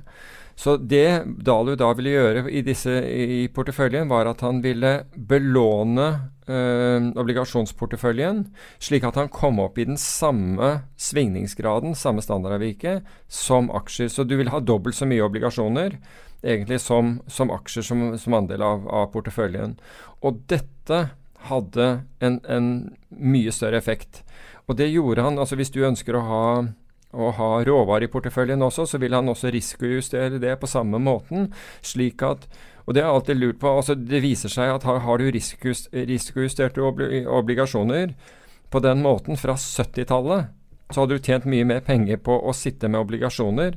Så 0.57 0.77
det 0.77 1.25
Dalu 1.45 1.75
da 1.81 1.93
ville 1.97 2.13
gjøre 2.13 2.45
i, 2.51 2.63
disse, 2.65 2.93
i 2.93 3.49
porteføljen, 3.53 4.09
var 4.09 4.29
at 4.31 4.45
han 4.45 4.61
ville 4.65 5.03
belåne 5.17 6.09
øh, 6.53 7.07
obligasjonsporteføljen, 7.19 8.45
slik 8.83 9.07
at 9.09 9.17
han 9.21 9.31
kom 9.33 9.61
opp 9.65 9.81
i 9.81 9.87
den 9.89 9.99
samme 10.01 10.83
svingningsgraden, 11.01 11.97
samme 11.99 12.25
standardavviket, 12.25 13.09
som 13.29 13.73
aksjer. 13.73 14.13
Så 14.13 14.27
du 14.29 14.37
vil 14.41 14.53
ha 14.53 14.61
dobbelt 14.61 14.99
så 14.99 15.09
mye 15.09 15.25
obligasjoner 15.25 15.97
egentlig 16.43 16.81
som, 16.83 17.17
som 17.31 17.53
aksjer 17.55 17.87
som, 17.87 18.05
som 18.19 18.37
andel 18.37 18.65
av, 18.67 18.87
av 18.91 19.11
porteføljen. 19.15 19.77
Og 20.23 20.43
dette 20.51 21.03
hadde 21.49 21.89
en, 22.23 22.39
en 22.47 22.69
mye 23.11 23.55
større 23.55 23.81
effekt. 23.81 24.23
Og 24.69 24.79
det 24.79 24.93
gjorde 24.93 25.25
han. 25.27 25.39
altså 25.39 25.59
Hvis 25.59 25.73
du 25.75 25.83
ønsker 25.87 26.19
å 26.19 26.27
ha 26.29 26.45
å 27.13 27.29
ha 27.37 27.49
råvarer 27.61 28.07
i 28.07 28.13
porteføljen 28.13 28.65
også, 28.65 28.87
så 28.89 29.01
vil 29.01 29.13
han 29.13 29.29
også 29.29 29.51
risikojustere 29.53 30.41
det 30.41 30.55
på 30.61 30.71
samme 30.71 30.97
måten. 30.97 31.51
slik 31.85 32.23
at 32.25 32.47
og 32.87 32.95
det 32.95 33.03
jeg 33.03 33.15
alltid 33.15 33.39
lurt 33.39 33.61
på. 33.63 33.71
altså 33.79 33.95
Det 33.95 34.23
viser 34.25 34.53
seg 34.53 34.73
at 34.75 34.87
har, 34.89 35.03
har 35.05 35.19
du 35.19 35.31
risikojusterte 35.31 36.83
obli, 36.83 37.23
obligasjoner 37.27 38.15
på 38.73 38.81
den 38.83 39.03
måten 39.05 39.37
fra 39.37 39.55
70-tallet, 39.59 40.51
så 40.93 41.03
hadde 41.03 41.17
du 41.17 41.25
tjent 41.25 41.49
mye 41.49 41.67
mer 41.69 41.83
penger 41.85 42.21
på 42.25 42.35
å 42.37 42.55
sitte 42.57 42.89
med 42.89 43.05
obligasjoner. 43.05 43.77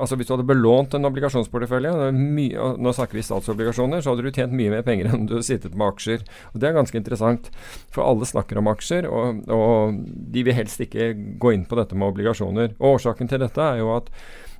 Altså 0.00 0.16
Hvis 0.16 0.28
du 0.28 0.32
hadde 0.32 0.48
belånt 0.48 0.94
en 0.96 1.04
obligasjonsportefølje, 1.04 2.12
mye, 2.16 2.68
nå 2.80 2.92
snakker 2.96 3.18
vi 3.18 3.24
statsobligasjoner, 3.26 4.00
så 4.00 4.14
hadde 4.14 4.24
du 4.24 4.32
tjent 4.32 4.54
mye 4.56 4.72
mer 4.72 4.84
penger 4.86 5.08
enn 5.12 5.26
du 5.28 5.36
sittet 5.44 5.76
med 5.76 5.90
aksjer. 5.92 6.24
Og 6.52 6.62
Det 6.62 6.68
er 6.68 6.78
ganske 6.78 6.98
interessant, 6.98 7.50
for 7.92 8.06
alle 8.06 8.28
snakker 8.28 8.60
om 8.60 8.70
aksjer, 8.72 9.08
og, 9.08 9.42
og 9.52 9.98
de 10.32 10.46
vil 10.46 10.56
helst 10.56 10.80
ikke 10.84 11.12
gå 11.42 11.52
inn 11.56 11.66
på 11.68 11.76
dette 11.80 11.98
med 11.98 12.08
obligasjoner. 12.14 12.72
Og 12.80 12.96
Årsaken 12.96 13.28
til 13.32 13.44
dette 13.44 13.68
er 13.68 13.82
jo 13.82 13.92
at 13.98 14.08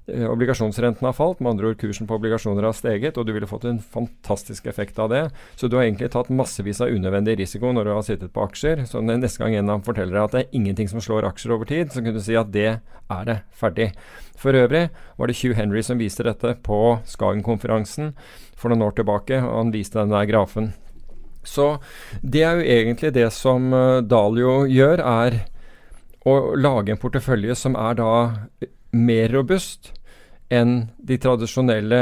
eh, 0.09 0.25
obligasjonsrenten 0.29 1.07
har 1.07 1.17
falt, 1.17 1.41
med 1.41 1.55
andre 1.55 1.73
ord 1.73 1.81
kursen 1.81 2.09
på 2.09 2.17
obligasjoner 2.19 2.67
har 2.67 2.77
steget, 2.77 3.19
og 3.19 3.27
du 3.27 3.33
ville 3.37 3.49
fått 3.51 3.67
en 3.69 3.81
fantastisk 3.83 4.67
effekt 4.71 4.99
av 5.03 5.13
det. 5.13 5.23
Så 5.57 5.69
du 5.69 5.77
har 5.79 5.87
egentlig 5.87 6.13
tatt 6.15 6.33
massevis 6.33 6.83
av 6.83 6.93
unødvendig 6.93 7.39
risiko 7.43 7.73
når 7.73 7.89
du 7.89 7.93
har 7.95 8.07
sittet 8.07 8.35
på 8.35 8.45
aksjer. 8.47 8.85
Så 8.89 9.03
neste 9.05 9.43
gang 9.43 9.57
en 9.59 9.85
forteller 9.87 10.17
deg 10.17 10.25
at 10.25 10.37
det 10.37 10.45
er 10.45 10.59
ingenting 10.59 10.91
som 10.91 11.03
slår 11.03 11.29
aksjer 11.31 11.57
over 11.57 11.71
tid, 11.71 11.93
så 11.93 12.03
kunne 12.03 12.19
du 12.19 12.25
si 12.25 12.39
at 12.39 12.53
det 12.55 12.69
er 12.73 13.25
det. 13.29 13.39
Ferdig. 13.59 13.93
For 14.39 14.57
øvrig 14.59 14.89
var 15.19 15.31
det 15.31 15.39
Hugh 15.39 15.57
Henry 15.59 15.83
som 15.87 16.01
viste 16.01 16.27
dette 16.27 16.57
på 16.67 16.99
Skagen-konferansen 17.07 18.15
for 18.59 18.73
noen 18.73 18.89
år 18.89 18.97
tilbake, 18.99 19.39
og 19.43 19.59
han 19.59 19.75
viste 19.75 20.01
den 20.01 20.15
der 20.15 20.27
grafen. 20.31 20.73
Så 21.45 21.77
det 22.23 22.45
er 22.47 22.59
jo 22.59 22.69
egentlig 22.75 23.13
det 23.15 23.29
som 23.35 23.73
uh, 23.75 24.03
Dalio 24.03 24.63
gjør, 24.71 25.03
er 25.03 25.41
å 26.29 26.55
lage 26.55 26.95
en 26.95 27.01
portefølje 27.03 27.57
som 27.59 27.75
er 27.79 27.99
da 27.99 28.13
mer 28.93 29.29
robust 29.33 29.93
enn 30.53 30.89
de 31.01 31.17
tradisjonelle 31.19 31.99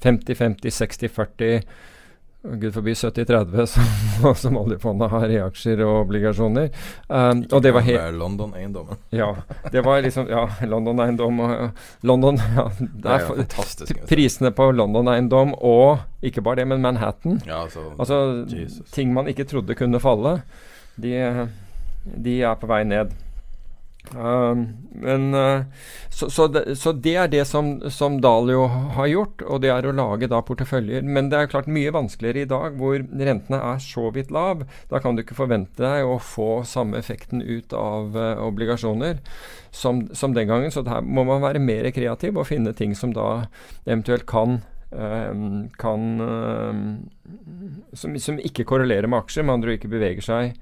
50-50, 0.00 0.70
60-40 0.72 1.62
Gud 2.42 2.72
forby 2.74 2.90
70-30 2.98 3.66
som, 3.70 4.32
som 4.34 4.56
oljefondet 4.58 5.12
har 5.12 5.30
i 5.30 5.36
aksjer 5.44 5.78
og 5.86 6.00
obligasjoner. 6.08 6.72
Um, 7.06 7.44
og 7.54 7.60
det 7.62 7.70
var 7.76 7.84
helt 7.86 8.16
London-eiendommen. 8.18 8.98
Ja. 9.14 9.28
Det 9.70 9.84
var 9.86 10.00
liksom 10.02 10.26
Ja, 10.26 10.48
London-eiendom 10.66 11.38
London 12.02 12.40
ja, 12.42 12.64
det 12.80 12.88
Det 12.96 13.06
er 13.06 13.14
er 13.14 13.22
jo 13.22 13.28
fa- 13.28 13.36
fantastisk. 13.44 14.00
Prisene 14.10 14.50
på 14.58 14.66
London-eiendom 14.74 15.54
og 15.60 16.02
ikke 16.26 16.42
bare 16.42 16.64
det, 16.64 16.66
men 16.72 16.82
Manhattan. 16.82 17.38
Ja, 17.46 17.60
altså, 17.68 17.84
Altså 17.94 18.18
Jesus. 18.50 18.90
ting 18.90 19.14
man 19.14 19.30
ikke 19.30 19.46
trodde 19.46 19.78
kunne 19.78 20.00
falle, 20.02 20.40
de, 20.98 21.14
de 22.26 22.40
er 22.42 22.58
på 22.58 22.66
vei 22.66 22.82
ned. 22.90 23.14
Um, 24.10 24.66
men 24.92 25.34
uh, 25.34 25.64
så, 26.10 26.30
så, 26.30 26.46
det, 26.48 26.76
så, 26.76 26.92
det, 26.92 27.14
er 27.16 27.28
det 27.28 27.44
som, 27.48 27.90
som, 27.90 28.18
Dalio 28.20 28.66
har 28.96 29.06
gjort, 29.08 29.44
og 29.46 29.62
det 29.62 29.70
er 29.72 29.86
å 29.88 29.94
lage 29.96 30.28
da 30.28 30.42
porteføljer. 30.44 31.06
Men 31.06 31.30
det 31.32 31.38
er 31.38 31.52
klart 31.52 31.70
mye 31.70 31.94
vanskeligere 31.94 32.42
i 32.42 32.50
dag 32.50 32.76
hvor 32.80 32.98
rentene 32.98 33.60
er 33.72 33.80
så 33.82 34.10
vidt 34.14 34.34
lav. 34.34 34.66
Da 34.90 35.00
kan 35.02 35.16
du 35.16 35.22
ikke 35.24 35.38
forvente 35.38 35.80
deg 35.84 36.04
å 36.04 36.18
få 36.20 36.64
samme 36.68 36.98
effekten 37.00 37.44
ut 37.44 37.72
av 37.76 38.18
uh, 38.18 38.42
obligasjoner 38.44 39.22
som, 39.70 40.04
som, 40.12 40.36
den 40.36 40.50
gangen. 40.50 40.74
Så 40.74 40.84
her 40.88 41.06
må 41.06 41.24
man 41.28 41.44
være 41.44 41.62
mer 41.62 41.88
kreativ 41.94 42.36
og 42.36 42.50
finne 42.50 42.74
ting 42.76 42.96
som 42.98 43.14
da 43.16 43.46
eventuelt 43.86 44.26
kan 44.28 44.60
uh, 44.92 45.32
kan 45.80 46.04
som, 47.96 48.18
som, 48.20 48.36
ikke 48.44 48.66
korrelerer 48.68 49.08
med 49.08 49.22
aksjer, 49.22 49.46
med 49.46 49.56
andre 49.56 49.72
ord 49.72 49.80
ikke 49.80 49.94
beveger 49.94 50.26
seg 50.26 50.58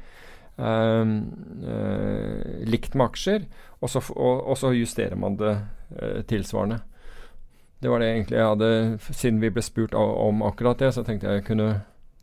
likt 2.70 2.94
med 2.94 3.06
aksjer, 3.06 3.46
og 3.80 3.90
så, 3.90 4.02
og, 4.12 4.44
og 4.52 4.58
så, 4.60 4.72
justerer 4.76 5.16
man 5.16 5.38
det 5.40 5.54
eh, 5.96 6.20
tilsvarende. 6.28 6.82
Det 7.80 7.88
var 7.88 8.02
det 8.02 8.10
egentlig 8.12 8.36
jeg 8.36 8.48
hadde 8.50 8.68
Siden 9.08 9.40
vi 9.40 9.48
ble 9.54 9.62
spurt 9.64 9.94
om 9.96 10.42
akkurat 10.44 10.82
det, 10.82 10.92
så 10.92 11.04
tenkte 11.04 11.30
jeg 11.30 11.40
jeg 11.40 11.46
kunne 11.48 11.68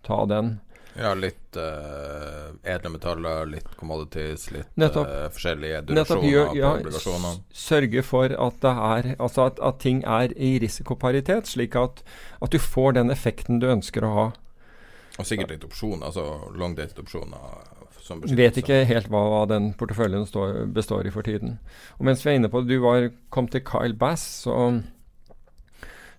ta 0.05 0.19
den. 0.30 0.59
Ja, 0.97 1.11
litt 1.14 1.57
uh, 1.57 2.53
edle 2.65 2.89
metaller, 2.89 3.45
litt 3.49 3.68
commodities, 3.77 4.47
litt 4.53 4.69
nettopp, 4.81 5.09
uh, 5.09 5.27
forskjellige 5.34 5.81
durasjoner 5.89 6.55
ja, 6.57 6.72
på 6.72 6.80
obligasjoner. 6.81 7.35
Sørge 7.53 8.03
for 8.05 8.34
at, 8.34 8.57
det 8.64 8.72
er, 8.73 9.09
altså 9.18 9.45
at, 9.51 9.61
at, 9.61 9.77
ting 9.81 10.01
er 10.09 10.34
i 10.34 10.55
risikoparitet, 10.61 11.49
slik 11.49 11.77
at, 11.77 12.01
at 12.41 12.53
du 12.53 12.57
får 12.61 12.97
den 12.97 13.14
effekten 13.14 13.61
du 13.61 13.69
ønsker 13.69 14.05
å 14.07 14.14
ha. 14.15 14.26
Og 15.18 15.30
sikkert 15.30 15.53
litt 15.53 15.68
opsjon, 15.69 16.01
altså 16.05 16.26
long 16.57 16.73
dated 16.77 17.01
opsjoner 17.01 17.45
Vet 18.38 18.60
ikke 18.62 18.84
helt 18.88 19.10
hva, 19.12 19.46
den 19.50 19.72
porteføljen 19.78 20.26
står, 20.28 20.66
består 20.76 21.08
i 21.08 21.14
for 21.14 21.28
tiden. 21.28 21.58
Og 21.98 22.08
mens 22.08 22.24
vi 22.24 22.32
er 22.32 22.40
inne 22.40 22.52
på 22.52 22.62
det, 22.64 22.78
du 22.78 22.84
var, 22.86 23.10
kom 23.34 23.50
til 23.52 23.64
Kyle 23.68 23.98
Bass, 23.98 24.24
så, 24.46 24.56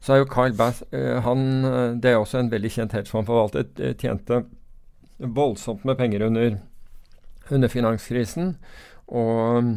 så 0.04 0.14
er 0.14 0.22
jo 0.22 0.30
Kyle 0.32 0.56
Bass 0.58 0.82
uh, 0.92 1.18
han, 1.24 1.44
eh, 1.64 1.96
Det 2.02 2.12
er 2.12 2.20
også 2.20 2.42
en 2.42 2.52
veldig 2.52 2.72
kjent 2.74 2.96
hedgefondforvalter. 2.96 3.68
Eh, 3.80 3.96
tjente 3.98 4.44
voldsomt 5.18 5.84
med 5.88 5.98
penger 5.98 6.26
under, 6.28 6.58
under 7.50 7.72
finanskrisen. 7.72 8.56
Og 9.08 9.74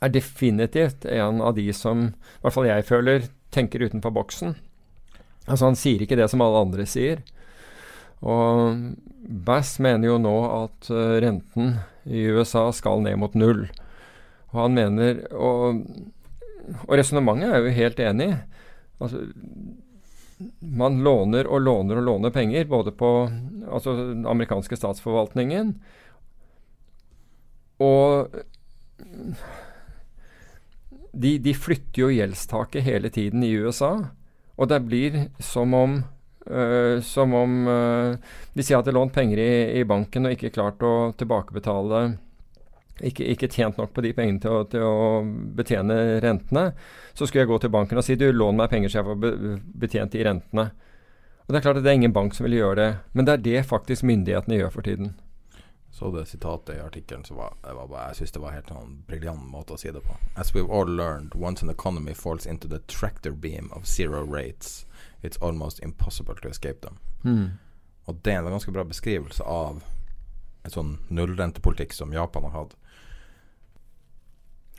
er 0.00 0.14
definitivt 0.14 1.04
en 1.04 1.42
av 1.44 1.54
de 1.58 1.68
som, 1.76 2.08
i 2.08 2.42
hvert 2.42 2.56
fall 2.56 2.70
jeg 2.70 2.88
føler, 2.88 3.28
tenker 3.52 3.84
utenfor 3.84 4.14
boksen. 4.14 4.56
Altså 5.46 5.68
Han 5.68 5.78
sier 5.78 6.02
ikke 6.02 6.18
det 6.18 6.30
som 6.32 6.42
alle 6.44 6.64
andre 6.64 6.86
sier. 6.88 7.22
Og 8.20 8.80
Bass 9.46 9.78
mener 9.82 10.10
jo 10.10 10.18
nå 10.20 10.34
at 10.52 10.90
uh, 10.92 11.18
renten 11.22 11.76
i 12.04 12.26
USA 12.28 12.66
skal 12.74 13.04
ned 13.04 13.20
mot 13.20 13.36
null. 13.38 13.66
Og 14.50 14.56
han 14.64 14.74
mener 14.76 15.22
Og, 15.36 15.84
og 16.86 16.92
resonnementet 16.98 17.52
er 17.52 17.64
jo 17.64 17.76
helt 17.76 18.02
enig. 18.02 18.30
Altså, 19.00 19.22
man 20.60 20.98
låner 21.04 21.48
og 21.48 21.62
låner 21.62 22.00
og 22.00 22.06
låner 22.08 22.32
penger, 22.34 22.64
både 22.68 22.92
på 22.96 23.10
altså, 23.68 23.94
den 24.12 24.26
amerikanske 24.28 24.76
statsforvaltningen 24.76 25.74
og 27.80 28.36
de, 31.10 31.34
de 31.42 31.54
flytter 31.56 32.04
jo 32.04 32.12
gjeldstaket 32.12 32.84
hele 32.86 33.10
tiden 33.12 33.44
i 33.44 33.54
USA. 33.56 33.92
Og 34.60 34.68
det 34.70 34.82
blir 34.86 35.20
som 35.42 35.74
om 35.74 36.00
Uh, 36.50 36.98
som 37.00 37.34
om 37.34 37.52
uh, 37.68 38.16
Hvis 38.58 38.72
jeg 38.72 38.80
hadde 38.80 38.94
lånt 38.96 39.12
penger 39.14 39.38
i, 39.38 39.52
i, 39.78 39.84
banken 39.86 40.26
og 40.26 40.32
ikke 40.34 40.50
klart 40.50 40.82
å 40.82 41.12
tilbakebetale 41.14 42.00
ikke, 43.06 43.28
ikke 43.32 43.48
tjent 43.48 43.78
nok 43.78 43.92
på 43.94 44.02
de 44.02 44.10
pengene 44.16 44.42
til 44.42 44.56
å, 44.56 44.64
til 44.68 44.82
å, 44.82 45.20
betjene 45.56 46.18
rentene, 46.20 46.64
så 47.14 47.24
skulle 47.24 47.44
jeg 47.44 47.52
gå 47.52 47.60
til 47.62 47.72
banken 47.72 48.00
og 48.00 48.04
si 48.04 48.16
du, 48.18 48.26
lån 48.34 48.58
meg 48.58 48.72
penger 48.72 48.90
så 48.90 48.98
jeg 48.98 49.06
får 49.06 49.22
betjent 49.84 50.12
de 50.12 50.26
rentene. 50.26 50.66
Og 51.46 51.54
Det 51.54 51.60
er 51.60 51.64
klart 51.64 51.80
at 51.80 51.86
det 51.86 51.94
er 51.94 52.00
ingen 52.02 52.16
bank 52.18 52.36
som 52.36 52.44
vil 52.44 52.58
gjøre 52.58 52.76
det, 52.82 52.90
men 53.14 53.28
det 53.28 53.36
er 53.38 53.46
det 53.46 53.62
faktisk 53.70 54.04
myndighetene 54.10 54.58
gjør 54.58 54.74
for 54.74 54.90
tiden. 54.90 55.14
Så 55.90 56.10
det 56.12 56.26
sitatet 56.28 56.76
i 56.76 56.82
artikkelen 56.82 57.24
som 57.24 57.40
var, 57.40 57.56
var 57.64 58.10
jeg 58.10 58.20
syns 58.20 58.36
det 58.36 58.44
var 58.44 58.58
helt 58.58 58.74
en 58.74 59.00
briljant 59.08 59.48
måte 59.54 59.78
å 59.78 59.80
si 59.80 59.90
det 59.94 60.04
på. 60.04 60.18
As 60.36 60.52
we've 60.54 60.68
all 60.68 60.86
learned, 60.86 61.32
once 61.34 61.64
an 61.64 61.72
economy 61.72 62.12
falls 62.12 62.46
into 62.46 62.68
the 62.68 62.82
tractor 62.86 63.32
beam 63.32 63.72
of 63.72 63.86
zero 63.86 64.22
rates 64.22 64.84
It's 65.22 65.40
almost 65.40 65.82
impossible 65.84 66.34
to 66.42 66.48
escape 66.48 66.80
them. 66.80 66.98
Mm. 67.24 67.58
Og 68.08 68.20
det 68.24 68.32
er 68.32 68.42
en 68.42 68.54
ganske 68.54 68.72
bra 68.72 68.84
beskrivelse 68.88 69.44
av 69.44 69.82
en 70.64 70.74
sånn 70.74 70.92
nullrentepolitikk 71.08 71.94
som 71.96 72.12
Japan 72.12 72.48
har 72.48 72.56
hatt. 72.56 72.76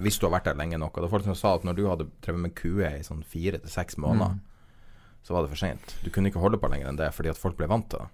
Hvis 0.01 0.17
du 0.17 0.25
har 0.25 0.33
vært 0.35 0.49
der 0.49 0.57
lenge 0.57 0.79
nok. 0.81 0.95
Og 0.95 1.03
det 1.03 1.09
var 1.09 1.15
folk 1.17 1.27
som 1.29 1.37
sa 1.37 1.55
at 1.55 1.65
når 1.67 1.77
du 1.77 1.83
hadde 1.89 2.09
drevet 2.25 2.45
med 2.47 2.55
QE 2.57 2.89
i 2.97 3.05
sånn 3.05 3.21
fire 3.27 3.61
til 3.61 3.73
seks 3.73 3.99
måneder, 4.01 4.37
mm. 4.37 5.19
så 5.27 5.35
var 5.35 5.45
det 5.45 5.53
for 5.53 5.61
seint. 5.61 5.95
Du 6.01 6.09
kunne 6.09 6.31
ikke 6.31 6.41
holde 6.41 6.59
på 6.61 6.71
lenger 6.71 6.89
enn 6.89 7.01
det 7.01 7.11
fordi 7.13 7.33
at 7.33 7.39
folk 7.39 7.59
ble 7.59 7.69
vant 7.69 7.89
til 7.91 8.01
det. 8.01 8.09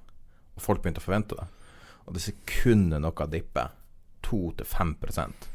Og 0.58 0.64
folk 0.64 0.84
begynte 0.84 1.04
å 1.04 1.08
forvente 1.08 1.38
det. 1.40 1.48
Og 2.08 2.16
det 2.16 2.24
sekundet 2.24 3.04
noe 3.04 3.32
dipper 3.32 3.76
2-5% 4.28 5.54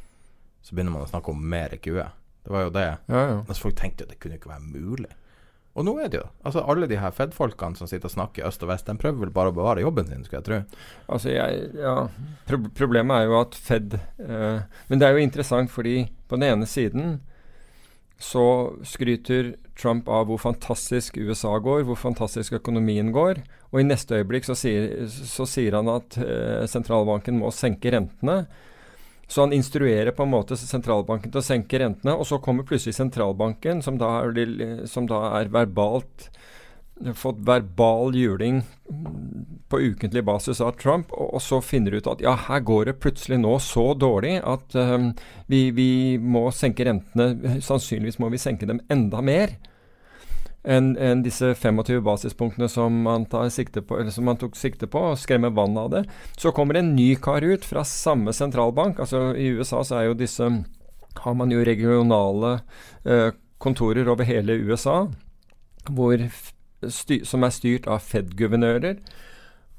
så 0.63 0.75
begynner 0.77 0.95
man 0.95 1.05
å 1.05 1.11
snakke 1.11 1.33
om 1.33 1.41
mer 1.53 1.75
QE. 1.83 2.05
Det 2.43 2.53
var 2.55 2.67
jo 2.67 2.73
det. 2.75 2.87
Ja, 3.11 3.23
ja. 3.23 3.39
Altså, 3.43 3.65
folk 3.65 3.77
tenkte 3.79 4.07
at 4.07 4.13
det 4.13 4.19
kunne 4.23 4.39
ikke 4.39 4.51
være 4.51 4.63
mulig. 4.63 5.11
Og 5.73 5.87
nå 5.89 5.95
er 6.03 6.11
det 6.13 6.19
jo 6.21 6.27
Altså 6.45 6.65
Alle 6.69 6.89
de 6.91 6.99
her 7.01 7.15
Fed-folkene 7.17 7.79
som 7.79 7.89
sitter 7.89 8.11
og 8.11 8.15
snakker 8.15 8.49
øst 8.49 8.65
og 8.65 8.73
vest, 8.73 8.89
de 8.89 9.01
prøver 9.01 9.25
vel 9.25 9.35
bare 9.35 9.53
å 9.53 9.57
bevare 9.57 9.85
jobben 9.85 10.09
sin, 10.09 10.25
skulle 10.27 10.43
jeg 10.43 10.49
tro. 10.49 10.81
Altså 11.09 11.33
jeg, 11.33 11.69
ja, 11.81 11.97
pro 12.49 12.61
Problemet 12.77 13.23
er 13.23 13.29
jo 13.31 13.39
at 13.41 13.57
Fed 13.57 13.97
eh, 13.97 14.65
Men 14.91 15.01
det 15.01 15.09
er 15.09 15.17
jo 15.17 15.25
interessant 15.25 15.73
fordi 15.73 15.97
på 16.29 16.39
den 16.39 16.49
ene 16.51 16.69
siden 16.69 17.21
så 18.23 18.45
skryter 18.87 19.57
Trump 19.75 20.07
av 20.07 20.29
hvor 20.29 20.39
fantastisk 20.39 21.17
USA 21.19 21.57
går, 21.59 21.83
hvor 21.89 21.99
fantastisk 21.99 22.55
økonomien 22.55 23.09
går. 23.11 23.41
Og 23.73 23.81
i 23.81 23.87
neste 23.87 24.21
øyeblikk 24.21 24.47
så 24.47 24.55
sier, 24.55 25.09
så 25.11 25.43
sier 25.49 25.75
han 25.75 25.91
at 25.91 26.19
eh, 26.23 26.63
sentralbanken 26.71 27.41
må 27.41 27.51
senke 27.51 27.91
rentene. 27.91 28.45
Så 29.33 29.47
han 29.47 29.55
instruerer 29.57 30.13
på 30.13 30.27
en 30.27 30.33
måte 30.35 30.59
sentralbanken 30.61 31.33
til 31.33 31.41
å 31.41 31.47
senke 31.47 31.79
rentene, 31.81 32.13
og 32.13 32.27
så 32.29 32.37
kommer 32.45 32.67
plutselig 32.69 32.99
sentralbanken, 32.99 33.81
som 33.85 33.97
da 34.01 34.19
er, 34.27 34.83
som 34.91 35.07
da 35.09 35.23
er 35.39 35.53
verbalt 35.55 36.29
fått 37.15 37.41
verbal 37.47 38.15
juling 38.15 38.63
på 39.69 39.81
ukentlig 39.81 40.25
basis 40.25 40.61
av 40.61 40.77
Trump, 40.79 41.13
og, 41.13 41.35
og, 41.35 41.43
så 41.43 41.61
finner 41.65 41.97
ut 41.97 42.09
at 42.11 42.23
ja, 42.23 42.35
her 42.49 42.61
går 42.61 42.91
det 42.91 42.99
plutselig 43.03 43.41
nå 43.41 43.57
så 43.65 43.93
dårlig 43.99 44.37
at 44.45 44.77
um, 44.77 45.11
vi, 45.51 45.65
vi, 45.75 45.91
må 46.21 46.49
senke 46.55 46.87
rentene. 46.87 47.59
Sannsynligvis 47.65 48.21
må 48.23 48.31
vi 48.33 48.41
senke 48.43 48.69
dem 48.69 48.83
enda 48.93 49.23
mer 49.25 49.57
enn 50.63 50.93
en 50.95 51.25
disse 51.25 51.55
25 51.59 52.03
basispunktene 52.07 52.69
som 52.71 53.01
man, 53.03 53.25
på, 53.27 53.99
som 54.15 54.25
man, 54.29 54.39
tok 54.39 54.55
sikte 54.57 54.87
på, 54.87 55.01
og 55.13 55.19
skremme 55.19 55.51
vann 55.55 55.77
av 55.79 55.91
det. 55.91 56.05
Så 56.39 56.55
kommer 56.55 56.79
en 56.79 56.95
ny 56.95 57.15
kar 57.17 57.43
ut 57.43 57.65
fra 57.67 57.85
samme 57.85 58.33
sentralbank. 58.33 59.01
altså 59.01 59.33
I 59.35 59.51
USA 59.59 59.83
så 59.83 59.99
er 59.99 60.11
jo 60.11 60.19
disse 60.19 60.49
har 61.23 61.35
man 61.37 61.51
jo 61.53 61.65
regionale 61.65 62.61
eh, 63.05 63.35
kontorer 63.59 64.09
over 64.09 64.25
hele 64.25 64.57
USA 64.65 65.05
hvor, 65.91 66.23
som 66.89 67.45
er 67.45 67.53
styrt 67.53 67.89
av 67.91 68.03
Fed-guvernører. 68.07 69.01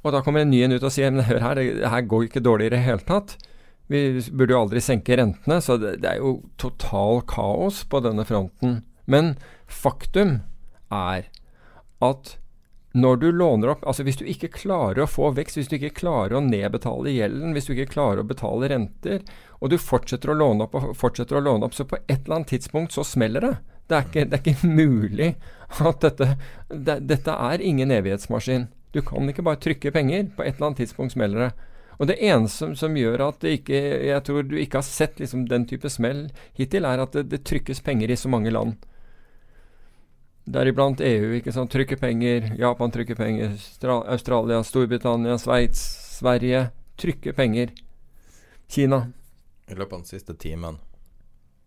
Og 0.04 0.12
da 0.12 0.20
kommer 0.24 0.44
en 0.44 0.52
ny 0.52 0.62
en 0.66 0.76
ut 0.76 0.84
og 0.84 0.92
sier 0.92 1.12
men 1.12 1.26
hør 1.26 1.42
her, 1.46 1.62
det 1.64 1.90
her 1.90 2.08
går 2.12 2.28
ikke 2.28 2.44
dårlig 2.44 2.68
i 2.68 2.74
det 2.76 2.84
hele 2.84 3.08
tatt. 3.08 3.38
Vi 3.92 4.20
burde 4.32 4.56
jo 4.56 4.64
aldri 4.66 4.84
senke 4.84 5.16
rentene. 5.16 5.62
Så 5.64 5.78
det, 5.80 5.98
det 6.04 6.12
er 6.12 6.20
jo 6.20 6.42
total 6.60 7.24
kaos 7.28 7.84
på 7.88 8.04
denne 8.04 8.28
fronten. 8.28 8.82
Men 9.08 9.36
faktum 9.68 10.42
er 10.94 11.30
at 12.04 12.38
når 12.94 13.16
du 13.18 13.32
låner 13.32 13.72
opp 13.74 13.86
Altså 13.90 14.04
hvis 14.06 14.20
du 14.20 14.26
ikke 14.30 14.52
klarer 14.54 15.02
å 15.02 15.10
få 15.10 15.32
vekst, 15.34 15.58
hvis 15.58 15.72
du 15.72 15.80
ikke 15.80 15.96
klarer 16.04 16.38
å 16.38 16.44
nedbetale 16.46 17.10
gjelden, 17.10 17.56
hvis 17.56 17.66
du 17.66 17.74
ikke 17.74 17.94
klarer 17.96 18.22
å 18.22 18.28
betale 18.30 18.70
renter, 18.70 19.24
og 19.60 19.74
du 19.74 19.80
fortsetter 19.82 20.30
å 20.30 20.38
låne 20.38 20.68
opp 20.68 20.78
og 20.78 20.92
fortsetter 21.00 21.40
å 21.40 21.44
låne 21.44 21.66
opp, 21.66 21.74
så 21.74 21.88
på 21.90 21.98
et 22.04 22.20
eller 22.20 22.38
annet 22.38 22.54
tidspunkt 22.54 22.94
så 22.94 23.06
smeller 23.08 23.48
det. 23.48 23.54
Det 23.90 23.98
er 23.98 24.08
ikke, 24.08 24.28
det 24.30 24.38
er 24.38 24.44
ikke 24.44 24.74
mulig 24.84 25.32
at 25.82 26.06
dette 26.06 26.30
det, 26.70 27.00
Dette 27.10 27.38
er 27.50 27.66
ingen 27.66 27.92
evighetsmaskin. 27.92 28.70
Du 28.94 29.02
kan 29.02 29.30
ikke 29.30 29.46
bare 29.46 29.62
trykke 29.62 29.92
penger. 29.92 30.30
På 30.38 30.46
et 30.46 30.56
eller 30.56 30.70
annet 30.70 30.84
tidspunkt 30.84 31.16
smeller 31.16 31.48
det. 31.48 31.52
Og 31.98 32.10
det 32.10 32.20
eneste 32.26 32.74
som, 32.78 32.98
gjør 32.98 33.28
at 33.28 33.46
ikke, 33.48 33.78
jeg 34.06 34.22
tror 34.26 34.46
du 34.46 34.56
ikke 34.60 34.82
har 34.82 34.86
sett 34.86 35.20
liksom 35.22 35.48
den 35.50 35.66
type 35.70 35.90
smell 35.94 36.28
hittil, 36.58 36.86
er 36.90 37.02
at 37.02 37.18
det, 37.18 37.28
det 37.32 37.44
trykkes 37.48 37.82
penger 37.86 38.14
i 38.14 38.18
så 38.20 38.32
mange 38.34 38.54
land. 38.54 38.78
Deriblant 40.44 41.00
EU. 41.02 41.32
ikke 41.38 41.54
sant? 41.56 41.72
Trykker 41.72 41.98
penger. 41.98 42.50
Japan 42.60 42.92
trykker 42.92 43.16
penger. 43.16 43.56
Australia, 43.88 44.64
Storbritannia, 44.64 45.38
Sveits, 45.40 45.84
Sverige 46.18 46.70
trykker 47.00 47.34
penger. 47.34 47.72
Kina. 48.68 49.12
I 49.68 49.76
løpet 49.76 49.94
av 49.94 50.00
den 50.00 50.08
siste 50.08 50.34
timen 50.36 50.80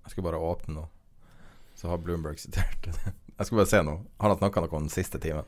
Jeg 0.05 0.11
skal 0.11 0.24
bare 0.27 0.39
åpne 0.39 0.74
nå, 0.74 0.82
så 1.74 1.89
har 1.89 1.98
Bloomberg 1.98 2.39
sitert 2.39 2.89
Jeg 3.39 3.47
skal 3.47 3.57
bare 3.57 3.70
se 3.70 3.81
nå. 3.82 3.94
Han 4.20 4.32
har 4.32 4.36
snakka 4.40 4.62
noe 4.62 4.77
om 4.77 4.85
den 4.86 4.93
siste 4.93 5.19
timen. 5.20 5.44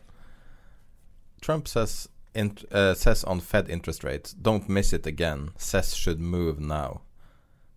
Trump 1.45 1.69
says, 1.69 2.09
uh, 2.37 2.95
says 2.95 3.25
on 3.25 3.41
Fed 3.41 3.69
interest 3.69 4.05
rates 4.05 4.35
Don't 4.35 4.69
miss 4.69 4.93
it 4.93 5.07
again. 5.07 5.51
Says 5.57 5.95
should 5.95 6.21
move 6.21 6.61
now. 6.61 7.01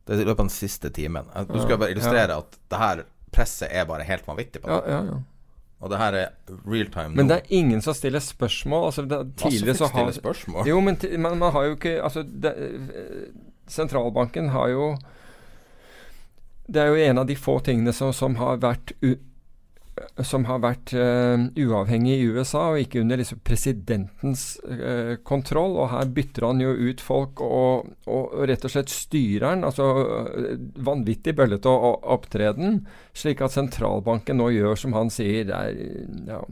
Det 0.08 0.16
er 0.18 0.24
i 0.24 0.26
løpet 0.26 0.40
av 0.40 0.48
den 0.48 0.56
siste 0.56 0.90
timen. 0.90 1.30
Du 1.48 1.60
skal 1.62 1.78
bare 1.78 1.92
illustrere 1.94 2.36
at 2.42 2.58
det 2.72 2.80
her 2.82 3.04
presset 3.32 3.70
er 3.72 3.86
bare 3.88 4.04
helt 4.04 4.28
vanvittig 4.28 4.62
på 4.62 4.68
det. 4.68 4.80
Ja, 4.82 4.98
ja, 4.98 5.04
ja. 5.14 5.20
Og 5.82 5.90
det 5.90 5.98
her 5.98 6.18
er 6.18 6.58
real 6.70 6.92
time 6.94 7.16
Men 7.18 7.30
det 7.30 7.40
er 7.40 7.56
ingen 7.58 7.82
som 7.82 7.96
stiller 7.98 8.22
spørsmål. 8.22 8.86
Altså, 8.92 9.06
det, 9.10 9.22
tidligere 9.42 9.80
så 9.80 9.90
har 9.96 10.12
spørsmål. 10.14 10.68
Jo, 10.70 10.80
men 10.80 10.98
men, 11.02 11.40
man, 11.40 11.52
har 11.52 11.64
jo 11.64 11.78
ikke 11.78 11.96
Altså, 12.04 12.24
det, 12.24 12.54
sentralbanken 13.68 14.50
har 14.50 14.70
jo 14.70 14.98
Det 16.68 16.82
er 16.82 16.94
jo 16.94 16.96
en 16.96 17.18
av 17.18 17.28
de 17.28 17.36
få 17.36 17.60
tingene 17.60 17.94
som, 17.94 18.14
som 18.14 18.36
har 18.36 18.62
vært 18.62 18.94
som 20.26 20.46
har 20.50 20.62
vært 20.64 20.94
uh, 20.98 21.48
uavhengig 21.60 22.18
i 22.18 22.28
USA, 22.34 22.72
og 22.72 22.82
ikke 22.84 23.02
under 23.04 23.22
liksom 23.22 23.42
presidentens 23.48 24.44
uh, 24.66 25.16
kontroll. 25.28 25.78
Og 25.80 25.92
her 25.94 26.12
bytter 26.16 26.48
han 26.50 26.64
jo 26.64 26.74
ut 26.74 27.04
folk 27.04 27.42
og, 27.46 27.92
og, 28.08 28.34
og 28.34 28.46
rett 28.52 28.68
og 28.68 28.74
slett 28.74 28.94
styrer 28.94 29.48
han. 29.50 29.66
Altså 29.68 29.88
eh, 30.02 30.60
vanvittig 30.82 31.36
bøllete 31.38 31.72
opptreden, 31.72 32.84
slik 33.18 33.44
at 33.46 33.56
sentralbanken 33.56 34.40
nå 34.42 34.52
gjør 34.56 34.80
som 34.80 34.96
han 34.98 35.12
sier. 35.14 35.48
Det 35.50 35.58
er 35.58 35.82
ja. 36.30 36.44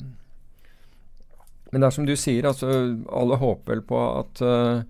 Men 1.69 1.83
det 1.83 1.87
er 1.89 1.93
som 1.93 2.07
du 2.07 2.15
sier, 2.17 2.47
altså 2.49 2.69
alle 3.13 3.37
håper 3.37 3.75
vel 3.75 3.85
på 3.85 3.97
at 4.01 4.41
uh, 4.41 4.81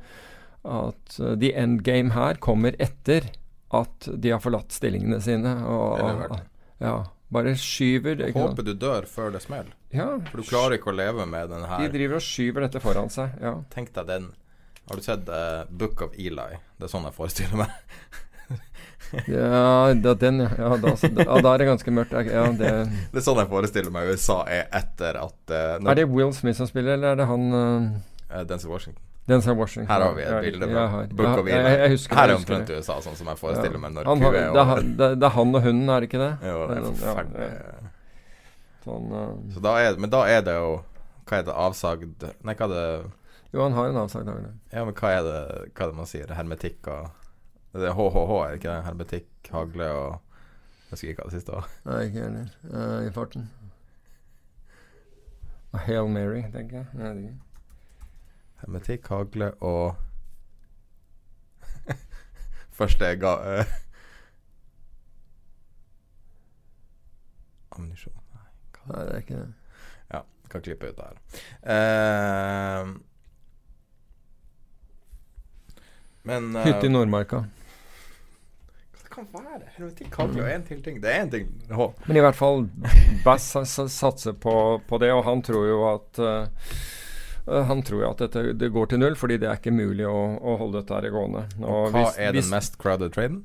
at 0.69 1.15
the 1.17 1.35
the 1.39 1.53
endgame 1.55 2.11
her 2.11 2.35
kommer 2.39 2.75
etter 2.79 3.29
at 3.71 4.09
de 4.17 4.31
har 4.33 4.41
forlatt 4.43 4.73
stillingene 4.73 5.19
sine. 5.21 5.53
Og, 5.65 5.99
Eller 5.99 6.21
vært. 6.23 6.45
ja, 6.81 6.95
bare 7.33 7.53
skyver 7.59 8.15
det. 8.19 8.31
Håper 8.33 8.65
du 8.65 8.73
dør 8.73 9.05
før 9.09 9.33
det 9.35 9.41
smeller. 9.43 9.73
Ja, 9.93 10.07
For 10.29 10.41
du 10.41 10.49
klarer 10.49 10.77
ikke 10.77 10.91
å 10.93 10.97
leve 10.97 11.25
med 11.29 11.49
den 11.53 11.65
her. 11.69 11.83
de 11.85 11.91
driver 11.93 12.19
og 12.19 12.25
skyver 12.25 12.65
dette 12.65 12.81
foran 12.83 13.11
seg. 13.13 13.35
Ja. 13.41 13.55
Tenk 13.73 13.93
deg 13.95 14.09
den 14.09 14.31
Har 14.89 14.97
du 14.97 15.05
sett 15.05 15.29
uh, 15.29 15.69
Book 15.69 16.01
of 16.01 16.15
Eli? 16.17 16.57
Det 16.77 16.87
er 16.87 16.91
sånn 16.91 17.05
jeg 17.05 17.17
forestiller 17.17 17.65
meg. 17.65 17.75
Ja, 19.25 19.89
da, 19.97 20.13
den, 20.13 20.43
ja. 20.43 20.49
Ja, 20.57 20.75
da, 20.77 20.91
ja, 20.93 21.37
da 21.41 21.53
er 21.53 21.61
det 21.61 21.65
ganske 21.65 21.91
mørkt. 21.93 22.11
Ja, 22.13 22.43
det, 22.53 22.69
Det 23.13 23.17
er 23.17 23.25
sånn 23.25 23.39
jeg 23.41 23.49
forestiller 23.49 23.93
meg 23.93 24.11
USA 24.13 24.43
er 24.45 24.67
etter 24.75 25.17
at 25.17 25.53
uh, 25.53 25.77
er 25.81 25.97
det 25.97 26.05
Will 26.11 26.29
Smith 26.35 26.59
som 26.59 26.69
spiller, 26.69 26.93
eller 26.93 27.15
er 27.15 27.21
det 27.21 27.25
han 27.29 27.47
uh, 27.55 28.43
Denzel 28.49 28.69
Washington. 28.69 29.01
Denzel 29.29 29.55
Washington? 29.59 29.87
Her 29.93 30.01
har 30.07 30.13
vi 30.17 30.23
et 30.25 30.31
Ja, 30.31 30.39
bilde 30.41 30.67
fra 30.71 31.05
Book 31.19 31.39
of 31.43 31.47
Eli. 31.47 31.53
Her 31.61 32.29
er 32.29 32.35
omtrent. 32.35 32.69
USA, 32.73 32.95
sånn 33.05 33.15
som 33.19 33.27
jeg 33.29 33.37
forestiller 33.37 33.77
meg 33.83 33.93
når 33.93 34.09
Han 34.09 34.21
har- 34.25 34.31
det, 34.31 34.43
er, 34.49 34.63
han- 34.71 34.95
det, 34.97 35.09
det 35.19 35.27
er 35.29 35.33
han 35.37 35.55
og 35.55 35.61
hunden, 35.67 35.89
er 35.89 35.99
det 36.01 36.09
ikke 36.09 36.21
det? 36.23 36.31
Jo, 36.49 36.57
det 36.67 36.77
er 36.77 36.87
forferdelig. 37.03 37.49
ja. 37.53 37.89
Sånn, 38.85 39.09
uh, 39.11 39.53
Så 39.53 39.61
da 39.61 39.75
er, 39.77 39.97
men 39.99 40.09
da 40.09 40.23
er 40.25 40.41
det 40.41 40.53
jo 40.55 40.83
Hva 41.27 41.37
er 41.39 41.43
det 41.43 41.53
avsagd 41.53 42.23
Nei, 42.47 42.53
hva 42.55 42.65
er 42.65 42.73
det 42.73 42.83
jo, 43.53 43.61
han 43.61 43.73
har 43.73 43.89
en 43.89 43.97
avsagt 43.97 44.25
dag. 44.25 44.45
Ja, 44.71 44.85
men 44.85 44.93
hva 44.93 45.09
er 45.19 45.23
det 45.27 45.73
Hva 45.75 45.83
er 45.83 45.91
det 45.91 45.95
man 45.97 46.05
sier? 46.09 46.31
Hermetikk 46.33 46.87
og 46.87 47.09
Det 47.73 47.85
er 47.89 47.93
HHH, 47.93 48.31
er 48.45 48.49
det 48.49 48.59
ikke 48.63 48.71
det? 48.71 48.83
Hermetikk, 48.87 49.51
hagle 49.51 49.89
og 49.93 50.19
Jeg 50.89 50.91
husker 50.95 51.09
ikke 51.11 51.21
hva 51.21 51.29
det 51.29 51.37
siste 51.41 51.51
var. 51.53 51.67
Nei, 51.85 51.99
ikke 52.07 52.23
heller. 52.23 52.47
Uh, 52.73 53.05
I 53.05 53.11
farten. 53.13 53.49
Hail 55.85 56.07
Mary, 56.09 56.41
tenker 56.51 56.79
jeg. 56.79 56.85
Nei, 56.97 57.03
det 57.03 57.11
er 57.11 57.27
ikke. 57.27 57.37
Hermetikk, 58.61 59.07
hagle 59.07 59.51
og 59.63 59.95
Første 62.79 63.05
jeg 63.11 63.19
ga... 63.21 63.33
uh, 63.59 63.65
Ammunisjon 67.75 68.13
Nei, 68.33 68.47
hva 68.79 68.99
er 69.03 69.05
det 69.11 69.19
ikke 69.23 69.37
det. 69.39 69.49
Ja, 70.13 70.21
kan 70.51 70.63
klippe 70.65 70.89
ut 70.89 70.97
det 70.97 71.05
her. 71.05 71.15
Uh, 71.63 72.85
men 76.29 76.49
uh, 76.55 76.63
Hytte 76.65 76.85
i 76.89 76.91
Nordmarka. 76.91 77.43
Hva 78.99 79.03
det 79.03 79.09
kan 79.13 79.27
være? 79.33 79.65
Hermetikk, 79.77 80.15
hagle 80.19 80.43
og 80.45 80.51
en 80.53 80.65
til 80.67 80.81
ting. 80.85 80.95
Det 81.03 81.09
er 81.13 81.23
én 81.25 81.31
ting. 81.33 81.45
H. 81.73 81.87
Men 82.07 82.19
i 82.19 82.23
hvert 82.23 82.37
fall 82.37 82.65
Bass 83.25 83.43
sa- 83.55 83.65
sa- 83.67 83.87
satser 83.91 84.33
på, 84.37 84.53
på 84.87 84.99
det, 85.01 85.11
og 85.15 85.23
han 85.27 85.41
tror 85.45 85.65
jo 85.67 85.79
at 85.93 86.19
eh, 86.23 86.45
han 87.69 87.83
tror 87.85 88.03
jo 88.03 88.09
at 88.11 88.23
dette 88.23 88.43
det 88.59 88.71
går 88.73 88.91
til 88.91 89.01
null, 89.01 89.15
fordi 89.19 89.39
det 89.41 89.49
er 89.49 89.61
ikke 89.61 89.75
mulig 89.75 90.07
å, 90.07 90.17
å 90.39 90.57
holde 90.61 90.81
dette 90.81 90.97
her 90.97 91.13
gående. 91.13 91.45
Og 91.61 91.95
hva 91.95 92.09
er 92.17 92.35
den 92.37 92.49
mest 92.51 92.77
crowded 92.81 93.15
traden? 93.15 93.43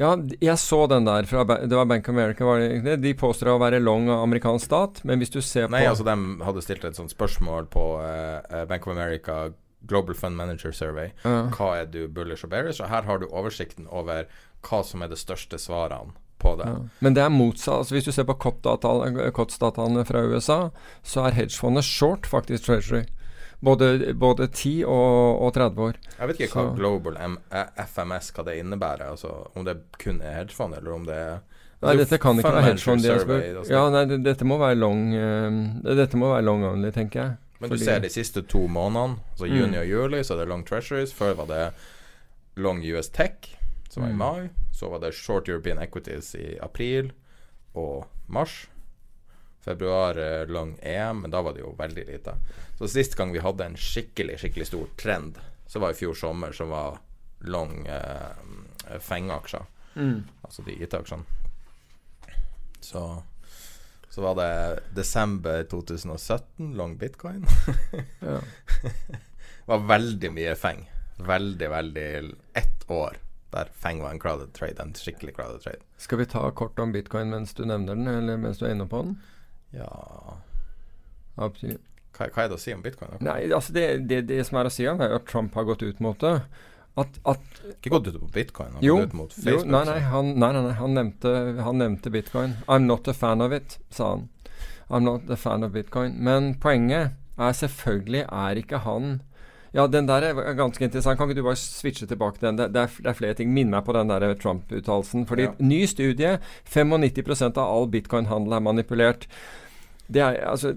Ja, 0.00 0.14
jeg 0.40 0.56
så 0.56 0.86
den 0.88 1.04
der 1.04 1.26
fra 1.28 1.42
Det 1.44 1.76
var 1.76 1.84
Bank 1.84 2.08
of 2.08 2.14
America. 2.14 2.44
Var 2.44 2.62
det, 2.84 2.96
de 3.02 3.10
påstår 3.14 3.52
å 3.52 3.58
være 3.60 3.82
long 3.82 4.08
amerikansk 4.08 4.70
stat, 4.70 5.02
men 5.04 5.20
hvis 5.20 5.32
du 5.34 5.42
ser 5.44 5.68
på 5.68 5.74
Nei, 5.74 5.84
altså 5.90 6.06
de 6.08 6.16
hadde 6.46 6.62
stilt 6.64 6.86
et 6.88 6.96
sånt 6.96 7.12
spørsmål 7.12 7.68
på 7.72 7.84
eh, 8.00 8.38
eh, 8.48 8.64
Bank 8.70 8.88
of 8.88 8.94
America 8.96 9.50
Global 9.90 10.16
Fund 10.16 10.36
Manager 10.36 10.72
Survey. 10.72 11.12
Ja. 11.24 11.50
Hva 11.52 11.74
er 11.82 11.92
du 11.92 12.06
bullish 12.08 12.48
og 12.48 12.52
bearish? 12.54 12.80
Og 12.80 12.88
her 12.88 13.04
har 13.04 13.20
du 13.20 13.28
oversikten 13.28 13.88
over 13.92 14.24
hva 14.64 14.82
som 14.84 15.04
er 15.04 15.12
de 15.12 15.20
største 15.20 15.60
svarene 15.60 16.16
på 16.40 16.54
det. 16.56 16.68
Ja. 16.68 16.80
Men 17.04 17.16
det 17.16 17.24
er 17.24 17.32
motsatt. 17.32 17.82
Altså 17.82 17.96
hvis 17.96 18.08
du 18.08 18.12
ser 18.16 18.28
på 18.28 18.38
COTS-dataene 18.40 20.04
fra 20.08 20.24
USA, 20.24 20.60
så 21.04 21.26
er 21.26 21.36
hedgefondet 21.36 21.84
short 21.84 22.28
faktisk 22.28 22.68
Treasury. 22.68 23.04
Både, 23.62 24.14
både 24.16 24.46
10 24.48 24.84
og, 24.88 25.42
og 25.44 25.52
30 25.54 25.82
år. 25.84 25.96
Jeg 26.18 26.28
vet 26.30 26.38
ikke 26.40 26.54
hva 26.56 26.74
Global 26.78 27.16
M 27.28 27.34
eh, 27.52 27.66
FMS 27.86 28.30
hva 28.32 28.44
det 28.46 28.54
innebærer. 28.62 29.10
Altså 29.12 29.28
Om 29.54 29.64
det 29.66 29.74
kun 30.00 30.20
er 30.24 30.38
hedgefond, 30.38 30.74
eller 30.78 30.94
om 30.94 31.04
det 31.04 31.14
er 31.16 31.38
Nei, 31.82 31.94
dette 31.96 32.18
kan 32.20 32.36
ikke 32.40 32.52
være 32.52 32.62
hedgefond. 32.70 33.00
spurt. 33.04 33.44
altså. 33.56 33.72
Ja, 33.72 33.82
nei, 33.90 34.16
dette 34.24 34.44
må 34.44 34.58
være 34.60 34.76
long 34.76 35.14
uh, 35.16 35.94
Dette 35.96 36.16
må 36.20 36.28
være 36.32 36.44
long 36.44 36.64
only, 36.64 36.90
tenker 36.92 37.20
jeg. 37.22 37.36
Men 37.60 37.70
du 37.70 37.74
Fordi- 37.76 37.84
ser 37.84 38.00
de 38.00 38.08
siste 38.08 38.42
to 38.48 38.66
månedene, 38.68 39.18
altså 39.32 39.46
Mm. 39.48 39.56
juni 39.60 39.76
og 39.78 39.86
juli, 39.88 40.20
så 40.24 40.34
er 40.34 40.38
det 40.38 40.48
long 40.48 40.64
treasuries. 40.64 41.12
Før 41.12 41.34
var 41.36 41.46
det 41.46 41.72
long 42.56 42.80
US 42.84 43.08
Tech, 43.08 43.56
som 43.90 44.02
var 44.02 44.10
i 44.10 44.12
Mm. 44.12 44.18
mai. 44.18 44.48
Så 44.72 44.88
var 44.90 44.98
det 45.00 45.14
short 45.14 45.48
European 45.48 45.78
Equities 45.78 46.34
i 46.34 46.56
april 46.62 47.12
og 47.74 48.06
mars. 48.28 48.66
Februar 49.64 50.14
lang 50.14 50.52
long 50.52 50.78
EM, 50.82 51.20
men 51.20 51.30
da 51.30 51.42
var 51.42 51.54
det 51.54 51.60
jo 51.60 51.74
veldig 51.78 52.06
lite. 52.08 52.34
Så 52.78 52.88
sist 52.88 53.16
gang 53.16 53.32
vi 53.32 53.42
hadde 53.44 53.64
en 53.64 53.76
skikkelig, 53.76 54.38
skikkelig 54.40 54.66
stor 54.70 54.86
trend, 54.96 55.40
så 55.68 55.82
var 55.82 55.92
i 55.92 55.98
fjor 55.98 56.14
sommer, 56.16 56.52
som 56.56 56.72
var 56.72 56.98
long 57.44 57.86
eh, 57.86 58.98
FENG-aksjer. 59.00 59.66
Mm. 59.94 60.22
Altså 60.42 60.64
de 60.64 60.78
IT-aksjene. 60.80 61.24
Så 62.80 63.22
så 64.10 64.20
var 64.22 64.34
det 64.34 64.80
desember 64.94 65.64
2017, 65.64 66.74
long 66.74 66.96
bitcoin. 66.98 67.46
Ja. 68.20 68.40
Det 69.60 69.76
var 69.76 69.84
veldig 69.86 70.30
mye 70.34 70.54
feng. 70.58 70.80
Veldig, 71.16 71.68
veldig 71.70 72.06
Ett 72.58 72.90
år 72.90 73.18
der 73.50 73.68
feng 73.74 74.02
var 74.02 74.10
en 74.10 74.18
crowded 74.18 74.52
trade. 74.54 74.82
En 74.82 74.94
skikkelig 74.94 75.36
crowded 75.36 75.62
trade. 75.62 75.84
Skal 75.96 76.18
vi 76.18 76.26
ta 76.26 76.50
kort 76.50 76.78
om 76.78 76.92
bitcoin 76.92 77.30
mens 77.30 77.54
du 77.54 77.62
nevner 77.64 77.94
den, 77.94 78.08
eller 78.08 78.36
mens 78.36 78.58
du 78.58 78.66
er 78.66 78.74
inne 78.74 78.88
på 78.90 79.02
den? 79.04 79.14
Ja 79.76 79.90
Absolutt. 81.40 81.84
Hva, 82.16 82.26
hva 82.34 82.42
er 82.44 82.50
det 82.50 82.56
å 82.58 82.60
si 82.60 82.72
om 82.74 82.82
bitcoin? 82.84 83.12
da? 83.14 83.20
Nei, 83.24 83.38
altså 83.54 83.72
det, 83.72 83.84
det, 84.10 84.24
det 84.28 84.42
som 84.48 84.58
er 84.60 84.68
å 84.68 84.72
si 84.74 84.84
om 84.90 85.00
er 85.00 85.14
at 85.16 85.28
Trump 85.30 85.54
har 85.56 85.64
gått 85.68 85.84
ut 85.86 86.02
mot 86.04 86.18
det. 86.20 86.34
At, 86.98 87.20
at 87.30 87.60
Ikke 87.70 87.94
gått 87.94 88.10
ut 88.10 88.18
på 88.18 88.28
bitcoin, 88.34 88.74
han 88.76 88.84
Jo, 88.84 88.98
gått 88.98 89.14
ut 89.14 89.16
mot 89.16 89.36
jo 89.46 89.60
nei, 89.62 89.84
nei, 89.86 90.00
han, 90.10 90.32
nei, 90.42 90.50
nei 90.56 90.74
han, 90.76 90.96
nevnte, 90.98 91.32
han 91.62 91.80
nevnte 91.80 92.12
bitcoin. 92.12 92.58
I'm 92.66 92.88
not 92.90 93.08
a 93.08 93.14
fan 93.16 93.40
of 93.44 93.54
it, 93.56 93.78
sa 93.94 94.16
han. 94.16 94.28
I'm 94.90 95.06
not 95.06 95.30
a 95.30 95.38
fan 95.38 95.64
of 95.64 95.72
bitcoin. 95.72 96.18
Men 96.18 96.56
poenget 96.60 97.14
er 97.40 97.56
selvfølgelig 97.56 98.26
er 98.26 98.60
ikke 98.60 98.82
han 98.84 99.20
Ja, 99.72 99.86
den 99.86 100.06
der 100.08 100.24
er 100.30 100.54
ganske 100.58 100.82
interessant. 100.82 101.18
Kan 101.18 101.28
ikke 101.30 101.38
du 101.40 101.46
bare 101.46 101.58
switche 101.60 102.06
tilbake 102.10 102.38
til 102.40 102.48
den? 102.48 102.56
Det, 102.58 102.72
det, 102.74 102.82
er, 102.82 103.10
er 103.12 103.14
flere 103.18 103.34
ting. 103.38 103.52
Minn 103.54 103.70
meg 103.70 103.84
på 103.86 103.94
den 103.94 104.10
der 104.10 104.34
Trump-uttalelsen. 104.34 105.26
Fordi 105.30 105.46
Ja. 105.46 105.52
ny 105.62 105.84
studie 105.86 106.38
95% 106.66 107.56
av 107.58 107.70
all 107.70 107.86
bitcoin-handel 107.92 108.56
er 108.56 108.64
manipulert. 108.66 109.26
Det 110.10 110.22
er 110.22 110.40
altså 110.50 110.74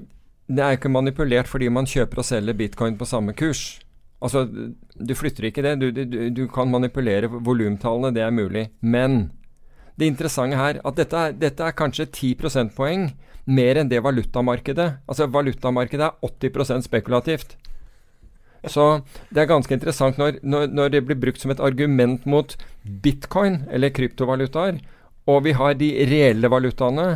Det 0.48 0.60
er 0.60 0.76
ikke 0.76 0.90
manipulert 0.92 1.48
fordi 1.48 1.70
man 1.72 1.86
kjøper 1.88 2.20
og 2.20 2.26
selger 2.28 2.54
bitcoin 2.54 2.98
på 3.00 3.06
samme 3.08 3.34
kurs. 3.34 3.80
Altså, 4.22 4.44
du 5.00 5.14
flytter 5.16 5.46
ikke 5.48 5.64
det. 5.64 5.80
Du, 5.80 5.92
du, 5.92 6.30
du 6.30 6.48
kan 6.52 6.70
manipulere 6.70 7.30
volumtallene, 7.32 8.14
det 8.14 8.22
er 8.22 8.30
mulig. 8.32 8.70
Men 8.82 9.32
det 9.98 10.10
interessante 10.12 10.58
her 10.60 10.82
at 10.84 10.96
dette 11.00 11.16
er, 11.16 11.32
dette 11.32 11.64
er 11.64 11.72
kanskje 11.72 12.06
10 12.12 12.36
prosentpoeng 12.42 13.14
mer 13.48 13.80
enn 13.80 13.90
det 13.90 14.04
valutamarkedet. 14.04 14.90
Altså 15.08 15.28
valutamarkedet 15.32 16.12
er 16.12 16.30
80% 16.52 16.86
spekulativt. 16.88 17.56
Så 18.72 19.02
det 19.34 19.44
er 19.44 19.50
ganske 19.52 19.76
interessant 19.76 20.20
når, 20.22 20.40
når, 20.44 20.70
når 20.72 20.94
det 20.94 21.04
blir 21.08 21.20
brukt 21.20 21.42
som 21.42 21.52
et 21.52 21.62
argument 21.64 22.26
mot 22.30 22.56
bitcoin 23.04 23.64
eller 23.72 23.92
kryptovalutaer, 23.96 24.80
og 25.28 25.44
vi 25.46 25.54
har 25.56 25.76
de 25.80 25.92
reelle 26.08 26.52
valutaene 26.52 27.08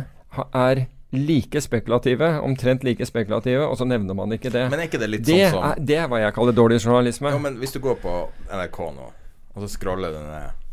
er 0.52 0.86
like 1.12 1.60
spekulative, 1.64 2.28
omtrent 2.44 2.84
like 2.84 3.06
spekulative, 3.06 3.64
og 3.64 3.78
så 3.80 3.86
nevner 3.88 4.16
man 4.16 4.32
ikke 4.36 4.52
det. 4.52 4.66
Men 4.68 4.82
er 4.82 4.90
ikke 4.90 5.00
det 5.00 5.08
litt 5.08 5.24
det, 5.24 5.40
sånn 5.48 5.56
som 5.56 5.66
er, 5.70 5.80
det 5.80 5.96
er 6.02 6.08
hva 6.12 6.20
jeg 6.20 6.36
kaller 6.36 6.56
dårlig 6.56 6.82
journalisme. 6.82 7.32
Jo, 7.32 7.40
men 7.40 7.56
hvis 7.62 7.72
du 7.72 7.80
går 7.84 7.96
på 8.02 8.14
NRK 8.52 8.78
nå, 8.96 9.10
og 9.54 9.64
så 9.64 9.70
scroller 9.72 10.12
du 10.12 10.20
ned 10.20 10.64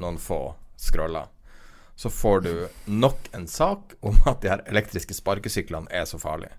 noen 0.00 0.16
få 0.20 0.40
scroller, 0.80 1.28
så 2.00 2.10
får 2.10 2.40
du 2.46 2.52
nok 2.90 3.28
en 3.36 3.46
sak 3.46 3.92
om 4.02 4.16
at 4.26 4.40
de 4.42 4.50
her 4.50 4.64
elektriske 4.72 5.14
sparkesyklene 5.14 5.86
er 5.94 6.08
så 6.10 6.18
farlige. 6.18 6.56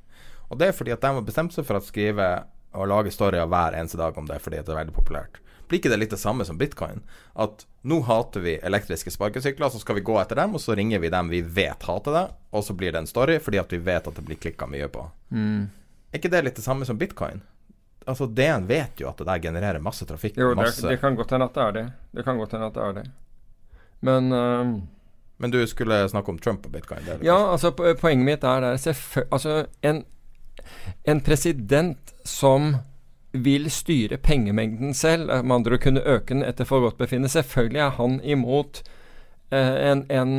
Og 0.54 0.62
det 0.62 0.70
er 0.70 0.78
fordi 0.78 0.94
at 0.94 1.02
de 1.02 1.12
har 1.18 1.26
bestemt 1.26 1.56
seg 1.56 1.66
for 1.68 1.80
å 1.80 1.84
skrive 1.84 2.28
og 2.76 2.90
lage 2.92 3.14
storyer 3.14 3.48
hver 3.50 3.78
eneste 3.80 3.98
dag 3.98 4.18
om 4.18 4.28
det, 4.30 4.40
fordi 4.44 4.62
det 4.62 4.74
er 4.74 4.82
veldig 4.84 4.96
populært. 4.96 5.42
Blir 5.68 5.82
ikke 5.82 5.90
det 5.90 5.98
litt 5.98 6.14
det 6.14 6.22
samme 6.22 6.46
som 6.46 6.60
bitcoin? 6.60 7.02
At 7.34 7.66
nå 7.82 8.00
hater 8.06 8.44
vi 8.44 8.60
elektriske 8.62 9.12
sparkesykler, 9.14 9.72
så 9.74 9.82
skal 9.82 9.98
vi 9.98 10.06
gå 10.06 10.18
etter 10.22 10.38
dem, 10.38 10.54
og 10.54 10.62
så 10.62 10.76
ringer 10.78 11.02
vi 11.02 11.10
dem 11.14 11.32
vi 11.34 11.42
vet 11.42 11.88
hater 11.90 12.14
det, 12.14 12.26
og 12.54 12.64
så 12.64 12.76
blir 12.78 12.94
det 12.94 13.02
en 13.02 13.10
story 13.10 13.40
fordi 13.42 13.62
at 13.62 13.74
vi 13.74 13.82
vet 13.82 14.08
at 14.08 14.16
det 14.20 14.26
blir 14.26 14.40
klikka 14.42 14.70
mye 14.70 14.88
på. 14.94 15.08
Mm. 15.34 15.66
Er 16.12 16.22
ikke 16.22 16.32
det 16.34 16.44
litt 16.46 16.60
det 16.62 16.66
samme 16.66 16.86
som 16.86 17.02
bitcoin? 17.02 17.42
Altså 18.06 18.28
DN 18.30 18.68
vet 18.70 19.02
jo 19.02 19.10
at 19.10 19.18
det 19.18 19.26
der 19.26 19.42
genererer 19.42 19.82
masse 19.82 20.06
trafikk. 20.06 20.38
Jo, 20.38 20.52
det, 20.54 20.62
masse. 20.62 20.86
det 20.86 21.00
kan 21.02 21.18
godt 21.18 21.34
hende 21.34 21.48
at 21.50 21.56
det 21.56 21.64
er 21.64 21.78
det. 21.78 21.86
Det 22.14 22.26
kan 22.28 22.38
godt 22.38 22.54
hende 22.54 22.68
at 22.70 22.76
det 22.78 22.84
er 22.84 22.98
det. 23.00 23.06
Men 24.06 24.32
ehm, 24.32 24.76
Men 25.38 25.52
du 25.52 25.68
skulle 25.68 25.98
snakke 26.10 26.32
om 26.32 26.38
Trump 26.40 26.66
og 26.66 26.72
bitcoin? 26.72 27.02
Det 27.06 27.20
det 27.20 27.26
Ja, 27.28 27.52
altså 27.52 27.72
poenget 27.74 28.26
mitt 28.26 28.44
er 28.44 28.62
der 28.62 28.78
Altså, 29.32 29.66
en, 29.82 30.06
en 31.04 31.22
president 31.22 32.15
som 32.26 32.76
vil 33.36 33.70
styre 33.72 34.18
pengemengden 34.18 34.94
selv, 34.94 35.30
eh, 35.30 35.44
med 35.44 35.62
andre 35.62 35.78
å 35.78 35.82
kunne 35.82 36.04
øke 36.04 36.34
den 36.34 36.44
etter 36.44 36.68
forgodtbefinnende 36.68 37.32
Selvfølgelig 37.32 37.82
er 37.84 37.98
han 37.98 38.22
imot 38.24 38.82
eh, 39.52 39.92
en, 39.92 40.06
en 40.10 40.38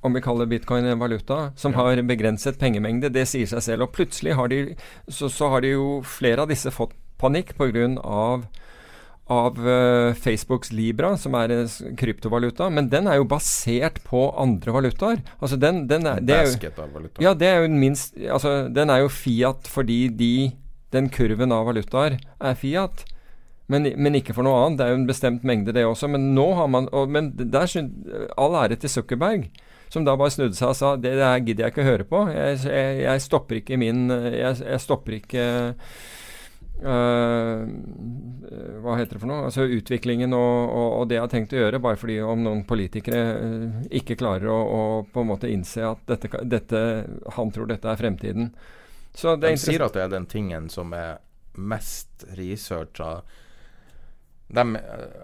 om 0.00 0.14
vi 0.14 0.22
kaller 0.22 0.46
bitcoin 0.46 0.86
en 0.86 1.00
valuta, 1.00 1.52
som 1.56 1.74
har 1.74 1.98
begrenset 2.06 2.58
pengemengde. 2.58 3.10
Det 3.10 3.26
sier 3.26 3.48
seg 3.50 3.64
selv. 3.64 3.88
Og 3.88 3.96
plutselig 3.96 4.36
har 4.38 4.48
de 4.52 4.60
så, 5.08 5.26
så 5.28 5.50
har 5.50 5.64
de 5.64 5.74
jo 5.74 5.88
flere 6.06 6.44
av 6.44 6.52
disse 6.52 6.70
fått 6.70 6.94
panikk 7.18 7.56
pga. 7.58 7.88
Av, 7.98 8.46
av 9.28 9.58
uh, 9.60 10.14
Facebooks 10.14 10.70
Libra, 10.72 11.10
som 11.20 11.34
er 11.36 11.52
en 11.52 11.96
kryptovaluta. 11.98 12.70
Men 12.70 12.88
den 12.88 13.10
er 13.10 13.18
jo 13.18 13.26
basert 13.28 13.98
på 14.06 14.28
andre 14.38 14.72
valutaer. 14.72 15.20
Altså 15.40 15.58
den, 15.60 15.82
den 15.90 16.06
er, 16.06 16.22
det 16.22 16.38
er 16.38 16.46
jo, 16.46 17.10
ja, 17.20 17.34
det 17.34 17.50
er 17.50 17.66
jo 17.66 17.74
minst 17.74 18.16
Altså, 18.16 18.70
den 18.72 18.94
er 18.94 19.02
jo 19.02 19.10
Fiat 19.12 19.68
fordi 19.68 20.06
de 20.14 20.32
Den 20.94 21.08
kurven 21.12 21.52
av 21.52 21.68
valutaer 21.68 22.18
er 22.18 22.58
Fiat. 22.58 23.04
Men, 23.68 23.84
men 24.00 24.16
ikke 24.16 24.32
for 24.36 24.46
noe 24.46 24.62
annet. 24.64 24.80
Det 24.80 24.86
er 24.86 24.94
jo 24.94 25.00
en 25.02 25.08
bestemt 25.08 25.42
mengde, 25.46 25.74
det 25.76 25.84
også. 25.84 26.08
Men 26.08 26.30
nå 26.36 26.46
har 26.56 26.70
man 26.72 26.88
og, 26.96 27.10
Men 27.12 27.34
der 27.36 27.68
All 28.40 28.56
ære 28.64 28.78
til 28.80 28.92
Zuckerberg. 28.92 29.48
Som 29.92 30.04
da 30.04 30.16
bare 30.20 30.32
snudde 30.32 30.56
seg 30.56 30.72
og 30.72 30.76
sa 30.76 30.94
det 31.00 31.14
der 31.16 31.40
gidder 31.40 31.64
jeg 31.66 31.72
ikke 31.72 31.84
å 31.84 31.90
høre 31.90 32.06
på. 32.08 32.22
Jeg, 32.32 32.60
jeg, 32.68 32.96
jeg 33.04 33.24
stopper 33.24 33.60
ikke 33.62 33.78
min 33.80 34.08
Jeg, 34.12 34.58
jeg 34.60 34.80
stopper 34.84 35.16
ikke 35.16 35.44
øh, 36.84 37.62
hva 38.84 38.98
heter 39.00 39.16
det 39.16 39.22
for 39.22 39.30
noe? 39.30 39.46
Altså 39.48 39.64
utviklingen 39.64 40.36
og, 40.36 40.56
og, 40.68 40.88
og 40.98 41.08
det 41.08 41.16
jeg 41.16 41.24
har 41.24 41.32
tenkt 41.32 41.56
å 41.56 41.62
gjøre, 41.62 41.80
bare 41.84 42.00
fordi 42.00 42.18
om 42.20 42.44
noen 42.44 42.66
politikere 42.68 43.22
øh, 43.40 43.78
ikke 44.00 44.18
klarer 44.20 44.52
å, 44.52 44.58
å 44.60 44.82
på 45.08 45.24
en 45.24 45.30
måte 45.32 45.50
innse 45.52 45.84
at 45.88 46.04
dette, 46.10 46.44
dette, 46.44 46.82
han 47.38 47.54
tror 47.54 47.72
dette 47.72 47.88
er 47.88 48.00
fremtiden. 48.00 48.52
Så 49.18 49.34
det 49.36 49.48
De 49.50 49.56
er 49.56 49.62
sier 49.62 49.82
at 49.82 49.96
det 49.96 50.04
er 50.04 50.12
den 50.12 50.28
tingen 50.30 50.68
som 50.70 50.92
er 50.94 51.18
mest 51.58 52.22
researcha 52.38 53.16
eh, 54.54 54.76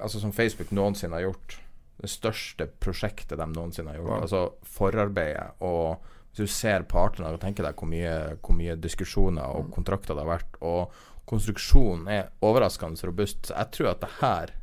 Altså 0.02 0.20
som 0.20 0.32
Facebook 0.34 0.72
noensinne 0.74 1.14
har 1.16 1.28
gjort. 1.28 1.58
Det 2.02 2.10
største 2.10 2.66
prosjektet 2.82 3.38
de 3.38 3.46
noensinne 3.52 3.92
har 3.94 4.00
gjort. 4.00 4.10
Ja. 4.16 4.20
Altså 4.26 4.42
forarbeidet. 4.66 5.54
Og 5.64 6.02
hvis 6.34 6.42
du 6.50 6.50
ser 6.50 6.82
partene 6.90 7.30
og 7.30 7.40
tenker 7.42 7.62
deg 7.68 7.78
hvor 7.78 7.88
mye, 7.88 8.14
hvor 8.42 8.58
mye 8.58 8.74
diskusjoner 8.76 9.44
Mm. 9.44 9.56
og 9.56 9.70
kontrakter 9.76 10.14
det 10.14 10.24
har 10.24 10.38
vært, 10.38 10.56
og 10.60 10.90
konstruksjonen 11.30 12.08
er 12.08 12.30
overraskende 12.42 13.06
robust, 13.06 13.46
så 13.46 13.54
jeg 13.56 13.70
tror 13.70 13.90
at 13.94 14.00
det 14.00 14.10
her 14.20 14.54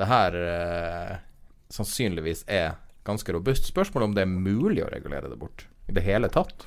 Det 0.00 0.06
her 0.08 0.32
eh, 0.34 1.16
sannsynligvis 1.68 2.44
er 2.48 2.76
ganske 3.04 3.32
robust. 3.32 3.66
Spørsmålet 3.66 4.04
om 4.08 4.14
det 4.14 4.22
er 4.22 4.30
mulig 4.32 4.82
å 4.82 4.88
regulere 4.88 5.28
det 5.28 5.36
bort 5.38 5.66
i 5.88 5.92
det 5.92 6.02
hele 6.02 6.28
tatt. 6.28 6.64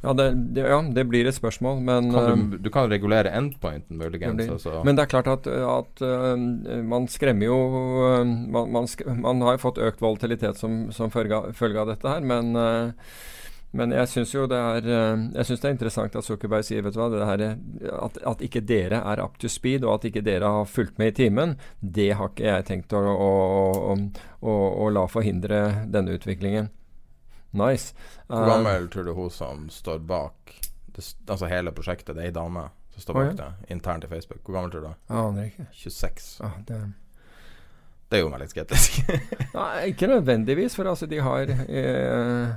Ja 0.00 0.12
det, 0.14 0.28
det, 0.54 0.62
ja, 0.70 0.78
det 0.94 1.04
blir 1.10 1.26
et 1.26 1.34
spørsmål, 1.34 1.80
men 1.82 2.12
Kan 2.14 2.44
du, 2.52 2.58
du 2.62 2.70
kan 2.70 2.90
regulere 2.90 3.32
endpointen, 3.34 3.98
muligens. 3.98 4.44
Altså. 4.46 4.82
Men 4.86 4.94
det 4.98 5.04
er 5.04 5.10
klart 5.10 5.30
at, 5.32 5.48
at 5.48 6.02
uh, 6.06 6.36
man 6.86 7.08
skremmer 7.10 7.50
jo 7.50 7.56
uh, 8.04 8.22
man, 8.22 8.70
man, 8.76 8.86
sk 8.86 9.02
man 9.18 9.42
har 9.42 9.56
jo 9.56 9.64
fått 9.66 9.82
økt 9.82 10.04
volatilitet 10.04 10.60
som, 10.60 10.86
som 10.94 11.10
følge, 11.10 11.42
av, 11.42 11.90
dette 11.90 12.14
her, 12.14 12.22
men 12.22 12.54
uh, 12.54 13.10
men 13.76 13.92
jeg 13.92 14.08
syns 14.08 14.30
jo 14.32 14.46
det 14.48 14.56
er 14.56 14.86
Jeg 14.88 15.44
synes 15.44 15.60
det 15.60 15.66
er 15.68 15.74
interessant 15.74 16.14
at 16.16 16.24
Zuckerberg 16.24 16.64
sier 16.64 16.80
vet 16.86 16.94
du 16.96 17.02
hva, 17.02 17.10
det 17.12 17.26
her, 17.28 17.42
er- 17.50 17.90
at, 18.06 18.16
at 18.30 18.44
ikke 18.46 18.62
dere 18.64 19.02
er 19.04 19.20
up 19.20 19.36
to 19.42 19.50
speed, 19.52 19.84
og 19.84 19.98
at 19.98 20.06
ikke 20.08 20.22
dere 20.24 20.48
har 20.54 20.64
fulgt 20.64 20.96
med 20.96 21.12
i 21.12 21.16
timen, 21.18 21.52
det 21.84 22.14
har 22.16 22.32
ikke 22.32 22.46
jeg 22.48 22.64
tenkt 22.70 22.96
å, 22.96 23.02
å, 23.04 23.92
å, 24.40 24.56
å 24.86 24.88
la 24.94 25.04
forhindre 25.12 25.60
denne 25.84 26.16
utviklingen. 26.16 26.70
Nice. 27.52 27.94
Hvor 28.28 28.42
Uh, 28.42 28.48
gammel 28.48 28.88
tror 28.92 29.04
du 29.04 29.12
hun 29.16 29.30
som 29.30 29.68
står 29.72 29.98
bak 30.04 30.54
det, 30.92 31.04
Altså 31.28 31.48
hele 31.48 31.72
prosjektet? 31.72 32.14
Det 32.16 32.22
er 32.22 32.28
ei 32.28 32.34
dame 32.36 32.66
som 32.92 33.00
står 33.06 33.14
bak 33.14 33.36
det, 33.38 33.52
internt 33.72 34.04
i 34.04 34.08
Facebook. 34.10 34.42
Hvor 34.44 34.54
gammel 34.58 34.70
tror 34.74 34.80
du? 34.88 34.94
aner 35.08 35.44
ikke. 35.48 35.66
26. 35.72 36.40
Ah, 36.44 36.58
det 36.66 36.80
Det 38.10 38.20
gjorde 38.20 38.30
meg 38.32 38.40
litt 38.40 38.50
skeptisk. 38.54 39.00
Nei, 39.54 39.88
ikke 39.92 40.06
nødvendigvis, 40.08 40.74
for 40.76 40.88
altså 40.88 41.06
de 41.08 41.18
har 41.20 41.50
eh, 41.50 42.52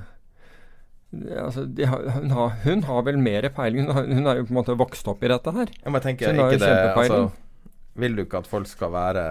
altså 1.43 1.65
de 1.67 1.85
har, 1.85 2.05
hun, 2.15 2.31
har, 2.31 2.53
hun 2.63 2.83
har 2.87 3.01
vel 3.07 3.17
mer 3.19 3.49
peiling. 3.55 3.85
Hun 3.87 3.95
har, 3.95 4.05
hun 4.07 4.27
er 4.31 4.39
jo 4.41 4.45
på 4.47 4.53
en 4.55 4.59
måte 4.61 4.77
vokst 4.79 5.07
opp 5.11 5.23
i 5.23 5.31
dette 5.31 5.51
her. 5.55 5.71
Jeg 5.83 6.01
tenker 6.01 6.01
tenke, 6.07 6.25
Så 6.25 6.31
hun 6.31 6.39
har 6.43 6.51
jo 6.51 6.57
det 6.61 6.69
kjempepeiling. 6.71 7.25
altså, 7.27 7.95
Vil 8.05 8.15
du 8.15 8.23
ikke 8.23 8.39
at 8.43 8.47
folk 8.47 8.67
skal 8.71 8.91
være 8.95 9.25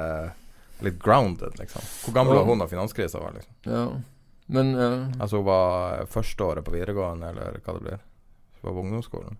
litt 0.84 0.98
grounded, 1.00 1.56
liksom? 1.60 1.82
Hvor 2.04 2.14
gammel 2.16 2.34
Ja. 2.36 2.40
var 2.42 2.48
hun 2.52 2.58
da 2.58 2.66
finanskrisa 2.68 3.20
var? 3.20 3.32
liksom? 3.36 3.54
Ja. 3.64 3.86
Men 4.50 4.74
uh, 4.74 5.06
Altså 5.20 5.40
hun 5.40 5.46
var 5.46 6.08
førsteåret 6.10 6.66
på 6.66 6.74
videregående, 6.74 7.30
eller 7.30 7.60
hva 7.62 7.76
det 7.76 7.86
blir? 7.86 8.02
Hun 8.60 8.68
var 8.68 8.76
på 8.76 8.84
ungdomsskolen? 8.86 9.38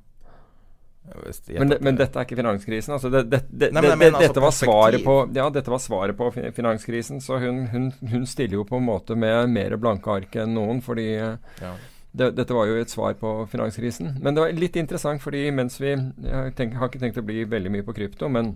Men, 1.47 1.69
det, 1.69 1.78
men 1.81 1.97
dette 1.97 2.19
er 2.20 2.27
ikke 2.27 2.39
finanskrisen. 2.39 2.93
Altså 2.95 3.11
det, 3.11 3.23
det, 3.32 3.41
det, 3.49 3.70
Nei, 3.74 3.82
mener 3.89 4.12
altså 4.15 4.28
dette 4.28 4.43
var 4.45 4.53
svaret 4.55 5.05
på 5.05 5.15
Ja, 5.35 5.47
dette 5.51 5.73
var 5.73 5.81
svaret 5.82 6.19
på 6.19 6.28
finanskrisen. 6.31 7.23
Så 7.24 7.41
hun, 7.43 7.65
hun, 7.73 7.89
hun 8.12 8.27
stiller 8.28 8.61
jo 8.61 8.66
på 8.69 8.78
en 8.78 8.87
måte 8.87 9.16
med 9.19 9.51
mer 9.51 9.74
blanke 9.81 10.12
ark 10.12 10.37
enn 10.39 10.55
noen, 10.55 10.82
fordi 10.85 11.09
eh, 11.16 11.57
ja. 11.62 11.73
det, 12.12 12.31
dette 12.39 12.55
var 12.55 12.70
jo 12.70 12.78
et 12.78 12.93
svar 12.93 13.16
på 13.19 13.32
finanskrisen. 13.51 14.19
Men 14.23 14.37
det 14.37 14.45
var 14.45 14.61
litt 14.61 14.78
interessant, 14.78 15.23
fordi 15.24 15.47
mens 15.57 15.81
vi 15.81 15.97
Jeg 15.97 16.37
har 16.37 16.53
har 16.53 16.93
ikke 16.93 17.03
tenkt 17.03 17.19
å 17.19 17.27
bli 17.27 17.43
veldig 17.49 17.74
mye 17.74 17.87
på 17.87 17.97
krypto, 17.97 18.31
men 18.31 18.55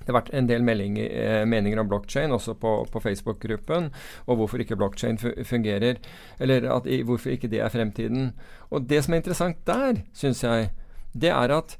det 0.00 0.08
har 0.08 0.18
vært 0.20 0.32
en 0.34 0.48
del 0.48 0.64
eh, 0.64 1.44
meninger 1.44 1.80
om 1.82 1.88
blockchain 1.90 2.32
også 2.32 2.54
på, 2.60 2.72
på 2.90 3.02
Facebook-gruppen, 3.04 3.90
og 4.26 4.40
hvorfor 4.40 4.62
ikke 4.64 4.78
blockchain 4.80 5.18
fungerer. 5.18 6.00
Eller 6.40 6.66
at, 6.72 6.88
hvorfor 7.04 7.30
ikke 7.34 7.50
det 7.52 7.60
er 7.60 7.68
fremtiden. 7.68 8.32
Og 8.70 8.88
det 8.88 9.04
som 9.04 9.14
er 9.14 9.22
interessant 9.22 9.60
der, 9.66 10.02
syns 10.16 10.42
jeg, 10.44 10.70
det 11.12 11.30
er 11.30 11.56
at 11.56 11.76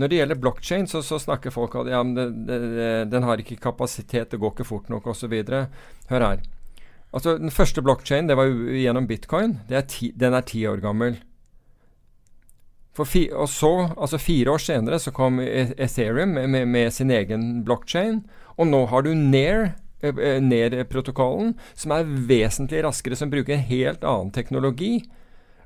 når 0.00 0.08
det 0.08 0.18
gjelder 0.18 0.40
blockchain, 0.40 0.86
så, 0.88 1.02
så 1.04 1.18
snakker 1.20 1.52
folk 1.52 1.74
om 1.76 1.86
at 1.86 1.92
ja, 1.92 2.00
det, 2.02 2.26
det, 2.48 2.90
den 3.12 3.26
har 3.28 3.40
ikke 3.40 3.60
kapasitet, 3.60 4.30
det 4.32 4.40
går 4.40 4.54
ikke 4.54 4.68
fort 4.68 4.88
nok 4.88 5.10
osv. 5.12 5.34
Hør 6.08 6.26
her. 6.26 6.40
Altså 7.12 7.36
Den 7.36 7.52
første 7.52 7.82
blockchain, 7.84 8.28
det 8.28 8.38
var 8.38 8.48
gjennom 8.48 9.06
bitcoin. 9.06 9.58
Er 9.68 9.84
ti, 9.84 10.14
den 10.16 10.32
er 10.32 10.48
ti 10.48 10.64
år 10.66 10.80
gammel. 10.80 11.20
Fi, 12.92 13.22
og 13.32 13.48
så, 13.48 13.70
altså 13.96 14.18
Fire 14.20 14.52
år 14.52 14.60
senere 14.60 14.98
så 15.00 15.12
kom 15.16 15.40
E- 15.40 15.72
Ethereum 15.80 16.34
med, 16.36 16.68
med, 16.68 16.92
sin 16.92 17.10
egen 17.10 17.64
blockchain. 17.64 18.22
Og 18.60 18.68
nå 18.68 18.82
har 18.90 19.02
du 19.06 19.14
Nair, 19.16 19.74
eh, 20.02 20.12
eh, 20.12 20.40
Nair-protokollen, 20.44 21.54
som 21.74 21.94
er 21.96 22.04
vesentlig 22.28 22.82
raskere, 22.84 23.16
som 23.16 23.30
bruker 23.32 23.54
en 23.56 23.64
helt 23.70 24.04
annen 24.04 24.30
teknologi. 24.30 24.98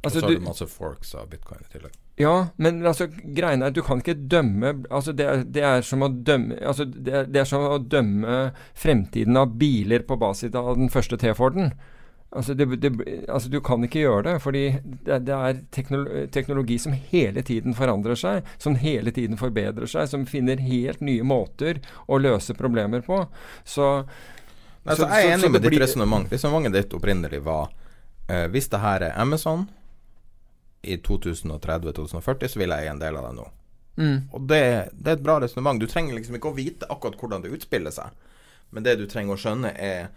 Og 0.02 0.06
Altså, 0.06 0.20
så 0.20 0.26
har 0.26 0.30
du, 0.36 0.38
du 0.38 0.44
masse 0.46 0.66
forks 0.70 1.14
av 1.18 1.26
bitcoin 1.32 1.64
i 1.64 1.72
tillegg. 1.72 1.94
ja, 2.18 2.34
men 2.62 2.86
altså, 2.86 3.08
greiene 3.34 3.66
er 3.66 3.70
Du 3.74 3.82
kan 3.82 3.98
ikke 3.98 4.14
dømme 4.14 4.84
altså 4.90 5.12
det, 5.12 5.26
er, 5.26 5.42
det 5.42 5.62
er 5.64 5.82
som 5.82 6.02
å 6.02 6.08
dømme 6.08 6.54
altså 6.62 6.84
det, 6.84 7.12
er, 7.12 7.24
det 7.26 7.40
er 7.40 7.44
som 7.48 7.64
å 7.66 7.78
dømme 7.82 8.52
fremtiden 8.78 9.36
av 9.36 9.56
biler 9.58 10.04
på 10.06 10.16
basis 10.16 10.54
av 10.54 10.76
den 10.76 10.88
første 10.92 11.16
T-Forden. 11.18 11.72
Altså, 12.32 12.54
det, 12.58 12.66
det, 12.82 12.90
altså 13.30 13.48
Du 13.48 13.60
kan 13.64 13.84
ikke 13.86 14.00
gjøre 14.02 14.22
det, 14.26 14.32
fordi 14.42 14.62
det, 15.06 15.20
det 15.24 15.34
er 15.34 15.60
teknologi, 15.72 16.26
teknologi 16.34 16.78
som 16.82 16.92
hele 16.92 17.42
tiden 17.46 17.74
forandrer 17.78 18.18
seg, 18.18 18.42
som 18.58 18.74
hele 18.76 19.10
tiden 19.14 19.38
forbedrer 19.40 19.86
seg, 19.88 20.08
som 20.10 20.26
finner 20.26 20.58
helt 20.60 21.00
nye 21.00 21.22
måter 21.24 21.78
å 22.10 22.18
løse 22.20 22.54
problemer 22.58 23.00
på. 23.06 23.22
Så 23.64 23.86
Nei, 24.86 24.94
Så- 24.94 25.02
så 25.02 25.08
jeg 25.08 25.26
er 25.26 25.32
enig 25.36 25.46
så 25.46 25.50
med 25.50 25.62
ditt 25.62 25.80
resonnement. 25.80 26.28
Resonnementet 26.30 26.72
ditt 26.82 26.92
opprinnelig 26.94 27.40
var 27.42 27.70
uh, 28.30 28.46
Hvis 28.52 28.68
det 28.70 28.78
her 28.82 29.02
er 29.02 29.16
Amazon 29.18 29.64
i 30.82 30.96
2030-2040, 30.96 32.48
så 32.48 32.58
vil 32.60 32.70
jeg 32.74 32.84
eie 32.84 32.90
en 32.92 33.00
del 33.00 33.16
av 33.18 33.24
det 33.30 33.32
nå. 33.38 33.46
mm, 33.96 34.18
Og 34.32 34.46
det, 34.50 34.60
det 34.92 35.10
er 35.10 35.16
et 35.18 35.24
bra 35.24 35.38
resonnement. 35.42 35.80
Du 35.80 35.86
trenger 35.90 36.14
liksom 36.14 36.36
ikke 36.38 36.52
å 36.52 36.56
vite 36.56 36.86
akkurat 36.92 37.16
hvordan 37.18 37.42
det 37.42 37.50
utspiller 37.56 37.90
seg, 37.94 38.10
men 38.70 38.82
det 38.86 38.96
du 39.00 39.06
trenger 39.10 39.34
å 39.34 39.40
skjønne, 39.40 39.72
er 39.78 40.08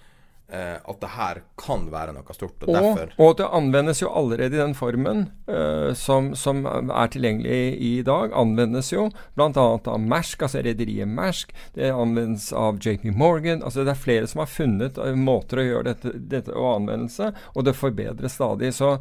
at 0.57 0.99
det 1.01 1.09
her 1.13 1.41
kan 1.61 1.83
være 1.93 2.13
noe 2.15 2.33
stort. 2.33 2.63
Og, 2.65 2.75
Og, 2.75 2.99
og 3.21 3.37
det 3.37 3.45
anvendes 3.53 4.01
jo 4.01 4.09
allerede 4.09 4.55
i 4.57 4.61
den 4.63 4.73
formen 4.73 5.25
eh, 5.47 5.93
som, 5.93 6.31
som 6.35 6.63
er 6.65 7.07
tilgjengelig 7.13 7.77
i 7.85 8.01
dag. 8.07 8.33
Anvendes 8.33 8.89
jo 8.91 9.09
bl.a. 9.37 9.51
av 9.53 9.99
Mersk, 10.01 10.41
altså 10.47 10.63
rederiet 10.65 11.07
Mersk. 11.07 11.53
Det 11.75 11.91
anvendes 11.93 12.49
av 12.53 12.79
JP 12.81 13.11
Morgan. 13.13 13.61
altså 13.63 13.83
Det 13.85 13.93
er 13.93 14.01
flere 14.01 14.27
som 14.31 14.39
har 14.41 14.49
funnet 14.49 14.97
eh, 14.97 15.13
måter 15.15 15.61
å 15.61 15.67
gjøre 15.67 15.83
dette, 15.93 16.15
dette 16.33 16.51
og 16.55 16.75
anvendelse, 16.79 17.29
og 17.53 17.65
det 17.69 17.75
forbedres 17.77 18.33
stadig. 18.39 18.73
Så, 18.73 18.95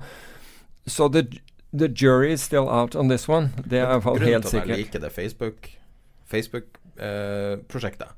så 0.86 1.08
the, 1.08 1.22
the 1.72 1.88
jury 1.88 2.32
is 2.36 2.42
still 2.44 2.68
out 2.68 2.94
on 2.96 3.08
this 3.08 3.28
one. 3.28 3.50
Det 3.64 3.80
er 3.80 3.86
i 3.88 3.92
hvert 3.96 4.04
fall 4.04 4.18
helt 4.20 4.44
sikkert. 4.44 4.44
Grunnen 4.44 4.48
til 4.50 4.58
at 4.60 4.68
jeg 4.68 4.84
liker 4.84 5.00
det 5.06 5.12
Facebook- 5.16 5.74
Facebook-prosjektet, 6.28 8.08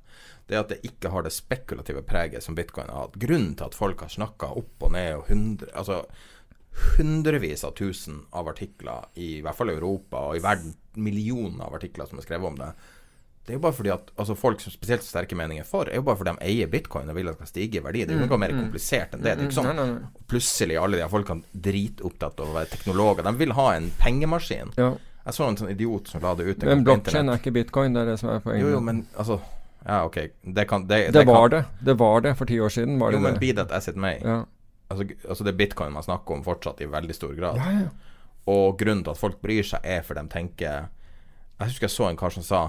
det 0.50 0.58
er 0.58 0.64
at 0.64 0.72
det 0.72 0.80
ikke 0.86 1.12
har 1.14 1.24
det 1.24 1.32
spekulative 1.34 2.02
preget 2.06 2.42
som 2.42 2.56
bitcoin 2.58 2.90
har 2.90 3.06
hatt. 3.06 3.18
Grunnen 3.22 3.54
til 3.54 3.68
at 3.68 3.78
folk 3.78 4.02
har 4.02 4.12
snakka 4.12 4.50
opp 4.58 4.86
og 4.86 4.94
ned 4.96 5.14
og 5.20 5.28
hundre 5.30 5.70
Altså 5.78 6.04
hundrevis 6.96 7.64
av 7.66 7.74
tusen 7.74 8.22
av 8.36 8.48
artikler, 8.48 9.08
i 9.18 9.40
hvert 9.42 9.58
fall 9.58 9.72
i 9.72 9.74
Europa 9.74 10.20
og 10.30 10.38
i 10.38 10.42
verden, 10.42 10.74
millioner 11.02 11.66
av 11.66 11.74
artikler 11.80 12.06
som 12.08 12.20
er 12.20 12.26
skrevet 12.26 12.46
om 12.46 12.58
det. 12.60 12.68
Det 13.44 13.54
er 13.54 13.58
jo 13.58 13.64
bare 13.64 13.74
fordi 13.74 13.90
at 13.90 14.12
altså 14.20 14.36
folk 14.38 14.62
som 14.62 14.72
spesielt 14.72 15.02
sterke 15.02 15.36
meninger 15.36 15.66
for, 15.66 15.90
er 15.90 15.98
jo 15.98 16.04
bare 16.06 16.20
fordi 16.20 16.36
de 16.36 16.46
eier 16.46 16.70
bitcoin 16.70 17.10
og 17.10 17.18
vil 17.18 17.30
at 17.30 17.34
det 17.34 17.48
skal 17.48 17.50
stige 17.50 17.80
i 17.80 17.84
verdi. 17.84 18.04
Det 18.06 18.14
er 18.14 18.20
jo 18.22 18.28
noe 18.30 18.40
mer 18.40 18.54
komplisert 18.54 19.16
enn 19.16 19.24
det. 19.24 19.34
Det 19.34 19.46
er 19.46 19.50
ikke 19.50 19.58
sånn 19.58 19.94
plutselig 20.30 20.78
alle 20.78 21.00
de 21.00 21.04
her 21.04 21.12
folkene 21.12 21.62
dritopptatt 21.68 22.42
av 22.42 22.52
å 22.52 22.58
være 22.58 22.70
teknologer. 22.76 23.26
De 23.26 23.34
vil 23.40 23.56
ha 23.58 23.68
en 23.74 23.88
pengemaskin. 23.98 24.74
Ja. 24.78 24.92
Jeg 25.24 25.36
så 25.36 25.48
en 25.50 25.58
sånn 25.58 25.72
idiot 25.72 26.08
som 26.12 26.22
la 26.24 26.36
det 26.38 26.46
ut 26.46 26.62
en 26.62 26.70
Men 26.70 26.84
blokkjede 26.86 27.26
er 27.26 27.42
ikke 27.42 27.52
bitcoin, 27.58 27.96
det 27.96 28.04
er 28.04 28.12
det 28.12 28.20
som 28.22 28.30
er 28.32 28.44
poenget. 28.44 28.62
Jo, 28.64 28.76
jo, 28.76 28.84
men 28.84 29.02
altså 29.20 29.40
Ja, 29.86 30.04
ok. 30.04 30.16
Det 30.42 30.64
kan 30.68 30.86
Det, 30.86 31.12
det, 31.12 31.24
var 31.26 31.48
kan, 31.48 31.58
det. 31.58 31.64
Det 31.86 31.94
var 31.98 32.20
det 32.20 32.34
for 32.36 32.44
ti 32.44 32.60
år 32.60 32.68
siden. 32.68 32.98
Var 33.00 33.12
Jo, 33.12 33.18
det 33.18 33.22
men 33.22 33.38
be 33.40 33.52
that 33.52 33.72
as 33.72 33.88
it 33.88 33.96
may. 33.96 34.18
Ja. 34.20 34.42
Altså, 34.90 35.06
altså, 35.28 35.44
det 35.44 35.52
er 35.54 35.56
bitcoin 35.56 35.92
man 35.92 36.02
snakker 36.02 36.34
om 36.34 36.44
fortsatt 36.44 36.80
i 36.80 36.88
veldig 36.90 37.14
stor 37.14 37.34
grad. 37.34 37.56
ja, 37.56 37.70
ja. 37.80 37.88
Og 38.50 38.78
grunnen 38.78 39.04
til 39.04 39.10
at 39.12 39.18
folk 39.20 39.36
bryr 39.42 39.62
seg, 39.62 39.80
er 39.84 40.00
for 40.02 40.14
de 40.16 40.24
tenker 40.32 40.64
Jeg 41.60 41.66
husker 41.68 41.84
jeg 41.84 41.90
så 41.90 42.06
en 42.08 42.16
kar 42.16 42.32
som 42.32 42.42
sa 42.42 42.60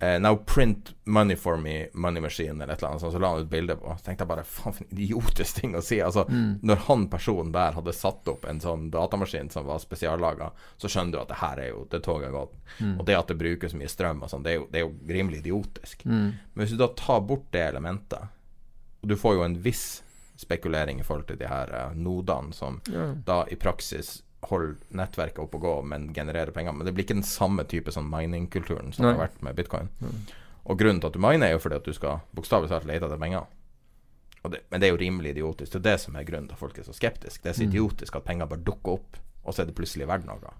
eh, 0.00 0.18
Now 0.18 0.36
print 0.36 0.94
money 1.04 1.36
for 1.36 1.56
me, 1.56 1.88
money 1.92 2.20
machine, 2.20 2.62
eller 2.62 2.72
et 2.72 2.78
eller 2.78 2.88
annet 2.88 3.00
sånt. 3.00 3.12
Så 3.12 3.18
la 3.18 3.30
han 3.32 3.44
ut 3.44 3.50
bilde 3.50 3.76
på. 3.76 3.94
Så 3.98 4.04
tenkte 4.04 4.24
jeg 4.24 4.32
bare 4.32 4.44
faen 4.44 4.76
for 4.76 4.84
en 4.84 4.98
idiotisk 4.98 5.60
ting 5.60 5.76
å 5.76 5.82
si. 5.84 6.00
Altså, 6.02 6.26
Når 6.62 6.82
han 6.88 7.06
personen 7.12 7.52
der 7.52 7.78
hadde 7.78 7.94
satt 7.96 8.28
opp 8.28 8.44
en 8.48 8.60
sånn 8.60 8.90
datamaskin 8.90 9.50
som 9.52 9.68
var 9.68 9.82
spesiallaga, 9.82 10.50
så 10.76 10.88
skjønner 10.88 11.16
du 11.16 11.22
at 11.22 11.32
det 11.32 11.40
her 11.42 11.62
er 11.62 11.72
jo 11.72 11.86
det 11.90 12.02
toget 12.06 12.30
har 12.30 12.36
gått. 12.40 12.60
Og 12.98 13.06
det 13.06 13.18
at 13.18 13.32
det 13.32 13.40
brukes 13.40 13.76
mye 13.76 13.90
strøm 13.90 14.22
og 14.24 14.32
sånn, 14.32 14.44
det, 14.46 14.58
det 14.72 14.82
er 14.82 14.86
jo 14.88 14.94
rimelig 15.08 15.44
idiotisk. 15.44 16.04
Men 16.08 16.62
hvis 16.64 16.76
du 16.76 16.80
da 16.80 16.92
tar 16.96 17.24
bort 17.26 17.50
det 17.54 17.66
elementet, 17.68 18.36
og 19.00 19.08
du 19.08 19.16
får 19.16 19.38
jo 19.38 19.44
en 19.44 19.60
viss 19.64 20.02
spekulering 20.40 21.00
i 21.00 21.04
forhold 21.04 21.26
til 21.28 21.38
de 21.40 21.48
her 21.48 21.72
uh, 21.72 21.96
nodene 21.96 22.52
som 22.56 22.80
yeah. 22.88 23.12
da 23.26 23.42
i 23.52 23.56
praksis 23.60 24.22
holder 24.50 24.74
nettverket 24.98 25.40
oppe 25.42 25.58
og 25.58 25.64
gå, 25.64 25.72
men 25.92 26.10
genererer 26.14 26.52
penger. 26.54 26.74
Men 26.76 26.86
det 26.86 26.92
blir 26.96 27.06
ikke 27.06 27.18
den 27.18 27.26
samme 27.26 27.64
type 27.70 27.92
sånn 27.94 28.10
mining-kulturen 28.10 28.92
som 28.92 29.06
Nei. 29.06 29.14
har 29.14 29.24
vært 29.28 29.40
med 29.46 29.56
bitcoin. 29.58 29.90
Og 30.70 30.78
grunnen 30.78 31.00
til 31.00 31.08
at 31.08 31.16
du 31.16 31.22
miner, 31.22 31.48
er 31.48 31.56
jo 31.56 31.62
fordi 31.62 31.80
at 31.80 31.88
du 31.88 31.96
skal 31.96 32.20
bokstavelig 32.36 32.70
talt 32.70 32.86
lete 32.88 33.08
etter 33.08 33.20
penger. 33.20 33.48
Det, 34.40 34.62
men 34.70 34.80
det 34.80 34.88
er 34.88 34.94
jo 34.94 35.00
rimelig 35.00 35.34
idiotisk. 35.34 35.72
Det 35.72 35.80
er 35.80 35.86
det 35.90 36.00
som 36.00 36.16
er 36.16 36.24
grunnen 36.28 36.48
til 36.48 36.56
at 36.56 36.62
folk 36.62 36.78
er 36.78 36.86
så 36.86 36.94
skeptiske. 36.96 37.42
Det 37.44 37.50
er 37.52 37.58
så 37.58 37.66
idiotisk 37.66 38.16
at 38.16 38.26
penger 38.28 38.48
bare 38.48 38.64
dukker 38.64 38.98
opp, 38.98 39.18
og 39.44 39.54
så 39.54 39.62
er 39.62 39.68
det 39.68 39.76
plutselig 39.76 40.08
verdt 40.08 40.28
noe. 40.28 40.54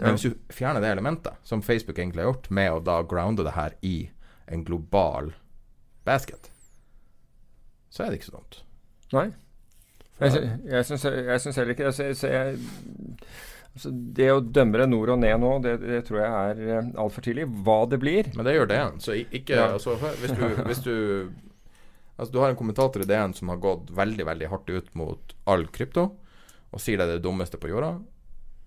Men 0.00 0.16
hvis 0.16 0.26
du 0.26 0.54
fjerner 0.54 0.82
det 0.82 0.90
elementet, 0.94 1.36
som 1.46 1.62
Facebook 1.62 1.98
egentlig 1.98 2.24
har 2.24 2.32
gjort, 2.32 2.48
med 2.50 2.72
å 2.72 2.80
da 2.82 3.00
grounde 3.06 3.46
det 3.46 3.54
her 3.54 3.76
i 3.86 4.10
en 4.50 4.64
global 4.66 5.32
basket, 6.06 6.50
så 7.90 8.04
er 8.04 8.10
det 8.10 8.20
ikke 8.20 8.30
så 8.30 8.38
dumt. 8.38 8.60
Nei. 9.14 9.28
Jeg, 10.20 10.50
jeg 10.68 10.86
syns 10.90 11.56
heller 11.56 11.72
ikke 11.74 11.88
det. 11.88 11.94
Så 11.96 12.04
jeg, 12.04 12.16
så 12.20 12.30
jeg, 12.30 12.58
altså 13.74 13.92
det 14.20 14.30
å 14.34 14.40
dømme 14.44 14.80
det 14.82 14.88
nord 14.90 15.14
og 15.14 15.20
ned 15.22 15.40
nå, 15.40 15.52
det, 15.64 15.76
det 15.82 16.00
tror 16.08 16.20
jeg 16.20 16.30
er 16.30 16.64
eh, 16.78 16.90
altfor 17.00 17.24
tidlig. 17.24 17.46
Hva 17.66 17.78
det 17.90 18.00
blir 18.02 18.28
Men 18.36 18.48
det 18.48 18.56
gjør 18.58 18.70
det. 18.72 18.80
Så 19.06 19.16
ikke 19.20 19.56
Ja. 19.56 19.70
altså, 19.78 19.96
hvis, 20.20 20.34
du, 20.36 20.44
hvis 20.68 20.82
du 20.86 20.96
Altså, 22.20 22.34
du 22.34 22.40
har 22.42 22.50
en 22.52 22.56
kommentator 22.58 23.00
i 23.00 23.06
DN 23.08 23.32
som 23.32 23.48
har 23.48 23.56
gått 23.62 23.88
veldig, 23.96 24.24
veldig 24.28 24.48
hardt 24.52 24.68
ut 24.68 24.88
mot 24.98 25.30
all 25.48 25.62
krypto, 25.72 26.02
og 26.68 26.82
sier 26.82 27.00
det 27.00 27.06
er 27.06 27.14
det 27.14 27.22
dummeste 27.24 27.56
på 27.56 27.70
jorda. 27.70 27.94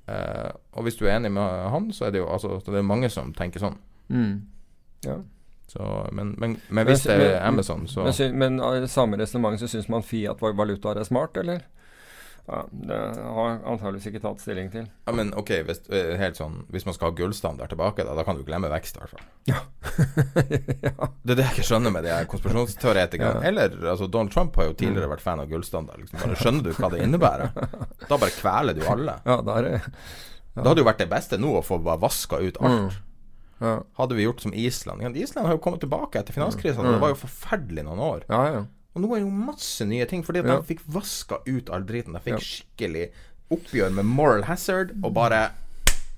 Eh, 0.10 0.50
og 0.74 0.88
hvis 0.88 0.98
du 0.98 1.04
er 1.06 1.20
enig 1.20 1.30
med 1.36 1.68
han, 1.70 1.92
så 1.94 2.08
er 2.08 2.16
det 2.16 2.24
jo 2.24 2.32
altså 2.34 2.58
Det 2.66 2.82
er 2.82 2.88
mange 2.88 3.12
som 3.14 3.30
tenker 3.38 3.62
sånn. 3.62 3.78
mm. 4.10 4.34
Ja. 5.06 5.20
Så, 5.74 5.86
men, 6.14 6.36
men, 6.38 6.58
men 6.70 6.86
hvis 6.86 7.08
det 7.08 7.16
er 7.18 7.40
Amazon, 7.48 7.88
så 7.90 8.06
Men, 8.38 8.60
men 8.60 8.90
samme 8.92 9.18
resonnement 9.18 9.58
så 9.58 9.70
syns 9.72 9.88
man 9.90 10.06
fiat 10.06 10.42
valutaer 10.44 11.00
er 11.02 11.08
smart, 11.08 11.40
eller? 11.42 11.64
Ja, 12.46 12.66
det 12.72 12.96
har 13.24 13.62
antageligvis 13.64 14.10
ikke 14.10 14.20
tatt 14.26 14.42
stilling 14.44 14.68
til. 14.74 14.84
Ja, 15.08 15.14
men 15.16 15.30
ok, 15.40 15.52
hvis, 15.64 15.80
eh, 15.96 16.12
helt 16.20 16.36
sånn, 16.36 16.58
hvis 16.76 16.84
man 16.84 16.96
skal 16.96 17.10
ha 17.10 17.16
gullstandard 17.16 17.72
tilbake, 17.72 18.04
da, 18.04 18.16
da 18.18 18.26
kan 18.28 18.36
du 18.36 18.44
glemme 18.44 18.68
vekst, 18.74 19.00
i 19.00 19.04
hvert 19.04 19.14
fall. 19.16 19.24
ja. 19.48 19.62
Det 21.24 21.32
er 21.32 21.40
det 21.40 21.46
jeg 21.46 21.56
ikke 21.56 21.68
skjønner 21.70 21.94
med 21.96 22.04
de 22.04 22.18
konspirasjonsteoretikerne. 22.34 23.40
Ja. 23.40 23.48
Eller 23.48 23.78
altså, 23.94 24.10
Donald 24.12 24.34
Trump 24.36 24.60
har 24.60 24.68
jo 24.68 24.76
tidligere 24.76 25.08
vært 25.14 25.24
fan 25.24 25.40
av 25.40 25.48
gullstandard. 25.48 26.04
Liksom. 26.04 26.20
Bare 26.20 26.40
skjønner 26.42 26.68
du 26.68 26.74
hva 26.76 26.92
det 26.92 27.00
innebærer? 27.06 27.56
Da 28.10 28.20
bare 28.20 28.36
kveler 28.36 28.76
du 28.76 28.84
alle. 28.92 29.16
Ja, 29.24 29.40
er 29.56 29.70
det 29.70 29.74
Det 29.88 30.68
hadde 30.68 30.84
jo 30.84 30.90
vært 30.92 31.00
det 31.02 31.10
beste 31.16 31.40
nå 31.40 31.56
å 31.58 31.64
få 31.64 31.80
vaska 31.80 32.44
ut 32.44 32.60
alt. 32.60 33.00
Ja. 33.64 33.74
Hadde 33.98 34.16
vi 34.20 34.26
gjort 34.28 34.44
som 34.44 34.54
Island. 34.54 35.18
Island 35.18 35.48
har 35.48 35.56
jo 35.56 35.62
kommet 35.64 35.82
tilbake 35.84 36.20
etter 36.20 36.36
finanskrisen. 36.36 36.84
Det 36.86 37.00
var 37.02 37.14
jo 37.14 37.20
forferdelig 37.24 37.86
noen 37.88 38.02
år. 38.04 38.26
ja, 38.30 38.46
ja. 38.60 38.64
Og 38.94 39.02
nå 39.02 39.08
er 39.16 39.24
det 39.24 39.26
jo 39.26 39.46
masse 39.48 39.86
nye 39.90 40.06
ting, 40.06 40.22
fordi 40.22 40.44
de 40.46 40.56
fikk 40.70 40.84
vaska 40.94 41.40
ut 41.48 41.70
all 41.74 41.82
driten. 41.90 42.14
De 42.14 42.20
fikk 42.22 42.44
skikkelig 42.46 43.08
oppgjør 43.56 43.90
med 43.98 44.06
moral 44.06 44.44
hazard, 44.46 44.92
og 45.02 45.16
bare 45.18 45.48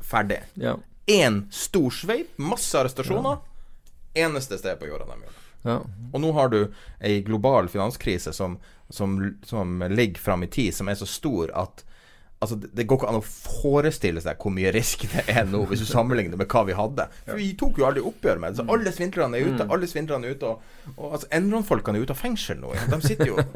ferdig. 0.03 0.41
ja. 0.59 0.76
Én 1.07 1.43
stor 1.53 1.93
sveip, 1.93 2.31
masse 2.41 2.73
arrestasjoner. 2.80 3.38
Eneste 4.17 4.57
sted 4.57 4.80
på 4.80 4.88
jorda 4.89 5.05
de 5.05 5.19
gjør 5.22 5.34
det. 5.35 5.43
ja. 5.69 5.76
Og 6.13 6.22
nå 6.23 6.31
har 6.34 6.49
du 6.49 6.59
ei 6.99 7.19
global 7.22 7.69
finanskrise 7.69 8.34
som, 8.34 8.57
som, 8.89 9.13
som 9.45 9.84
ligger 9.91 10.19
fram 10.22 10.43
i 10.43 10.47
tid, 10.49 10.73
som 10.73 10.89
er 10.89 10.97
så 10.97 11.05
stor 11.05 11.53
at 11.53 11.84
Altså, 12.45 12.57
det, 12.61 12.85
går 12.85 12.99
ikke 13.01 13.11
an 13.11 13.19
å 13.19 13.26
forestille 13.26 14.22
seg 14.23 14.39
hvor 14.41 14.53
mye 14.53 14.72
risk 14.76 15.07
det 15.11 15.26
er 15.34 15.47
nå, 15.49 15.63
hvis 15.69 15.81
du 15.81 15.89
sammenligner 15.89 16.39
med 16.39 16.49
hva 16.51 16.61
vi 16.67 16.77
hadde. 16.77 17.07
For 17.26 17.41
vi 17.41 17.51
tok 17.59 17.81
jo 17.81 17.88
aldri 17.89 18.05
oppgjør 18.05 18.41
med 18.41 18.53
det. 18.53 18.61
Så 18.61 18.67
alle 18.76 18.93
svindlerne 18.95 19.39
er 19.39 19.51
ute. 19.51 19.67
Alle 19.76 19.89
svindlerne 19.89 20.30
er 20.30 20.38
ute. 20.38 20.53
Og, 20.53 20.95
og 20.95 21.17
altså, 21.17 21.30
Enron-folkene 21.35 21.99
er 21.99 22.07
ute 22.07 22.15
av 22.15 22.22
fengsel 22.22 22.61
nå. 22.61 22.73
Ja. 22.77 22.88
De 22.93 23.01
sitter 23.03 23.31
jo 23.34 23.39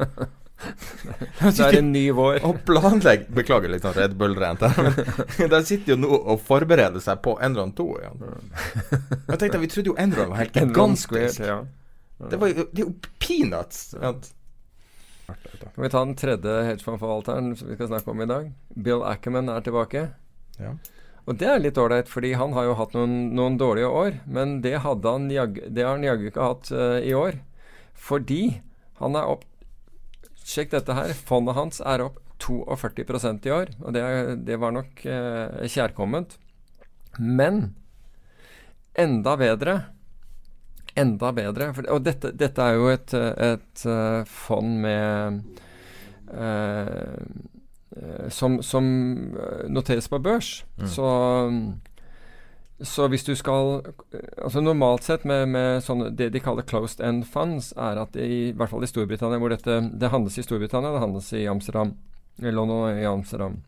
Det 1.40 1.64
er 1.64 1.78
en 1.78 1.92
ny 1.94 2.02
vår. 2.12 2.42
og 2.44 2.58
planlegger 2.68 3.30
Beklager 3.32 3.72
litt 3.72 3.86
sånn 3.86 3.94
Red 3.96 4.16
Bull-rent 4.20 4.60
her, 4.66 4.90
men 5.38 5.48
de 5.54 5.60
sitter 5.64 5.94
jo 5.94 5.98
nå 6.02 6.10
og 6.18 6.42
forbereder 6.44 7.00
seg 7.00 7.22
på 7.24 7.38
Enron 7.40 7.72
2 7.78 7.86
igjen. 8.00 8.26
Jeg 8.90 9.38
tenkte, 9.40 9.62
Vi 9.62 9.70
trodde 9.72 9.92
jo 9.92 9.96
Enron 10.04 10.34
var 10.34 10.42
helt 10.42 10.58
gigantisk. 10.58 11.16
Det, 11.16 12.36
var 12.36 12.52
jo, 12.52 12.66
det 12.68 12.82
er 12.82 12.84
jo 12.84 12.92
peanuts. 13.22 13.94
sant? 13.94 14.28
Kan 15.62 15.84
vi 15.84 15.90
ta 15.92 16.04
den 16.04 16.16
tredje 16.18 16.56
hedgefondforvalteren 16.68 17.52
som 17.56 17.68
vi 17.70 17.76
skal 17.76 17.90
snakke 17.92 18.12
om 18.12 18.22
i 18.24 18.30
dag? 18.30 18.48
Bill 18.74 19.04
Ackerman 19.06 19.50
er 19.52 19.64
tilbake. 19.66 20.08
Ja. 20.60 20.74
Og 21.28 21.36
det 21.38 21.46
er 21.46 21.60
litt 21.62 21.78
ålreit, 21.78 22.08
fordi 22.10 22.32
han 22.38 22.54
har 22.56 22.66
jo 22.66 22.78
hatt 22.78 22.96
noen, 22.96 23.14
noen 23.36 23.58
dårlige 23.60 23.90
år. 23.90 24.18
Men 24.26 24.58
det, 24.64 24.80
hadde 24.84 25.14
han 25.14 25.28
det 25.30 25.84
har 25.84 25.94
han 25.94 26.06
jaggu 26.06 26.30
ikke 26.30 26.48
hatt 26.48 26.72
uh, 26.74 26.98
i 26.98 27.14
år. 27.14 27.38
Fordi 27.94 28.42
han 29.02 29.18
er 29.18 29.36
opp 29.36 29.46
Sjekk 30.50 30.72
dette 30.72 30.94
her. 30.96 31.12
Fondet 31.14 31.54
hans 31.54 31.78
er 31.86 32.02
opp 32.02 32.16
42% 32.42 33.44
i 33.46 33.52
år. 33.54 33.70
Og 33.84 33.94
det, 33.94 34.02
det 34.48 34.56
var 34.58 34.74
nok 34.74 35.04
uh, 35.04 35.60
kjærkomment. 35.68 36.38
Men 37.20 37.76
enda 38.98 39.36
bedre 39.38 39.76
Enda 40.98 41.32
bedre. 41.32 41.70
For, 41.76 41.86
og 41.92 42.02
dette, 42.06 42.32
dette 42.36 42.64
er 42.64 42.78
jo 42.78 42.88
et, 42.90 43.14
et 43.14 43.84
eh, 43.86 44.22
fond 44.26 44.80
med 44.82 45.40
eh, 46.34 47.20
eh, 47.96 48.26
som, 48.28 48.58
som 48.62 48.90
eh, 49.36 49.68
noteres 49.70 50.10
på 50.10 50.18
børs. 50.22 50.64
Så, 50.88 51.08
så 52.80 53.08
hvis 53.12 53.26
du 53.26 53.34
skal 53.38 53.80
altså 54.40 54.62
Normalt 54.64 55.06
sett 55.06 55.24
med, 55.28 55.48
med 55.54 55.82
sånne, 55.84 56.10
det 56.16 56.32
de 56.34 56.42
kaller 56.42 56.66
closed 56.66 57.02
end 57.04 57.26
funds, 57.28 57.72
er 57.76 58.02
at 58.02 58.16
i, 58.16 58.50
i 58.50 58.52
hvert 58.56 58.72
fall 58.72 58.84
i 58.86 58.90
Storbritannia, 58.90 59.40
hvor 59.40 59.52
dette 59.52 59.82
det 59.94 60.12
handles 60.12 60.38
i 60.40 60.46
Storbritannia, 60.46 60.94
det 60.96 61.04
handles 61.06 61.32
i 61.36 61.46
Amsterdam, 61.50 61.94
London 62.40 62.88
og 62.88 63.02
i 63.02 63.08
Amsterdam. 63.08 63.60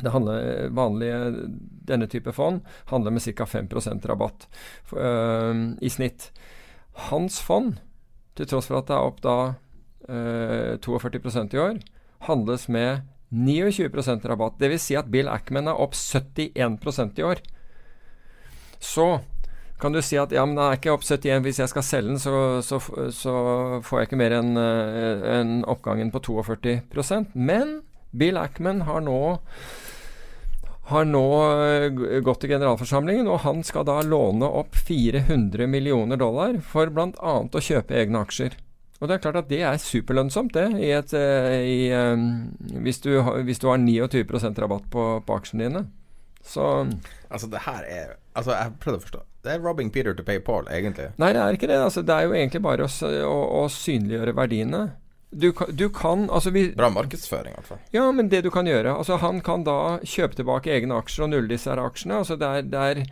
Det 0.00 0.10
handler 0.10 0.68
vanlige, 0.68 1.48
Denne 1.90 2.06
type 2.06 2.32
fond 2.32 2.60
handler 2.84 3.10
med 3.10 3.22
ca. 3.22 3.44
5% 3.44 4.06
rabatt 4.06 4.48
øh, 4.96 5.72
i 5.80 5.88
snitt. 5.88 6.30
Hans 7.10 7.40
fond, 7.44 7.78
til 8.36 8.48
tross 8.50 8.68
for 8.70 8.80
at 8.80 8.88
det 8.90 8.96
er 8.96 9.08
opp 9.08 9.20
da 9.24 9.36
eh, 10.08 10.76
42% 10.82 11.56
i 11.56 11.60
år, 11.60 11.80
handles 12.26 12.68
med 12.68 13.06
29% 13.30 14.26
rabatt. 14.26 14.58
Dvs. 14.58 14.88
Si 14.88 14.96
at 14.98 15.10
Bill 15.10 15.30
Ackman 15.30 15.70
er 15.70 15.78
opp 15.78 15.94
71% 15.94 17.20
i 17.20 17.26
år. 17.26 17.42
Så 18.80 19.20
kan 19.80 19.94
du 19.94 20.00
si 20.04 20.18
at 20.20 20.32
ja, 20.34 20.42
men 20.44 20.58
den 20.58 20.64
er 20.66 20.76
ikke 20.76 20.92
opp 20.92 21.06
71. 21.06 21.44
Hvis 21.46 21.60
jeg 21.62 21.72
skal 21.72 21.86
selge 21.86 22.10
den, 22.10 22.20
så, 22.20 22.34
så, 22.64 22.80
så 23.14 23.34
får 23.86 24.00
jeg 24.00 24.10
ikke 24.10 24.20
mer 24.20 24.34
enn 24.40 24.58
en 24.58 25.54
oppgangen 25.70 26.10
på 26.12 26.20
42% 26.26 27.32
Men 27.38 27.78
Bill 28.10 28.36
Ackman 28.40 28.84
har 28.88 29.00
nå 29.06 29.20
har 30.90 31.06
nå 31.08 31.22
eh, 31.66 32.20
gått 32.26 32.42
til 32.44 32.50
generalforsamlingen, 32.54 33.28
og 33.30 33.40
han 33.46 33.62
skal 33.66 33.86
da 33.88 33.98
låne 34.06 34.48
opp 34.60 34.74
400 34.86 35.66
millioner 35.70 36.20
dollar 36.20 36.58
for 36.66 36.90
bl.a. 36.92 37.10
å 37.46 37.62
kjøpe 37.64 37.96
egne 38.02 38.22
aksjer. 38.26 38.56
Og 39.00 39.08
det 39.08 39.14
er 39.16 39.22
klart 39.24 39.38
at 39.40 39.48
det 39.48 39.62
er 39.64 39.78
superlønnsomt, 39.80 40.52
det, 40.52 40.66
i 40.76 40.90
et, 40.92 41.14
eh, 41.16 41.54
i, 41.64 41.78
eh, 41.88 42.26
hvis, 42.84 43.00
du, 43.06 43.14
har- 43.24 43.40
hvis 43.48 43.62
du 43.62 43.68
har 43.70 43.78
29 43.80 44.58
rabatt 44.60 44.90
på, 44.92 45.06
på 45.24 45.38
aksjene 45.40 45.68
dine. 45.70 45.86
Så 46.44 46.64
Altså, 47.30 47.46
det 47.52 47.60
her 47.66 47.82
er 47.84 48.16
Altså, 48.36 48.52
jeg 48.54 48.72
prøvde 48.80 48.98
å 49.00 49.02
forstå. 49.04 49.20
Det 49.44 49.50
er 49.54 49.60
robbing 49.64 49.88
Peter 49.90 50.14
to 50.14 50.22
pay 50.22 50.38
Paul, 50.38 50.66
egentlig. 50.70 51.08
Nei, 51.18 51.32
det 51.34 51.40
er 51.42 51.56
ikke 51.56 51.68
det. 51.68 51.78
Altså, 51.82 52.02
det 52.06 52.14
er 52.14 52.26
jo 52.28 52.34
egentlig 52.36 52.60
bare 52.62 52.84
å, 52.86 52.90
å, 53.26 53.38
å 53.60 53.68
synliggjøre 53.72 54.34
verdiene. 54.36 54.82
Du, 55.30 55.52
du 55.52 55.84
kan 55.94 56.24
altså 56.30 56.50
vi, 56.50 56.64
Bra 56.74 56.88
markedsføring, 56.90 57.54
i 57.54 57.58
hvert 57.60 57.68
fall. 57.68 57.82
Ja, 57.94 58.08
men 58.10 58.28
det 58.32 58.40
du 58.42 58.50
kan 58.50 58.66
gjøre 58.66 58.96
Altså, 58.96 59.20
han 59.22 59.38
kan 59.46 59.62
da 59.62 60.00
kjøpe 60.02 60.34
tilbake 60.40 60.72
egne 60.74 60.96
aksjer 60.98 61.28
og 61.28 61.30
nulle 61.30 61.52
disse 61.52 61.70
aksjene. 61.70 62.18
Altså, 62.18 62.38
det 62.40 62.48
er, 62.48 62.66
det 62.66 62.80
er 62.80 63.04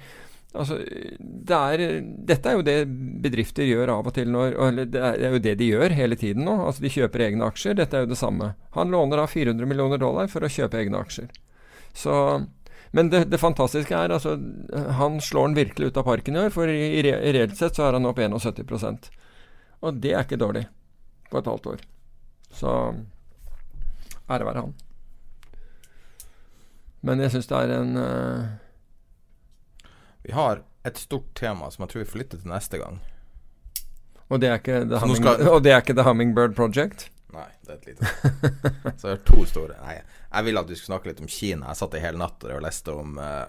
Altså, 0.56 0.78
det 1.20 1.54
er 1.54 2.02
Dette 2.26 2.50
er 2.50 2.56
jo 2.56 2.64
det 2.64 2.76
bedrifter 3.22 3.68
gjør 3.68 3.92
av 3.98 4.06
og 4.08 4.14
til 4.16 4.30
når 4.32 4.56
Eller 4.68 4.88
det 4.88 5.02
er, 5.04 5.34
jo 5.34 5.42
det 5.44 5.54
de 5.60 5.68
gjør 5.68 5.94
hele 5.94 6.16
tiden 6.16 6.46
nå. 6.48 6.56
Altså, 6.66 6.82
de 6.82 6.92
kjøper 6.92 7.26
egne 7.28 7.50
aksjer. 7.52 7.76
Dette 7.78 7.98
er 7.98 8.06
jo 8.06 8.12
det 8.14 8.20
samme. 8.20 8.54
Han 8.74 8.94
låner 8.94 9.20
da 9.20 9.26
400 9.28 9.68
millioner 9.68 10.00
dollar 10.00 10.30
for 10.32 10.42
å 10.42 10.50
kjøpe 10.50 10.80
egne 10.80 11.02
aksjer. 11.04 11.28
Så 11.94 12.14
men 12.96 13.10
det, 13.12 13.26
det 13.28 13.36
fantastiske 13.36 13.92
er 13.92 14.14
altså 14.14 14.38
Han 14.96 15.18
slår 15.20 15.50
den 15.50 15.56
virkelig 15.58 15.90
ut 15.90 15.98
av 16.00 16.06
parken 16.06 16.38
i 16.38 16.40
år, 16.46 16.50
for 16.54 16.70
i, 16.72 16.78
i, 16.96 17.02
i 17.04 17.32
reelt 17.36 17.58
sett 17.58 17.76
så 17.76 17.84
er 17.84 17.98
han 17.98 18.08
opp 18.08 18.16
71% 18.16 19.10
Og 19.84 20.00
det 20.00 20.14
er 20.14 20.24
ikke 20.24 20.40
dårlig 20.40 20.64
på 21.28 21.42
et 21.42 21.50
halvt 21.52 21.68
år. 21.74 21.84
Så 22.54 22.70
ære 24.30 24.44
være 24.48 24.62
han. 24.64 24.74
Men 27.06 27.20
jeg 27.22 27.30
syns 27.34 27.46
det 27.50 27.58
er 27.64 27.74
en 27.78 27.92
uh... 28.00 28.48
Vi 30.26 30.32
har 30.34 30.62
et 30.88 30.98
stort 30.98 31.28
tema 31.38 31.68
som 31.70 31.84
jeg 31.84 31.92
tror 31.92 32.02
vi 32.02 32.10
flytter 32.10 32.40
til 32.42 32.50
neste 32.50 32.80
gang. 32.80 32.98
og, 34.28 34.40
det 34.42 34.48
er 34.50 34.58
ikke 34.58 34.80
The 34.90 34.98
Humming, 35.00 35.22
skal- 35.22 35.62
det 35.64 35.72
er 35.72 35.80
ikke 35.82 35.94
The 35.96 36.04
Hummingbird 36.08 36.56
Project. 36.58 37.06
Nei, 37.32 37.46
det 37.64 37.74
er 37.74 37.76
et 37.76 37.86
lite 37.86 38.10
Så 38.98 39.10
jeg 39.10 39.14
har 39.18 39.22
to 39.28 39.44
store. 39.46 39.76
Nei, 39.84 39.98
jeg 40.00 40.44
ville 40.48 40.60
at 40.64 40.68
du 40.68 40.74
skulle 40.74 40.94
snakke 40.94 41.10
litt 41.12 41.20
om 41.24 41.28
Kina. 41.30 41.68
Jeg 41.70 41.80
satt 41.82 41.94
i 41.96 42.02
hele 42.02 42.18
natt 42.20 42.44
og 42.48 42.62
leste 42.64 42.94
om, 42.96 43.18
eh, 43.20 43.46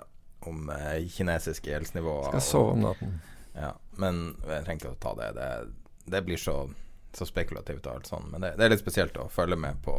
om 0.52 0.70
eh, 0.76 1.08
kinesiske 1.16 1.72
gjeldsnivåer. 1.72 2.30
Skal 2.36 2.46
sove 2.46 2.76
om 2.76 2.84
natten. 2.86 3.18
Ja, 3.56 3.72
men 4.00 4.20
jeg 4.46 4.66
trenger 4.68 4.80
ikke 4.84 4.94
å 4.94 5.00
ta 5.08 5.14
det. 5.20 5.30
Det, 5.40 5.50
det 6.16 6.22
blir 6.28 6.40
så, 6.40 6.58
så 7.18 7.26
spekulativt 7.26 7.88
og 7.88 7.96
alt 7.96 8.10
sånn. 8.10 8.28
Men 8.32 8.42
det, 8.46 8.54
det 8.60 8.66
er 8.68 8.74
litt 8.76 8.84
spesielt 8.84 9.18
å 9.18 9.30
følge 9.34 9.58
med 9.58 9.80
på 9.86 9.96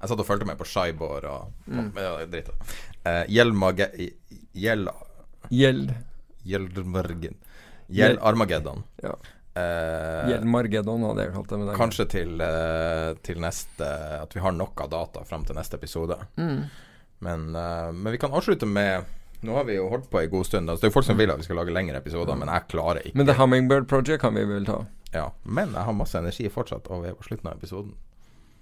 Jeg 0.00 0.10
satt 0.12 0.20
og 0.22 0.26
fulgte 0.28 0.46
med 0.46 0.58
på 0.60 0.66
Shaibor 0.68 1.24
og 1.26 1.52
Mm. 1.66 1.88
ja, 1.96 2.12
Dritt. 2.30 2.50
Uh, 3.06 3.24
Gjeldmage... 3.28 3.88
Gjeld... 4.54 4.90
Gjeld 5.50 5.90
Gjeldmargen... 6.44 7.34
Gjeld- 7.88 8.18
Gjeldarmageddon. 8.18 8.84
Ja. 9.02 9.14
Uh, 9.58 10.28
Gjeldmargeddon 10.30 11.02
hadde 11.08 11.24
jeg 11.26 11.34
kalt 11.34 11.48
det. 11.50 11.58
Med 11.58 11.68
det 11.72 11.76
kanskje 11.80 12.06
til, 12.12 12.34
uh, 12.44 13.14
til 13.26 13.40
neste 13.42 13.88
At 14.22 14.36
vi 14.36 14.42
har 14.44 14.52
nok 14.54 14.84
av 14.84 14.90
data 14.92 15.24
fram 15.26 15.44
til 15.48 15.56
neste 15.58 15.80
episode. 15.80 16.18
Mm. 16.38 16.60
Men, 17.26 17.48
uh, 17.56 17.88
men 17.92 18.12
vi 18.14 18.20
kan 18.22 18.30
avslutte 18.38 18.68
med 18.70 19.08
Nå 19.42 19.54
har 19.54 19.66
vi 19.68 19.76
jo 19.76 19.88
holdt 19.90 20.08
på 20.10 20.18
en 20.22 20.30
god 20.32 20.46
stund. 20.46 20.70
Altså, 20.70 20.82
det 20.82 20.88
er 20.88 20.90
jo 20.90 20.96
folk 20.96 21.06
som 21.06 21.18
vil 21.18 21.30
at 21.30 21.38
vi 21.38 21.44
skal 21.46 21.58
lage 21.60 21.70
lengre 21.74 21.98
episoder, 22.02 22.34
men 22.34 22.50
jeg 22.50 22.64
klarer 22.72 23.04
ikke. 23.06 23.18
Men 23.20 23.28
The 23.28 23.36
Hummingbird 23.38 23.84
Project 23.90 24.18
kan 24.24 24.34
vi 24.34 24.42
vel 24.50 24.64
ta. 24.66 24.80
Ja, 25.14 25.30
men 25.44 25.72
jeg 25.72 25.88
har 25.88 25.96
masse 25.96 26.20
energi 26.20 26.48
fortsatt, 26.52 26.88
og 26.92 27.04
vi 27.04 27.10
er 27.10 27.18
på 27.18 27.26
slutten 27.26 27.50
av 27.50 27.56
episoden. 27.56 27.96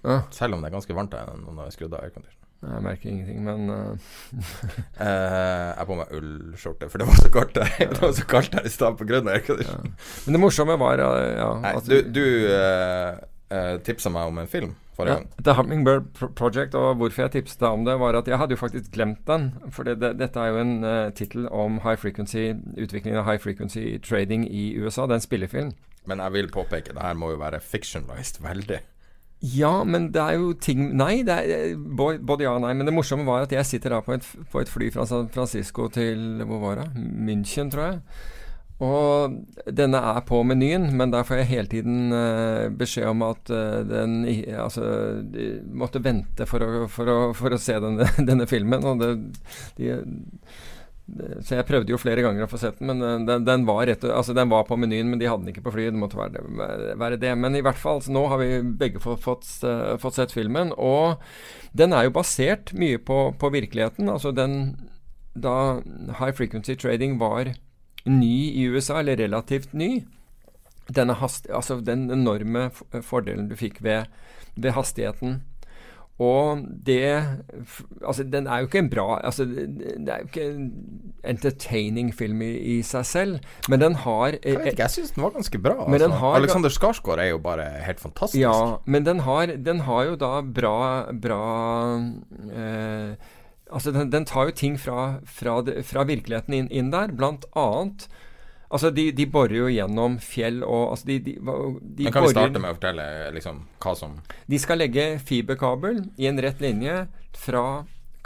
Ja. 0.05 0.21
Selv 0.31 0.55
om 0.55 0.61
det 0.61 0.69
er 0.69 0.77
ganske 0.77 0.95
varmt 0.95 1.15
her 1.17 1.31
når 1.35 1.51
jeg 1.51 1.63
har 1.63 1.75
skrudd 1.75 1.95
av 1.97 2.05
aircondition. 2.05 2.43
Jeg 2.57 2.81
merker 2.81 3.09
ingenting, 3.11 3.43
men 3.45 3.69
uh... 3.69 3.97
Eh, 4.97 5.05
jeg 5.05 5.77
har 5.77 5.85
på 5.85 5.95
meg 5.99 6.13
ullskjorte, 6.17 6.87
for 6.89 6.97
det 6.97 7.05
var 7.05 7.19
så 7.21 7.29
kaldt 7.29 7.59
her 7.61 7.89
Det 7.93 7.99
var 8.01 8.13
så 8.17 8.23
kaldt 8.25 8.55
her 8.57 8.65
i 8.65 8.71
stad 8.73 8.97
pga. 8.97 9.19
aircondition. 9.29 9.91
Men 10.25 10.37
det 10.37 10.41
morsomme 10.41 10.77
var 10.81 11.03
eh, 11.03 11.35
ja, 11.37 11.51
Nei, 11.61 11.73
du 11.85 11.95
du 12.15 12.23
uh, 12.49 13.77
tipsa 13.85 14.09
meg 14.09 14.31
om 14.31 14.41
en 14.41 14.49
film 14.49 14.73
forrige 14.97 15.13
ja, 15.13 15.19
gang. 15.19 15.45
The 15.45 15.53
Hummingbird 15.53 16.33
Project, 16.35 16.75
og 16.75 16.95
hvorfor 16.97 17.27
jeg 17.27 17.35
tipset 17.35 17.61
deg 17.61 17.77
om 17.77 17.85
det, 17.85 17.99
var 18.01 18.17
at 18.17 18.27
jeg 18.27 18.41
hadde 18.41 18.57
jo 18.57 18.63
faktisk 18.63 18.89
glemt 18.91 19.21
den. 19.27 19.51
For 19.69 19.85
det, 19.85 19.99
det, 20.01 20.15
dette 20.19 20.41
er 20.41 20.55
jo 20.55 20.63
en 20.63 20.73
uh, 20.83 21.09
tittel 21.13 21.45
om 21.53 21.77
high 21.85 21.99
frequency, 21.99 22.55
utviklingen 22.77 23.21
av 23.21 23.29
high 23.29 23.41
frequency 23.43 23.99
trading 24.01 24.47
i 24.49 24.71
USA. 24.81 25.05
Det 25.05 25.19
er 25.19 25.21
en 25.21 25.27
spillefilm. 25.29 25.75
Men 26.07 26.23
jeg 26.23 26.35
vil 26.37 26.53
påpeke, 26.53 26.95
det 26.95 27.03
her 27.03 27.17
må 27.19 27.33
jo 27.33 27.41
være 27.41 27.63
fictionalized 27.63 28.41
veldig. 28.43 28.79
Ja, 29.45 29.83
men 29.85 30.07
det 30.15 30.21
er 30.21 30.39
jo 30.39 30.53
ting 30.57 30.87
Nei, 30.97 31.19
er 31.21 31.51
eh, 31.53 31.75
både 31.77 32.47
ja 32.47 32.55
og 32.55 32.63
nei. 32.63 32.73
Men 32.73 32.89
det 32.89 32.95
morsomme 32.95 33.27
var 33.27 33.45
at 33.45 33.53
jeg 33.53 33.69
sitter 33.69 33.93
da 33.93 34.01
på 34.01 34.15
et, 34.15 34.25
på 34.51 34.63
et 34.63 34.71
fly 34.71 34.89
fra 34.93 35.05
San 35.05 35.29
Francisco 35.33 35.91
til 35.93 36.41
Hvor 36.47 36.63
var 36.63 36.81
det? 36.81 36.87
München, 36.97 37.69
tror 37.73 37.91
jeg. 37.91 38.01
Og 38.77 39.37
denne 39.73 39.97
er 39.97 40.19
på 40.25 40.43
menyen, 40.45 40.91
men 40.97 41.09
der 41.09 41.25
får 41.25 41.39
jeg 41.39 41.49
hele 41.49 41.69
tiden 41.71 42.11
uh, 42.13 42.69
beskjed 42.77 43.09
om 43.09 43.23
at 43.25 43.49
uh, 43.49 43.81
den 43.81 44.19
Altså 44.53 44.83
de 45.25 45.47
måtte 45.65 46.03
vente 46.05 46.45
for 46.45 46.61
å, 46.61 46.83
for 46.85 47.09
å, 47.09 47.17
for 47.37 47.55
å 47.55 47.61
se 47.61 47.77
denne, 47.81 48.05
denne 48.29 48.45
filmen. 48.49 48.85
Og 48.85 49.01
det, 49.01 49.11
de, 49.79 49.95
så 51.07 51.55
jeg 51.55 51.65
prøvde 51.69 51.93
jo 51.93 51.99
flere 52.01 52.23
ganger 52.25 52.43
å 52.43 52.49
få 52.51 52.59
sett 52.59 52.81
den, 52.81 52.89
men 52.91 53.03
eh, 53.05 53.21
den, 53.29 53.45
den, 53.47 53.63
var, 53.67 53.85
rett, 53.87 54.03
altså, 54.03 54.35
den 54.35 54.51
var 54.51 54.65
på 54.67 54.75
menyen, 54.79 55.07
men 55.07 55.21
de 55.21 55.29
hadde 55.29 55.45
den 55.45 55.53
ikke 55.53 55.63
på 55.69 55.71
flyet. 55.77 55.93
Det 55.95 56.01
måtte 56.01 56.19
være, 56.19 56.43
være 56.99 57.19
det. 57.21 57.31
Men 57.39 57.55
i 57.55 57.63
hvert 57.63 57.79
fall, 57.79 58.01
nå 58.11 58.25
har 58.31 58.41
vi 58.41 58.49
begge 58.81 59.01
fått, 59.03 59.23
fått, 59.23 59.47
eh, 59.67 59.95
fått 60.03 60.19
sett 60.19 60.35
filmen. 60.35 60.73
Og 60.75 61.23
den 61.77 61.95
er 61.95 62.07
jo 62.07 62.15
basert 62.17 62.75
mye 62.75 62.99
på, 62.99 63.21
på 63.39 63.53
virkeligheten. 63.55 64.11
Altså 64.11 64.35
den 64.35 64.75
Da 65.37 65.79
high 66.17 66.33
frequency 66.33 66.73
trading 66.75 67.19
var 67.21 67.53
ny 68.09 68.35
i 68.57 68.63
USA, 68.65 68.99
eller 68.99 69.19
relativt 69.19 69.73
ny 69.73 70.01
hast, 70.95 71.49
altså 71.51 71.81
den 71.81 72.09
enorme 72.09 72.71
fordelen 73.03 73.49
du 73.49 73.55
fikk 73.55 73.83
ved, 73.83 74.07
ved 74.55 74.71
hastigheten. 74.71 75.41
Og 76.19 76.63
det 76.85 77.01
Altså, 78.01 78.23
den 78.25 78.47
er 78.49 78.63
jo 78.63 78.65
ikke 78.65 78.79
en 78.81 78.89
bra 78.89 79.19
altså, 79.23 79.45
Det 79.45 80.09
er 80.09 80.23
jo 80.23 80.25
ikke 80.31 80.45
en 80.49 80.63
entertaining 81.27 82.09
film 82.15 82.41
i, 82.41 82.49
i 82.57 82.75
seg 82.85 83.05
selv, 83.05 83.39
men 83.69 83.81
den 83.81 83.95
har 84.01 84.37
Jeg 84.41 84.57
vet 84.57 84.71
ikke, 84.71 84.85
jeg 84.87 84.93
syns 84.95 85.11
den 85.13 85.23
var 85.25 85.33
ganske 85.35 85.59
bra. 85.61 85.75
Altså. 85.85 86.09
har- 86.21 86.35
Alexander 86.39 86.69
Skarsgård 86.73 87.19
er 87.21 87.29
jo 87.33 87.37
bare 87.43 87.65
helt 87.85 87.99
fantastisk. 87.99 88.39
Ja, 88.41 88.77
men 88.85 89.03
den 89.05 89.19
har, 89.25 89.45
den 89.57 89.79
har 89.85 90.03
jo 90.05 90.15
da 90.15 90.41
bra, 90.41 91.11
bra 91.11 91.41
eh, 92.51 93.15
Altså, 93.67 93.91
den, 93.91 94.09
den 94.13 94.23
tar 94.25 94.45
jo 94.47 94.51
ting 94.55 94.77
fra, 94.79 95.19
fra, 95.27 95.57
fra 95.83 96.03
virkeligheten 96.07 96.53
inn, 96.55 96.69
inn 96.71 96.89
der, 96.93 97.11
blant 97.11 97.43
annet 97.53 98.05
Altså, 98.67 98.91
de, 98.91 99.11
de 99.15 99.25
borer 99.31 99.55
jo 99.61 99.67
gjennom 99.71 100.17
fjell 100.19 100.59
og 100.65 100.89
altså 100.91 101.07
de, 101.07 101.19
de, 101.23 101.35
de 101.39 102.07
Men 102.07 102.13
kan 102.13 102.25
vi 102.25 102.33
starte 102.33 102.59
med 102.59 102.73
å 102.73 102.75
fortelle 102.75 103.05
liksom, 103.31 103.61
hva 103.79 103.93
som 103.95 104.17
De 104.51 104.59
skal 104.59 104.81
legge 104.81 105.05
fiberkabel 105.23 106.01
i 106.19 106.27
en 106.27 106.41
rett 106.43 106.59
linje 106.63 107.05
fra 107.37 107.63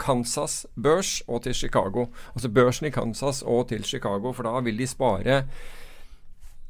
Kansas 0.02 0.64
børs 0.74 1.20
og 1.30 1.44
til 1.44 1.54
Chicago. 1.54 2.08
Altså 2.34 2.50
børsen 2.50 2.88
i 2.88 2.94
Kansas 2.94 3.42
og 3.46 3.68
til 3.70 3.84
Chicago, 3.86 4.32
for 4.34 4.48
da 4.48 4.58
vil 4.66 4.80
de 4.82 4.88
spare 4.90 5.36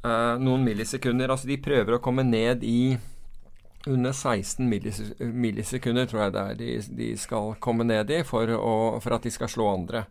eh, 0.05 0.35
noen 0.37 0.61
millisekunder. 0.67 1.33
Altså 1.33 1.49
de 1.49 1.57
prøver 1.57 1.97
å 1.97 2.03
komme 2.03 2.25
ned 2.27 2.61
i 2.67 2.95
under 3.89 4.13
16 4.13 4.69
millisekunder, 5.19 6.05
tror 6.07 6.21
jeg 6.21 6.33
det 6.35 6.43
er 6.43 6.59
de, 6.59 6.75
de 7.01 7.09
skal 7.19 7.55
komme 7.59 7.83
ned 7.87 8.11
i 8.13 8.21
for, 8.27 8.47
å, 8.53 8.75
for 9.03 9.17
at 9.17 9.25
de 9.25 9.33
skal 9.33 9.49
slå 9.51 9.71
andre. 9.73 10.05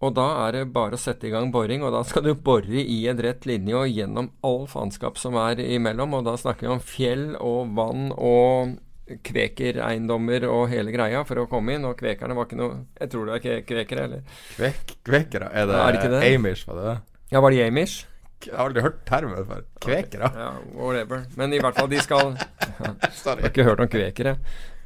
Og 0.00 0.14
da 0.16 0.26
er 0.46 0.52
det 0.56 0.72
bare 0.72 0.96
å 0.96 1.00
sette 1.00 1.26
i 1.28 1.30
gang 1.32 1.50
boring, 1.52 1.82
og 1.84 1.92
da 1.92 2.00
skal 2.08 2.22
du 2.24 2.30
bore 2.34 2.80
i 2.80 3.02
en 3.10 3.18
rett 3.20 3.44
linje 3.44 3.74
og 3.76 3.90
gjennom 3.92 4.30
all 4.48 4.62
faenskap 4.70 5.18
som 5.20 5.34
er 5.36 5.60
imellom, 5.60 6.14
og 6.16 6.24
da 6.24 6.36
snakker 6.40 6.64
vi 6.66 6.72
om 6.72 6.80
fjell 6.80 7.26
og 7.36 7.74
vann 7.76 8.06
og 8.16 8.78
kvekereiendommer 9.26 10.44
og 10.48 10.68
hele 10.70 10.92
greia 10.94 11.20
for 11.26 11.42
å 11.42 11.48
komme 11.50 11.74
inn, 11.76 11.84
og 11.88 11.96
kvekerne 12.00 12.36
var 12.38 12.46
ikke 12.48 12.58
noe 12.60 12.76
Jeg 13.00 13.10
tror 13.12 13.26
det 13.26 13.34
er 13.34 13.42
ke- 13.44 13.64
kvekere, 13.66 14.04
eller? 14.06 14.22
Kvek, 14.56 14.94
Kvekere? 15.04 15.50
Er 15.52 15.66
det, 15.66 15.74
Ja, 15.76 15.88
er 15.88 15.92
det 15.92 16.00
ikke 16.00 16.12
det? 16.14 16.34
Amish, 16.34 16.64
var 16.68 16.74
det 16.80 16.84
det? 16.88 16.96
Ja, 17.32 17.40
var 17.40 17.50
det 17.50 17.66
amish? 17.68 18.06
Jeg 18.40 18.54
har 18.56 18.70
aldri 18.70 18.80
hørt 18.80 19.04
termen 19.04 19.44
før. 19.44 19.64
Kvekere? 19.84 20.30
Ja, 20.32 20.50
whatever. 20.72 21.26
Men 21.36 21.52
i 21.52 21.58
hvert 21.60 21.74
fall, 21.76 21.88
de 21.92 21.98
skal 22.00 22.30
Jeg 22.38 23.12
Sorry. 23.12 23.42
har 23.42 23.50
ikke 23.50 23.66
hørt 23.66 23.80
om 23.84 23.88
kvekere. 23.92 24.36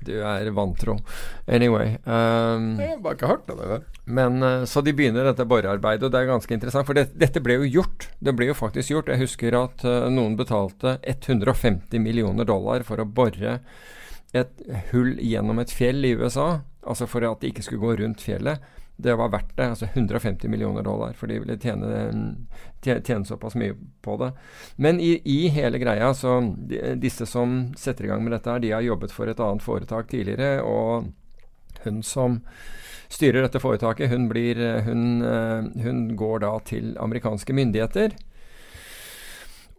Du 0.06 0.12
er 0.20 0.50
vantro. 0.56 0.98
Anyway. 1.46 1.96
Um, 2.04 2.74
Jeg 2.80 2.94
har 2.94 3.02
bare 3.04 3.18
ikke 3.18 3.30
hørt 3.30 3.50
om 3.52 3.60
det 3.60 3.70
før. 3.70 3.84
Men 4.04 4.42
eh, 4.42 4.64
Så 4.68 4.82
de 4.84 4.92
begynner 4.96 5.24
dette 5.28 5.46
borearbeidet, 5.48 6.06
og 6.06 6.12
det 6.12 6.20
er 6.20 6.30
ganske 6.30 6.54
interessant. 6.56 6.86
For 6.88 6.98
det, 6.98 7.08
dette 7.18 7.42
ble 7.44 7.58
jo 7.62 7.70
gjort. 7.80 8.08
Det 8.20 8.36
ble 8.36 8.50
jo 8.50 8.58
faktisk 8.58 8.92
gjort. 8.92 9.10
Jeg 9.12 9.24
husker 9.24 9.56
at 9.58 9.84
uh, 9.88 10.06
noen 10.12 10.36
betalte 10.40 10.98
150 11.02 12.02
millioner 12.02 12.48
dollar 12.48 12.84
for 12.86 13.00
å 13.00 13.08
bore 13.08 13.58
et 14.34 14.64
hull 14.90 15.14
gjennom 15.22 15.60
et 15.62 15.72
fjell 15.72 16.04
i 16.04 16.14
USA. 16.18 16.64
Altså 16.84 17.08
for 17.08 17.24
at 17.26 17.40
de 17.40 17.52
ikke 17.52 17.64
skulle 17.64 17.84
gå 17.84 17.98
rundt 18.02 18.24
fjellet. 18.24 18.62
Det 18.96 19.14
var 19.18 19.32
verdt 19.32 19.56
det. 19.56 19.66
Altså 19.74 19.88
150 19.92 20.48
millioner 20.48 20.82
dollar, 20.86 21.12
for 21.18 21.30
de 21.30 21.40
ville 21.42 21.58
tjene, 21.58 21.88
tjene, 22.84 23.02
tjene 23.02 23.26
såpass 23.26 23.56
mye 23.58 23.74
på 24.04 24.16
det. 24.22 24.30
Men 24.76 25.00
i, 25.02 25.16
i 25.24 25.48
hele 25.54 25.80
greia, 25.82 26.12
så 26.14 26.38
de, 26.56 26.80
disse 27.02 27.26
som 27.26 27.74
setter 27.78 28.06
i 28.06 28.12
gang 28.12 28.22
med 28.24 28.36
dette, 28.36 28.50
her, 28.50 28.62
de 28.62 28.72
har 28.76 28.86
jobbet 28.86 29.14
for 29.14 29.30
et 29.30 29.42
annet 29.42 29.64
foretak 29.66 30.10
tidligere. 30.12 30.62
og 30.62 31.12
hun 31.84 32.02
som 32.02 32.40
styrer 33.12 33.44
dette 33.44 33.60
foretaket, 33.60 34.10
hun, 34.10 34.28
blir, 34.30 34.60
eh, 34.60 34.82
hun, 34.86 35.22
eh, 35.22 35.82
hun 35.84 36.16
går 36.16 36.44
da 36.46 36.54
til 36.64 36.94
amerikanske 37.00 37.52
myndigheter. 37.52 38.16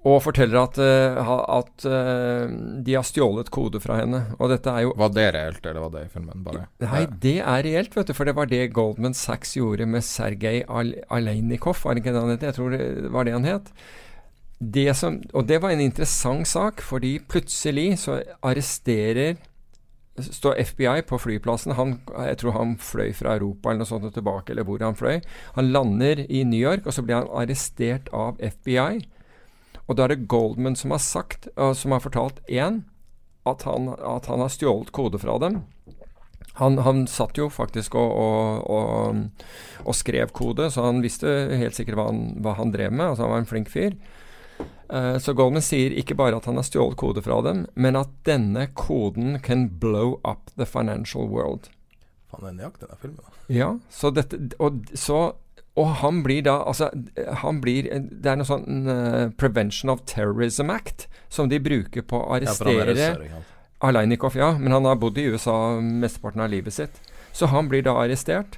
Og 0.05 0.19
forteller 0.21 0.59
at, 0.61 0.77
eh, 0.77 1.29
at 1.57 1.85
eh, 1.89 2.51
de 2.85 2.93
har 2.93 3.05
stjålet 3.07 3.49
kode 3.53 3.81
fra 3.81 3.97
henne. 4.03 4.21
Og 4.37 4.51
dette 4.53 4.69
er 4.69 4.85
jo 4.85 4.93
Var 5.01 5.13
det 5.15 5.25
reelt, 5.33 5.65
eller 5.65 5.81
var 5.81 5.93
det 5.95 6.03
i 6.05 6.11
filmen? 6.13 6.43
Bare? 6.45 6.67
Nei, 6.83 7.05
det 7.23 7.39
er 7.41 7.65
reelt, 7.65 7.97
vet 7.97 8.11
du. 8.11 8.13
For 8.13 8.29
det 8.29 8.35
var 8.37 8.51
det 8.51 8.67
Goldman 8.75 9.17
Sachs 9.17 9.55
gjorde 9.57 9.87
med 9.89 10.05
Sergej 10.05 10.61
Al 10.69 10.93
Aleinikov, 11.09 11.81
var 11.81 11.95
det 11.95 12.03
ikke 12.03 12.13
det 12.13 12.21
han 12.21 12.35
het? 12.35 12.45
Jeg 12.51 12.57
tror 12.59 12.77
det 12.77 13.13
var 13.15 13.25
det 13.25 13.33
han 13.33 13.49
het. 13.49 13.73
Det 14.59 14.87
som, 14.95 15.17
og 15.33 15.49
det 15.49 15.57
var 15.63 15.73
en 15.73 15.83
interessant 15.83 16.47
sak, 16.47 16.85
fordi 16.85 17.17
plutselig 17.19 17.89
så 18.05 18.21
arresterer 18.45 19.35
Står 20.15 20.55
FBI 20.63 21.01
på 21.09 21.17
flyplassen. 21.19 21.73
Han, 21.75 21.97
jeg 22.23 22.37
tror 22.39 22.53
han 22.55 22.77
fløy 22.79 23.09
fra 23.11 23.33
Europa 23.35 23.67
eller 23.67 23.81
noe 23.83 23.89
sånt 23.89 24.05
og 24.07 24.13
tilbake, 24.15 24.53
eller 24.53 24.63
hvor 24.63 24.79
han 24.79 24.95
fløy. 24.95 25.17
Han 25.57 25.73
lander 25.75 26.21
i 26.23 26.45
New 26.47 26.55
York, 26.55 26.85
og 26.87 26.95
så 26.95 27.03
blir 27.03 27.17
han 27.17 27.27
arrestert 27.35 28.07
av 28.15 28.39
FBI. 28.39 29.01
Og 29.85 29.97
da 29.97 30.05
er 30.05 30.15
det 30.15 30.27
Goldman 30.31 30.77
som 30.79 30.93
har 30.95 31.01
sagt, 31.03 31.47
som 31.77 31.93
har 31.93 32.01
fortalt 32.01 32.41
én, 32.49 32.83
at 33.45 33.61
han, 33.67 33.91
at 33.93 34.25
han 34.25 34.41
har 34.41 34.49
stjålet 34.49 34.89
kode 34.95 35.19
fra 35.21 35.37
dem. 35.43 35.61
Han, 36.57 36.77
han 36.77 37.03
satt 37.07 37.37
jo 37.37 37.49
faktisk 37.51 37.97
og, 37.99 38.11
og, 38.15 38.69
og, 38.71 39.47
og 39.83 39.97
skrev 39.97 40.31
kode, 40.35 40.69
så 40.71 40.87
han 40.87 41.03
visste 41.03 41.27
helt 41.51 41.75
sikkert 41.75 41.99
hva 41.99 42.05
han, 42.07 42.21
hva 42.41 42.55
han 42.55 42.71
drev 42.71 42.93
med. 42.95 43.09
Altså 43.11 43.25
Han 43.25 43.33
var 43.33 43.43
en 43.43 43.49
flink 43.49 43.71
fyr. 43.73 43.97
Uh, 44.87 45.17
så 45.19 45.33
Goldman 45.35 45.65
sier 45.65 45.93
ikke 45.97 46.15
bare 46.15 46.37
at 46.37 46.47
han 46.47 46.55
har 46.55 46.65
stjålet 46.65 46.95
kode 47.01 47.23
fra 47.25 47.41
dem, 47.43 47.65
men 47.75 47.97
at 47.99 48.13
denne 48.27 48.69
koden 48.77 49.39
can 49.43 49.67
blow 49.81 50.19
up 50.23 50.53
the 50.55 50.67
financial 50.69 51.27
world. 51.27 51.67
Faen, 52.31 52.45
det 52.45 52.53
er 52.53 52.59
nøyaktig 52.61 52.89
den 52.89 53.01
filmen. 53.01 53.19
da. 53.25 53.35
Ja, 53.51 53.69
så 53.91 54.13
dette 54.15 54.39
Og, 54.63 54.85
så, 54.97 55.19
og 55.75 55.89
han 56.01 56.21
blir 56.23 56.45
da 56.45 56.55
Altså, 56.63 56.89
han 57.41 57.59
blir 57.61 57.89
Det 58.23 58.31
er 58.31 58.39
noe 58.39 58.47
sånn 58.47 58.87
uh, 58.87 59.27
Prevention 59.35 59.91
of 59.91 60.05
Terrorism 60.07 60.71
Act 60.71 61.09
som 61.29 61.49
de 61.51 61.59
bruker 61.59 62.05
på 62.07 62.21
å 62.21 62.29
er 62.31 62.45
arrestere 62.45 62.95
ja, 62.95 63.11
ikke? 63.19 63.41
Aleinikov, 63.83 64.37
ja, 64.39 64.53
men 64.57 64.71
han 64.71 64.87
har 64.87 64.95
bodd 65.01 65.17
i 65.19 65.25
USA 65.27 65.75
mesteparten 65.83 66.41
av 66.41 66.47
livet 66.49 66.73
sitt. 66.73 66.95
Så 67.35 67.49
han 67.51 67.67
blir 67.67 67.83
da 67.83 67.91
arrestert. 67.99 68.55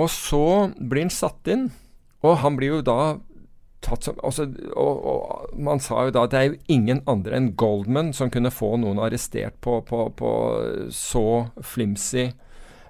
Og 0.00 0.08
så 0.10 0.70
blir 0.80 1.04
han 1.04 1.12
satt 1.12 1.50
inn, 1.52 1.66
og 2.24 2.38
han 2.40 2.56
blir 2.56 2.78
jo 2.78 2.80
da 2.86 3.18
tatt 3.84 4.08
som 4.08 4.16
altså, 4.26 4.48
og, 4.72 5.04
og 5.12 5.58
man 5.60 5.78
sa 5.82 6.06
jo 6.06 6.14
da 6.14 6.24
at 6.26 6.32
det 6.32 6.40
er 6.40 6.48
jo 6.48 6.58
ingen 6.72 7.02
andre 7.10 7.36
enn 7.36 7.52
Goldman 7.60 8.10
som 8.16 8.32
kunne 8.32 8.50
få 8.50 8.72
noen 8.80 8.98
arrestert 9.02 9.60
på, 9.62 9.76
på, 9.86 10.08
på 10.18 10.32
så 10.94 11.26
flimsy 11.62 12.30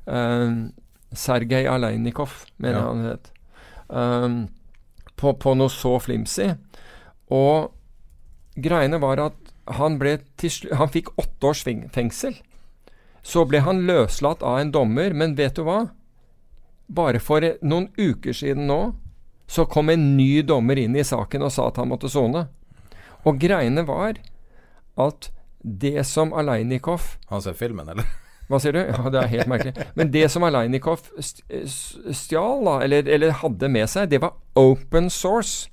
uh, 0.07 0.71
Sergej 1.15 1.67
Aleinikov, 1.71 2.45
mener 2.59 2.75
jeg 2.75 2.83
Ja. 2.83 2.89
han 2.89 3.05
het. 3.07 3.31
Um, 3.89 4.49
på, 5.17 5.33
på 5.41 5.55
noe 5.57 5.69
så 5.73 5.97
flimsy. 6.01 6.51
Og 7.31 7.73
greiene 8.57 9.01
var 9.01 9.19
at 9.19 9.55
han, 9.79 9.99
ble 10.01 10.19
til 10.41 10.69
han 10.77 10.89
fikk 10.93 11.11
åtte 11.21 11.47
års 11.51 11.63
fengsel. 11.93 12.37
Så 13.23 13.45
ble 13.49 13.61
han 13.61 13.83
løslatt 13.89 14.43
av 14.43 14.59
en 14.61 14.71
dommer, 14.73 15.13
men 15.13 15.35
vet 15.37 15.57
du 15.59 15.63
hva? 15.67 15.91
Bare 16.89 17.21
for 17.21 17.45
noen 17.61 17.91
uker 17.99 18.33
siden 18.33 18.67
nå, 18.67 18.95
så 19.49 19.65
kom 19.69 19.89
en 19.93 20.17
ny 20.17 20.43
dommer 20.43 20.77
inn 20.81 20.97
i 20.97 21.05
saken 21.05 21.43
og 21.45 21.53
sa 21.53 21.69
at 21.69 21.77
han 21.81 21.89
måtte 21.89 22.09
sone. 22.13 22.47
Og 23.25 23.39
greiene 23.41 23.85
var 23.89 24.21
at 24.97 25.31
det 25.61 26.05
som 26.07 26.33
Aleinikov 26.33 27.17
Han 27.29 27.43
ser 27.43 27.53
filmen, 27.59 27.89
eller? 27.89 28.07
Hva 28.49 28.61
sier 28.63 28.73
du? 28.73 28.81
Ja, 28.81 29.11
Det 29.13 29.21
er 29.21 29.33
helt 29.35 29.51
merkelig. 29.51 29.89
Men 29.95 30.13
det 30.13 30.29
som 30.33 30.45
Alainikov 30.47 31.03
stjal, 31.23 32.63
da, 32.65 32.79
eller, 32.85 33.09
eller 33.09 33.41
hadde 33.43 33.69
med 33.73 33.91
seg, 33.93 34.09
det 34.13 34.23
var 34.25 34.39
open 34.57 35.11
source. 35.13 35.69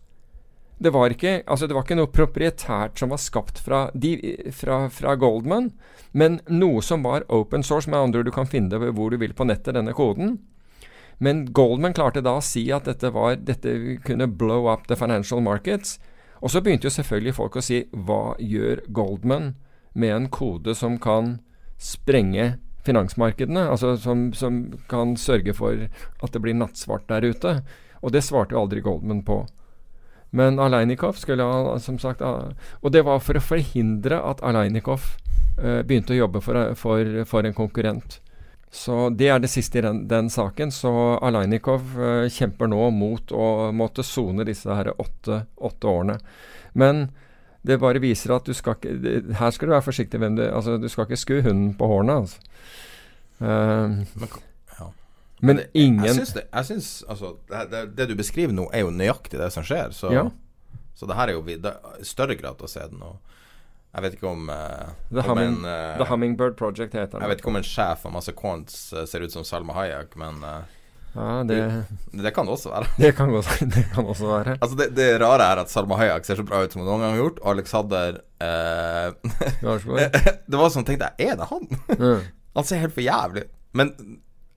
Det 0.77 0.91
var 0.91 1.13
ikke, 1.15 1.37
altså 1.47 1.69
det 1.71 1.75
var 1.77 1.85
ikke 1.85 1.95
noe 1.95 2.11
proprietært 2.11 2.99
som 2.99 3.13
var 3.13 3.21
skapt 3.23 3.61
fra, 3.63 3.85
de, 3.95 4.17
fra, 4.51 4.89
fra 4.91 5.13
Goldman, 5.15 5.69
men 6.11 6.41
noe 6.51 6.83
som 6.83 7.05
var 7.07 7.23
open 7.31 7.63
source. 7.63 7.87
Med 7.89 7.99
andre 7.99 8.19
ord, 8.19 8.27
du 8.27 8.35
kan 8.35 8.49
finne 8.49 8.73
det 8.73 8.91
hvor 8.91 9.13
du 9.13 9.17
vil 9.21 9.33
på 9.37 9.47
nettet, 9.47 9.77
denne 9.77 9.95
koden. 9.95 10.35
Men 11.23 11.45
Goldman 11.55 11.95
klarte 11.95 12.19
da 12.19 12.35
å 12.41 12.43
si 12.43 12.65
at 12.75 12.89
dette, 12.89 13.13
var, 13.15 13.37
dette 13.39 13.71
kunne 14.03 14.27
blow 14.27 14.67
up 14.67 14.89
the 14.91 14.99
financial 14.99 15.39
markets. 15.39 15.95
Og 16.43 16.51
så 16.51 16.59
begynte 16.59 16.89
jo 16.89 16.97
selvfølgelig 16.97 17.37
folk 17.39 17.55
å 17.55 17.63
si 17.63 17.85
hva 17.95 18.35
gjør 18.43 18.83
Goldman 18.91 19.53
med 19.95 20.11
en 20.11 20.27
kode 20.27 20.75
som 20.75 20.99
kan 20.99 21.37
sprenge 21.81 22.55
finansmarkedene? 22.85 23.67
Altså 23.71 23.95
som, 23.97 24.29
som 24.33 24.63
kan 24.91 25.15
sørge 25.17 25.55
for 25.57 25.87
at 26.23 26.33
det 26.33 26.41
blir 26.43 26.57
nattsvart 26.57 27.07
der 27.11 27.27
ute. 27.31 27.59
Og 28.05 28.13
det 28.13 28.25
svarte 28.25 28.55
jo 28.55 28.61
aldri 28.61 28.83
Goldman 28.85 29.23
på. 29.25 29.43
Men 30.35 30.59
Aleinikov 30.59 31.15
skulle 31.15 31.45
ha, 31.47 31.77
som 31.79 31.95
sagt 31.99 32.21
Og 32.21 32.91
det 32.91 33.05
var 33.07 33.21
for 33.23 33.37
å 33.37 33.43
forhindre 33.43 34.19
at 34.19 34.43
Aleinikov 34.43 35.05
eh, 35.61 35.81
begynte 35.87 36.11
å 36.13 36.19
jobbe 36.25 36.41
for, 36.43 36.73
for, 36.75 37.23
for 37.29 37.47
en 37.47 37.55
konkurrent. 37.55 38.19
Så 38.75 39.09
det 39.15 39.29
er 39.31 39.39
det 39.39 39.47
siste 39.53 39.79
i 39.79 39.85
den, 39.85 40.03
den 40.11 40.29
saken. 40.29 40.73
Så 40.75 40.91
Aleinikov 41.23 41.95
eh, 41.95 42.27
kjemper 42.27 42.67
nå 42.67 42.89
mot 42.91 43.31
å 43.31 43.71
måtte 43.71 44.03
sone 44.03 44.43
disse 44.47 44.75
her 44.75 44.91
åtte, 44.99 45.45
åtte 45.55 45.87
årene. 45.87 46.17
Men 46.75 47.07
det 47.65 47.79
bare 47.81 48.01
viser 48.03 48.33
at 48.35 48.45
du 48.45 48.53
skal 48.53 48.75
ikke 48.77 49.33
Her 49.39 49.53
skal 49.55 49.67
du 49.69 49.73
være 49.73 49.85
forsiktig 49.85 50.19
hvem 50.21 50.35
du 50.37 50.43
Altså, 50.45 50.77
du 50.81 50.87
skal 50.91 51.07
ikke 51.07 51.17
skue 51.21 51.41
hunden 51.45 51.73
på 51.79 51.87
hårene, 51.89 52.19
altså. 52.23 52.37
Uh, 53.39 54.05
Men, 54.15 54.29
ja. 54.79 54.89
men 55.41 55.61
ingen 55.73 56.05
Jeg 56.05 56.15
syns, 56.21 56.33
det, 56.37 56.45
jeg 56.53 56.65
syns 56.69 56.89
altså, 57.09 57.33
det, 57.49 57.63
det, 57.71 57.81
det 57.97 58.09
du 58.09 58.15
beskriver 58.15 58.53
nå, 58.55 58.69
er 58.73 58.85
jo 58.85 58.93
nøyaktig 58.95 59.39
det 59.41 59.51
som 59.51 59.65
skjer. 59.67 59.91
Så, 59.91 60.11
Ja. 60.13 60.29
så 60.95 61.09
det 61.09 61.17
her 61.17 61.33
er 61.33 61.39
jo 61.39 61.43
i 61.49 62.05
større 62.07 62.37
grad 62.39 62.61
å 62.63 62.69
se 62.71 62.85
den. 62.87 63.01
Og 63.03 63.17
jeg 63.95 64.03
vet 64.05 64.15
ikke 64.17 64.27
om, 64.31 64.47
uh, 64.51 64.93
The, 65.11 65.19
om 65.23 65.29
Humming, 65.33 65.57
en 65.59 65.67
uh, 65.67 65.97
The 65.99 66.07
Hummingbird 66.09 66.55
Project 66.59 66.93
heter 66.95 67.17
den. 67.17 67.21
Jeg 67.25 67.33
vet 67.33 67.43
ikke 67.43 67.51
om 67.53 67.59
en 67.59 67.67
sjef 67.67 68.05
av 68.07 68.11
masse 68.15 68.33
corns 68.35 68.79
eh, 68.93 69.05
ser 69.07 69.23
ut 69.23 69.31
som 69.31 69.43
Salma 69.47 69.75
Hayek, 69.77 70.15
men 70.19 70.41
eh, 70.43 70.73
Ja, 71.15 71.43
det, 71.47 71.57
det 72.11 72.31
kan 72.35 72.45
det 72.45 72.53
også 72.57 72.69
være. 72.73 72.87
det, 72.99 73.11
kan 73.15 73.29
også, 73.31 73.65
det 73.71 73.85
kan 73.93 74.05
også 74.11 74.27
være. 74.27 74.57
Altså 74.61 74.75
det, 74.81 74.89
det 74.97 75.07
rare 75.21 75.45
er 75.53 75.61
at 75.63 75.69
Salma 75.71 75.95
Hayak 75.99 76.25
ser 76.27 76.35
så 76.35 76.43
bra 76.47 76.59
ut 76.65 76.73
som 76.75 76.81
hun 76.83 76.89
noen 76.89 77.05
gang 77.05 77.15
har 77.15 77.21
gjort, 77.23 77.39
Alexander 77.53 78.17
eh, 78.43 79.13
Det 80.49 80.59
var 80.59 80.69
sånn, 80.73 80.85
tenkte 80.87 81.09
jeg, 81.17 81.29
er 81.31 81.39
det 81.39 81.47
han? 81.51 81.67
Mm. 81.95 82.25
Han 82.55 82.63
ser 82.67 82.79
helt 82.83 82.93
for 82.95 83.03
jævlig. 83.03 83.41
Men 83.75 83.89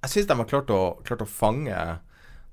jeg 0.05 0.11
syns 0.13 0.29
de 0.31 0.35
har 0.39 0.47
klart 0.51 0.69
å, 0.71 0.81
klart 1.07 1.25
å 1.25 1.27
fange 1.27 1.79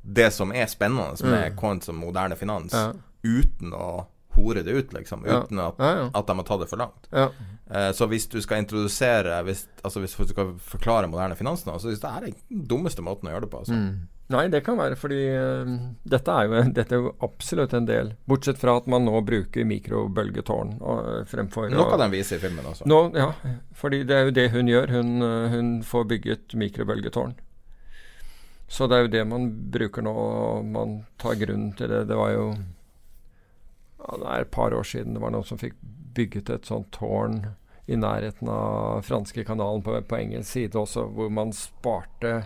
det 0.02 0.32
som 0.34 0.50
er 0.54 0.66
spennende 0.70 1.14
med 1.26 1.52
Mm. 1.52 1.58
coins 1.60 1.86
som 1.86 1.98
moderne 2.02 2.38
finans, 2.38 2.74
Ja. 2.74 2.94
uten 3.26 3.74
å 3.74 4.08
hore 4.36 4.64
det 4.66 4.74
ut, 4.74 4.94
liksom. 4.94 5.22
Uten 5.26 5.60
at, 5.62 5.78
Ja, 5.80 5.92
ja. 6.00 6.08
at 6.14 6.28
de 6.28 6.36
har 6.36 6.44
tatt 6.50 6.60
det 6.66 6.70
for 6.70 6.82
langt. 6.82 7.06
Ja. 7.14 7.30
Eh, 7.70 7.92
så 7.98 8.06
hvis 8.06 8.28
du 8.30 8.38
skal 8.46 8.62
introdusere 8.62 9.40
hvis, 9.48 9.64
Altså 9.82 10.00
hvis 10.04 10.14
du 10.14 10.28
skal 10.30 10.52
forklare 10.62 11.08
moderne 11.10 11.38
finans 11.38 11.64
nå, 11.66 11.80
så 11.80 11.90
synes 11.90 11.98
jeg 11.98 12.04
det 12.04 12.12
er 12.12 12.28
den 12.28 12.68
dummeste 12.70 13.02
måten 13.02 13.30
å 13.30 13.34
gjøre 13.34 13.48
det 13.48 13.54
på. 13.54 13.64
Altså. 13.64 13.80
Mm. 13.80 14.04
Nei, 14.34 14.48
det 14.50 14.64
kan 14.66 14.78
være 14.78 14.98
fordi 14.98 15.20
uh, 15.38 15.72
dette, 16.10 16.34
er 16.34 16.48
jo, 16.50 16.62
dette 16.78 16.98
er 16.98 17.04
jo 17.04 17.14
absolutt 17.26 17.74
en 17.78 17.86
del. 17.90 18.14
Bortsett 18.30 18.62
fra 18.62 18.78
at 18.80 18.90
man 18.90 19.06
nå 19.06 19.20
bruker 19.26 19.68
mikrobølgetårn 19.70 20.78
og, 20.80 21.10
fremfor 21.30 21.70
Noe 21.74 21.92
av 21.94 22.02
den 22.02 22.14
viser 22.14 22.40
i 22.40 22.46
filmen 22.46 22.66
også. 22.70 22.88
Nå, 22.90 23.02
ja, 23.18 23.32
fordi 23.78 24.02
det 24.10 24.18
er 24.18 24.30
jo 24.30 24.38
det 24.38 24.48
hun 24.54 24.72
gjør. 24.72 24.96
Hun, 24.98 25.12
eh, 25.26 25.50
hun 25.54 25.74
får 25.86 26.08
bygget 26.14 26.58
mikrobølgetårn. 26.58 27.36
Så 28.68 28.88
det 28.90 28.98
er 28.98 29.06
jo 29.06 29.14
det 29.14 29.26
man 29.30 29.50
bruker 29.74 30.06
nå. 30.06 30.14
og 30.14 30.66
Man 30.74 30.98
tar 31.22 31.38
grunnen 31.38 31.74
til 31.78 31.92
det. 31.92 32.08
Det 32.10 32.18
var 32.18 32.34
jo 32.34 32.48
ja, 32.56 34.18
Det 34.18 34.26
er 34.26 34.42
et 34.42 34.54
par 34.54 34.74
år 34.74 34.86
siden 34.86 35.14
det 35.14 35.22
var 35.22 35.34
noen 35.34 35.46
som 35.46 35.62
fikk 35.62 35.78
bygget 36.16 36.50
et 36.50 36.66
sånt 36.70 36.90
tårn 36.96 37.42
i 37.88 37.96
nærheten 38.02 38.50
av 38.50 39.04
franske 39.06 39.44
kanalen 39.46 39.84
på, 39.86 39.94
på 40.10 40.18
engelsk 40.18 40.50
side 40.56 40.80
også, 40.80 41.04
hvor 41.14 41.30
man 41.30 41.52
sparte 41.54 42.40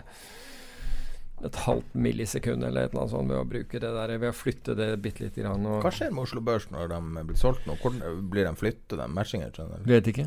et 1.40 1.56
halvt 1.64 1.94
millisekund 1.96 2.64
eller 2.66 2.84
et 2.84 2.90
eller 2.92 3.00
annet 3.06 3.12
sånt 3.14 3.30
ved 3.32 3.38
å 3.40 3.46
bruke 3.48 3.80
det 3.80 3.92
der, 3.96 4.10
ved 4.20 4.28
å 4.28 4.36
flytte 4.36 4.74
det 4.76 4.90
bitte 5.00 5.24
lite 5.24 5.40
grann. 5.40 5.64
Hva 5.80 5.88
skjer 5.94 6.10
med 6.12 6.26
Oslo 6.26 6.42
Børs 6.44 6.66
når 6.68 6.90
de 6.92 6.98
blir 7.30 7.38
solgt 7.40 7.64
nå? 7.64 7.78
Hvordan 7.80 8.26
blir 8.28 8.44
de 8.44 8.52
flyttet, 8.60 8.98
de 9.00 9.06
matching 9.08 9.46
engine? 9.46 9.80
Vet 9.88 10.10
ikke. 10.12 10.26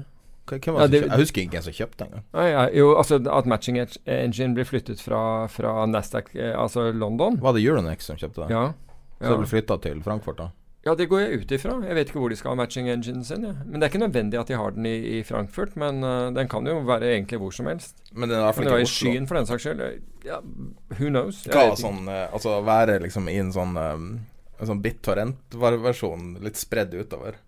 Hva- 0.50 0.58
Ja, 0.82 0.88
det? 0.90 1.04
Jeg 1.06 1.20
husker 1.22 1.42
ikke 1.46 1.60
hvem 1.60 1.64
som 1.70 1.76
kjøpte 1.78 2.08
engang. 2.08 2.24
Ja, 2.34 2.64
jo, 2.74 2.88
altså 3.00 3.16
at 3.32 3.46
Matching 3.48 3.78
Engine 3.78 4.54
blir 4.58 4.66
flyttet 4.68 5.00
fra, 5.00 5.46
fra 5.48 5.86
Nasdaq, 5.88 6.34
eh, 6.36 6.52
altså 6.60 6.90
London. 6.92 7.38
Var 7.40 7.54
det 7.54 7.62
Euronex 7.64 8.10
som 8.10 8.18
kjøpte 8.18 8.48
det? 8.48 8.50
Ja. 8.58 8.66
Så 9.22 9.30
det 9.30 9.38
ble 9.40 9.48
flytta 9.54 9.78
til 9.86 10.02
Frankfurt, 10.04 10.38
da? 10.42 10.50
Ja, 10.84 10.96
det 11.00 11.06
går 11.08 11.22
jeg 11.22 11.40
ut 11.40 11.52
ifra. 11.56 11.78
Jeg 11.88 11.96
vet 11.96 12.10
ikke 12.12 12.20
hvor 12.20 12.34
de 12.34 12.36
skal 12.36 12.52
ha 12.52 12.58
matching 12.60 12.90
engine 12.92 13.24
sin. 13.24 13.46
Ja. 13.48 13.54
Men 13.64 13.80
det 13.80 13.88
er 13.88 13.92
ikke 13.94 14.02
nødvendig 14.04 14.40
at 14.42 14.50
de 14.52 14.58
har 14.60 14.74
den 14.76 14.86
i, 14.90 14.96
i 15.18 15.22
Frankfurt, 15.24 15.78
men 15.80 16.04
uh, 16.04 16.28
den 16.36 16.50
kan 16.52 16.68
jo 16.68 16.82
være 16.84 17.14
egentlig 17.14 17.40
hvor 17.40 17.56
som 17.56 17.70
helst. 17.72 18.02
Men 18.12 18.28
den 18.28 18.36
er 18.36 18.42
i 18.42 18.44
hvert 18.50 18.58
Kan 18.58 18.64
fall 18.64 18.74
det 18.74 18.82
ikke 18.82 18.84
i 18.84 18.90
Oslo. 18.90 19.14
skyen 19.14 19.30
for 19.30 19.40
den 19.40 19.48
saks 19.48 19.64
skyld? 19.64 19.86
Ja, 20.28 20.42
who 21.00 21.08
knows? 21.08 21.40
Hva 21.48 21.70
sånn 21.80 22.08
eh, 22.12 22.28
Altså 22.36 22.58
være 22.64 23.00
liksom 23.04 23.28
i 23.32 23.38
en 23.42 23.50
sånn 23.52 23.74
um, 23.76 24.06
En 24.60 24.70
sånn 24.70 24.84
BitTorrent-versjon 24.84 26.38
litt 26.44 26.60
spredd 26.60 26.94
utover. 26.96 27.40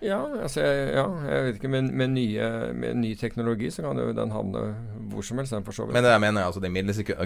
Ja, 0.00 0.18
altså, 0.44 0.62
ja, 0.62 1.04
jeg 1.26 1.44
vet 1.46 1.56
ikke. 1.58 1.70
Med, 1.72 1.88
med, 1.90 2.12
nye, 2.14 2.48
med 2.74 3.00
ny 3.00 3.14
teknologi 3.18 3.70
så 3.74 3.82
kan 3.82 3.98
jo 3.98 4.12
den 4.14 4.30
havne 4.30 4.60
hvor 5.10 5.24
som 5.26 5.40
helst. 5.40 5.54
for 5.66 5.74
så 5.74 5.86
vidt. 5.86 5.96
Men 5.96 6.04
det 6.06 6.12
jeg 6.12 6.20
mener, 6.22 6.44
altså 6.46 6.60
de 6.62 6.70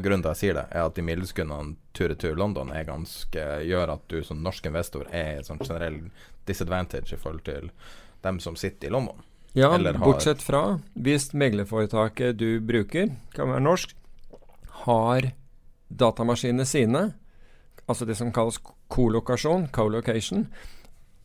grunnen 0.01 0.23
til 0.25 0.31
at 0.31 0.37
jeg 0.39 0.41
sier 0.41 0.55
det, 0.55 0.65
er 0.71 0.87
at 0.87 0.95
de 0.97 1.05
middelsekundene 1.05 1.77
tur-retur 1.93 2.39
London 2.39 2.73
er 2.73 2.87
ganske 2.89 3.45
gjør 3.69 3.93
at 3.99 4.07
du 4.09 4.23
som 4.25 4.41
norsk 4.43 4.67
investor 4.71 5.05
er 5.11 5.35
i 5.35 5.37
en 5.43 5.45
sånn 5.51 5.61
generell 5.61 5.99
disadvantage 6.49 7.13
i 7.13 7.21
forhold 7.21 7.45
til 7.45 7.69
dem 8.25 8.41
som 8.41 8.57
sitter 8.57 8.89
i 8.89 8.95
London. 8.95 9.21
Ja, 9.53 9.75
Eller 9.75 9.93
har- 9.93 10.07
bortsett 10.07 10.41
fra 10.41 10.81
hvis 10.97 11.35
meglerforetaket 11.37 12.39
du 12.41 12.61
bruker, 12.61 13.11
kan 13.35 13.51
være 13.53 13.61
norsk, 13.61 13.93
har 14.87 15.33
datamaskinene 15.93 16.65
sine, 16.65 17.03
altså 17.87 18.07
det 18.09 18.17
som 18.17 18.33
kalles 18.33 18.57
kolokasjon, 18.89 19.69
co-location, 19.69 20.47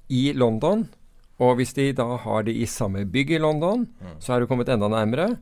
i 0.09 0.33
London. 0.33 0.89
Og 1.39 1.55
hvis 1.59 1.73
de 1.77 1.91
da 1.93 2.15
har 2.23 2.43
det 2.47 2.55
i 2.57 2.65
samme 2.65 3.05
bygg 3.05 3.31
i 3.35 3.41
London, 3.41 3.85
så 4.19 4.33
er 4.33 4.39
du 4.41 4.47
kommet 4.49 4.69
enda 4.73 4.87
nærmere. 4.89 5.37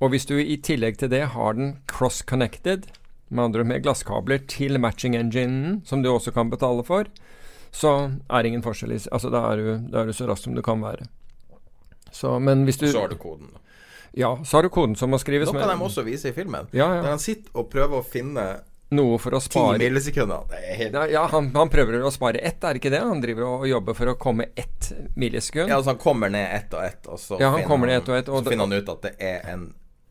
Og 0.00 0.10
hvis 0.12 0.26
du 0.28 0.34
i 0.36 0.58
tillegg 0.60 0.98
til 1.00 1.08
det 1.08 1.22
har 1.32 1.56
den 1.56 1.78
cross-connected, 1.88 2.84
med 3.28 3.44
andre 3.48 3.64
med 3.64 3.82
glasskabler 3.82 4.44
til 4.46 4.78
matching 4.78 5.16
enginen, 5.16 5.80
som 5.88 6.02
du 6.02 6.10
også 6.12 6.30
kan 6.36 6.50
betale 6.52 6.84
for, 6.86 7.08
så 7.74 7.94
er 8.30 8.42
det 8.42 8.52
ingen 8.52 8.62
forskjell. 8.62 8.92
Altså 9.12 9.30
da 9.32 9.40
er 9.50 9.56
du, 9.56 9.70
da 9.90 10.02
er 10.02 10.06
du 10.06 10.12
så 10.12 10.28
rask 10.28 10.44
som 10.46 10.54
du 10.54 10.62
kan 10.62 10.84
være. 10.84 11.08
Så, 12.12 12.38
men 12.38 12.64
hvis 12.64 12.78
du 12.78 12.86
Så 12.88 13.00
har 13.00 13.08
du 13.08 13.16
koden. 13.16 13.48
da. 13.52 13.58
Ja, 14.16 14.36
så 14.44 14.56
har 14.56 14.62
du 14.62 14.68
koden 14.72 14.94
som 14.96 15.10
må 15.12 15.18
skrives 15.20 15.50
Noe 15.52 15.60
de 15.60 15.82
også 15.84 16.04
viser 16.06 16.30
i 16.30 16.36
filmen. 16.36 16.68
Ja, 16.72 16.86
Der 17.02 17.10
han 17.10 17.18
sitter 17.20 17.50
og 17.54 17.68
prøver 17.72 18.00
å 18.00 18.04
finne 18.04 18.46
Noe 18.94 19.16
for 19.18 19.34
å 19.34 19.40
spare 19.42 19.80
millisekunder. 19.82 20.44
Det 20.50 20.58
er 20.60 20.76
helt 20.78 20.98
Ja, 21.10 21.24
han, 21.32 21.48
han 21.56 21.70
prøver 21.72 22.04
å 22.06 22.12
spare 22.14 22.38
ett, 22.38 22.62
er 22.62 22.76
det 22.76 22.82
ikke 22.84 22.92
det? 22.94 23.00
Han 23.02 23.22
driver 23.24 23.48
og 23.48 23.64
jobber 23.66 23.96
for 23.98 24.12
å 24.12 24.14
komme 24.20 24.46
ett 24.54 24.92
millisekund. 25.18 25.72
Ja, 25.72 25.80
altså 25.80 25.96
han 25.96 25.98
kommer 26.02 26.30
ned 26.30 26.46
ett 26.54 26.76
og 26.76 26.84
ett, 26.86 27.02
og 27.10 27.18
så, 27.18 27.40
Ja, 27.40 27.50
han 27.50 27.58
finner, 27.58 27.72
kommer 27.72 27.90
ned 27.90 27.98
ett 28.04 28.12
og 28.12 28.20
ett, 28.20 28.30
og 28.30 28.44
så 28.44 28.52
finner 28.54 28.70
han 28.70 28.78
ut 28.78 28.94
at 28.94 29.02
det 29.08 29.12
er 29.18 29.42
en 29.56 29.66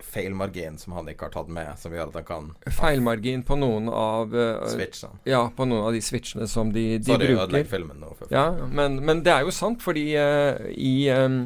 feilmargin 0.06 0.78
som 0.78 0.94
han 0.96 1.08
ikke 1.12 1.30
har 1.30 1.34
tatt 1.34 1.52
med, 1.52 1.72
som 1.80 1.94
gjør 1.96 2.12
at 2.12 2.18
han 2.20 2.26
kan 2.28 2.50
Feilmargin 2.78 3.44
på 3.48 3.58
noen 3.60 3.88
av 3.90 4.36
uh, 4.36 4.66
Switchene. 4.72 5.20
Ja, 5.28 5.46
på 5.56 5.68
noen 5.68 5.88
av 5.88 5.96
de 5.96 6.02
switchene 6.04 6.48
som 6.52 6.72
de, 6.76 6.86
de 7.00 7.14
Sorry, 7.14 7.32
bruker. 7.32 7.44
ødelegg 7.48 7.70
filmen 7.72 8.04
nå. 8.04 8.12
Ja, 8.32 8.50
men, 8.68 9.00
men 9.08 9.24
det 9.26 9.34
er 9.34 9.48
jo 9.48 9.56
sant, 9.56 9.84
fordi 9.84 10.10
uh, 10.20 10.68
i 10.72 11.10
um, 11.16 11.46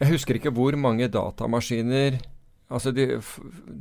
Jeg 0.00 0.14
husker 0.14 0.38
ikke 0.38 0.54
hvor 0.54 0.78
mange 0.78 1.10
datamaskiner 1.10 2.18
Altså 2.72 2.94
de, 2.96 3.06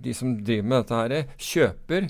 de 0.04 0.14
som 0.16 0.36
driver 0.44 0.68
med 0.68 0.84
dette 0.84 1.00
her, 1.00 1.34
kjøper 1.40 2.10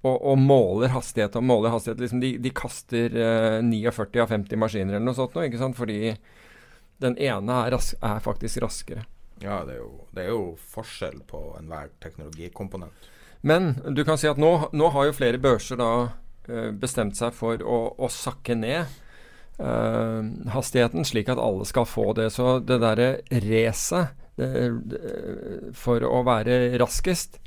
og, 0.00 0.16
og 0.16 0.38
måler 0.40 0.92
hastighet 0.94 1.36
og 1.38 1.46
måler 1.46 1.74
hastighet. 1.74 2.00
Liksom 2.02 2.22
de, 2.22 2.32
de 2.42 2.52
kaster 2.56 3.14
eh, 3.14 3.58
49 3.64 4.22
av 4.24 4.32
50 4.32 4.60
maskiner 4.60 4.96
eller 4.96 5.06
noe 5.10 5.18
sånt 5.18 5.36
nå, 5.36 5.46
ikke 5.46 5.60
sant? 5.60 5.78
Fordi 5.78 6.14
den 7.00 7.16
ene 7.20 7.58
er, 7.64 7.74
ras 7.76 7.92
er 7.96 8.22
faktisk 8.24 8.62
raskere. 8.64 9.04
Ja, 9.40 9.62
det 9.64 9.78
er, 9.78 9.84
jo, 9.84 10.06
det 10.12 10.26
er 10.26 10.34
jo 10.34 10.42
forskjell 10.74 11.22
på 11.28 11.42
enhver 11.60 11.92
teknologikomponent. 12.02 13.08
Men 13.40 13.72
du 13.96 14.02
kan 14.04 14.20
si 14.20 14.28
at 14.28 14.40
nå, 14.40 14.50
nå 14.76 14.90
har 14.92 15.08
jo 15.08 15.16
flere 15.16 15.40
børser 15.40 15.80
da 15.80 15.92
eh, 16.48 16.72
bestemt 16.76 17.16
seg 17.16 17.32
for 17.36 17.62
å, 17.62 17.84
å 17.96 18.12
sakke 18.12 18.58
ned 18.58 18.98
Uh, 19.60 20.24
hastigheten, 20.54 21.04
slik 21.04 21.28
at 21.28 21.36
alle 21.36 21.66
skal 21.68 21.84
få 21.84 22.14
det. 22.16 22.30
Så 22.32 22.62
det 22.64 22.78
derre 22.80 23.10
racet 23.44 24.14
for 25.76 26.04
å 26.06 26.22
være 26.26 26.78
raskest, 26.80 27.40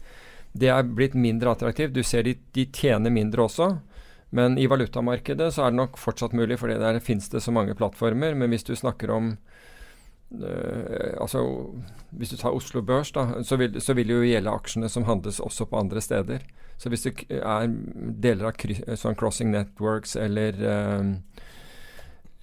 det 0.53 0.69
er 0.69 0.85
blitt 0.85 1.15
mindre 1.17 1.55
attraktivt. 1.55 1.95
Du 1.95 2.03
ser 2.05 2.27
de, 2.27 2.35
de 2.53 2.67
tjener 2.69 3.13
mindre 3.13 3.47
også. 3.47 3.71
Men 4.33 4.57
i 4.57 4.67
valutamarkedet 4.69 5.51
så 5.53 5.65
er 5.65 5.73
det 5.73 5.79
nok 5.79 5.97
fortsatt 6.01 6.33
mulig, 6.33 6.57
for 6.61 6.69
der 6.69 6.99
finnes 7.05 7.29
det 7.29 7.41
så 7.45 7.53
mange 7.53 7.75
plattformer. 7.77 8.33
Men 8.37 8.53
hvis 8.53 8.65
du 8.65 8.75
snakker 8.77 9.11
om 9.13 9.35
eh, 10.33 11.13
altså, 11.21 11.43
Hvis 12.09 12.33
du 12.33 12.37
tar 12.37 12.53
Oslo 12.53 12.81
Børs, 12.81 13.11
da, 13.13 13.27
så 13.45 13.57
vil, 13.61 13.81
så 13.81 13.93
vil 13.97 14.09
det 14.09 14.17
jo 14.17 14.29
gjelde 14.29 14.53
aksjene 14.53 14.89
som 14.89 15.05
handles 15.09 15.41
også 15.41 15.69
på 15.69 15.79
andre 15.81 16.01
steder. 16.01 16.45
Så 16.77 16.89
hvis 16.89 17.05
det 17.05 17.13
er 17.29 17.69
deler 18.25 18.49
av 18.49 18.57
kry, 18.57 18.77
sånn 18.97 19.17
Crossing 19.17 19.53
Networks 19.53 20.15
eller 20.17 20.57
eh, 20.57 21.13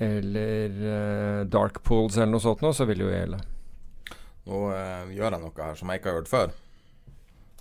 eller 0.00 0.76
eh, 0.90 1.40
Dark 1.44 1.82
Pools 1.84 2.16
eller 2.16 2.30
noe 2.32 2.40
sånt, 2.40 2.62
noe, 2.64 2.72
så 2.72 2.86
vil 2.88 3.02
det 3.02 3.04
jo 3.04 3.12
gjelde. 3.12 3.40
Nå 4.48 4.60
eh, 4.74 5.12
gjør 5.16 5.36
jeg 5.36 5.42
noe 5.42 5.64
her 5.66 5.78
som 5.78 5.92
jeg 5.92 6.00
ikke 6.00 6.12
har 6.12 6.20
gjort 6.20 6.32
før. 6.32 6.54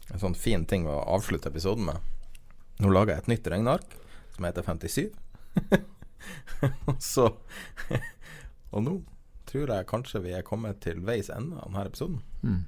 En 0.10 0.22
sånn 0.22 0.38
fin 0.38 0.66
ting 0.66 0.88
å 0.90 1.00
avslutte 1.16 1.52
episoden 1.52 1.90
med. 1.90 2.00
Nå 2.80 2.92
lager 2.94 3.16
jeg 3.16 3.24
et 3.24 3.32
nytt 3.34 3.50
regneark 3.52 3.96
som 4.36 4.48
heter 4.48 4.66
57. 4.66 5.10
Og 6.90 6.98
så 7.04 7.30
Og 8.76 8.84
nå 8.86 8.96
tror 9.50 9.72
jeg 9.74 9.90
kanskje 9.90 10.22
vi 10.24 10.34
er 10.38 10.46
kommet 10.46 10.82
til 10.84 11.02
veis 11.06 11.32
ende 11.34 11.58
av 11.58 11.72
denne 11.72 11.88
episoden. 11.90 12.20
Mm. 12.46 12.62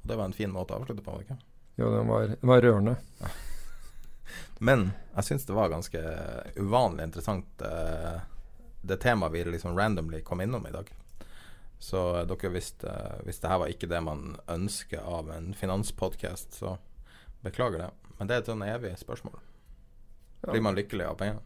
Og 0.00 0.08
det 0.08 0.16
var 0.16 0.30
en 0.30 0.36
fin 0.36 0.52
måte 0.52 0.72
å 0.72 0.80
avslutte 0.80 1.04
på. 1.04 1.18
ikke? 1.22 1.36
Jo, 1.76 1.90
den 1.92 2.08
var, 2.08 2.32
den 2.32 2.50
var 2.50 2.64
rørende. 2.64 2.96
Men 4.66 4.90
jeg 5.14 5.26
syns 5.28 5.46
det 5.48 5.56
var 5.56 5.72
ganske 5.72 6.00
uvanlig 6.56 7.06
interessant 7.08 7.64
eh, 7.66 8.24
det 8.80 8.96
temaet 9.04 9.34
vi 9.34 9.44
liksom 9.44 9.76
randomly 9.76 10.22
kom 10.24 10.40
innom 10.40 10.66
i 10.66 10.72
dag. 10.72 10.88
Så 11.80 12.00
eh, 12.18 12.26
dere 12.28 12.52
visste 12.52 12.94
Hvis 13.24 13.40
det 13.40 13.50
her 13.50 13.62
var 13.62 13.72
ikke 13.72 13.88
det 13.90 14.00
man 14.04 14.34
ønsker 14.52 15.00
av 15.00 15.30
en 15.32 15.54
finanspodkast, 15.56 16.60
så 16.60 16.76
beklager 17.44 17.86
det. 17.86 17.90
Men 18.18 18.28
det 18.28 18.36
er 18.36 18.42
et 18.44 18.50
sånn 18.52 18.66
evig 18.66 18.92
spørsmål. 19.00 19.38
Blir 20.44 20.64
man 20.64 20.76
lykkelig 20.76 21.06
av 21.08 21.16
penger? 21.20 21.40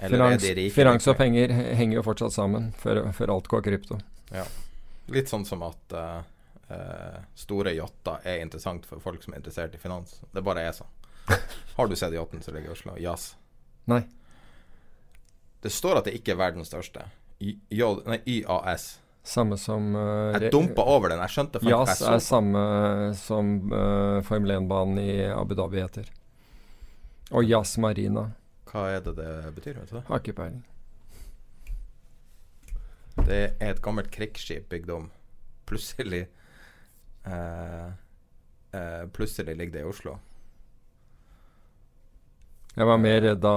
Finans, 0.00 0.44
finans 0.72 1.06
og 1.12 1.16
penger 1.18 1.52
henger 1.76 1.98
jo 1.98 2.02
fortsatt 2.06 2.32
sammen 2.32 2.70
før, 2.80 3.02
før 3.12 3.34
alt 3.34 3.48
går 3.52 3.64
krypto. 3.66 3.98
Litt 5.12 5.28
sånn 5.28 5.44
som 5.44 5.60
at 5.66 5.92
uh, 5.92 6.22
eh, 6.72 7.18
store 7.36 7.74
yachter 7.76 8.24
er 8.24 8.40
interessant 8.44 8.86
for 8.88 9.02
folk 9.02 9.22
som 9.22 9.34
er 9.34 9.42
interessert 9.42 9.74
i 9.76 9.82
finans. 9.82 10.20
Det 10.32 10.42
bare 10.46 10.64
er 10.64 10.72
sånn. 10.76 10.88
Har 11.76 11.90
du 11.90 11.96
sett 11.98 12.16
yachten 12.16 12.42
som 12.42 12.56
ligger 12.56 12.72
i 12.72 12.76
Oslo? 12.78 12.96
Jazz. 12.98 13.34
Nei. 13.90 14.00
Det 15.60 15.72
står 15.74 16.00
at 16.00 16.08
det 16.08 16.16
ikke 16.16 16.32
er 16.32 16.40
verdens 16.40 16.70
største. 16.72 17.04
Y 17.40 17.58
nei, 18.06 18.20
YAS. 18.24 18.94
Samme 19.30 19.54
som 19.60 19.92
uh, 19.94 20.34
Jeg 20.34 20.50
dumpa 20.50 20.82
over 20.90 21.12
den. 21.12 21.20
Jeg 21.22 21.34
skjønte 21.36 21.60
faktisk 21.62 21.70
Jazz 21.70 22.02
er 22.02 22.22
samme 22.24 22.62
som 23.18 23.52
uh, 23.70 24.18
Formel 24.26 24.56
1-banen 24.56 24.98
i 24.98 25.12
Abu 25.30 25.54
Dhabi 25.58 25.78
heter. 25.84 26.10
Og 27.30 27.46
Jazz 27.46 27.78
Marina. 27.78 28.26
Hva 28.70 28.88
er 28.96 29.04
det 29.06 29.14
det 29.20 29.30
betyr? 29.54 29.78
vet 29.78 29.92
du 29.92 29.96
det? 30.00 30.04
Har 30.08 30.22
ikke 30.22 30.34
peiling. 30.40 30.64
Det 33.20 33.40
er 33.60 33.70
et 33.70 33.82
gammelt 33.84 34.10
krigsskip 34.10 34.68
bygd 34.72 34.90
om. 34.96 35.08
Plutselig 35.70 36.24
uh, 37.26 37.90
uh, 38.74 39.04
Plutselig 39.14 39.54
ligger 39.54 39.78
det 39.78 39.84
i 39.84 39.90
Oslo. 39.92 40.18
Jeg 42.74 42.86
var 42.86 42.98
mer 43.02 43.20
redd 43.22 43.42
da 43.42 43.54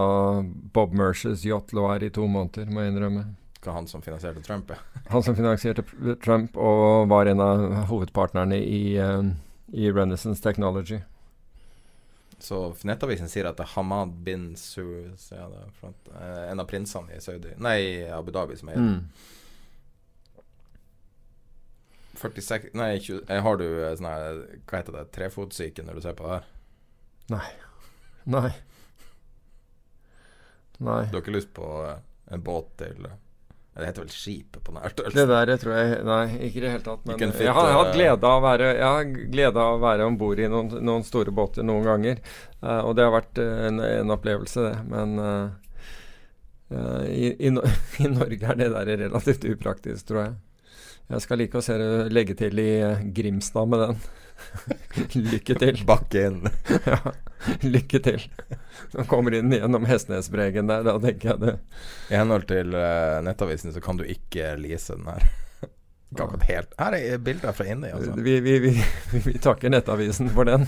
Bob 0.74 0.94
Mercers 0.98 1.46
yacht 1.46 1.74
lå 1.74 1.86
her 1.92 2.06
i 2.06 2.14
to 2.14 2.26
måneder, 2.30 2.70
må 2.70 2.82
jeg 2.82 2.94
innrømme. 2.94 3.32
Hva 3.64 3.78
han 3.78 3.88
som 3.88 4.02
finansierte 4.04 4.44
Trump 4.44 4.72
er. 4.76 4.82
Han 5.14 5.24
som 5.24 5.36
finansierte 5.38 5.86
Trump 6.24 6.58
og 6.60 7.08
var 7.12 7.30
en 7.32 7.40
av 7.44 7.62
hovedpartnerne 7.88 8.58
i, 8.60 8.98
uh, 9.00 9.24
i 9.72 9.92
Renaissance 9.92 10.44
Technology. 10.44 11.00
Så 12.44 12.58
Nettavisen 12.84 13.30
sier 13.32 13.48
at 13.48 13.56
det 13.56 13.64
er 13.64 13.72
Hamad 13.78 14.18
bin 14.26 14.50
Suez, 14.60 15.30
ja, 15.32 15.46
eh, 15.48 16.42
en 16.52 16.60
av 16.60 16.68
prinsene 16.68 17.16
i 17.16 17.22
Saudi 17.24 17.54
Nei, 17.64 18.04
Abu 18.12 18.34
Dhabi 18.36 18.58
som 18.60 18.74
er 18.74 18.82
Mm. 18.84 19.06
46 22.20 22.74
Nei, 22.74 23.00
20, 23.00 23.22
eh, 23.30 23.42
har 23.42 23.58
du 23.58 23.66
eh, 23.86 23.96
sånn 23.96 24.10
her 24.10 24.42
Hva 24.68 24.82
heter 24.82 24.98
det? 24.98 25.06
Trefotsyke 25.16 25.86
når 25.88 26.00
du 26.00 26.02
ser 26.06 26.18
på 26.20 26.28
det 26.28 26.36
her? 26.36 26.52
Nei. 27.32 27.48
Nei. 30.84 31.06
Du 31.08 31.16
har 31.16 31.22
ikke 31.24 31.38
lyst 31.38 31.54
på 31.56 31.70
eh, 31.88 31.98
en 32.36 32.44
båt 32.44 32.76
til 32.82 33.08
eh, 33.08 33.18
Det 33.74 33.88
heter 33.88 34.04
vel 34.04 34.14
skipet 34.14 34.62
på 34.62 34.74
nært 34.76 35.00
her 35.02 35.16
Det 35.16 35.24
der 35.32 35.52
tror 35.58 35.74
jeg 35.74 36.02
Nei, 36.06 36.26
ikke 36.46 36.60
i 36.60 36.62
det 36.62 36.74
hele 36.76 36.86
tatt. 36.86 37.08
Men 37.10 37.18
fit, 37.34 37.48
jeg 37.48 37.56
har, 37.58 37.70
jeg 37.72 37.80
har 37.80 37.92
glede 37.96 38.30
av 38.30 38.36
å 38.38 38.44
være 38.46 38.68
Jeg 38.70 38.86
har 38.86 39.08
glede 39.34 39.64
av 39.64 39.78
å 39.78 39.82
være 39.82 40.06
om 40.06 40.20
bord 40.22 40.42
i 40.44 40.50
noen, 40.52 40.70
noen 40.86 41.06
store 41.08 41.34
båter 41.34 41.66
noen 41.66 41.88
ganger. 41.88 42.22
Uh, 42.62 42.82
og 42.86 42.94
det 42.98 43.08
har 43.08 43.16
vært 43.16 43.42
eh, 43.42 43.66
en, 43.68 43.82
en 43.84 44.14
opplevelse, 44.14 44.62
det. 44.70 44.76
Men 44.92 45.18
eh, 45.26 45.48
i, 47.10 47.34
i, 47.48 47.52
i 48.06 48.12
Norge 48.14 48.54
er 48.54 48.62
det 48.62 48.70
der 48.76 48.94
relativt 49.08 49.50
upraktisk, 49.50 50.06
tror 50.12 50.22
jeg. 50.22 50.38
Jeg 51.12 51.24
skal 51.26 51.42
like 51.42 51.60
å 51.60 51.64
se 51.64 51.76
legge 52.14 52.36
til 52.40 52.60
i 52.64 52.70
eh, 52.82 53.02
Grimstad 53.16 53.70
med 53.70 53.84
den. 53.84 54.04
Lykke 55.34 55.56
til. 55.60 55.84
Bakke 55.88 56.26
inn. 56.30 56.42
ja, 56.90 57.00
lykke 57.62 58.00
til. 58.04 58.26
Når 58.94 59.08
kommer 59.12 59.36
inn 59.38 59.54
gjennom 59.54 59.86
Hestnesbregen 59.90 60.72
der, 60.72 60.86
da 60.88 60.98
tenker 61.04 61.34
jeg 61.34 61.42
det. 61.44 61.54
I 62.10 62.20
henhold 62.22 62.48
til 62.50 62.76
eh, 62.78 63.22
Nettavisen 63.26 63.76
så 63.76 63.84
kan 63.84 64.00
du 64.00 64.06
ikke 64.08 64.56
lease 64.60 64.98
den 64.98 65.10
her. 65.12 65.28
Helt 66.46 66.76
Her 66.78 66.94
er 66.94 67.22
bilder 67.26 67.56
fra 67.58 67.66
inni, 67.74 67.90
altså. 67.90 68.14
Vi, 68.22 68.36
vi, 68.46 68.58
vi, 68.62 68.74
vi 69.26 69.34
takker 69.42 69.74
Nettavisen 69.74 70.30
for 70.34 70.46
den. 70.50 70.68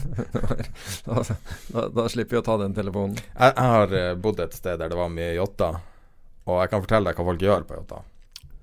da, 1.06 1.22
da, 1.70 1.86
da 1.94 2.08
slipper 2.10 2.40
vi 2.40 2.42
å 2.42 2.46
ta 2.48 2.58
den 2.64 2.74
telefonen. 2.78 3.20
Jeg, 3.22 3.54
jeg 3.54 3.76
har 3.78 3.96
eh, 4.02 4.12
bodd 4.20 4.42
et 4.44 4.58
sted 4.58 4.82
der 4.82 4.92
det 4.92 5.00
var 5.00 5.14
mye 5.14 5.36
yachter, 5.38 5.80
og 6.50 6.60
jeg 6.64 6.74
kan 6.74 6.84
fortelle 6.86 7.12
deg 7.12 7.22
hva 7.22 7.30
folk 7.32 7.48
gjør 7.48 7.70
på 7.70 7.80
yachter. 7.80 8.12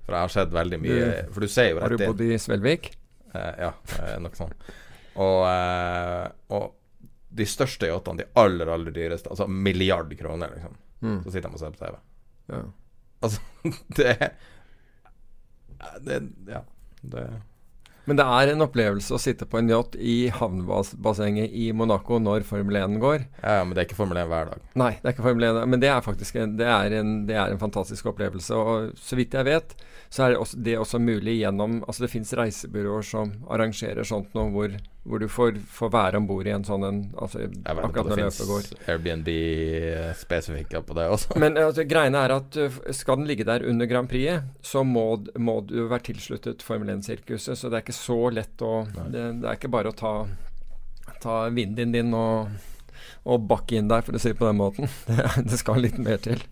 For 0.03 0.15
jeg 0.15 0.27
har 0.27 0.33
sett 0.33 0.51
veldig 0.51 0.79
mye 0.83 1.03
For 1.31 1.45
du 1.45 1.51
ser 1.51 1.69
jo 1.71 1.79
Har 1.79 1.93
du 1.93 2.01
bodd 2.01 2.23
i 2.25 2.35
Svelvik? 2.41 2.91
Eh, 3.33 3.53
ja, 3.65 3.71
eh, 3.99 4.17
noe 4.21 4.37
sånt. 4.37 4.71
Og, 5.17 5.39
eh, 5.47 6.25
og 6.53 6.73
de 7.33 7.47
største 7.49 7.89
yachtene, 7.89 8.21
de 8.21 8.27
aller, 8.37 8.69
aller 8.69 8.93
dyreste, 8.93 9.31
altså 9.33 9.47
milliard 9.49 10.11
kroner, 10.19 10.53
liksom. 10.53 10.75
Mm. 11.03 11.15
Så 11.23 11.33
sitter 11.33 11.49
de 11.49 11.57
og 11.57 11.63
ser 11.63 11.73
på 11.73 11.81
TV. 11.81 11.95
Ja. 12.53 12.59
Altså, 13.23 13.41
det 13.97 14.13
Det 16.03 16.21
Ja. 16.51 16.61
Det 17.01 17.23
Men 18.05 18.19
det 18.19 18.25
er 18.35 18.49
en 18.51 18.63
opplevelse 18.63 19.15
å 19.15 19.19
sitte 19.19 19.45
på 19.47 19.57
en 19.59 19.69
yacht 19.71 19.95
i 19.95 20.27
havnebassenget 20.35 21.53
i 21.55 21.69
Monaco 21.71 22.17
når 22.19 22.43
Formel 22.47 22.75
1 22.81 22.97
går. 22.99 23.25
Ja, 23.39 23.59
ja, 23.59 23.63
men 23.63 23.73
det 23.73 23.81
er 23.81 23.87
ikke 23.87 23.97
Formel 23.99 24.19
1 24.19 24.27
hver 24.27 24.49
dag. 24.51 24.65
Nei, 24.79 24.91
det 24.97 25.07
er 25.07 25.15
ikke 25.15 25.25
Formel 25.25 25.47
1, 25.47 25.59
men 25.71 25.83
det 25.83 25.89
er 25.91 26.03
faktisk 26.03 26.35
en, 26.35 26.57
det 26.59 26.67
er 26.67 26.97
en, 26.99 27.13
det 27.29 27.37
er 27.39 27.53
en 27.53 27.61
fantastisk 27.61 28.11
opplevelse. 28.11 28.59
Og 28.59 28.99
så 28.99 29.19
vidt 29.19 29.37
jeg 29.39 29.47
vet, 29.47 29.75
så 30.13 30.23
er 30.23 30.29
det 30.29 30.37
også, 30.37 30.57
det 30.61 30.73
også 30.77 30.99
mulig 31.01 31.39
gjennom 31.39 31.79
Altså 31.87 32.03
det 32.03 32.11
fins 32.11 32.33
reisebyråer 32.37 33.05
som 33.07 33.31
arrangerer 33.49 34.05
sånt 34.05 34.35
noe 34.37 34.51
hvor, 34.53 34.75
hvor 35.09 35.23
du 35.23 35.25
får, 35.25 35.57
får 35.73 35.89
være 35.95 36.21
om 36.21 36.27
bord 36.29 36.45
i 36.45 36.53
en 36.53 36.65
sånn 36.67 36.85
en 36.85 36.99
altså, 37.17 37.47
akkurat 37.65 37.97
om 38.03 38.11
det 38.11 38.19
når 38.19 38.21
løpet 38.21 38.51
går. 38.51 38.67
finnes 38.67 38.91
Airbnb-spesifikke 38.93 40.83
på 40.85 40.99
det 40.99 41.07
også. 41.15 41.39
Men 41.41 41.57
altså, 41.57 41.87
greiene 41.89 42.21
er 42.27 42.35
at 42.35 42.61
uh, 42.61 42.77
skal 42.93 43.23
den 43.23 43.31
ligge 43.31 43.49
der 43.49 43.65
under 43.65 43.89
Grand 43.89 44.13
Prix, 44.13 44.45
så 44.61 44.85
må, 44.85 45.07
må 45.33 45.59
du 45.65 45.79
være 45.81 46.11
tilsluttet 46.11 46.61
Formel 46.61 46.93
1-sirkuset. 46.93 47.57
Så 47.57 47.73
det 47.73 47.81
er 47.81 47.87
ikke 47.87 47.97
så 47.97 48.21
lett 48.37 48.61
å 48.61 48.83
det, 48.93 49.27
det 49.41 49.49
er 49.49 49.57
ikke 49.57 49.73
bare 49.73 49.95
å 49.95 49.97
ta, 49.97 50.15
ta 51.25 51.43
vinden 51.49 51.97
din 51.97 52.13
og, 52.13 52.53
og 53.25 53.49
bakke 53.49 53.81
inn 53.81 53.89
der, 53.89 54.05
for 54.05 54.13
å 54.13 54.21
si 54.21 54.35
det 54.35 54.37
på 54.37 54.51
den 54.51 54.61
måten. 54.61 54.93
Det, 55.09 55.23
det 55.49 55.65
skal 55.65 55.81
litt 55.81 55.97
mer 55.97 56.21
til. 56.21 56.45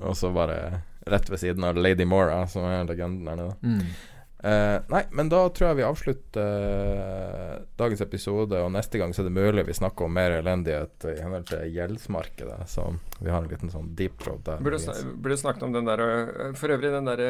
Og 0.00 0.16
så 0.16 0.32
bare 0.32 0.80
rett 1.06 1.30
ved 1.30 1.40
siden 1.42 1.64
av 1.64 1.78
Lady 1.78 2.04
Mora, 2.04 2.42
som 2.50 2.66
er 2.68 2.88
legenden 2.88 3.28
der 3.28 3.38
nede. 3.40 3.56
Mm. 3.62 4.18
Uh, 4.40 4.80
nei, 4.88 5.02
men 5.12 5.28
da 5.28 5.42
tror 5.52 5.66
jeg 5.68 5.76
vi 5.82 5.84
avslutter 5.84 6.62
uh, 6.64 7.56
dagens 7.76 8.00
episode, 8.00 8.56
og 8.56 8.70
neste 8.72 8.96
gang 8.96 9.12
så 9.12 9.20
er 9.20 9.26
det 9.28 9.34
mulig 9.36 9.66
vi 9.68 9.76
snakker 9.76 10.06
om 10.06 10.14
mer 10.16 10.32
elendighet 10.38 11.04
i 11.10 11.18
henhold 11.20 11.44
til 11.50 11.66
gjeldsmarkedet. 11.74 12.56
Så 12.72 12.86
vi 13.18 13.28
har 13.28 13.44
en 13.44 13.50
liten 13.52 13.72
sånn 13.72 13.90
deep 13.98 14.16
throat 14.22 14.46
der. 14.46 14.62
Burde, 14.64 14.80
sn 14.80 15.12
burde 15.20 15.36
snakket 15.42 15.66
om 15.68 15.76
den 15.76 15.90
der 15.90 16.04
øh, 16.06 16.54
For 16.56 16.72
øvrig, 16.72 16.88
den 16.94 17.10
der 17.10 17.20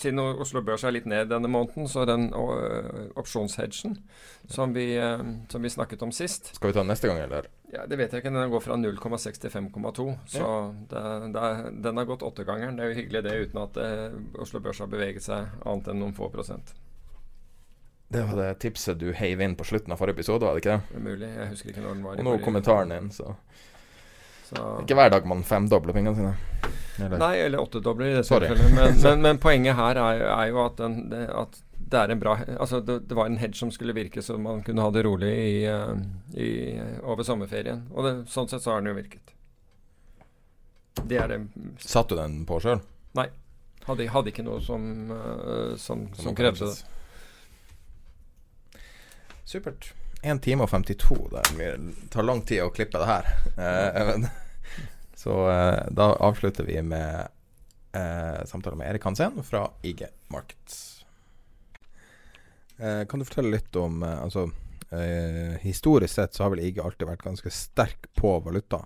Siden 0.00 0.22
Oslo 0.24 0.64
Børs 0.64 0.86
er 0.88 0.96
litt 0.96 1.08
ned 1.10 1.28
denne 1.28 1.50
måneden, 1.52 1.90
så 1.92 2.06
den 2.08 2.30
uh, 2.32 3.04
opsjonshedgen 3.20 3.98
som 4.48 4.72
vi, 4.72 4.94
øh, 4.96 5.20
som 5.52 5.60
vi 5.60 5.76
snakket 5.76 6.08
om 6.08 6.14
sist 6.14 6.54
Skal 6.56 6.72
vi 6.72 6.78
ta 6.78 6.80
den 6.80 6.92
neste 6.94 7.12
gang, 7.12 7.20
eller? 7.20 7.52
Ja, 7.72 7.86
Det 7.86 7.98
vet 7.98 8.12
jeg 8.12 8.22
ikke. 8.22 8.32
Den 8.34 8.50
går 8.50 8.64
fra 8.64 8.78
0,6 8.78 9.40
til 9.42 9.50
5,2. 9.50 10.08
Så 10.26 10.48
det, 10.90 11.04
det 11.34 11.44
er, 11.50 11.70
den 11.86 12.00
har 12.00 12.08
gått 12.08 12.24
åttegangeren. 12.26 12.78
Det 12.78 12.84
er 12.84 12.92
jo 12.92 12.98
hyggelig 13.00 13.22
det, 13.26 13.36
uten 13.46 13.62
at 13.62 13.78
øh, 13.82 14.18
Oslo 14.42 14.60
Børs 14.64 14.82
har 14.82 14.90
beveget 14.92 15.26
seg 15.26 15.54
annet 15.64 15.92
enn 15.92 16.02
noen 16.04 16.16
få 16.16 16.30
prosent. 16.32 16.74
Det 18.08 18.22
var 18.22 18.38
det 18.38 18.50
tipset 18.62 19.00
du 19.00 19.08
heiv 19.18 19.40
inn 19.42 19.56
på 19.58 19.66
slutten 19.66 19.90
av 19.90 19.98
forrige 19.98 20.20
episode, 20.20 20.46
var 20.46 20.54
det 20.54 20.62
ikke 20.62 20.76
det? 20.76 20.92
Det 20.92 21.00
er 21.00 21.06
mulig. 21.08 21.30
Jeg 21.40 21.48
husker 21.54 21.72
ikke 21.72 21.82
når 21.82 21.96
den 21.96 22.04
var. 22.06 22.14
i 22.14 22.22
Og 22.22 22.28
nå 22.28 22.36
kommentaren 22.44 22.94
din, 22.94 23.10
så 23.14 23.34
så. 24.46 24.78
Ikke 24.82 24.94
hver 24.94 25.10
dag 25.10 25.24
man 25.26 25.42
femdobler 25.42 25.96
pengene 25.96 26.14
sine. 26.14 26.34
Eller? 27.02 27.18
Nei, 27.18 27.32
eller 27.48 27.60
åttedobler 27.64 28.12
i 28.12 28.14
det 28.14 28.22
tilfellet. 28.28 28.74
Men, 28.76 28.98
men, 29.04 29.24
men 29.24 29.40
poenget 29.42 29.74
her 29.74 29.98
er, 29.98 30.22
er 30.30 30.50
jo 30.52 30.60
at, 30.62 30.76
den, 30.78 31.00
det, 31.10 31.24
at 31.34 31.58
det 31.86 31.98
er 31.98 32.10
en 32.10 32.20
bra 32.20 32.38
Altså 32.58 32.80
det, 32.80 32.98
det 33.06 33.14
var 33.14 33.28
en 33.30 33.38
hedge 33.38 33.58
som 33.58 33.70
skulle 33.70 33.94
virke 33.94 34.22
så 34.22 34.38
man 34.38 34.62
kunne 34.66 34.82
ha 34.82 34.90
det 34.90 35.04
rolig 35.06 35.30
i, 35.30 35.64
eh, 35.70 35.94
i, 36.34 36.48
over 37.02 37.22
sommerferien. 37.26 37.84
Og 37.94 38.06
det, 38.06 38.14
sånn 38.32 38.48
sett 38.50 38.64
så 38.64 38.74
har 38.74 38.82
den 38.82 38.90
jo 38.90 38.96
virket. 38.98 39.34
Det 41.06 41.20
er 41.20 41.30
det 41.30 41.38
Satt 41.82 42.10
du 42.10 42.16
den 42.18 42.40
på 42.48 42.58
sjøl? 42.64 42.80
Nei. 43.18 43.28
Hadde, 43.86 44.08
hadde 44.10 44.32
ikke 44.32 44.42
noe 44.42 44.58
som, 44.64 44.82
uh, 45.12 45.76
som, 45.78 46.08
som 46.18 46.34
krevde 46.34 46.72
det. 46.72 46.78
Supert. 49.46 49.92
1 50.26 50.42
time 50.42 50.66
og 50.66 50.72
52. 50.72 51.20
Det 51.30 51.70
tar 52.10 52.26
lang 52.26 52.42
tid 52.42 52.64
å 52.64 52.72
klippe 52.74 52.98
det 52.98 53.06
her. 53.06 53.30
Eh, 53.62 54.26
så 55.22 55.38
uh, 55.46 55.86
da 55.94 56.10
avslutter 56.18 56.66
vi 56.66 56.82
med 56.82 57.30
eh, 57.94 58.44
samtale 58.44 58.76
med 58.76 58.90
Erik 58.90 59.04
Hansen 59.04 59.42
fra 59.46 59.70
IG 59.82 60.06
Markets. 60.28 60.95
Eh, 62.78 63.06
kan 63.08 63.20
du 63.20 63.24
fortelle 63.24 63.54
litt 63.56 63.76
om 63.76 64.02
eh, 64.02 64.22
Altså, 64.22 64.50
eh, 64.90 65.56
historisk 65.60 66.14
sett 66.14 66.34
så 66.34 66.42
har 66.42 66.50
vel 66.50 66.64
IG 66.66 66.80
alltid 66.80 67.08
vært 67.08 67.24
ganske 67.24 67.50
sterk 67.50 68.10
på 68.14 68.38
valuta 68.40 68.84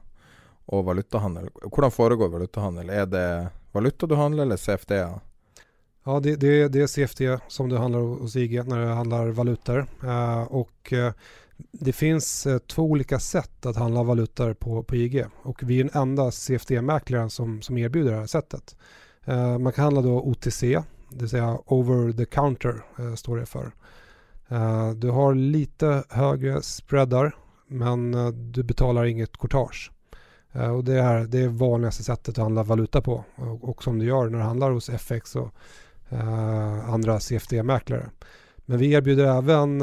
og 0.71 0.85
valutahandel. 0.87 1.49
Hvordan 1.65 1.91
foregår 1.91 2.31
valutahandel? 2.31 2.91
Er 2.91 3.07
det 3.11 3.27
valuta 3.73 4.07
du 4.07 4.15
handler, 4.15 4.43
eller 4.47 4.57
CFD-er? 4.57 5.19
Ja, 6.05 6.21
det, 6.21 6.37
det, 6.37 6.69
det 6.69 6.81
är 6.81 6.87
CFD 6.87 7.39
som 7.49 7.69
du 7.69 7.77
handlar 7.77 8.01
hos 8.01 8.37
IG 8.37 8.65
när 8.69 8.81
det 8.81 8.87
handlar 8.87 9.29
valutor. 9.29 9.87
Eh, 10.03 10.43
och 10.43 10.93
eh, 10.93 11.12
det 11.57 11.93
finns 11.93 12.47
eh, 12.47 12.59
två 12.59 12.83
olika 12.83 13.19
sätt 13.19 13.67
att 13.67 13.77
handla 13.77 14.03
valutor 14.03 14.55
på, 14.55 14.83
på 14.83 14.97
IG. 14.97 15.25
Och 15.43 15.62
vi 15.62 15.81
är 15.81 15.85
den 15.85 16.03
enda 16.03 16.31
CFD-mäklaren 16.31 17.31
som, 17.31 17.62
som 17.62 17.79
erbjuder 17.79 18.12
det 18.12 18.19
här 18.19 19.59
man 19.59 19.73
kan 19.73 19.85
handla 19.85 20.03
då 20.03 20.21
OTC, 20.21 20.62
det 21.11 21.20
vill 21.20 21.28
säga 21.28 21.59
over 21.66 22.12
the 22.12 22.24
counter 22.24 22.85
eh, 22.99 23.15
står 23.15 23.37
det 23.37 23.47
för. 23.47 23.73
Eh, 24.49 24.91
du 24.91 25.11
har 25.11 25.35
lite 25.35 26.05
högre 26.09 26.62
spreadar 26.62 27.35
men 27.66 28.15
eh, 28.15 28.28
du 28.28 28.62
betalar 28.62 29.05
inget 29.05 29.39
courtage. 29.39 29.91
Eh, 30.53 30.70
och 30.70 30.85
det, 30.85 31.01
är 31.01 31.27
det 31.27 31.39
är 31.39 31.49
vanligaste 31.49 32.03
sättet 32.03 32.28
att 32.28 32.43
handla 32.43 32.62
valuta 32.62 33.01
på 33.01 33.24
och, 33.35 33.69
och 33.69 33.82
som 33.82 33.99
du 33.99 34.05
gör 34.07 34.28
när 34.28 34.39
du 34.39 34.45
handlar 34.45 34.70
hos 34.70 34.89
FX 34.89 35.37
och 35.37 35.55
eh, 36.09 36.91
andra 36.91 37.20
CFD-mäklare. 37.20 38.11
Men 38.57 38.78
vi 38.78 38.93
erbjuder 38.93 39.39
även 39.39 39.82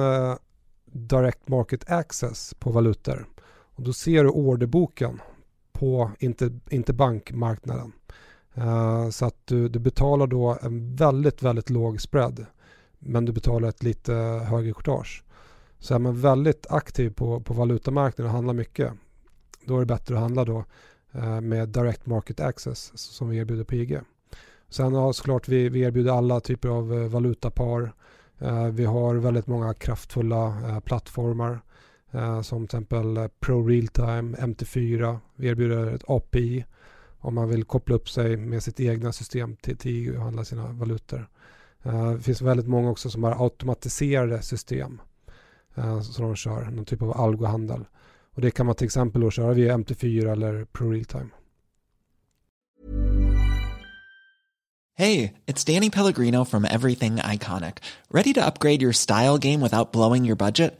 Direct 0.85 1.47
Market 1.47 1.91
Access 1.91 2.53
på 2.59 2.71
valutor. 2.71 3.27
Och 3.75 3.83
då 3.83 3.93
ser 3.93 4.23
du 4.23 4.29
orderboken 4.29 5.21
på 5.71 6.11
inter, 6.19 6.59
interbankmarknaden. 6.69 7.91
Eh, 8.57 9.09
så 9.09 9.25
att 9.25 9.35
du, 9.45 9.69
du 9.69 9.79
betalar 9.79 10.27
då 10.27 10.57
en 10.61 10.95
väldigt, 10.95 11.43
väldigt 11.43 11.69
låg 11.69 12.01
spread. 12.01 12.45
Men 12.99 13.25
du 13.25 13.31
betalar 13.31 13.69
ett 13.69 13.83
lite 13.83 14.13
högre 14.47 14.73
courtage. 14.73 15.23
Så 15.79 15.95
är 15.95 15.99
man 15.99 16.21
väldigt 16.21 16.67
aktiv 16.69 17.09
på, 17.13 17.39
på 17.39 17.53
valutamarknaden 17.53 18.29
och 18.29 18.35
handlar 18.35 18.53
mycket. 18.53 18.93
Då 19.65 19.75
är 19.75 19.79
det 19.79 19.85
bättre 19.85 20.15
att 20.15 20.21
handla 20.21 20.45
då 20.45 20.65
uh, 21.15 21.41
med 21.41 21.69
Direct 21.69 22.05
Market 22.05 22.39
Access 22.39 22.91
som 22.97 23.29
vi 23.29 23.37
erbjuder 23.37 23.63
på 23.63 23.75
IG. 23.75 23.99
Sen 24.69 24.93
har 24.93 25.13
såklart 25.13 25.47
vi, 25.47 25.69
vi 25.69 25.81
erbjuder 25.81 26.11
alla 26.11 26.39
typer 26.39 26.69
av 26.69 26.93
uh, 26.93 27.07
valutapar. 27.07 27.93
Vi 28.71 28.85
har 28.85 29.15
väldigt 29.15 29.47
många 29.47 29.73
kraftfulla 29.73 30.81
plattformar 30.85 31.59
som 32.43 32.67
till 32.67 32.77
exempel 32.77 33.29
Pro 33.39 33.67
Realtime, 33.67 34.37
MT4. 34.37 35.19
Vi 35.35 35.47
erbjuder 35.47 35.93
ett 35.93 36.03
API 36.07 36.65
om 37.27 37.35
man 37.35 37.49
vill 37.49 37.63
koppla 37.63 37.95
upp 37.95 38.09
sig 38.09 38.37
med 38.37 38.63
sitt 38.63 38.79
egna 38.79 39.11
system 39.11 39.55
till, 39.55 39.77
till 39.77 39.91
EU 39.91 40.17
och 40.17 40.23
handla 40.23 40.45
sina 40.45 40.71
valutor. 40.71 41.29
Uh, 41.85 42.11
det 42.11 42.21
finns 42.21 42.41
väldigt 42.41 42.67
många 42.67 42.89
också 42.89 43.09
som 43.09 43.23
har 43.23 43.43
automatiserade 43.43 44.41
system 44.41 45.01
uh, 45.77 46.01
som 46.01 46.25
de 46.25 46.35
kör, 46.35 46.65
någon 46.65 46.85
typ 46.85 47.01
av 47.01 47.21
algohandel. 47.21 47.85
Och 48.35 48.41
det 48.41 48.51
kan 48.51 48.65
man 48.65 48.75
till 48.75 48.85
exempel 48.85 49.21
då 49.21 49.31
köra 49.31 49.53
via 49.53 49.77
MT4 49.77 50.31
eller 50.31 50.65
Pro 50.65 50.91
Realtime. 50.91 51.29
Hey, 54.93 55.33
it's 55.45 55.73
Danny 55.73 55.89
Pellegrino 55.89 56.45
from 56.45 56.65
Everything 56.65 57.15
Iconic. 57.17 57.77
Ready 58.09 58.33
to 58.33 58.45
upgrade 58.45 58.81
your 58.81 58.93
style 58.93 59.37
game 59.37 59.61
without 59.61 59.91
blowing 59.91 60.25
your 60.25 60.35
budget? 60.35 60.79